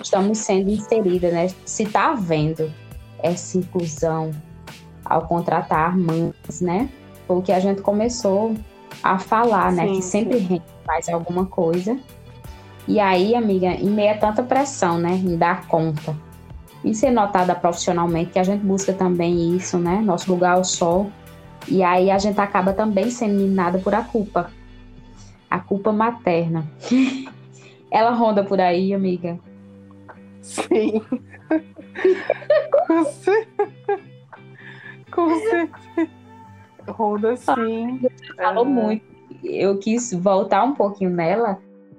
estamos 0.00 0.38
sendo 0.38 0.70
inseridas, 0.70 1.32
né? 1.32 1.48
Se 1.64 1.82
está 1.82 2.12
havendo 2.12 2.72
essa 3.18 3.58
inclusão 3.58 4.30
ao 5.04 5.22
contratar 5.22 5.96
mães, 5.96 6.60
né? 6.60 6.88
Foi 7.26 7.36
o 7.36 7.42
que 7.42 7.52
a 7.52 7.60
gente 7.60 7.82
começou 7.82 8.54
a 9.02 9.18
falar, 9.18 9.72
né? 9.72 9.86
Sim, 9.86 9.94
que 9.94 10.02
sempre 10.02 10.40
sim. 10.40 10.62
faz 10.84 11.08
alguma 11.08 11.46
coisa. 11.46 11.98
E 12.86 12.98
aí, 12.98 13.34
amiga, 13.34 13.68
em 13.68 13.90
meio 13.90 14.12
a 14.12 14.18
tanta 14.18 14.42
pressão, 14.42 14.98
né? 14.98 15.12
Em 15.12 15.36
dar 15.36 15.66
conta 15.66 16.16
e 16.84 16.94
ser 16.94 17.10
notada 17.10 17.54
profissionalmente, 17.54 18.32
que 18.32 18.38
a 18.38 18.44
gente 18.44 18.64
busca 18.64 18.92
também 18.92 19.56
isso, 19.56 19.78
né? 19.78 20.00
Nosso 20.00 20.30
lugar 20.30 20.56
ao 20.56 20.64
sol. 20.64 21.10
E 21.68 21.82
aí 21.82 22.10
a 22.10 22.18
gente 22.18 22.40
acaba 22.40 22.72
também 22.72 23.08
sendo 23.10 23.34
minada 23.34 23.78
por 23.78 23.94
a 23.94 24.02
culpa. 24.02 24.50
A 25.48 25.60
culpa 25.60 25.92
materna. 25.92 26.66
Ela 27.90 28.10
ronda 28.10 28.42
por 28.42 28.60
aí, 28.60 28.92
amiga? 28.92 29.38
Sim. 30.40 31.02
Certeza. 33.22 34.11
Com 35.12 35.28
certeza. 35.38 36.10
Ronda 36.88 37.36
sim. 37.36 38.00
Falou 38.36 38.66
é... 38.66 38.68
muito. 38.68 39.04
Eu 39.44 39.78
quis 39.78 40.12
voltar 40.12 40.64
um 40.64 40.74
pouquinho 40.74 41.10
nela, 41.10 41.58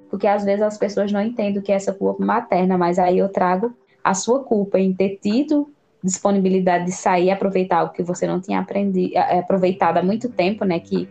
porque 0.10 0.27
às 0.27 0.44
vezes 0.44 0.61
as 0.61 0.77
pessoas 0.77 1.11
não 1.11 1.22
entendem 1.22 1.60
o 1.60 1.61
que 1.61 1.72
é 1.72 1.76
essa 1.76 1.94
culpa 1.94 2.23
materna, 2.23 2.77
mas 2.77 2.99
aí 2.99 3.18
eu 3.18 3.30
trago 3.30 3.73
a 4.03 4.14
sua 4.14 4.44
culpa 4.44 4.80
em 4.80 4.94
ter 4.94 5.18
tido 5.22 5.69
disponibilidade 6.03 6.85
de 6.85 6.91
sair 6.91 7.26
e 7.26 7.31
aproveitar 7.31 7.77
algo 7.77 7.94
que 7.94 8.03
você 8.03 8.27
não 8.27 8.41
tinha 8.41 8.60
aprendido, 8.60 9.15
é, 9.15 9.40
aproveitado 9.40 9.98
há 9.98 10.03
muito 10.03 10.30
tempo, 10.30 10.65
né? 10.65 10.80
Que 10.80 11.07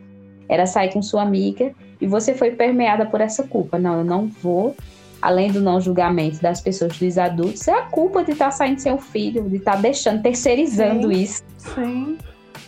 era 0.49 0.67
sair 0.67 0.93
com 0.93 1.01
sua 1.01 1.23
amiga 1.23 1.73
e 2.01 2.07
você 2.07 2.35
foi 2.35 2.51
permeada 2.51 3.07
por 3.07 3.21
essa 3.21 3.43
culpa. 3.45 3.79
Não, 3.79 3.99
eu 3.99 4.05
não 4.05 4.27
vou, 4.27 4.77
além 5.23 5.53
do 5.53 5.61
não 5.61 5.81
julgamento 5.81 6.43
das 6.43 6.61
pessoas, 6.61 6.99
dos 6.99 7.17
adultos, 7.17 7.67
é 7.69 7.73
a 7.73 7.83
culpa 7.83 8.25
de 8.25 8.33
estar 8.33 8.47
tá 8.47 8.51
saindo 8.51 8.81
sem 8.81 8.93
o 8.93 8.99
filho, 8.99 9.49
de 9.49 9.57
estar 9.57 9.77
tá 9.77 9.79
deixando, 9.79 10.21
terceirizando 10.21 11.15
sim, 11.15 11.23
isso. 11.23 11.45
Sim, 11.57 12.19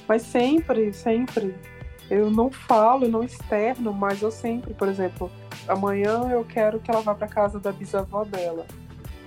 mas 0.09 0.23
sempre, 0.23 0.93
sempre. 0.93 1.55
Eu 2.09 2.31
não 2.31 2.51
falo, 2.51 3.07
eu 3.07 3.09
não 3.09 3.25
externo, 3.25 3.93
mas 3.93 4.23
eu 4.23 4.31
sempre, 4.31 4.73
por 4.73 4.89
exemplo, 4.89 5.31
amanhã 5.67 6.29
eu 6.31 6.45
quero 6.45 6.79
que 6.79 6.91
ela 6.91 7.01
vá 7.01 7.15
para 7.15 7.27
casa 7.27 7.59
da 7.59 7.73
bisavó 7.73 8.25
dela 8.25 8.67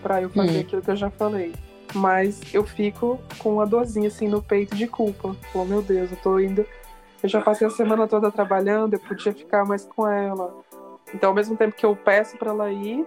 para 0.01 0.21
eu 0.21 0.29
fazer 0.29 0.57
hum. 0.57 0.61
aquilo 0.61 0.81
que 0.81 0.91
eu 0.91 0.95
já 0.95 1.09
falei. 1.09 1.53
Mas 1.93 2.41
eu 2.53 2.63
fico 2.63 3.19
com 3.39 3.55
uma 3.55 3.65
dorzinha 3.65 4.07
assim 4.07 4.27
no 4.27 4.41
peito 4.41 4.75
de 4.75 4.87
culpa. 4.87 5.35
Oh, 5.53 5.65
meu 5.65 5.81
Deus, 5.81 6.11
eu 6.11 6.17
tô 6.17 6.39
indo. 6.39 6.65
Eu 7.21 7.29
já 7.29 7.41
passei 7.41 7.65
a 7.65 7.69
semana 7.71 8.07
toda 8.07 8.31
trabalhando, 8.31 8.93
eu 8.93 8.99
podia 8.99 9.33
ficar 9.33 9.65
mais 9.65 9.85
com 9.85 10.07
ela. 10.07 10.53
Então, 11.13 11.29
ao 11.29 11.35
mesmo 11.35 11.55
tempo 11.55 11.75
que 11.75 11.85
eu 11.85 11.95
peço 11.95 12.37
para 12.37 12.51
ela 12.51 12.71
ir, 12.71 13.05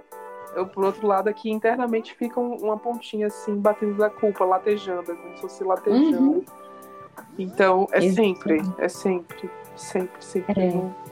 eu, 0.54 0.66
por 0.66 0.84
outro 0.84 1.06
lado, 1.06 1.28
aqui 1.28 1.50
internamente 1.50 2.14
fica 2.14 2.40
uma 2.40 2.76
pontinha 2.76 3.28
assim, 3.28 3.56
batendo 3.56 3.94
da 3.94 4.10
culpa, 4.10 4.44
latejando, 4.44 5.14
como 5.14 5.34
se 5.36 5.40
fosse 5.40 5.64
latejando. 5.64 6.20
Uhum. 6.20 6.44
Então, 7.38 7.86
é 7.92 8.00
sempre, 8.10 8.60
é 8.78 8.88
sempre, 8.88 9.50
sempre, 9.76 10.24
sempre. 10.24 10.60
É. 10.60 11.10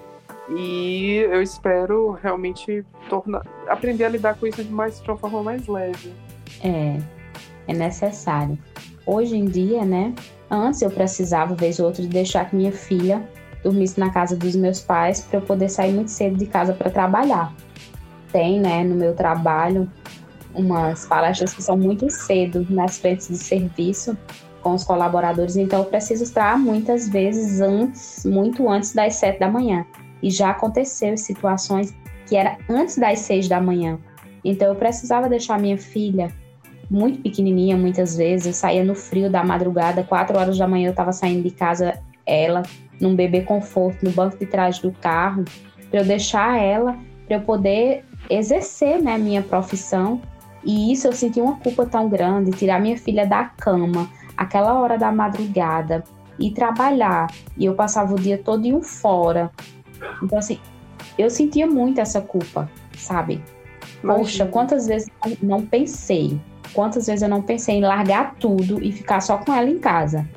E 0.50 1.16
eu 1.30 1.42
espero 1.42 2.12
realmente 2.12 2.84
tornar, 3.08 3.42
aprender 3.68 4.04
a 4.04 4.08
lidar 4.08 4.34
com 4.38 4.46
isso 4.46 4.64
de, 4.64 4.72
mais, 4.72 5.00
de 5.00 5.10
uma 5.10 5.18
forma 5.18 5.42
mais 5.42 5.66
leve. 5.66 6.12
É, 6.62 6.98
é 7.66 7.74
necessário. 7.74 8.58
Hoje 9.04 9.36
em 9.36 9.44
dia, 9.44 9.84
né? 9.84 10.14
Antes 10.50 10.80
eu 10.80 10.90
precisava, 10.90 11.54
vez 11.54 11.78
ou 11.78 11.86
outra, 11.86 12.02
de 12.02 12.08
deixar 12.08 12.48
que 12.48 12.56
minha 12.56 12.72
filha 12.72 13.22
dormisse 13.62 14.00
na 14.00 14.10
casa 14.10 14.36
dos 14.36 14.56
meus 14.56 14.80
pais 14.80 15.20
para 15.20 15.38
eu 15.38 15.42
poder 15.42 15.68
sair 15.68 15.92
muito 15.92 16.10
cedo 16.10 16.36
de 16.36 16.46
casa 16.46 16.72
para 16.72 16.90
trabalhar. 16.90 17.52
Tem, 18.32 18.60
né, 18.60 18.84
no 18.84 18.94
meu 18.94 19.14
trabalho, 19.14 19.90
umas 20.54 21.06
palestras 21.06 21.54
que 21.54 21.62
são 21.62 21.76
muito 21.76 22.10
cedo 22.10 22.66
nas 22.68 22.98
frentes 22.98 23.28
de 23.28 23.38
serviço 23.38 24.16
com 24.60 24.74
os 24.74 24.84
colaboradores, 24.84 25.56
então 25.56 25.80
eu 25.80 25.84
preciso 25.84 26.24
estar 26.24 26.58
muitas 26.58 27.08
vezes 27.08 27.60
antes, 27.60 28.24
muito 28.24 28.68
antes 28.68 28.92
das 28.92 29.14
sete 29.14 29.38
da 29.38 29.48
manhã. 29.48 29.86
E 30.22 30.30
já 30.30 30.50
aconteceu 30.50 31.16
situações 31.16 31.94
que 32.26 32.36
era 32.36 32.58
antes 32.68 32.98
das 32.98 33.20
seis 33.20 33.48
da 33.48 33.60
manhã. 33.60 33.98
Então 34.44 34.68
eu 34.68 34.74
precisava 34.74 35.28
deixar 35.28 35.60
minha 35.60 35.78
filha 35.78 36.28
muito 36.90 37.20
pequenininha, 37.20 37.76
muitas 37.76 38.16
vezes. 38.16 38.46
Eu 38.46 38.52
saía 38.52 38.84
no 38.84 38.94
frio 38.94 39.30
da 39.30 39.44
madrugada, 39.44 40.02
quatro 40.02 40.38
horas 40.38 40.58
da 40.58 40.66
manhã 40.66 40.88
eu 40.88 40.90
estava 40.90 41.12
saindo 41.12 41.42
de 41.42 41.50
casa, 41.50 42.00
ela 42.26 42.62
num 43.00 43.14
bebê 43.14 43.42
conforto, 43.42 44.04
no 44.04 44.10
banco 44.10 44.36
de 44.38 44.46
trás 44.46 44.80
do 44.80 44.90
carro, 44.90 45.44
para 45.88 46.00
eu 46.00 46.04
deixar 46.04 46.60
ela, 46.60 46.98
para 47.26 47.36
eu 47.36 47.40
poder 47.42 48.04
exercer, 48.28 49.02
né, 49.02 49.18
minha 49.18 49.42
profissão. 49.42 50.20
E 50.64 50.92
isso 50.92 51.06
eu 51.06 51.12
senti 51.12 51.40
uma 51.40 51.56
culpa 51.56 51.86
tão 51.86 52.08
grande, 52.08 52.50
tirar 52.50 52.80
minha 52.80 52.98
filha 52.98 53.26
da 53.26 53.44
cama, 53.44 54.10
aquela 54.36 54.78
hora 54.78 54.98
da 54.98 55.10
madrugada, 55.12 56.02
e 56.38 56.50
trabalhar. 56.50 57.28
E 57.56 57.64
eu 57.64 57.74
passava 57.74 58.14
o 58.14 58.18
dia 58.18 58.38
todo 58.38 58.64
em 58.64 58.74
um 58.74 58.82
fora, 58.82 59.50
então, 60.22 60.38
assim, 60.38 60.58
eu 61.16 61.30
sentia 61.30 61.66
muito 61.66 62.00
essa 62.00 62.20
culpa, 62.20 62.70
sabe? 62.96 63.42
Poxa, 64.02 64.46
quantas 64.46 64.86
vezes 64.86 65.08
eu 65.24 65.36
não 65.42 65.66
pensei? 65.66 66.40
Quantas 66.72 67.06
vezes 67.06 67.22
eu 67.22 67.28
não 67.28 67.42
pensei 67.42 67.76
em 67.76 67.80
largar 67.80 68.36
tudo 68.36 68.82
e 68.82 68.92
ficar 68.92 69.20
só 69.20 69.38
com 69.38 69.52
ela 69.52 69.68
em 69.68 69.78
casa, 69.78 70.28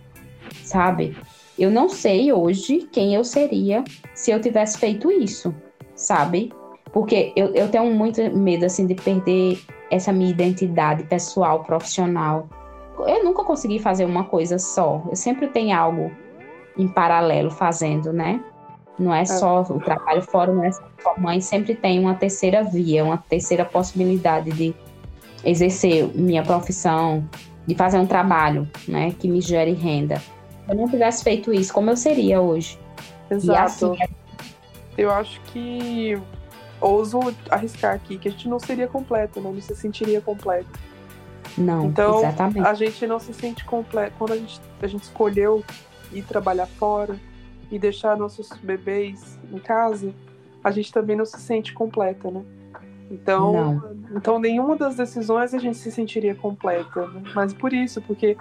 sabe? 0.63 1.15
Eu 1.59 1.69
não 1.69 1.89
sei 1.89 2.31
hoje 2.31 2.87
quem 2.91 3.13
eu 3.13 3.23
seria 3.23 3.83
se 4.13 4.31
eu 4.31 4.41
tivesse 4.41 4.77
feito 4.77 5.11
isso, 5.11 5.53
sabe? 5.93 6.51
Porque 6.91 7.31
eu, 7.35 7.53
eu 7.53 7.69
tenho 7.69 7.91
muito 7.93 8.21
medo, 8.35 8.65
assim, 8.65 8.85
de 8.85 8.95
perder 8.95 9.59
essa 9.89 10.11
minha 10.11 10.29
identidade 10.29 11.03
pessoal, 11.03 11.63
profissional. 11.63 12.47
Eu 12.99 13.23
nunca 13.23 13.43
consegui 13.43 13.79
fazer 13.79 14.05
uma 14.05 14.25
coisa 14.25 14.59
só. 14.59 15.01
Eu 15.09 15.15
sempre 15.15 15.47
tenho 15.47 15.75
algo 15.75 16.11
em 16.77 16.87
paralelo 16.87 17.49
fazendo, 17.49 18.11
né? 18.11 18.43
Não 18.99 19.13
é, 19.13 19.21
é 19.21 19.25
só 19.25 19.61
o 19.61 19.79
trabalho 19.79 20.21
fora, 20.21 20.53
não 20.53 20.63
é 20.63 20.71
só 20.71 20.83
a 21.15 21.19
mãe, 21.19 21.41
sempre 21.41 21.75
tem 21.75 21.99
uma 21.99 22.13
terceira 22.13 22.63
via, 22.63 23.03
uma 23.03 23.17
terceira 23.17 23.65
possibilidade 23.65 24.51
de 24.51 24.75
exercer 25.43 26.07
minha 26.13 26.43
profissão, 26.43 27.27
de 27.65 27.73
fazer 27.73 27.97
um 27.97 28.05
trabalho, 28.05 28.69
né, 28.87 29.11
que 29.17 29.27
me 29.27 29.41
gere 29.41 29.73
renda. 29.73 30.17
Se 30.17 30.69
eu 30.69 30.75
não 30.75 30.87
tivesse 30.87 31.23
feito 31.23 31.51
isso, 31.51 31.73
como 31.73 31.89
eu 31.89 31.97
seria 31.97 32.41
hoje? 32.41 32.77
Exato. 33.29 33.93
Assim, 33.93 33.97
eu 34.97 35.09
acho 35.09 35.41
que 35.45 36.21
ouso 36.81 37.19
arriscar 37.49 37.95
aqui 37.95 38.17
que 38.17 38.27
a 38.27 38.31
gente 38.31 38.49
não 38.49 38.59
seria 38.59 38.87
completo, 38.87 39.39
não, 39.39 39.53
não 39.53 39.61
se 39.61 39.75
sentiria 39.75 40.19
completo. 40.19 40.69
Não, 41.57 41.85
então, 41.85 42.19
exatamente. 42.19 42.67
a 42.67 42.73
gente 42.73 43.07
não 43.07 43.19
se 43.19 43.33
sente 43.33 43.63
completo 43.63 44.15
quando 44.17 44.33
a 44.33 44.37
gente, 44.37 44.59
a 44.81 44.87
gente 44.87 45.03
escolheu 45.03 45.63
ir 46.11 46.23
trabalhar 46.23 46.65
fora, 46.65 47.17
e 47.71 47.79
deixar 47.79 48.17
nossos 48.17 48.49
bebês 48.61 49.39
em 49.51 49.57
casa, 49.57 50.13
a 50.61 50.69
gente 50.69 50.91
também 50.91 51.15
não 51.15 51.25
se 51.25 51.39
sente 51.39 51.73
completa, 51.73 52.29
né? 52.29 52.43
Então, 53.09 53.53
não. 53.53 54.17
então 54.17 54.39
nenhuma 54.39 54.75
das 54.75 54.95
decisões 54.95 55.53
a 55.53 55.57
gente 55.57 55.77
se 55.77 55.91
sentiria 55.91 56.35
completa, 56.35 57.07
né? 57.07 57.23
mas 57.33 57.53
por 57.53 57.73
isso, 57.73 58.01
porque 58.01 58.37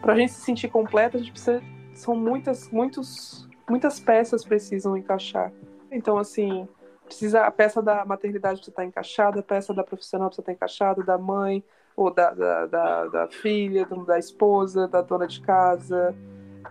para 0.00 0.12
a 0.12 0.16
gente 0.16 0.32
se 0.32 0.42
sentir 0.42 0.68
completa, 0.68 1.16
a 1.16 1.20
gente 1.20 1.32
precisa 1.32 1.62
são 1.94 2.14
muitas, 2.14 2.70
muitos, 2.70 3.48
muitas 3.68 3.98
peças 3.98 4.44
precisam 4.44 4.96
encaixar. 4.96 5.50
Então, 5.90 6.18
assim, 6.18 6.68
precisa 7.06 7.42
a 7.42 7.50
peça 7.50 7.80
da 7.80 8.04
maternidade 8.04 8.56
precisa 8.56 8.72
estar 8.72 8.84
encaixada, 8.84 9.40
a 9.40 9.42
peça 9.42 9.72
da 9.72 9.82
profissional 9.82 10.28
precisa 10.28 10.42
estar 10.42 10.52
encaixada, 10.52 11.02
da 11.02 11.16
mãe 11.16 11.64
ou 11.96 12.12
da, 12.12 12.30
da, 12.32 12.66
da, 12.66 13.06
da 13.06 13.28
filha, 13.28 13.86
da 14.06 14.18
esposa, 14.18 14.86
da 14.86 15.00
dona 15.00 15.26
de 15.26 15.40
casa, 15.40 16.14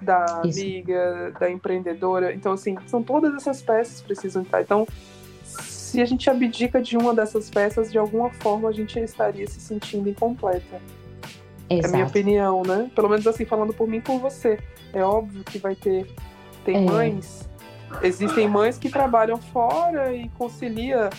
da 0.01 0.41
Isso. 0.45 0.59
amiga, 0.61 1.33
da 1.39 1.49
empreendedora. 1.49 2.33
Então, 2.33 2.51
assim, 2.51 2.77
são 2.85 3.01
todas 3.01 3.33
essas 3.33 3.61
peças 3.61 4.01
que 4.01 4.07
precisam 4.07 4.43
estar. 4.43 4.61
Então, 4.61 4.85
se 5.43 5.99
a 6.01 6.05
gente 6.05 6.29
abdica 6.29 6.81
de 6.81 6.95
uma 6.97 7.13
dessas 7.13 7.49
peças, 7.49 7.91
de 7.91 7.97
alguma 7.97 8.29
forma 8.29 8.69
a 8.69 8.71
gente 8.71 8.99
estaria 8.99 9.47
se 9.47 9.59
sentindo 9.59 10.07
incompleta. 10.09 10.79
Exato. 11.69 11.85
É 11.85 11.85
a 11.85 11.91
minha 11.91 12.05
opinião, 12.05 12.61
né? 12.63 12.91
Pelo 12.93 13.09
menos 13.09 13.25
assim, 13.25 13.45
falando 13.45 13.73
por 13.73 13.87
mim 13.87 13.97
e 13.97 14.01
por 14.01 14.19
você. 14.19 14.59
É 14.93 15.03
óbvio 15.03 15.43
que 15.43 15.57
vai 15.57 15.75
ter. 15.75 16.07
Tem 16.63 16.77
É. 16.77 16.81
mães. 16.81 17.49
Existem 18.01 18.47
mães 18.47 18.77
que 18.77 18.89
trabalham 18.89 19.37
fora 19.37 20.13
e 20.13 20.29
concilia 20.37 21.09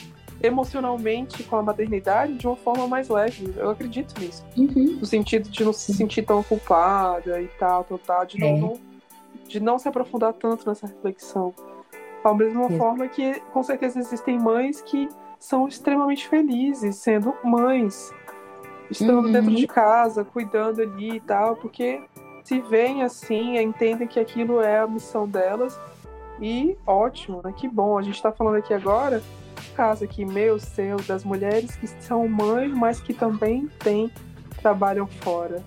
emocionalmente 0.43 1.43
com 1.44 1.57
a 1.57 1.62
maternidade 1.62 2.35
de 2.35 2.47
uma 2.47 2.57
forma 2.57 2.86
mais 2.86 3.09
leve. 3.09 3.53
Eu 3.57 3.70
acredito 3.70 4.19
nisso. 4.20 4.44
Uhum. 4.57 4.98
No 5.01 5.07
sentido 5.07 5.48
de 5.48 5.65
não 5.65 5.73
se 5.73 5.93
sentir 5.94 6.23
tão 6.23 6.43
culpada 6.43 7.40
e 7.40 7.48
tal, 7.59 7.85
tal, 7.85 7.98
tal, 7.98 8.27
de, 8.27 8.39
não, 8.39 8.48
É. 8.48 8.59
não- 8.59 8.81
de 9.48 9.61
não 9.61 9.78
se 9.78 9.89
aprofundar 9.89 10.32
tanto 10.35 10.69
nessa 10.69 10.86
reflexão. 10.86 11.55
Da 12.23 12.35
mesma 12.35 12.69
Sim. 12.69 12.78
forma 12.78 13.09
que, 13.09 13.40
com 13.53 13.62
certeza, 13.62 13.98
existem 13.98 14.39
mães 14.39 14.81
que 14.82 15.09
são 15.39 15.69
extremamente 15.69 16.28
felizes 16.28 16.97
sendo 16.97 17.35
mães, 17.44 18.12
estando 18.90 19.27
Uhum. 19.27 19.32
dentro 19.32 19.55
de 19.55 19.66
casa, 19.66 20.24
cuidando 20.24 20.82
ali 20.82 21.16
e 21.16 21.20
tal, 21.20 21.57
porque 21.57 22.01
se 22.44 22.61
veem 22.61 23.03
assim, 23.03 23.57
entendem 23.59 24.07
que 24.09 24.19
aquilo 24.20 24.61
é 24.61 24.81
a 24.81 24.86
missão 24.86 25.27
delas. 25.27 25.78
E 26.41 26.77
ótimo, 26.87 27.41
né? 27.43 27.53
Que 27.57 27.69
bom. 27.69 27.99
A 27.99 28.03
gente 28.03 28.21
tá 28.23 28.31
falando 28.31 28.57
aqui 28.57 28.75
agora, 28.75 29.23
caso 29.75 30.05
aqui 30.05 30.25
meu, 30.25 30.59
seu, 30.59 30.97
das 31.03 31.25
mulheres 31.25 31.77
que 31.77 31.87
são 31.87 32.29
mães, 32.29 32.73
mas 32.73 33.01
que 33.01 33.15
também 33.15 33.69
têm, 33.79 34.11
trabalham 34.61 35.07
fora, 35.07 35.63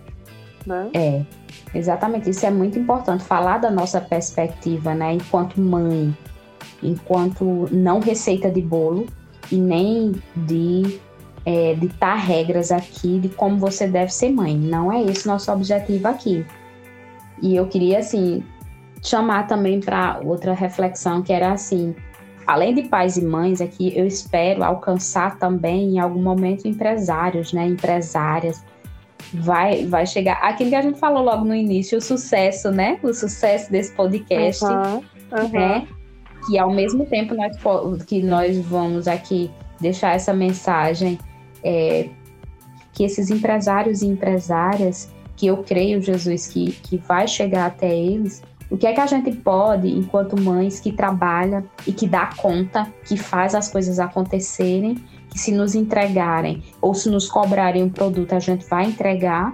né? 0.65 0.89
É, 0.93 1.25
exatamente. 1.73 2.29
Isso 2.29 2.45
é 2.45 2.51
muito 2.51 2.77
importante. 2.77 3.23
Falar 3.23 3.57
da 3.57 3.71
nossa 3.71 3.99
perspectiva, 3.99 4.93
né? 4.93 5.13
Enquanto 5.13 5.59
mãe, 5.59 6.15
enquanto 6.83 7.67
não 7.71 7.99
receita 7.99 8.49
de 8.51 8.61
bolo 8.61 9.07
e 9.51 9.57
nem 9.57 10.21
de 10.35 10.99
é, 11.45 11.73
ditar 11.73 12.15
regras 12.15 12.71
aqui 12.71 13.19
de 13.19 13.29
como 13.29 13.57
você 13.57 13.87
deve 13.87 14.13
ser 14.13 14.31
mãe. 14.31 14.55
Não 14.55 14.91
é 14.91 15.01
esse 15.01 15.27
nosso 15.27 15.51
objetivo 15.51 16.07
aqui. 16.07 16.45
E 17.41 17.55
eu 17.55 17.67
queria, 17.67 17.99
assim, 17.99 18.43
chamar 19.03 19.47
também 19.47 19.79
para 19.79 20.19
outra 20.23 20.53
reflexão 20.53 21.21
que 21.21 21.31
era 21.33 21.51
assim. 21.51 21.95
Além 22.45 22.73
de 22.73 22.83
pais 22.83 23.15
e 23.15 23.23
mães, 23.23 23.61
aqui 23.61 23.93
eu 23.95 24.07
espero 24.07 24.63
alcançar 24.63 25.37
também 25.37 25.95
em 25.95 25.99
algum 25.99 26.21
momento 26.21 26.67
empresários, 26.67 27.53
né? 27.53 27.67
Empresárias, 27.67 28.63
vai, 29.33 29.85
vai 29.85 30.05
chegar. 30.07 30.39
Aquilo 30.41 30.71
que 30.71 30.75
a 30.75 30.81
gente 30.81 30.99
falou 30.99 31.23
logo 31.23 31.45
no 31.45 31.55
início, 31.55 31.97
o 31.97 32.01
sucesso, 32.01 32.71
né? 32.71 32.99
O 33.03 33.13
sucesso 33.13 33.71
desse 33.71 33.93
podcast, 33.93 34.65
Aham, 34.65 35.01
aham. 35.31 35.49
né? 35.49 35.87
Que 36.47 36.57
ao 36.57 36.71
mesmo 36.71 37.05
tempo 37.05 37.35
nós, 37.35 37.55
que 38.05 38.23
nós 38.23 38.57
vamos 38.57 39.07
aqui 39.07 39.51
deixar 39.79 40.15
essa 40.15 40.33
mensagem, 40.33 41.19
é, 41.63 42.09
que 42.93 43.03
esses 43.03 43.29
empresários 43.29 44.01
e 44.01 44.07
empresárias, 44.07 45.11
que 45.35 45.47
eu 45.47 45.57
creio, 45.57 46.01
Jesus, 46.01 46.47
que, 46.47 46.71
que 46.71 46.97
vai 46.97 47.27
chegar 47.27 47.67
até 47.67 47.95
eles, 47.95 48.41
o 48.69 48.77
que 48.77 48.85
é 48.85 48.93
que 48.93 49.01
a 49.01 49.07
gente 49.07 49.31
pode, 49.31 49.87
enquanto 49.87 50.39
mães 50.39 50.79
que 50.79 50.91
trabalham 50.91 51.63
e 51.87 51.91
que 51.91 52.07
dá 52.07 52.29
conta, 52.37 52.87
que 53.03 53.17
faz 53.17 53.55
as 53.55 53.71
coisas 53.71 53.99
acontecerem, 53.99 54.95
que 55.29 55.39
se 55.39 55.51
nos 55.51 55.75
entregarem 55.75 56.63
ou 56.81 56.93
se 56.93 57.09
nos 57.09 57.27
cobrarem 57.27 57.83
um 57.83 57.89
produto, 57.89 58.33
a 58.33 58.39
gente 58.39 58.67
vai 58.67 58.85
entregar. 58.85 59.53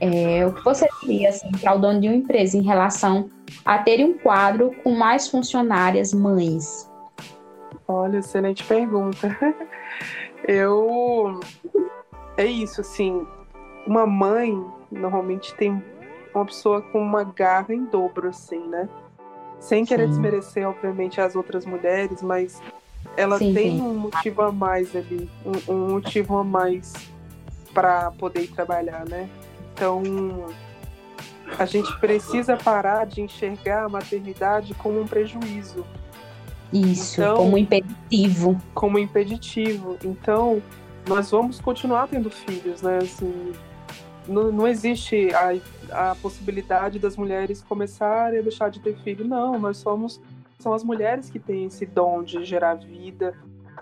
É, 0.00 0.46
o 0.46 0.52
que 0.52 0.62
você 0.62 0.86
diria 1.02 1.30
assim, 1.30 1.50
para 1.52 1.74
o 1.74 1.78
dono 1.78 2.00
de 2.00 2.08
uma 2.08 2.16
empresa 2.16 2.56
em 2.56 2.62
relação 2.62 3.30
a 3.64 3.78
ter 3.78 4.04
um 4.04 4.14
quadro 4.18 4.74
com 4.82 4.94
mais 4.94 5.28
funcionárias 5.28 6.12
mães? 6.12 6.90
Olha, 7.88 8.18
excelente 8.18 8.64
pergunta. 8.64 9.36
Eu. 10.46 11.40
É 12.36 12.44
isso, 12.44 12.80
assim. 12.80 13.26
Uma 13.86 14.06
mãe 14.06 14.62
normalmente 14.90 15.54
tem 15.54 15.82
uma 16.36 16.46
pessoa 16.46 16.82
com 16.82 17.00
uma 17.00 17.24
garra 17.24 17.74
em 17.74 17.84
dobro, 17.84 18.28
assim, 18.28 18.58
né? 18.68 18.88
Sem 19.58 19.84
querer 19.84 20.04
Sim. 20.04 20.10
desmerecer, 20.10 20.68
obviamente, 20.68 21.20
as 21.20 21.34
outras 21.34 21.64
mulheres, 21.64 22.22
mas 22.22 22.60
ela 23.16 23.38
Sim, 23.38 23.54
tem 23.54 23.76
sim. 23.76 23.82
um 23.82 23.94
motivo 23.94 24.42
a 24.42 24.52
mais 24.52 24.94
ali, 24.94 25.30
um, 25.44 25.72
um 25.72 25.88
motivo 25.92 26.36
a 26.38 26.44
mais 26.44 26.92
para 27.72 28.10
poder 28.12 28.48
trabalhar, 28.48 29.04
né? 29.08 29.28
Então, 29.72 30.02
a 31.58 31.64
gente 31.64 31.94
precisa 31.98 32.56
parar 32.56 33.06
de 33.06 33.22
enxergar 33.22 33.84
a 33.84 33.88
maternidade 33.88 34.74
como 34.74 35.00
um 35.00 35.06
prejuízo. 35.06 35.84
Isso, 36.72 37.20
Então- 37.20 37.36
como 37.36 37.56
impeditivo. 37.56 38.60
como 38.74 38.98
impeditivo. 38.98 39.96
Então, 40.04 40.62
nós 41.08 41.30
vamos 41.30 41.60
continuar 41.60 42.08
tendo 42.08 42.28
filhos, 42.30 42.82
né? 42.82 42.98
Assim, 42.98 43.52
não, 44.28 44.52
não 44.52 44.66
existe 44.68 45.28
a, 45.34 46.10
a 46.10 46.14
possibilidade 46.16 46.98
das 46.98 47.16
mulheres 47.16 47.62
começarem 47.62 48.38
a 48.38 48.42
deixar 48.42 48.70
de 48.70 48.80
ter 48.80 48.96
filho. 48.98 49.26
Não, 49.26 49.58
nós 49.58 49.76
somos 49.78 50.20
são 50.58 50.72
as 50.72 50.82
mulheres 50.82 51.28
que 51.28 51.38
têm 51.38 51.66
esse 51.66 51.84
dom 51.84 52.22
de 52.22 52.42
gerar 52.44 52.74
vida 52.76 53.34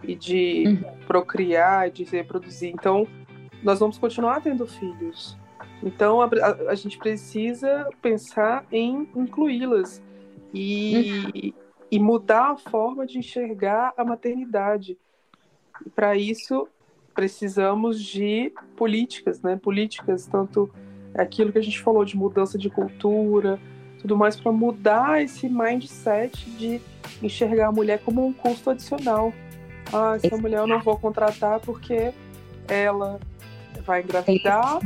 e 0.03 0.15
de 0.17 0.65
procriar, 1.07 1.89
de 1.91 2.03
reproduzir. 2.05 2.71
Então, 2.75 3.07
nós 3.63 3.79
vamos 3.79 3.97
continuar 3.97 4.43
tendo 4.43 4.67
filhos. 4.67 5.37
Então, 5.83 6.21
a, 6.21 6.27
a- 6.27 6.71
a 6.71 6.75
gente 6.75 6.99
precisa 6.99 7.89
pensar 8.03 8.67
em 8.73 9.09
incluí-las 9.15 10.03
e, 10.53 11.55
e 11.91 11.99
mudar 11.99 12.51
a 12.51 12.57
forma 12.57 13.07
de 13.07 13.19
enxergar 13.19 13.93
a 13.97 14.05
maternidade. 14.05 14.99
Para 15.95 16.17
isso, 16.17 16.69
precisamos 17.15 18.03
de 18.03 18.53
políticas, 18.77 19.41
né? 19.41 19.57
Políticas, 19.57 20.27
tanto 20.27 20.71
aquilo 21.15 21.53
que 21.53 21.59
a 21.59 21.63
gente 21.63 21.81
falou 21.81 22.05
de 22.05 22.17
mudança 22.17 22.59
de 22.59 22.69
cultura, 22.69 23.59
tudo 24.01 24.17
mais, 24.17 24.37
para 24.37 24.53
mudar 24.53 25.23
esse 25.23 25.49
mindset 25.49 26.51
de 26.51 26.81
enxergar 27.23 27.69
a 27.69 27.73
mulher 27.73 28.01
como 28.05 28.27
um 28.27 28.33
custo 28.33 28.71
adicional. 28.71 29.33
Ah, 29.93 30.19
essa 30.23 30.37
mulher 30.37 30.59
eu 30.59 30.67
não 30.67 30.81
vou 30.81 30.99
contratar 30.99 31.61
porque 31.61 32.13
ela 32.69 33.21
vai 33.87 34.03
engravidar. 34.03 34.81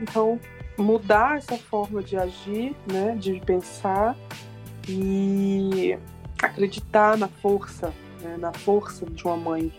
Então, 0.00 0.40
mudar 0.76 1.38
essa 1.38 1.56
forma 1.56 2.02
de 2.02 2.16
agir, 2.16 2.74
né? 2.90 3.16
De 3.18 3.40
pensar 3.40 4.16
e 4.88 5.96
acreditar 6.42 7.16
na 7.16 7.28
força, 7.28 7.92
né, 8.22 8.36
na 8.38 8.52
força 8.52 9.06
de 9.06 9.24
uma 9.24 9.36
mãe. 9.36 9.72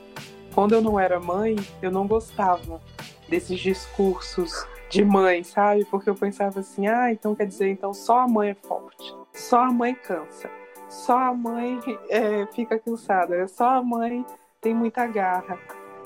Quando 0.53 0.73
eu 0.73 0.81
não 0.81 0.99
era 0.99 1.19
mãe, 1.19 1.55
eu 1.81 1.91
não 1.91 2.05
gostava 2.07 2.81
desses 3.29 3.59
discursos 3.59 4.67
de 4.89 5.05
mãe, 5.05 5.43
sabe? 5.43 5.85
Porque 5.85 6.09
eu 6.09 6.15
pensava 6.15 6.59
assim, 6.59 6.85
ah, 6.87 7.11
então 7.11 7.33
quer 7.33 7.47
dizer, 7.47 7.69
então 7.69 7.93
só 7.93 8.19
a 8.19 8.27
mãe 8.27 8.49
é 8.49 8.55
forte, 8.55 9.15
só 9.33 9.61
a 9.61 9.71
mãe 9.71 9.95
cansa, 9.95 10.49
só 10.89 11.17
a 11.17 11.33
mãe 11.33 11.79
é, 12.09 12.45
fica 12.47 12.77
cansada, 12.77 13.47
só 13.47 13.77
a 13.77 13.83
mãe 13.83 14.25
tem 14.59 14.75
muita 14.75 15.07
garra. 15.07 15.57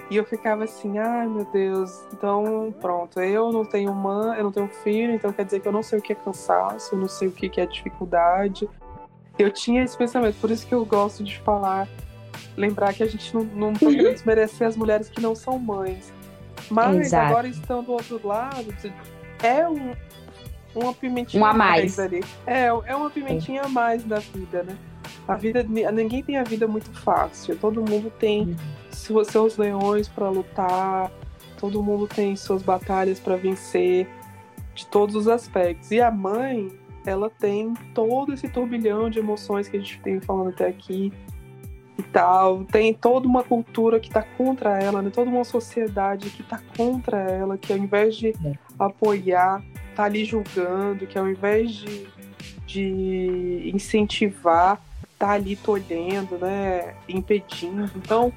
E 0.07 0.17
eu 0.17 0.23
ficava 0.23 0.65
assim, 0.65 0.99
ai 0.99 1.27
meu 1.27 1.45
Deus, 1.45 2.05
então 2.13 2.71
pronto, 2.79 3.19
eu 3.19 3.51
não 3.51 3.65
tenho 3.65 3.91
mãe, 3.91 4.37
eu 4.37 4.43
não 4.43 4.51
tenho 4.51 4.67
filho, 4.67 5.15
então 5.15 5.33
quer 5.33 5.45
dizer 5.45 5.61
que 5.61 5.67
eu 5.67 5.71
não 5.71 5.81
sei 5.81 5.97
o 5.97 6.01
que 6.01 6.13
é 6.13 6.15
cansaço, 6.15 6.93
eu 6.93 6.99
não 6.99 7.07
sei 7.07 7.27
o 7.27 7.31
que 7.31 7.59
é 7.59 7.65
dificuldade. 7.65 8.69
Eu 9.37 9.51
tinha 9.51 9.83
esse 9.83 9.97
pensamento, 9.97 10.39
por 10.39 10.51
isso 10.51 10.65
que 10.65 10.75
eu 10.75 10.85
gosto 10.85 11.23
de 11.23 11.39
falar, 11.39 11.89
lembrar 12.57 12.93
que 12.93 13.03
a 13.03 13.07
gente 13.07 13.33
não, 13.33 13.43
não 13.43 13.73
tá 13.73 13.79
querendo 13.79 14.13
desmerecer 14.13 14.67
as 14.67 14.75
mulheres 14.77 15.09
que 15.09 15.21
não 15.21 15.35
são 15.35 15.57
mães. 15.59 16.13
Mas 16.69 16.97
Exato. 17.07 17.27
agora 17.27 17.47
estando 17.47 17.85
do 17.87 17.91
outro 17.93 18.19
lado, 18.25 18.73
é 19.43 19.67
um, 19.67 19.93
uma 20.73 20.93
pimentinha 20.93 21.41
Um 21.43 21.45
a 21.45 21.53
mais. 21.53 21.99
ali. 21.99 22.23
É, 22.47 22.65
é 22.65 22.95
uma 22.95 23.09
pimentinha 23.09 23.63
a 23.63 23.69
mais 23.69 24.03
da 24.03 24.19
vida, 24.19 24.63
né? 24.63 24.75
A 25.27 25.35
vida, 25.35 25.63
ninguém 25.63 26.23
tem 26.23 26.37
a 26.37 26.43
vida 26.43 26.67
muito 26.67 26.91
fácil. 26.99 27.55
Todo 27.57 27.81
mundo 27.81 28.11
tem 28.19 28.55
su- 28.91 29.23
seus 29.25 29.57
leões 29.57 30.07
para 30.07 30.29
lutar, 30.29 31.11
todo 31.59 31.81
mundo 31.83 32.07
tem 32.07 32.35
suas 32.35 32.61
batalhas 32.61 33.19
para 33.19 33.35
vencer, 33.35 34.07
de 34.73 34.85
todos 34.87 35.15
os 35.15 35.27
aspectos. 35.27 35.89
E 35.91 35.99
a 36.01 36.11
mãe, 36.11 36.71
ela 37.05 37.29
tem 37.29 37.73
todo 37.93 38.33
esse 38.33 38.47
turbilhão 38.47 39.09
de 39.09 39.19
emoções 39.19 39.67
que 39.67 39.77
a 39.77 39.79
gente 39.79 39.99
tem 40.01 40.19
falando 40.19 40.49
até 40.49 40.67
aqui 40.67 41.11
e 41.97 42.03
tal. 42.03 42.65
Tem 42.65 42.93
toda 42.93 43.27
uma 43.27 43.43
cultura 43.43 43.99
que 43.99 44.09
tá 44.09 44.21
contra 44.37 44.81
ela, 44.81 45.01
né? 45.01 45.09
Toda 45.13 45.29
uma 45.29 45.43
sociedade 45.43 46.29
que 46.29 46.43
tá 46.43 46.59
contra 46.75 47.17
ela, 47.19 47.57
que 47.57 47.71
ao 47.71 47.79
invés 47.79 48.15
de 48.15 48.29
É. 48.29 48.53
apoiar, 48.77 49.63
tá 49.95 50.03
ali 50.03 50.25
julgando, 50.25 51.07
que 51.07 51.17
ao 51.17 51.29
invés 51.29 51.71
de, 51.71 52.07
de 52.65 53.71
incentivar, 53.73 54.81
tá 55.17 55.31
ali 55.31 55.55
tolhendo, 55.55 56.37
né? 56.37 56.95
Impedindo. 57.07 57.89
Então, 57.95 58.33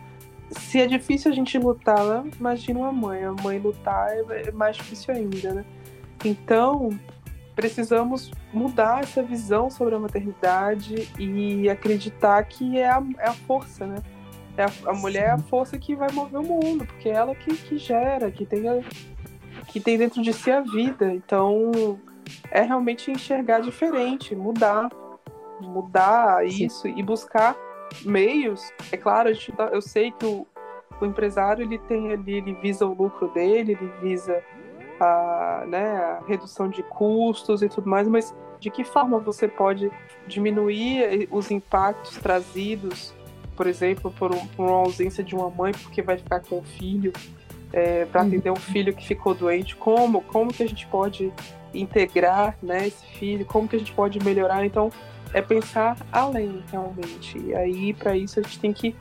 se 0.50 0.80
é 0.80 0.86
difícil 0.86 1.30
a 1.30 1.34
gente 1.34 1.58
lutar, 1.58 2.04
né? 2.04 2.30
imagina 2.38 2.78
uma 2.78 2.92
mãe. 2.92 3.24
A 3.24 3.32
mãe 3.32 3.58
lutar 3.58 4.08
é 4.10 4.48
é 4.48 4.52
mais 4.52 4.76
difícil 4.76 5.14
ainda, 5.14 5.52
né? 5.52 5.64
Então, 6.24 6.90
precisamos 7.58 8.30
mudar 8.52 9.02
essa 9.02 9.20
visão 9.20 9.68
sobre 9.68 9.96
a 9.96 9.98
maternidade 9.98 11.08
e 11.18 11.68
acreditar 11.68 12.40
que 12.44 12.78
é 12.78 12.88
a, 12.88 13.02
é 13.18 13.28
a 13.30 13.32
força, 13.32 13.84
né? 13.84 13.96
É 14.56 14.62
a, 14.62 14.70
a 14.86 14.92
mulher 14.92 15.24
é 15.24 15.30
a 15.32 15.38
força 15.38 15.76
que 15.76 15.96
vai 15.96 16.08
mover 16.12 16.38
o 16.38 16.44
mundo, 16.44 16.86
porque 16.86 17.08
é 17.08 17.14
ela 17.14 17.34
que, 17.34 17.52
que 17.56 17.76
gera, 17.76 18.30
que 18.30 18.46
tem, 18.46 18.68
a, 18.68 18.80
que 19.66 19.80
tem 19.80 19.98
dentro 19.98 20.22
de 20.22 20.32
si 20.32 20.52
a 20.52 20.60
vida. 20.60 21.12
Então, 21.12 21.98
é 22.52 22.62
realmente 22.62 23.10
enxergar 23.10 23.58
diferente, 23.58 24.36
mudar. 24.36 24.88
Mudar 25.60 26.48
Sim. 26.48 26.64
isso 26.64 26.86
e 26.86 27.02
buscar 27.02 27.56
meios. 28.04 28.70
É 28.92 28.96
claro, 28.96 29.32
eu 29.72 29.82
sei 29.82 30.12
que 30.12 30.24
o, 30.24 30.46
o 31.00 31.04
empresário 31.04 31.64
ele 31.64 31.78
tem 31.78 32.12
ali, 32.12 32.34
ele 32.34 32.54
visa 32.54 32.86
o 32.86 32.94
lucro 32.94 33.26
dele, 33.32 33.72
ele 33.72 33.92
visa 34.00 34.44
a, 35.00 35.64
né, 35.66 35.96
a 35.96 36.22
redução 36.26 36.68
de 36.68 36.82
custos 36.82 37.62
e 37.62 37.68
tudo 37.68 37.88
mais, 37.88 38.08
mas 38.08 38.34
de 38.60 38.70
que 38.70 38.84
forma 38.84 39.18
você 39.18 39.46
pode 39.46 39.90
diminuir 40.26 41.28
os 41.30 41.50
impactos 41.50 42.16
trazidos, 42.18 43.14
por 43.56 43.66
exemplo, 43.66 44.10
por, 44.10 44.34
um, 44.34 44.46
por 44.48 44.66
uma 44.66 44.78
ausência 44.78 45.22
de 45.22 45.34
uma 45.34 45.50
mãe 45.50 45.72
porque 45.72 46.02
vai 46.02 46.16
ficar 46.16 46.40
com 46.40 46.58
o 46.58 46.62
filho, 46.62 47.12
é, 47.72 48.04
para 48.06 48.22
uhum. 48.22 48.28
atender 48.28 48.50
um 48.50 48.56
filho 48.56 48.94
que 48.94 49.06
ficou 49.06 49.34
doente? 49.34 49.76
Como, 49.76 50.22
como 50.22 50.52
que 50.52 50.62
a 50.62 50.68
gente 50.68 50.86
pode 50.86 51.32
integrar 51.72 52.56
né, 52.62 52.86
esse 52.86 53.04
filho? 53.04 53.44
Como 53.44 53.68
que 53.68 53.76
a 53.76 53.78
gente 53.78 53.92
pode 53.92 54.18
melhorar? 54.24 54.64
Então, 54.64 54.90
é 55.32 55.42
pensar 55.42 55.96
além, 56.10 56.62
realmente. 56.70 57.38
E 57.38 57.54
aí, 57.54 57.92
para 57.92 58.16
isso, 58.16 58.40
a 58.40 58.42
gente 58.42 58.58
tem 58.58 58.72
que 58.72 58.96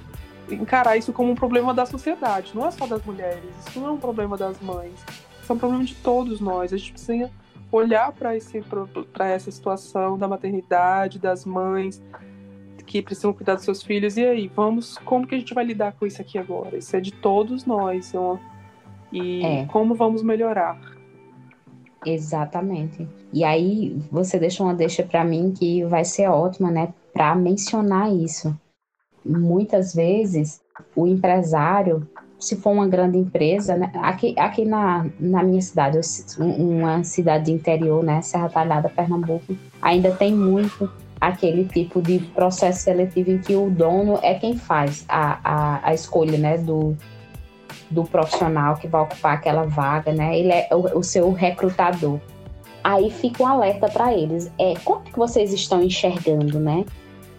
encarar 0.50 0.98
isso 0.98 1.12
como 1.12 1.32
um 1.32 1.36
problema 1.36 1.74
da 1.74 1.86
sociedade, 1.86 2.52
não 2.56 2.66
é 2.66 2.72
só 2.72 2.88
das 2.88 3.04
mulheres, 3.04 3.44
isso 3.68 3.80
não 3.80 3.90
é 3.90 3.92
um 3.92 3.98
problema 3.98 4.38
das 4.38 4.60
mães, 4.62 4.94
isso 5.48 5.54
é 5.54 5.56
um 5.56 5.60
problema 5.60 5.84
de 5.86 5.96
todos 5.96 6.42
nós. 6.42 6.74
A 6.74 6.78
gente 6.78 6.92
precisa 6.92 7.32
olhar 7.72 8.12
para 8.12 8.34
essa 8.36 9.50
situação 9.50 10.18
da 10.18 10.28
maternidade, 10.28 11.18
das 11.18 11.46
mães 11.46 12.04
que 12.86 13.02
precisam 13.02 13.34
cuidar 13.34 13.56
dos 13.56 13.64
seus 13.64 13.82
filhos. 13.82 14.18
E 14.18 14.26
aí, 14.26 14.52
vamos, 14.54 14.98
como 15.00 15.26
que 15.26 15.36
a 15.36 15.38
gente 15.38 15.54
vai 15.54 15.64
lidar 15.64 15.94
com 15.94 16.06
isso 16.06 16.22
aqui 16.22 16.38
agora? 16.38 16.78
Isso 16.78 16.96
é 16.96 17.00
de 17.00 17.14
todos 17.14 17.66
nós. 17.66 18.12
E 19.12 19.46
é. 19.46 19.66
como 19.68 19.96
vamos 19.96 20.22
melhorar? 20.22 20.80
Exatamente. 22.06 23.08
E 23.32 23.44
aí 23.46 23.98
você 24.12 24.38
deixa 24.38 24.64
uma 24.64 24.74
deixa 24.74 25.04
para 25.04 25.24
mim 25.24 25.54
que 25.58 25.84
vai 25.86 26.04
ser 26.04 26.28
ótima, 26.28 26.70
né, 26.70 26.94
para 27.14 27.34
mencionar 27.36 28.14
isso 28.14 28.54
muitas 29.26 29.94
vezes 29.94 30.62
o 30.96 31.08
empresário, 31.08 32.08
se 32.40 32.56
for 32.56 32.72
uma 32.72 32.88
grande 32.88 33.18
empresa, 33.18 33.76
né, 33.76 33.92
aqui, 33.96 34.36
aqui 34.38 34.64
na, 34.64 35.08
na 35.20 35.44
minha 35.44 35.62
cidade, 35.62 36.00
uma 36.40 37.04
cidade 37.04 37.46
de 37.46 37.52
interior, 37.52 38.04
né, 38.04 38.22
Serra 38.22 38.50
Talhada, 38.50 38.90
Pernambuco, 38.90 39.56
ainda 39.82 40.12
tem 40.12 40.34
muito 40.34 40.90
aquele 41.20 41.66
tipo 41.66 42.00
de 42.02 42.20
processo 42.20 42.84
seletivo 42.84 43.32
em 43.32 43.40
que 43.40 43.56
o 43.56 43.72
dono 43.72 44.20
é 44.22 44.36
quem 44.36 44.56
faz 44.56 45.04
a, 45.10 45.40
a, 45.44 45.90
a 45.90 45.94
escolha, 45.94 46.38
né, 46.38 46.60
do, 46.60 46.96
do 47.90 48.04
profissional 48.04 48.76
que 48.76 48.88
vai 48.88 49.02
ocupar 49.02 49.34
aquela 49.34 49.64
vaga, 49.64 50.12
né, 50.14 50.38
ele 50.38 50.52
é 50.52 50.70
o, 50.72 51.00
o 51.00 51.04
seu 51.04 51.32
recrutador. 51.32 52.20
Aí 52.84 53.10
fica 53.10 53.44
um 53.44 53.48
alerta 53.48 53.90
para 53.90 54.14
eles, 54.14 54.52
é, 54.60 54.76
como 54.86 55.02
que 55.02 55.18
vocês 55.18 55.52
estão 55.52 55.82
enxergando, 55.82 56.60
né, 56.60 56.86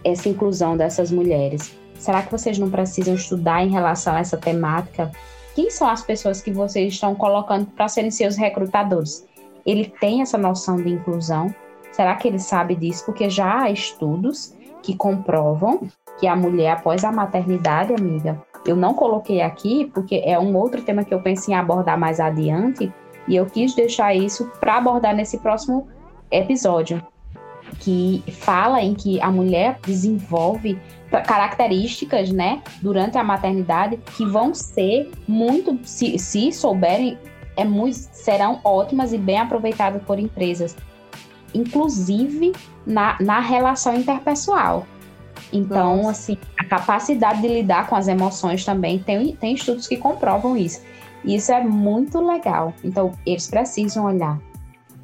essa 0.02 0.28
inclusão 0.28 0.76
dessas 0.76 1.12
mulheres? 1.12 1.78
Será 1.98 2.22
que 2.22 2.30
vocês 2.30 2.58
não 2.58 2.70
precisam 2.70 3.14
estudar 3.14 3.62
em 3.62 3.70
relação 3.70 4.14
a 4.14 4.20
essa 4.20 4.36
temática? 4.36 5.10
Quem 5.54 5.70
são 5.70 5.88
as 5.88 6.02
pessoas 6.02 6.40
que 6.40 6.52
vocês 6.52 6.94
estão 6.94 7.14
colocando 7.14 7.66
para 7.66 7.88
serem 7.88 8.10
seus 8.10 8.36
recrutadores? 8.36 9.26
Ele 9.66 9.92
tem 10.00 10.22
essa 10.22 10.38
noção 10.38 10.76
de 10.76 10.88
inclusão? 10.88 11.52
Será 11.92 12.14
que 12.14 12.28
ele 12.28 12.38
sabe 12.38 12.76
disso? 12.76 13.04
Porque 13.04 13.28
já 13.28 13.62
há 13.62 13.70
estudos 13.70 14.54
que 14.82 14.94
comprovam 14.94 15.88
que 16.18 16.26
a 16.26 16.36
mulher, 16.36 16.72
após 16.72 17.04
a 17.04 17.12
maternidade, 17.12 17.92
amiga, 17.92 18.40
eu 18.64 18.76
não 18.76 18.94
coloquei 18.94 19.40
aqui 19.40 19.90
porque 19.92 20.22
é 20.24 20.38
um 20.38 20.56
outro 20.56 20.82
tema 20.82 21.04
que 21.04 21.12
eu 21.12 21.20
pensei 21.20 21.54
em 21.54 21.56
abordar 21.56 21.98
mais 21.98 22.20
adiante 22.20 22.92
e 23.26 23.36
eu 23.36 23.46
quis 23.46 23.74
deixar 23.74 24.14
isso 24.14 24.50
para 24.60 24.76
abordar 24.76 25.14
nesse 25.14 25.38
próximo 25.38 25.88
episódio, 26.30 27.02
que 27.80 28.22
fala 28.40 28.82
em 28.82 28.94
que 28.94 29.20
a 29.20 29.30
mulher 29.30 29.78
desenvolve 29.84 30.78
características, 31.10 32.30
né, 32.30 32.62
durante 32.82 33.16
a 33.16 33.24
maternidade 33.24 33.96
que 34.16 34.26
vão 34.26 34.54
ser 34.54 35.10
muito, 35.26 35.78
se, 35.82 36.18
se 36.18 36.52
souberem, 36.52 37.18
é 37.56 37.64
muito, 37.64 37.96
serão 38.12 38.60
ótimas 38.62 39.12
e 39.12 39.18
bem 39.18 39.38
aproveitadas 39.38 40.02
por 40.02 40.18
empresas, 40.18 40.76
inclusive 41.54 42.52
na, 42.86 43.16
na 43.20 43.40
relação 43.40 43.94
interpessoal. 43.94 44.86
Então, 45.52 45.96
Nossa. 45.96 46.10
assim, 46.10 46.38
a 46.58 46.64
capacidade 46.64 47.40
de 47.40 47.48
lidar 47.48 47.88
com 47.88 47.96
as 47.96 48.06
emoções 48.06 48.64
também 48.64 48.98
tem, 48.98 49.34
tem 49.36 49.54
estudos 49.54 49.88
que 49.88 49.96
comprovam 49.96 50.56
isso. 50.56 50.82
Isso 51.24 51.50
é 51.52 51.62
muito 51.62 52.20
legal. 52.20 52.74
Então, 52.84 53.12
eles 53.24 53.48
precisam 53.48 54.04
olhar. 54.04 54.38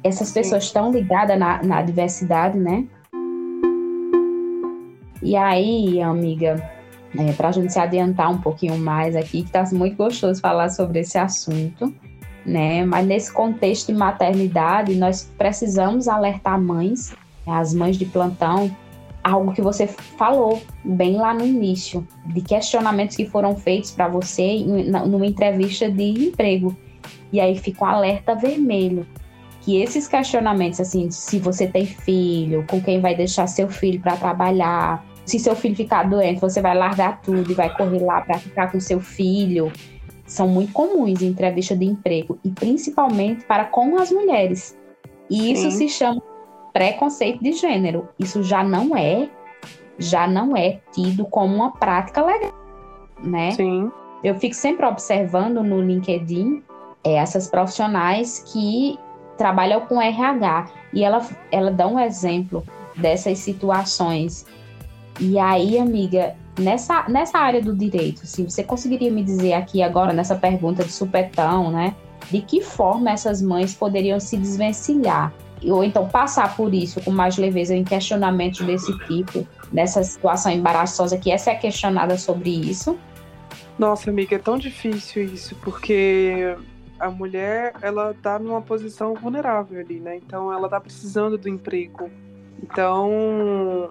Essas 0.05 0.31
pessoas 0.31 0.65
estão 0.65 0.91
ligadas 0.91 1.37
na, 1.39 1.63
na 1.63 1.81
diversidade, 1.81 2.59
né? 2.59 2.85
E 5.19 5.35
aí, 5.35 5.99
amiga, 5.99 6.63
é, 7.17 7.33
para 7.33 7.49
a 7.49 7.51
gente 7.51 7.73
se 7.73 7.79
adiantar 7.79 8.29
um 8.29 8.37
pouquinho 8.37 8.77
mais 8.77 9.15
aqui, 9.15 9.41
que 9.41 9.47
está 9.47 9.63
muito 9.73 9.97
gostoso 9.97 10.39
falar 10.39 10.69
sobre 10.69 10.99
esse 10.99 11.17
assunto, 11.17 11.91
né? 12.45 12.85
Mas 12.85 13.07
nesse 13.07 13.33
contexto 13.33 13.87
de 13.87 13.97
maternidade, 13.97 14.93
nós 14.93 15.27
precisamos 15.39 16.07
alertar 16.07 16.61
mães, 16.61 17.15
as 17.47 17.73
mães 17.73 17.97
de 17.97 18.05
plantão, 18.05 18.69
algo 19.23 19.53
que 19.53 19.61
você 19.63 19.87
falou 19.87 20.61
bem 20.83 21.17
lá 21.17 21.33
no 21.33 21.43
início, 21.43 22.07
de 22.27 22.41
questionamentos 22.41 23.15
que 23.15 23.25
foram 23.25 23.55
feitos 23.55 23.89
para 23.89 24.07
você 24.07 24.63
numa 25.07 25.25
entrevista 25.25 25.89
de 25.89 26.27
emprego. 26.27 26.77
E 27.33 27.39
aí 27.39 27.57
fica 27.57 27.83
um 27.83 27.87
alerta 27.87 28.35
vermelho 28.35 29.03
que 29.65 29.81
esses 29.81 30.07
questionamentos, 30.07 30.79
assim, 30.79 31.09
se 31.09 31.39
você 31.39 31.65
tem 31.65 31.87
filho, 31.87 32.63
com 32.69 32.79
quem 32.79 33.01
vai 33.01 33.15
deixar 33.15 33.47
seu 33.47 33.67
filho 33.67 33.99
para 33.99 34.15
trabalhar, 34.15 35.03
se 35.25 35.39
seu 35.39 35.55
filho 35.55 35.75
ficar 35.75 36.03
doente, 36.03 36.39
você 36.39 36.61
vai 36.61 36.77
largar 36.77 37.19
tudo 37.21 37.51
e 37.51 37.55
vai 37.55 37.75
correr 37.75 38.03
lá 38.03 38.21
para 38.21 38.37
ficar 38.37 38.71
com 38.71 38.79
seu 38.79 38.99
filho. 38.99 39.73
São 40.27 40.47
muito 40.47 40.71
comuns 40.71 41.19
em 41.23 41.29
entrevista 41.29 41.75
de 41.75 41.83
emprego 41.83 42.37
e 42.45 42.51
principalmente 42.51 43.43
para 43.45 43.65
com 43.65 43.97
as 43.97 44.11
mulheres. 44.11 44.77
E 45.31 45.51
isso 45.51 45.71
Sim. 45.71 45.77
se 45.77 45.89
chama 45.89 46.21
preconceito 46.71 47.43
de 47.43 47.53
gênero. 47.53 48.07
Isso 48.19 48.43
já 48.43 48.63
não 48.63 48.95
é, 48.95 49.27
já 49.97 50.27
não 50.27 50.55
é 50.55 50.79
tido 50.93 51.25
como 51.25 51.55
uma 51.55 51.71
prática 51.71 52.23
legal, 52.23 52.53
né? 53.23 53.51
Sim. 53.53 53.91
Eu 54.23 54.35
fico 54.35 54.53
sempre 54.53 54.85
observando 54.85 55.63
no 55.63 55.81
LinkedIn 55.81 56.61
é, 57.03 57.15
essas 57.15 57.47
profissionais 57.47 58.43
que 58.51 58.99
trabalham 59.37 59.81
com 59.81 60.01
RH 60.01 60.67
e 60.93 61.03
ela, 61.03 61.25
ela 61.51 61.71
dá 61.71 61.87
um 61.87 61.99
exemplo 61.99 62.63
dessas 62.95 63.39
situações 63.39 64.45
e 65.19 65.39
aí, 65.39 65.77
amiga, 65.77 66.35
nessa, 66.59 67.07
nessa 67.07 67.37
área 67.37 67.61
do 67.61 67.73
direito, 67.73 68.23
assim, 68.23 68.47
você 68.49 68.63
conseguiria 68.63 69.11
me 69.11 69.23
dizer 69.23 69.53
aqui 69.53 69.81
agora, 69.81 70.11
nessa 70.11 70.35
pergunta 70.35 70.83
de 70.83 70.91
supetão, 70.91 71.71
né? 71.71 71.95
De 72.29 72.41
que 72.41 72.61
forma 72.61 73.11
essas 73.11 73.41
mães 73.41 73.73
poderiam 73.73 74.19
se 74.19 74.35
desvencilhar? 74.35 75.33
Ou 75.63 75.83
então 75.83 76.07
passar 76.07 76.55
por 76.55 76.73
isso 76.73 77.01
com 77.01 77.11
mais 77.11 77.37
leveza 77.37 77.73
em 77.73 77.83
questionamentos 77.83 78.61
desse 78.61 78.97
tipo, 79.07 79.47
nessa 79.71 80.03
situação 80.03 80.51
embaraçosa 80.51 81.17
que 81.17 81.31
essa 81.31 81.51
é 81.51 81.55
questionada 81.55 82.17
sobre 82.17 82.49
isso? 82.49 82.97
Nossa, 83.79 84.09
amiga, 84.09 84.35
é 84.35 84.39
tão 84.39 84.57
difícil 84.57 85.23
isso, 85.23 85.55
porque 85.63 86.55
a 86.99 87.09
mulher, 87.09 87.73
ela 87.81 88.13
tá 88.13 88.39
numa 88.39 88.61
posição 88.61 89.13
vulnerável 89.13 89.79
ali, 89.79 89.99
né? 89.99 90.15
Então 90.17 90.51
ela 90.51 90.69
tá 90.69 90.79
precisando 90.79 91.37
do 91.37 91.49
emprego. 91.49 92.09
Então, 92.61 93.89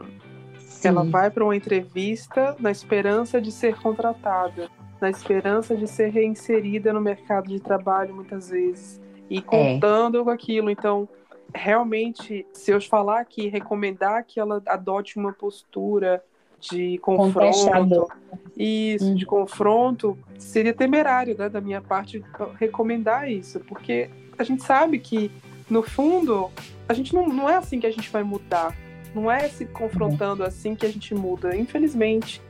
Sim. 0.84 0.88
Ela 0.88 1.04
vai 1.04 1.30
para 1.30 1.42
uma 1.42 1.56
entrevista 1.56 2.54
na 2.60 2.70
esperança 2.70 3.40
de 3.40 3.50
ser 3.50 3.74
contratada, 3.80 4.68
na 5.00 5.08
esperança 5.08 5.74
de 5.74 5.86
ser 5.86 6.10
reinserida 6.10 6.92
no 6.92 7.00
mercado 7.00 7.48
de 7.48 7.58
trabalho 7.58 8.14
muitas 8.14 8.50
vezes 8.50 9.00
e 9.30 9.38
é. 9.38 9.40
contando 9.40 10.20
é. 10.20 10.24
com 10.24 10.30
aquilo. 10.30 10.68
Então, 10.68 11.08
realmente, 11.54 12.46
se 12.52 12.70
eu 12.70 12.82
falar 12.82 13.20
aqui, 13.20 13.48
recomendar 13.48 14.24
que 14.26 14.38
ela 14.38 14.62
adote 14.66 15.18
uma 15.18 15.32
postura 15.32 16.22
de 16.60 16.98
confronto, 16.98 18.08
isso, 18.56 19.14
de 19.14 19.26
confronto, 19.26 20.18
seria 20.38 20.72
temerário 20.72 21.36
né, 21.36 21.48
da 21.48 21.60
minha 21.60 21.80
parte 21.80 22.22
recomendar 22.58 23.30
isso, 23.30 23.60
porque 23.60 24.10
a 24.38 24.44
gente 24.44 24.62
sabe 24.62 24.98
que, 24.98 25.30
no 25.68 25.82
fundo, 25.82 26.50
a 26.88 26.94
gente 26.94 27.14
não, 27.14 27.28
não 27.28 27.48
é 27.48 27.56
assim 27.56 27.80
que 27.80 27.86
a 27.86 27.90
gente 27.90 28.10
vai 28.10 28.22
mudar. 28.22 28.74
Não 29.14 29.30
é 29.30 29.48
se 29.48 29.64
confrontando 29.64 30.42
uhum. 30.42 30.48
assim 30.48 30.74
que 30.74 30.84
a 30.84 30.90
gente 30.90 31.14
muda, 31.14 31.56
infelizmente. 31.56 32.42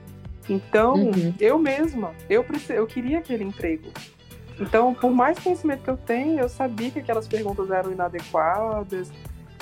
Então, 0.48 0.94
uhum. 0.94 1.34
eu 1.38 1.58
mesma, 1.58 2.12
eu, 2.28 2.44
eu 2.70 2.86
queria 2.86 3.18
aquele 3.18 3.44
emprego. 3.44 3.90
Então, 4.58 4.94
por 4.94 5.10
mais 5.10 5.38
conhecimento 5.38 5.82
que 5.82 5.90
eu 5.90 5.96
tenho, 5.96 6.38
eu 6.40 6.48
sabia 6.48 6.90
que 6.90 7.00
aquelas 7.00 7.26
perguntas 7.26 7.70
eram 7.70 7.92
inadequadas. 7.92 9.10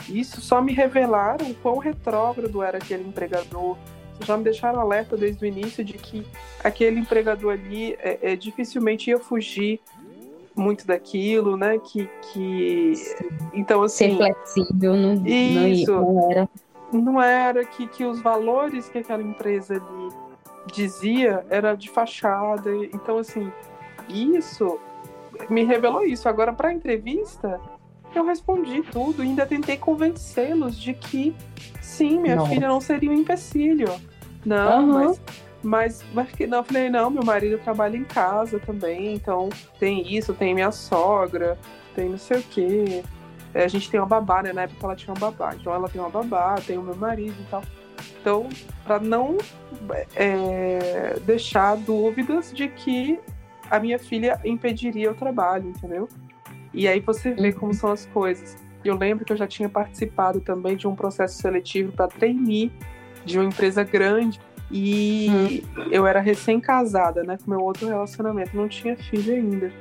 Isso 0.08 0.40
só 0.40 0.60
me 0.60 0.72
revelaram 0.72 1.54
quão 1.54 1.78
retrógrado 1.78 2.62
era 2.62 2.78
aquele 2.78 3.08
empregador, 3.08 3.76
já 4.24 4.36
me 4.36 4.44
deixaram 4.44 4.80
alerta 4.80 5.16
desde 5.16 5.44
o 5.44 5.46
início 5.46 5.84
de 5.84 5.94
que 5.94 6.26
aquele 6.62 7.00
empregador 7.00 7.52
ali 7.52 7.94
é, 7.94 8.18
é 8.22 8.36
dificilmente 8.36 9.10
ia 9.10 9.18
fugir 9.18 9.80
muito 10.54 10.86
daquilo, 10.86 11.56
né? 11.56 11.78
Que, 11.78 12.08
que... 12.32 12.92
então 13.54 13.82
assim 13.82 14.10
ser 14.10 14.16
flexível 14.16 14.94
não, 14.94 15.26
isso, 15.26 15.92
não, 15.92 16.30
era 16.30 16.48
não 16.92 17.22
era 17.22 17.64
que, 17.64 17.86
que 17.86 18.04
os 18.04 18.20
valores 18.20 18.88
que 18.88 18.98
aquela 18.98 19.22
empresa 19.22 19.74
ali 19.74 20.22
dizia 20.72 21.44
era 21.48 21.74
de 21.74 21.88
fachada. 21.88 22.70
Então, 22.92 23.18
assim, 23.18 23.50
isso 24.08 24.78
me 25.48 25.64
revelou 25.64 26.04
isso. 26.04 26.28
Agora, 26.28 26.52
para 26.52 26.68
a 26.68 26.72
entrevista, 26.72 27.60
eu 28.18 28.24
respondi 28.24 28.82
tudo 28.82 29.22
e 29.22 29.28
ainda 29.28 29.46
tentei 29.46 29.76
convencê-los 29.76 30.76
de 30.76 30.94
que 30.94 31.34
sim, 31.80 32.18
minha 32.18 32.44
filha 32.46 32.68
não 32.68 32.80
seria 32.80 33.10
um 33.10 33.14
empecilho. 33.14 33.88
Não, 34.44 34.80
uhum. 34.80 34.92
mas, 34.92 35.20
mas, 35.62 36.04
mas 36.12 36.48
não, 36.48 36.58
eu 36.58 36.64
falei, 36.64 36.90
não, 36.90 37.10
meu 37.10 37.24
marido 37.24 37.58
trabalha 37.58 37.96
em 37.96 38.04
casa 38.04 38.58
também, 38.58 39.14
então 39.14 39.48
tem 39.78 40.14
isso, 40.14 40.34
tem 40.34 40.54
minha 40.54 40.72
sogra, 40.72 41.58
tem 41.94 42.08
não 42.08 42.18
sei 42.18 42.40
o 42.40 42.42
quê. 42.42 43.04
É, 43.54 43.64
a 43.64 43.68
gente 43.68 43.90
tem 43.90 44.00
uma 44.00 44.06
babá, 44.06 44.42
né? 44.42 44.52
Na 44.52 44.62
época 44.62 44.84
ela 44.86 44.96
tinha 44.96 45.14
uma 45.14 45.30
babá. 45.30 45.54
Então 45.54 45.72
ela 45.72 45.88
tem 45.88 46.00
uma 46.00 46.10
babá, 46.10 46.54
tem 46.66 46.78
o 46.78 46.82
meu 46.82 46.96
marido 46.96 47.36
e 47.38 47.44
tal. 47.50 47.62
Então, 48.20 48.48
para 48.84 48.98
não 48.98 49.36
é, 50.14 51.18
deixar 51.24 51.76
dúvidas 51.76 52.52
de 52.52 52.68
que 52.68 53.20
a 53.70 53.78
minha 53.78 53.98
filha 53.98 54.40
impediria 54.44 55.10
o 55.10 55.14
trabalho, 55.14 55.68
entendeu? 55.68 56.08
E 56.72 56.88
aí 56.88 57.00
você 57.00 57.32
vê 57.32 57.48
uhum. 57.48 57.54
como 57.54 57.74
são 57.74 57.90
as 57.90 58.06
coisas. 58.06 58.56
Eu 58.84 58.96
lembro 58.96 59.24
que 59.24 59.32
eu 59.32 59.36
já 59.36 59.46
tinha 59.46 59.68
participado 59.68 60.40
também 60.40 60.76
de 60.76 60.86
um 60.86 60.94
processo 60.94 61.40
seletivo 61.40 61.92
para 61.92 62.08
trainee 62.08 62.72
de 63.24 63.38
uma 63.38 63.44
empresa 63.44 63.84
grande 63.84 64.40
e 64.70 65.28
hum. 65.30 65.88
eu 65.90 66.06
era 66.06 66.20
recém-casada, 66.20 67.22
né, 67.22 67.36
com 67.44 67.50
meu 67.50 67.60
outro 67.60 67.86
relacionamento, 67.86 68.56
não 68.56 68.66
tinha 68.66 68.96
filho 68.96 69.34
ainda. 69.34 69.72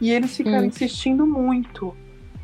E 0.00 0.12
eles 0.12 0.36
ficaram 0.36 0.62
hum. 0.62 0.66
insistindo 0.66 1.26
muito 1.26 1.94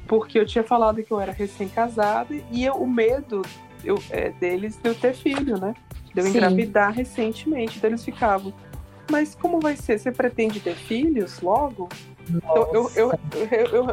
porque 0.06 0.38
eu 0.38 0.44
tinha 0.44 0.64
falado 0.64 1.02
que 1.02 1.10
eu 1.10 1.20
era 1.20 1.32
recém-casada 1.32 2.34
e 2.50 2.64
eu, 2.64 2.74
o 2.74 2.86
medo 2.86 3.42
eu, 3.82 4.02
é, 4.10 4.30
deles 4.30 4.76
de 4.76 4.88
eu 4.88 4.94
ter 4.94 5.14
filho, 5.14 5.58
né? 5.58 5.74
De 6.12 6.20
eu 6.20 6.24
Sim. 6.24 6.30
engravidar 6.30 6.92
recentemente. 6.92 7.78
Então 7.78 7.88
eles 7.88 8.04
ficavam, 8.04 8.52
mas 9.10 9.34
como 9.34 9.60
vai 9.60 9.76
ser? 9.76 9.98
Você 9.98 10.12
pretende 10.12 10.60
ter 10.60 10.74
filhos 10.74 11.40
logo? 11.40 11.88
Então, 12.28 12.68
eu, 12.72 12.90
eu, 12.94 13.12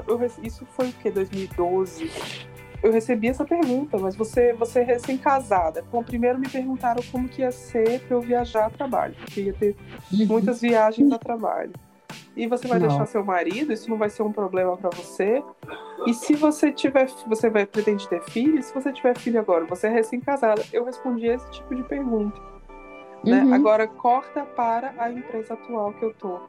eu, 0.07 0.31
isso 0.41 0.65
foi 0.65 0.89
o 0.89 0.93
que? 0.93 1.09
2012? 1.09 2.11
Eu 2.81 2.91
recebi 2.91 3.27
essa 3.27 3.45
pergunta, 3.45 3.97
mas 3.97 4.15
você, 4.15 4.53
você 4.53 4.79
é 4.79 4.83
recém-casada. 4.83 5.83
Bom, 5.91 6.03
primeiro 6.03 6.39
me 6.39 6.49
perguntaram 6.49 7.03
como 7.11 7.29
que 7.29 7.41
ia 7.41 7.51
ser 7.51 8.01
para 8.01 8.15
eu 8.15 8.21
viajar 8.21 8.65
a 8.65 8.69
trabalho, 8.69 9.13
porque 9.15 9.41
ia 9.41 9.53
ter 9.53 9.75
uhum. 10.11 10.25
muitas 10.25 10.61
viagens 10.61 11.11
a 11.11 11.17
trabalho 11.19 11.73
e 12.35 12.47
você 12.47 12.67
vai 12.67 12.79
não. 12.79 12.87
deixar 12.87 13.05
seu 13.05 13.23
marido, 13.23 13.73
isso 13.73 13.89
não 13.89 13.97
vai 13.97 14.09
ser 14.09 14.23
um 14.23 14.31
problema 14.31 14.77
para 14.77 14.89
você. 14.89 15.43
E 16.07 16.13
se 16.13 16.33
você 16.35 16.71
tiver, 16.71 17.07
você 17.27 17.49
vai 17.49 17.65
pretende 17.65 18.07
ter 18.07 18.21
filho, 18.23 18.57
e 18.57 18.63
se 18.63 18.73
você 18.73 18.91
tiver 18.91 19.17
filho 19.17 19.39
agora, 19.39 19.65
você 19.65 19.87
é 19.87 19.89
recém-casada. 19.89 20.63
Eu 20.71 20.85
respondi 20.85 21.27
esse 21.27 21.49
tipo 21.51 21.75
de 21.75 21.83
pergunta. 21.83 22.39
Né? 23.23 23.43
Uhum. 23.43 23.53
Agora 23.53 23.87
corta 23.87 24.43
para 24.43 24.93
a 24.97 25.11
empresa 25.11 25.53
atual 25.53 25.93
que 25.93 26.05
eu 26.05 26.13
tô. 26.13 26.39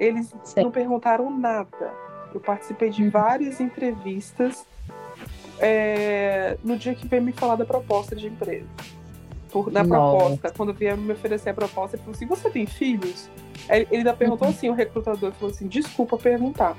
Eles 0.00 0.34
Sim. 0.42 0.62
não 0.62 0.70
perguntaram 0.70 1.30
nada. 1.30 1.92
Eu 2.34 2.40
participei 2.40 2.90
de 2.90 3.04
uhum. 3.04 3.10
várias 3.10 3.60
entrevistas 3.60 4.64
é, 5.58 6.56
no 6.64 6.76
dia 6.76 6.94
que 6.94 7.06
veio 7.06 7.22
me 7.22 7.32
falar 7.32 7.56
da 7.56 7.66
proposta 7.66 8.16
de 8.16 8.26
empresa. 8.26 8.66
Por, 9.52 9.70
na 9.70 9.84
Nossa. 9.84 10.16
proposta, 10.18 10.52
quando 10.56 10.72
vier 10.72 10.96
me 10.96 11.12
oferecer 11.12 11.50
a 11.50 11.54
proposta, 11.54 11.96
ele 11.96 12.02
falou 12.02 12.16
assim: 12.16 12.26
Você 12.26 12.50
tem 12.50 12.66
filhos? 12.66 13.28
Ele 13.68 13.98
ainda 13.98 14.14
perguntou 14.14 14.48
uhum. 14.48 14.54
assim, 14.54 14.70
o 14.70 14.72
recrutador 14.72 15.32
falou 15.32 15.54
assim, 15.54 15.66
desculpa 15.68 16.16
perguntar. 16.16 16.76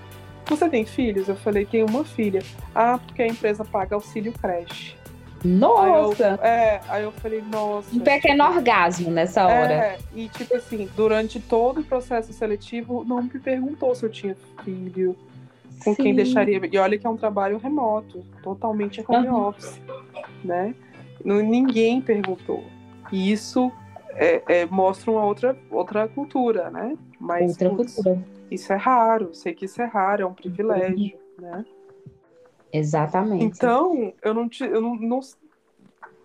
Você 0.47 0.67
tem 0.67 0.85
filhos? 0.85 1.29
Eu 1.29 1.35
falei, 1.35 1.65
tenho 1.65 1.85
uma 1.85 2.03
filha. 2.03 2.41
Ah, 2.73 2.97
porque 2.97 3.21
a 3.21 3.27
empresa 3.27 3.63
paga 3.63 3.95
auxílio 3.95 4.33
creche. 4.33 4.95
Nossa! 5.43 6.27
Aí 6.27 6.33
eu, 6.33 6.43
é, 6.43 6.81
aí 6.87 7.03
eu 7.03 7.11
falei, 7.11 7.41
nossa. 7.41 7.95
Um 7.95 7.99
pequeno 7.99 8.43
tipo, 8.43 8.57
orgasmo 8.57 9.11
nessa 9.11 9.45
hora. 9.45 9.73
É, 9.73 9.97
e 10.15 10.29
tipo 10.29 10.55
assim, 10.55 10.89
durante 10.95 11.39
todo 11.39 11.81
o 11.81 11.83
processo 11.83 12.31
seletivo, 12.31 13.03
não 13.03 13.23
me 13.23 13.29
perguntou 13.39 13.93
se 13.95 14.05
eu 14.05 14.09
tinha 14.09 14.35
filho, 14.63 15.15
com 15.83 15.95
Sim. 15.95 16.03
quem 16.03 16.15
deixaria. 16.15 16.59
E 16.71 16.77
olha 16.77 16.97
que 16.97 17.07
é 17.07 17.09
um 17.09 17.17
trabalho 17.17 17.57
remoto, 17.57 18.23
totalmente 18.43 19.03
home 19.07 19.27
uhum. 19.27 19.47
office, 19.47 19.79
né? 20.43 20.75
Ninguém 21.23 22.01
perguntou. 22.01 22.63
E 23.11 23.31
isso 23.31 23.71
é, 24.09 24.41
é, 24.47 24.65
mostra 24.65 25.11
uma 25.11 25.25
outra, 25.25 25.57
outra 25.69 26.07
cultura, 26.07 26.69
né? 26.69 26.95
Mas 27.19 27.51
outra 27.51 27.69
putz, 27.69 27.95
cultura. 27.95 28.23
isso 28.49 28.71
é 28.71 28.75
raro, 28.75 29.33
sei 29.33 29.53
que 29.53 29.65
isso 29.65 29.81
é 29.81 29.85
raro, 29.85 30.23
é 30.23 30.25
um 30.25 30.33
privilégio, 30.33 31.17
uhum. 31.39 31.45
né? 31.45 31.65
Exatamente. 32.73 33.43
Então, 33.43 34.13
eu 34.23 34.33
não, 34.33 34.47
te, 34.47 34.63
eu 34.63 34.81
não, 34.81 34.95
não 34.95 35.19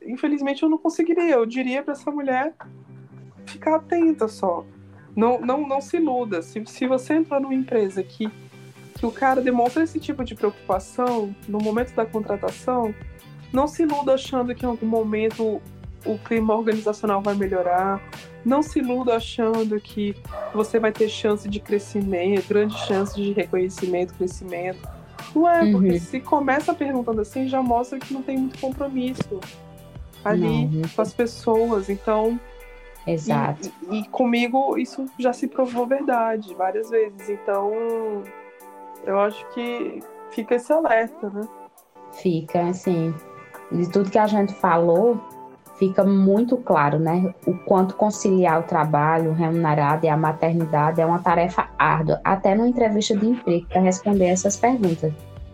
infelizmente 0.06 0.62
eu 0.62 0.68
não 0.68 0.78
conseguiria. 0.78 1.34
Eu 1.34 1.46
diria 1.46 1.82
para 1.82 1.92
essa 1.92 2.10
mulher 2.10 2.54
ficar 3.46 3.76
atenta 3.76 4.28
só. 4.28 4.64
Não, 5.14 5.40
não, 5.40 5.66
não 5.66 5.80
se 5.80 5.96
iluda. 5.96 6.42
Se, 6.42 6.62
se 6.66 6.86
você 6.86 7.14
entrar 7.14 7.40
numa 7.40 7.54
empresa 7.54 8.02
que, 8.02 8.30
que 8.94 9.06
o 9.06 9.10
cara 9.10 9.40
demonstra 9.40 9.82
esse 9.82 9.98
tipo 9.98 10.24
de 10.24 10.34
preocupação 10.34 11.34
no 11.48 11.58
momento 11.58 11.94
da 11.94 12.04
contratação, 12.04 12.94
não 13.52 13.66
se 13.66 13.82
iluda 13.82 14.14
achando 14.14 14.54
que 14.54 14.64
em 14.64 14.68
algum 14.68 14.86
momento 14.86 15.60
o 16.04 16.18
clima 16.18 16.54
organizacional 16.54 17.22
vai 17.22 17.34
melhorar. 17.34 18.00
Não 18.44 18.62
se 18.62 18.78
iluda 18.78 19.16
achando 19.16 19.80
que 19.80 20.14
você 20.54 20.78
vai 20.78 20.92
ter 20.92 21.08
chance 21.08 21.48
de 21.48 21.58
crescimento, 21.58 22.48
grande 22.48 22.78
chance 22.86 23.14
de 23.20 23.32
reconhecimento, 23.32 24.14
crescimento. 24.14 24.95
Não 25.34 25.48
é, 25.48 25.70
porque 25.70 25.92
uhum. 25.92 26.00
se 26.00 26.20
começa 26.20 26.74
perguntando 26.74 27.20
assim, 27.20 27.48
já 27.48 27.62
mostra 27.62 27.98
que 27.98 28.12
não 28.12 28.22
tem 28.22 28.38
muito 28.38 28.58
compromisso 28.58 29.40
ali 30.24 30.66
não, 30.66 30.88
com 30.88 31.02
as 31.02 31.12
pessoas. 31.12 31.88
Então. 31.88 32.38
Exato. 33.06 33.70
E, 33.90 34.00
e, 34.00 34.08
comigo 34.08 34.76
isso 34.76 35.06
já 35.18 35.32
se 35.32 35.46
provou 35.46 35.86
verdade 35.86 36.54
várias 36.54 36.90
vezes. 36.90 37.28
Então, 37.28 37.72
eu 39.04 39.20
acho 39.20 39.46
que 39.50 40.02
fica 40.30 40.56
esse 40.56 40.72
alerta, 40.72 41.30
né? 41.30 41.46
Fica, 42.12 42.68
assim. 42.68 43.14
De 43.70 43.88
tudo 43.90 44.10
que 44.10 44.18
a 44.18 44.26
gente 44.26 44.52
falou, 44.54 45.20
fica 45.78 46.04
muito 46.04 46.56
claro, 46.56 46.98
né? 46.98 47.34
O 47.46 47.54
quanto 47.54 47.94
conciliar 47.94 48.60
o 48.60 48.62
trabalho 48.64 49.32
remunerado 49.32 50.06
e 50.06 50.08
a 50.08 50.16
maternidade 50.16 51.00
é 51.00 51.06
uma 51.06 51.18
tarefa 51.18 51.68
árdua, 51.78 52.20
até 52.24 52.54
numa 52.54 52.68
entrevista 52.68 53.16
de 53.16 53.26
emprego, 53.26 53.66
para 53.66 53.80
responder 53.80 54.26
essas 54.26 54.56
perguntas. 54.56 55.12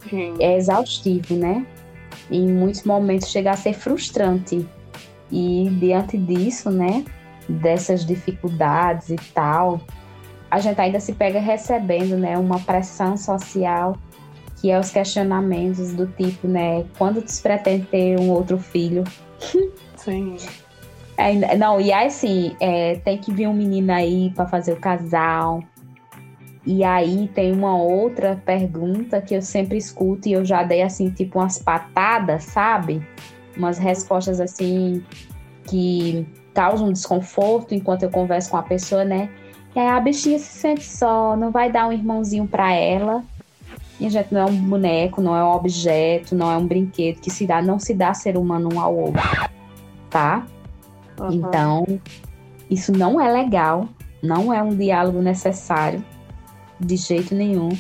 Sim. 0.09 0.35
É 0.39 0.57
exaustivo, 0.57 1.35
né? 1.35 1.66
Em 2.31 2.49
muitos 2.49 2.85
momentos 2.85 3.28
chega 3.28 3.51
a 3.51 3.57
ser 3.57 3.74
frustrante. 3.74 4.66
E 5.31 5.69
diante 5.81 6.16
disso, 6.19 6.70
né? 6.70 7.05
Dessas 7.49 8.05
dificuldades 8.05 9.09
e 9.09 9.16
tal, 9.35 9.81
a 10.51 10.61
gente 10.61 10.81
ainda 10.81 11.01
se 11.01 11.12
pega 11.15 11.40
recebendo, 11.40 12.16
né? 12.16 12.39
Uma 12.39 12.61
pressão 12.61 13.16
social 13.16 13.97
que 14.61 14.70
é 14.70 14.78
os 14.78 14.90
questionamentos 14.90 15.93
do 15.93 16.07
tipo, 16.07 16.47
né? 16.47 16.85
Quando 16.97 17.27
se 17.27 17.43
pretende 17.43 17.85
ter 17.86 18.20
um 18.20 18.31
outro 18.31 18.59
filho? 18.59 19.03
Sim. 20.05 20.37
É, 21.16 21.57
não, 21.57 21.81
e 21.81 21.93
aí 21.93 22.07
assim, 22.07 22.57
é, 22.59 22.97
tem 22.97 23.19
que 23.19 23.33
vir 23.33 23.47
um 23.47 23.55
menino 23.55 23.93
aí 23.93 24.31
para 24.35 24.47
fazer 24.47 24.73
o 24.73 24.77
casal. 24.77 25.62
E 26.65 26.85
aí 26.85 27.29
tem 27.35 27.53
uma 27.53 27.77
outra 27.77 28.41
pergunta 28.45 29.20
que 29.20 29.35
eu 29.35 29.43
sempre 29.43 29.77
escuto 29.77 30.29
e 30.29 30.33
eu 30.33 30.45
já 30.45 30.62
dei 30.62 30.83
assim, 30.83 31.11
tipo 31.11 31.39
umas 31.39 31.59
patadas, 31.59 32.45
sabe? 32.45 33.07
Umas 33.57 33.79
respostas 33.79 34.41
assim 34.41 35.05
que 35.65 36.27
causam 36.55 36.93
desconforto 36.93 37.74
enquanto 37.74 38.05
eu 38.05 38.11
converso 38.11 38.51
com 38.51 38.57
a 38.57 38.62
pessoa, 38.62 39.05
né? 39.05 39.29
E 39.74 39.79
aí 39.79 39.89
a 39.89 40.01
bichinha 40.01 40.39
se 40.39 40.59
sente 40.59 40.85
só, 40.85 41.37
não 41.37 41.51
vai 41.51 41.70
dar 41.70 41.89
um 41.89 41.93
irmãozinho 41.93 42.47
para 42.47 42.73
ela. 42.73 43.24
E 43.99 44.07
a 44.07 44.11
gente 44.11 44.33
não 44.33 44.43
é 44.43 44.45
um 44.45 44.57
boneco, 44.57 45.20
não 45.20 45.37
é 45.37 45.45
um 45.45 45.53
objeto, 45.53 46.35
não 46.35 46.51
é 46.51 46.57
um 46.57 46.66
brinquedo 46.66 47.20
que 47.20 47.31
se 47.31 47.47
dá, 47.47 47.61
não 47.61 47.79
se 47.79 47.95
dá 47.95 48.15
ser 48.15 48.37
humano 48.37 48.69
um 48.73 48.81
ao 48.81 48.95
outro 48.95 49.23
tá? 50.12 50.47
Uhum. 51.18 51.32
Então, 51.32 51.84
isso 52.70 52.93
não 52.93 53.20
é 53.20 53.32
legal, 53.32 53.89
não 54.22 54.52
é 54.52 54.62
um 54.62 54.76
diálogo 54.76 55.20
necessário 55.20 56.05
de 56.78 56.97
jeito 56.97 57.34
nenhum. 57.34 57.70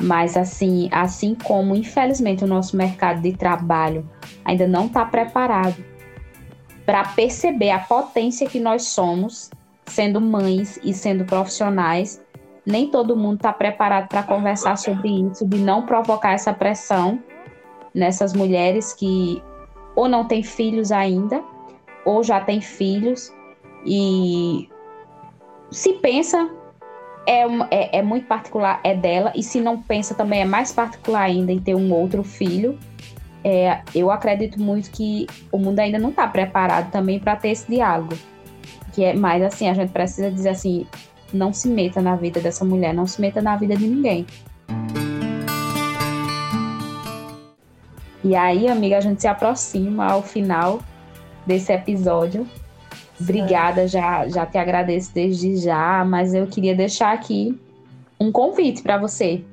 Mas 0.00 0.36
assim, 0.36 0.88
assim 0.90 1.34
como 1.34 1.76
infelizmente 1.76 2.42
o 2.42 2.46
nosso 2.46 2.76
mercado 2.76 3.20
de 3.20 3.32
trabalho 3.34 4.08
ainda 4.44 4.66
não 4.66 4.86
está 4.86 5.04
preparado 5.04 5.84
para 6.84 7.04
perceber 7.04 7.70
a 7.70 7.78
potência 7.78 8.48
que 8.48 8.58
nós 8.58 8.84
somos, 8.84 9.50
sendo 9.86 10.20
mães 10.20 10.80
e 10.82 10.92
sendo 10.92 11.24
profissionais, 11.24 12.20
nem 12.66 12.90
todo 12.90 13.16
mundo 13.16 13.36
está 13.36 13.52
preparado 13.52 14.08
para 14.08 14.22
conversar 14.24 14.76
sobre 14.76 15.08
isso, 15.08 15.46
de 15.46 15.58
não 15.58 15.86
provocar 15.86 16.32
essa 16.32 16.52
pressão 16.52 17.22
nessas 17.94 18.32
mulheres 18.32 18.92
que 18.92 19.42
ou 19.94 20.08
não 20.08 20.26
têm 20.26 20.42
filhos 20.42 20.90
ainda, 20.90 21.42
ou 22.04 22.22
já 22.22 22.40
tem 22.40 22.60
filhos 22.60 23.32
e 23.84 24.68
se 25.70 25.94
pensa 25.94 26.50
é, 27.26 27.44
é, 27.70 27.98
é, 27.98 28.02
muito 28.02 28.26
particular, 28.26 28.80
é 28.82 28.94
dela, 28.94 29.32
e 29.34 29.42
se 29.42 29.60
não 29.60 29.80
pensa 29.80 30.14
também 30.14 30.40
é 30.40 30.44
mais 30.44 30.72
particular 30.72 31.22
ainda 31.22 31.52
em 31.52 31.58
ter 31.58 31.74
um 31.74 31.92
outro 31.92 32.22
filho. 32.22 32.78
É, 33.44 33.80
eu 33.94 34.10
acredito 34.10 34.60
muito 34.60 34.90
que 34.90 35.26
o 35.50 35.58
mundo 35.58 35.78
ainda 35.80 35.98
não 35.98 36.10
está 36.10 36.26
preparado 36.26 36.90
também 36.90 37.18
para 37.18 37.36
ter 37.36 37.50
esse 37.50 37.68
diálogo. 37.68 38.16
Que 38.92 39.04
é 39.04 39.14
mais 39.14 39.42
assim, 39.42 39.68
a 39.68 39.74
gente 39.74 39.90
precisa 39.90 40.30
dizer 40.30 40.50
assim, 40.50 40.86
não 41.32 41.52
se 41.52 41.68
meta 41.68 42.00
na 42.00 42.14
vida 42.14 42.40
dessa 42.40 42.64
mulher, 42.64 42.92
não 42.92 43.06
se 43.06 43.20
meta 43.20 43.40
na 43.40 43.56
vida 43.56 43.76
de 43.76 43.86
ninguém. 43.86 44.26
E 48.24 48.36
aí, 48.36 48.68
amiga, 48.68 48.98
a 48.98 49.00
gente 49.00 49.20
se 49.20 49.26
aproxima 49.26 50.06
ao 50.06 50.22
final 50.22 50.80
desse 51.46 51.72
episódio. 51.72 52.46
Obrigada, 53.20 53.86
já, 53.86 54.28
já 54.28 54.46
te 54.46 54.58
agradeço 54.58 55.12
desde 55.12 55.56
já, 55.56 56.04
mas 56.04 56.34
eu 56.34 56.46
queria 56.46 56.74
deixar 56.74 57.12
aqui 57.12 57.58
um 58.18 58.30
convite 58.30 58.82
para 58.82 58.96
você, 58.98 59.44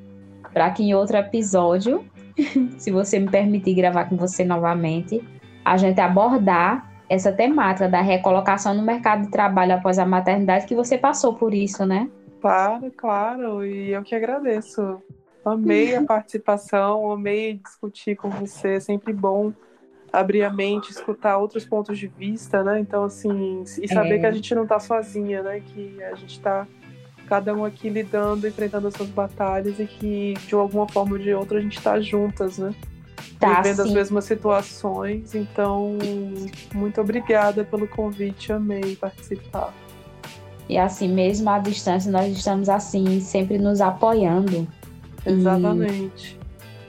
para 0.53 0.69
que 0.71 0.83
em 0.83 0.93
outro 0.93 1.17
episódio, 1.17 2.05
se 2.77 2.91
você 2.91 3.19
me 3.19 3.29
permitir 3.29 3.73
gravar 3.73 4.05
com 4.05 4.15
você 4.15 4.43
novamente, 4.45 5.23
a 5.65 5.77
gente 5.77 5.99
abordar 5.99 6.89
essa 7.09 7.31
temática 7.31 7.89
da 7.89 8.01
recolocação 8.01 8.73
no 8.73 8.83
mercado 8.83 9.23
de 9.23 9.31
trabalho 9.31 9.73
após 9.73 9.97
a 9.97 10.05
maternidade, 10.05 10.67
que 10.67 10.75
você 10.75 10.97
passou 10.97 11.33
por 11.33 11.53
isso, 11.53 11.85
né? 11.85 12.07
Claro, 12.39 12.91
claro, 12.95 13.65
e 13.65 13.91
eu 13.91 14.03
que 14.03 14.15
agradeço. 14.15 15.01
Amei 15.43 15.95
a 15.95 16.03
participação, 16.03 17.11
amei 17.11 17.55
discutir 17.55 18.15
com 18.15 18.29
você, 18.29 18.73
é 18.73 18.79
sempre 18.79 19.13
bom 19.13 19.53
abrir 20.11 20.43
a 20.43 20.49
mente, 20.49 20.91
escutar 20.91 21.37
outros 21.37 21.65
pontos 21.65 21.97
de 21.97 22.07
vista, 22.07 22.63
né? 22.63 22.79
Então, 22.79 23.03
assim, 23.03 23.63
e 23.81 23.87
saber 23.87 24.15
é. 24.15 24.19
que 24.19 24.25
a 24.25 24.31
gente 24.31 24.53
não 24.53 24.65
tá 24.65 24.79
sozinha, 24.79 25.41
né? 25.41 25.61
Que 25.61 26.03
a 26.03 26.15
gente 26.15 26.39
tá 26.39 26.67
cada 27.27 27.53
um 27.53 27.63
aqui 27.63 27.89
lidando, 27.89 28.47
enfrentando 28.47 28.87
as 28.87 28.95
suas 28.95 29.09
batalhas 29.09 29.79
e 29.79 29.85
que 29.85 30.33
de 30.47 30.55
alguma 30.55 30.87
forma 30.87 31.13
ou 31.13 31.19
de 31.19 31.33
outra 31.33 31.59
a 31.59 31.61
gente 31.61 31.79
tá 31.81 31.99
juntas, 31.99 32.57
né? 32.57 32.73
Tá, 33.39 33.61
Vivendo 33.61 33.83
sim. 33.83 33.89
as 33.89 33.91
mesmas 33.91 34.25
situações. 34.25 35.35
Então, 35.35 35.97
muito 36.73 36.99
obrigada 36.99 37.63
pelo 37.63 37.87
convite, 37.87 38.51
amei 38.51 38.95
participar. 38.95 39.73
E 40.67 40.77
assim, 40.77 41.07
mesmo 41.07 41.49
à 41.49 41.59
distância, 41.59 42.11
nós 42.11 42.35
estamos 42.35 42.67
assim, 42.67 43.19
sempre 43.21 43.57
nos 43.57 43.79
apoiando. 43.79 44.67
Exatamente. 45.25 46.39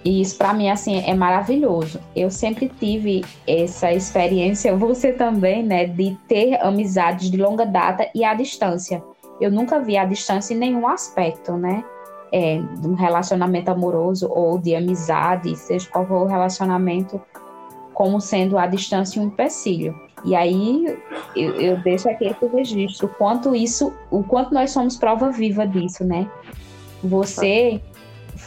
E, 0.04 0.10
e 0.10 0.20
isso 0.20 0.36
para 0.36 0.52
mim 0.54 0.68
assim 0.70 1.02
é 1.06 1.14
maravilhoso. 1.14 2.00
Eu 2.14 2.30
sempre 2.30 2.70
tive 2.80 3.24
essa 3.46 3.92
experiência, 3.92 4.74
você 4.78 5.12
também, 5.12 5.62
né, 5.62 5.86
de 5.86 6.16
ter 6.28 6.60
amizades 6.62 7.30
de 7.30 7.36
longa 7.36 7.66
data 7.66 8.08
e 8.14 8.24
à 8.24 8.34
distância. 8.34 9.02
Eu 9.40 9.50
nunca 9.50 9.80
vi 9.80 9.96
a 9.96 10.04
distância 10.04 10.54
em 10.54 10.58
nenhum 10.58 10.86
aspecto, 10.86 11.52
né? 11.52 11.84
É, 12.32 12.60
de 12.78 12.86
um 12.86 12.94
relacionamento 12.94 13.72
amoroso 13.72 14.28
ou 14.30 14.56
de 14.56 14.76
amizade, 14.76 15.56
seja 15.56 15.88
qual 15.90 16.06
for 16.06 16.22
o 16.22 16.26
relacionamento, 16.26 17.20
como 17.92 18.20
sendo 18.20 18.56
a 18.56 18.66
distância 18.68 19.20
um 19.20 19.26
empecilho. 19.26 19.98
E 20.24 20.36
aí 20.36 20.96
eu, 21.34 21.54
eu 21.56 21.82
deixo 21.82 22.08
aqui 22.08 22.26
esse 22.26 22.46
registro, 22.46 23.06
o 23.06 23.10
quanto 23.10 23.54
isso, 23.54 23.92
o 24.10 24.22
quanto 24.22 24.54
nós 24.54 24.70
somos 24.70 24.96
prova 24.96 25.30
viva 25.30 25.66
disso, 25.66 26.04
né? 26.04 26.30
Você 27.02 27.80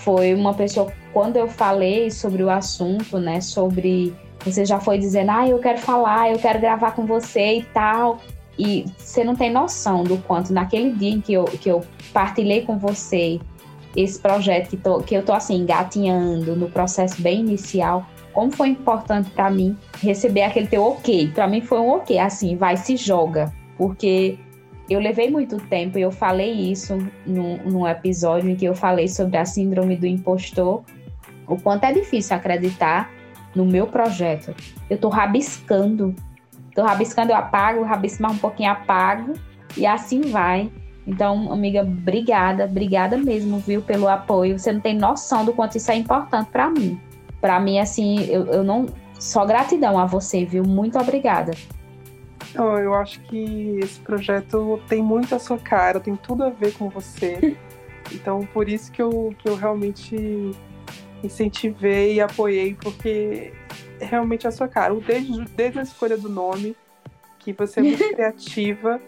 foi 0.04 0.34
uma 0.34 0.54
pessoa, 0.54 0.92
quando 1.12 1.38
eu 1.38 1.48
falei 1.48 2.12
sobre 2.12 2.44
o 2.44 2.50
assunto, 2.50 3.20
né, 3.20 3.42
sobre 3.42 4.14
você 4.46 4.66
já 4.66 4.80
foi 4.80 4.98
dizendo, 4.98 5.32
ah, 5.32 5.48
eu 5.48 5.60
quero 5.60 5.80
falar, 5.80 6.32
eu 6.32 6.38
quero 6.38 6.60
gravar 6.60 6.92
com 6.92 7.06
você 7.06 7.60
e 7.60 7.64
tal. 7.74 8.20
E 8.60 8.86
você 8.98 9.24
não 9.24 9.36
tem 9.36 9.52
noção 9.52 10.04
do 10.04 10.18
quanto 10.18 10.54
naquele 10.54 10.92
dia 10.92 11.10
em 11.10 11.22
que 11.22 11.34
eu, 11.34 11.46
que 11.46 11.70
eu 11.70 11.82
partilhei 12.12 12.62
com 12.62 12.78
você 12.78 13.40
esse 13.96 14.20
projeto 14.20 14.70
que, 14.70 14.78
tô, 14.78 15.00
que 15.00 15.16
eu 15.16 15.24
tô 15.24 15.34
assim 15.34 15.56
engatinhando 15.56 16.56
no 16.56 16.70
processo 16.70 17.22
bem 17.22 17.40
inicial, 17.40 18.06
como 18.32 18.52
foi 18.52 18.70
importante 18.70 19.30
para 19.30 19.50
mim 19.50 19.78
receber 20.02 20.44
aquele 20.44 20.68
teu 20.68 20.84
ok. 20.84 21.32
Para 21.34 21.48
mim 21.48 21.62
foi 21.62 21.80
um 21.80 21.90
ok, 21.92 22.18
assim, 22.20 22.56
vai 22.56 22.76
se 22.76 22.98
joga, 22.98 23.54
porque 23.78 24.38
eu 24.90 25.00
levei 25.00 25.30
muito 25.30 25.58
tempo, 25.58 25.98
e 25.98 26.02
eu 26.02 26.12
falei 26.12 26.52
isso 26.52 26.98
num, 27.26 27.58
num 27.64 27.88
episódio 27.88 28.50
em 28.50 28.56
que 28.56 28.66
eu 28.66 28.76
falei 28.76 29.08
sobre 29.08 29.38
a 29.38 29.46
síndrome 29.46 29.96
do 29.96 30.06
impostor, 30.06 30.84
o 31.48 31.58
quanto 31.58 31.86
é 31.86 31.94
difícil 31.94 32.36
acreditar 32.36 33.10
no 33.56 33.66
meu 33.66 33.88
projeto. 33.88 34.54
Eu 34.90 34.98
tô 34.98 35.10
rabiscando, 35.10 36.16
tô 36.76 36.84
rabiscando, 36.84 37.32
eu 37.32 37.36
apago, 37.36 37.84
rabisco 37.84 38.24
mais 38.24 38.36
um 38.36 38.40
pouquinho, 38.40 38.72
apago, 38.72 39.34
e 39.78 39.86
assim 39.86 40.22
vai. 40.22 40.72
Então, 41.06 41.52
amiga, 41.52 41.82
obrigada, 41.82 42.66
obrigada 42.66 43.18
mesmo, 43.18 43.60
viu, 43.60 43.82
pelo 43.82 44.08
apoio. 44.08 44.58
Você 44.58 44.72
não 44.72 44.80
tem 44.80 44.98
noção 44.98 45.44
do 45.44 45.54
quanto 45.54 45.78
isso 45.78 45.92
é 45.92 45.96
importante 45.96 46.50
para 46.50 46.70
mim. 46.70 47.00
Para 47.42 47.60
mim, 47.60 47.80
assim, 47.80 48.24
eu, 48.26 48.46
eu 48.48 48.64
não. 48.64 48.86
Só 49.20 49.46
gratidão 49.46 49.98
a 49.98 50.06
você, 50.06 50.46
viu? 50.46 50.64
Muito 50.64 50.98
obrigada. 50.98 51.52
Eu 52.56 52.94
acho 52.94 53.20
que 53.22 53.80
esse 53.82 54.00
projeto 54.00 54.80
tem 54.88 55.02
muito 55.02 55.34
a 55.34 55.40
sua 55.40 55.58
cara, 55.58 56.00
tem 56.00 56.16
tudo 56.16 56.44
a 56.44 56.50
ver 56.50 56.74
com 56.74 56.90
você. 56.90 57.58
Então, 58.12 58.46
por 58.54 58.68
isso 58.68 58.92
que 58.92 59.02
eu, 59.02 59.34
que 59.40 59.48
eu 59.48 59.56
realmente 59.56 60.52
incentivei 61.24 62.16
e 62.16 62.22
apoiei, 62.22 62.76
porque 62.76 63.54
é 64.00 64.06
realmente 64.06 64.46
a 64.46 64.52
sua 64.52 64.68
cara. 64.68 64.94
Desde, 64.96 65.46
desde 65.46 65.80
a 65.80 65.84
escolha 65.84 66.18
do 66.18 66.30
nome, 66.30 66.76
que 67.40 67.54
você 67.54 67.80
é 67.80 67.84
muito 67.84 68.04
criativa 68.14 69.00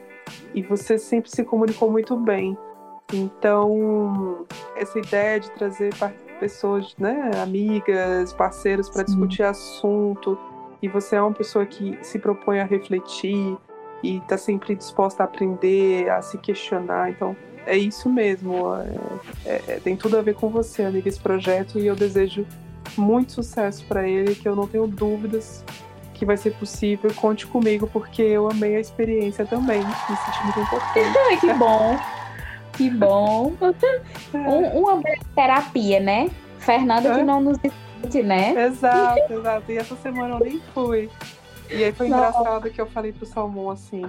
e 0.53 0.63
você 0.63 0.97
sempre 0.97 1.29
se 1.29 1.43
comunicou 1.43 1.91
muito 1.91 2.17
bem. 2.17 2.57
Então, 3.13 4.47
essa 4.75 4.97
ideia 4.97 5.39
de 5.39 5.51
trazer 5.51 5.93
pessoas, 6.39 6.95
né, 6.97 7.31
amigas, 7.41 8.33
parceiros 8.33 8.89
para 8.89 9.03
discutir 9.03 9.43
assunto 9.43 10.37
e 10.85 10.87
você 10.87 11.15
é 11.15 11.21
uma 11.21 11.33
pessoa 11.33 11.65
que 11.65 11.97
se 12.03 12.19
propõe 12.19 12.59
a 12.59 12.63
refletir 12.63 13.57
e 14.03 14.17
está 14.17 14.37
sempre 14.37 14.75
disposta 14.75 15.23
a 15.23 15.25
aprender, 15.25 16.07
a 16.11 16.21
se 16.21 16.37
questionar. 16.37 17.09
Então, 17.09 17.35
é 17.65 17.75
isso 17.75 18.07
mesmo. 18.07 18.75
É, 18.75 19.49
é, 19.49 19.63
é, 19.67 19.79
tem 19.79 19.97
tudo 19.97 20.15
a 20.15 20.21
ver 20.21 20.35
com 20.35 20.47
você, 20.47 20.83
amiga, 20.83 21.09
esse 21.09 21.19
projeto. 21.19 21.79
E 21.79 21.87
eu 21.87 21.95
desejo 21.95 22.45
muito 22.95 23.31
sucesso 23.31 23.83
para 23.85 24.07
ele, 24.07 24.35
que 24.35 24.47
eu 24.47 24.55
não 24.55 24.67
tenho 24.67 24.85
dúvidas 24.85 25.65
que 26.13 26.23
vai 26.23 26.37
ser 26.37 26.53
possível. 26.53 27.11
Conte 27.15 27.47
comigo, 27.47 27.89
porque 27.91 28.21
eu 28.21 28.47
amei 28.47 28.75
a 28.75 28.79
experiência 28.79 29.43
também. 29.43 29.79
Me 29.79 30.15
senti 30.17 30.43
muito 30.43 30.59
importante. 30.59 31.39
que 31.39 31.53
bom. 31.53 31.99
Que 32.73 32.89
bom. 32.91 33.53
É. 34.33 34.37
Um, 34.37 34.81
uma 34.81 35.01
terapia, 35.33 35.99
né? 35.99 36.29
Fernanda 36.59 37.15
que 37.15 37.23
não 37.23 37.39
nos 37.39 37.57
né? 38.23 38.65
Exato, 38.65 39.33
exato. 39.33 39.71
E 39.71 39.77
essa 39.77 39.95
semana 39.95 40.35
eu 40.35 40.39
nem 40.39 40.59
fui. 40.73 41.09
E 41.69 41.83
aí 41.83 41.91
foi 41.91 42.07
engraçado 42.07 42.69
que 42.69 42.79
eu 42.79 42.87
falei 42.87 43.11
pro 43.11 43.25
Salmão 43.25 43.69
assim: 43.69 44.05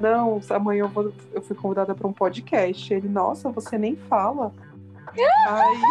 Não, 0.00 0.40
amanhã 0.50 0.84
eu, 0.84 0.88
vou, 0.88 1.12
eu 1.32 1.42
fui 1.42 1.56
convidada 1.56 1.94
para 1.94 2.06
um 2.06 2.12
podcast. 2.12 2.92
Ele, 2.92 3.08
nossa, 3.08 3.50
você 3.50 3.76
nem 3.78 3.96
fala. 3.96 4.52
aí 5.48 5.82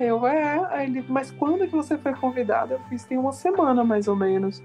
eu, 0.00 0.26
é. 0.26 0.66
Aí 0.70 0.86
ele, 0.90 1.04
mas 1.08 1.30
quando 1.30 1.66
que 1.66 1.74
você 1.74 1.96
foi 1.96 2.14
convidada? 2.14 2.74
Eu 2.74 2.80
fiz 2.88 3.04
tem 3.04 3.18
uma 3.18 3.32
semana 3.32 3.84
mais 3.84 4.08
ou 4.08 4.16
menos. 4.16 4.62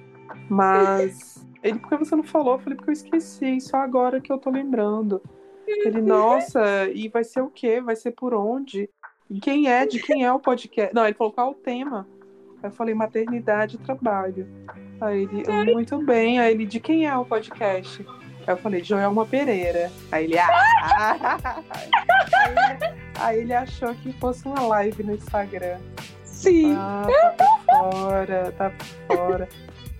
Mas. 0.50 1.46
Ele, 1.64 1.78
por 1.78 1.90
que 1.90 1.98
você 1.98 2.16
não 2.16 2.24
falou? 2.24 2.56
Eu 2.56 2.60
falei, 2.60 2.76
porque 2.76 2.90
eu 2.90 2.94
esqueci, 2.94 3.62
só 3.62 3.78
agora 3.78 4.20
que 4.20 4.32
eu 4.32 4.40
tô 4.40 4.50
lembrando. 4.50 5.22
Ele, 5.68 6.02
nossa, 6.02 6.90
e 6.90 7.08
vai 7.08 7.24
ser 7.24 7.42
o 7.42 7.52
quê? 7.52 7.80
Vai 7.80 7.96
ser 7.96 8.12
por 8.12 8.34
onde? 8.34 8.90
Quem 9.40 9.68
é, 9.68 9.86
de 9.86 10.00
quem 10.00 10.24
é 10.26 10.34
o 10.34 10.40
podcast? 10.40 10.94
Não, 10.94 11.06
ele 11.06 11.14
falou 11.14 11.32
qual 11.32 11.52
o 11.52 11.56
tema. 11.56 12.08
Aí 12.62 12.70
eu 12.70 12.72
falei 12.72 12.94
maternidade 12.94 13.76
e 13.76 13.80
trabalho. 13.80 14.48
Aí 15.00 15.24
ele, 15.24 15.74
muito 15.74 15.98
bem. 16.04 16.40
Aí 16.40 16.54
ele, 16.54 16.66
de 16.66 16.80
quem 16.80 17.08
é 17.08 17.16
o 17.16 17.26
podcast? 17.26 18.06
Aí 18.46 18.54
eu 18.54 18.58
falei, 18.58 18.84
Joelma 18.84 19.26
Pereira. 19.26 19.92
Aí 20.12 20.26
ele, 20.26 20.38
ah! 20.38 21.64
aí, 22.34 22.94
aí, 23.20 23.40
ele 23.40 23.54
achou 23.54 23.94
que 23.96 24.12
fosse 24.14 24.46
uma 24.46 24.62
live 24.62 25.04
no 25.04 25.14
Instagram. 25.14 25.80
Sim. 26.24 26.76
Ah, 26.78 27.08
tá 27.38 27.58
fora, 27.66 28.54
tá 28.58 28.72
fora. 29.08 29.50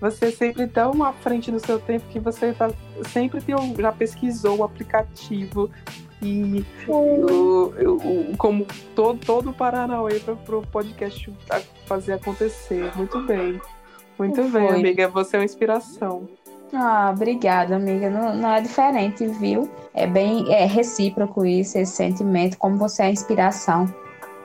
Você 0.00 0.32
sempre 0.32 0.66
tão 0.66 1.02
à 1.04 1.12
frente 1.12 1.52
no 1.52 1.60
seu 1.60 1.78
tempo 1.78 2.04
que 2.08 2.18
você 2.18 2.52
tá, 2.52 2.68
sempre 3.12 3.40
tem, 3.40 3.54
já 3.76 3.92
pesquisou 3.92 4.58
o 4.58 4.64
aplicativo, 4.64 5.70
e 6.22 6.64
eu, 6.86 7.74
eu, 7.76 8.00
como 8.38 8.66
todo, 8.94 9.18
todo 9.18 9.50
o 9.50 9.52
Paranauê 9.52 10.20
para 10.20 10.56
o 10.56 10.66
podcast 10.66 11.32
fazer 11.86 12.14
acontecer. 12.14 12.90
Muito 12.96 13.20
bem. 13.22 13.60
Muito 14.18 14.42
Foi. 14.44 14.60
bem, 14.60 14.68
amiga. 14.68 15.08
Você 15.08 15.36
é 15.36 15.38
uma 15.40 15.44
inspiração. 15.44 16.28
Ah, 16.72 17.12
obrigada, 17.14 17.76
amiga. 17.76 18.08
Não, 18.08 18.34
não, 18.34 18.50
é 18.50 18.60
diferente, 18.60 19.26
viu? 19.26 19.68
É 19.92 20.06
bem 20.06 20.50
é 20.52 20.64
recíproco 20.64 21.44
isso, 21.44 21.76
esse 21.76 21.92
sentimento, 21.92 22.56
como 22.56 22.76
você 22.76 23.02
é 23.02 23.10
inspiração. 23.10 23.92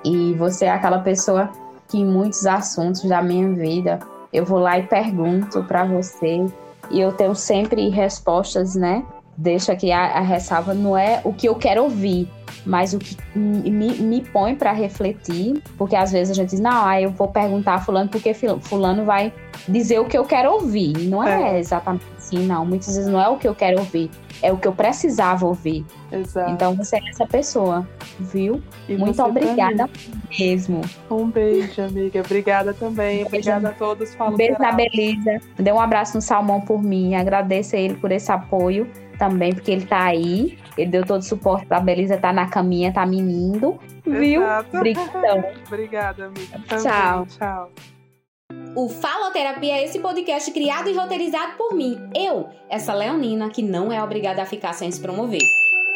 E 0.04 0.34
você 0.34 0.66
é 0.66 0.72
aquela 0.72 0.99
pessoa 0.99 1.49
que 1.88 1.99
em 1.99 2.06
muitos 2.06 2.45
assuntos 2.45 3.04
da 3.04 3.22
minha 3.22 3.49
vida 3.54 3.99
eu 4.34 4.44
vou 4.44 4.60
lá 4.60 4.78
e 4.78 4.84
pergunto 4.84 5.64
para 5.64 5.86
você 5.86 6.45
e 6.90 6.99
eu 6.99 7.12
tenho 7.14 7.36
sempre 7.36 7.90
respostas, 7.90 8.76
né? 8.76 9.06
Deixa 9.38 9.73
aqui 9.73 9.91
a, 9.91 10.03
a 10.03 10.22
ressalva, 10.22 10.73
não 10.73 10.97
é 10.97 11.22
o 11.23 11.31
que 11.31 11.47
eu 11.47 11.53
quero 11.53 11.84
ouvir, 11.84 12.27
mas 12.65 12.93
o 12.93 12.97
que 12.97 13.15
me, 13.35 13.93
me 13.93 14.22
põe 14.22 14.55
para 14.55 14.72
refletir, 14.72 15.61
porque 15.77 15.95
às 15.95 16.11
vezes 16.11 16.31
a 16.31 16.34
gente 16.34 16.49
diz, 16.49 16.59
não, 16.59 16.84
aí 16.84 17.03
eu 17.03 17.11
vou 17.11 17.27
perguntar 17.27 17.76
a 17.76 17.80
fulano 17.80 18.09
porque 18.09 18.34
fulano 18.34 19.05
vai 19.05 19.31
dizer 19.68 19.99
o 19.99 20.05
que 20.05 20.18
eu 20.18 20.26
quero 20.26 20.53
ouvir. 20.53 20.97
Não 21.07 21.23
é, 21.23 21.55
é. 21.55 21.59
exatamente 21.59 22.03
assim, 22.18 22.45
não. 22.45 22.65
Muitas 22.65 22.95
vezes 22.95 23.07
não 23.07 23.22
é 23.22 23.30
o 23.30 23.38
que 23.38 23.47
eu 23.47 23.53
quero 23.53 23.80
ouvir, 23.80 24.09
é 24.41 24.51
o 24.51 24.57
que 24.57 24.68
eu 24.68 24.73
precisava 24.73 25.45
ouvir. 25.45 25.85
Exato. 26.11 26.51
Então 26.51 26.76
você 26.76 26.97
é 26.97 27.09
essa 27.09 27.26
pessoa, 27.26 27.88
viu? 28.19 28.61
E 28.89 28.95
Muito 28.97 29.22
obrigada 29.22 29.88
também. 29.88 30.30
mesmo. 30.39 30.81
Um 31.09 31.30
beijo, 31.30 31.81
amiga. 31.81 32.22
Obrigada 32.22 32.73
também. 32.73 33.23
Um 33.23 33.27
obrigada 33.27 33.69
a 33.69 33.72
todos. 33.72 34.14
Falo 34.15 34.34
um 34.34 34.38
beijo 34.38 34.57
na 34.59 34.72
Belisa. 34.72 35.39
Dê 35.57 35.72
um 35.72 35.80
abraço 35.80 36.15
no 36.15 36.22
Salmão 36.22 36.61
por 36.61 36.81
mim. 36.81 37.15
Agradeço 37.15 37.76
a 37.76 37.80
ele 37.80 37.95
por 37.95 38.11
esse 38.11 38.31
apoio 38.31 38.88
também, 39.18 39.53
porque 39.53 39.72
ele 39.72 39.85
tá 39.85 40.03
aí. 40.03 40.57
Ele 40.77 40.91
deu 40.91 41.06
todo 41.06 41.22
o 41.22 41.26
suporte 41.26 41.65
pra 41.65 41.80
Belisa 41.80 42.18
tá 42.18 42.31
na 42.31 42.48
caminha, 42.48 42.94
tá 42.94 43.06
menindo. 43.06 43.80
Viu? 44.06 44.44
Obrigadão. 44.73 45.44
Obrigada, 45.68 46.26
amiga. 46.26 46.60
Tchau. 46.68 47.26
Tchau. 47.26 47.72
O 48.76 48.88
Faloterapia 48.88 49.77
é 49.77 49.85
esse 49.85 49.99
podcast 49.99 50.52
criado 50.52 50.88
e 50.89 50.94
roteirizado 50.94 51.53
por 51.57 51.73
mim, 51.73 51.98
eu, 52.15 52.48
essa 52.69 52.94
leonina 52.94 53.49
que 53.49 53.64
não 53.64 53.91
é 53.91 54.03
obrigada 54.03 54.44
a 54.44 54.45
ficar 54.45 54.73
sem 54.73 54.91
se 54.91 55.02
promover. 55.02 55.41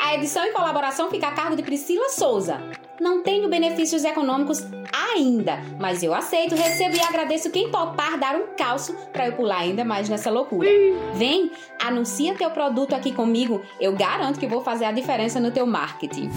A 0.01 0.15
edição 0.15 0.43
e 0.43 0.51
colaboração 0.51 1.09
fica 1.11 1.27
a 1.27 1.31
cargo 1.31 1.55
de 1.55 1.61
Priscila 1.61 2.09
Souza. 2.09 2.59
Não 3.01 3.23
tenho 3.23 3.49
benefícios 3.49 4.03
econômicos 4.03 4.63
ainda, 5.11 5.57
mas 5.79 6.03
eu 6.03 6.13
aceito, 6.13 6.53
recebo 6.53 6.95
e 6.95 6.99
agradeço 6.99 7.49
quem 7.49 7.71
topar 7.71 8.19
dar 8.19 8.35
um 8.35 8.55
calço 8.55 8.95
para 9.11 9.25
eu 9.25 9.33
pular 9.33 9.61
ainda 9.61 9.83
mais 9.83 10.07
nessa 10.07 10.29
loucura. 10.29 10.69
Vem, 11.15 11.51
anuncia 11.83 12.35
teu 12.35 12.51
produto 12.51 12.93
aqui 12.93 13.11
comigo, 13.11 13.65
eu 13.79 13.93
garanto 13.93 14.39
que 14.39 14.45
vou 14.45 14.61
fazer 14.61 14.85
a 14.85 14.91
diferença 14.91 15.39
no 15.39 15.49
teu 15.49 15.65
marketing. 15.65 16.29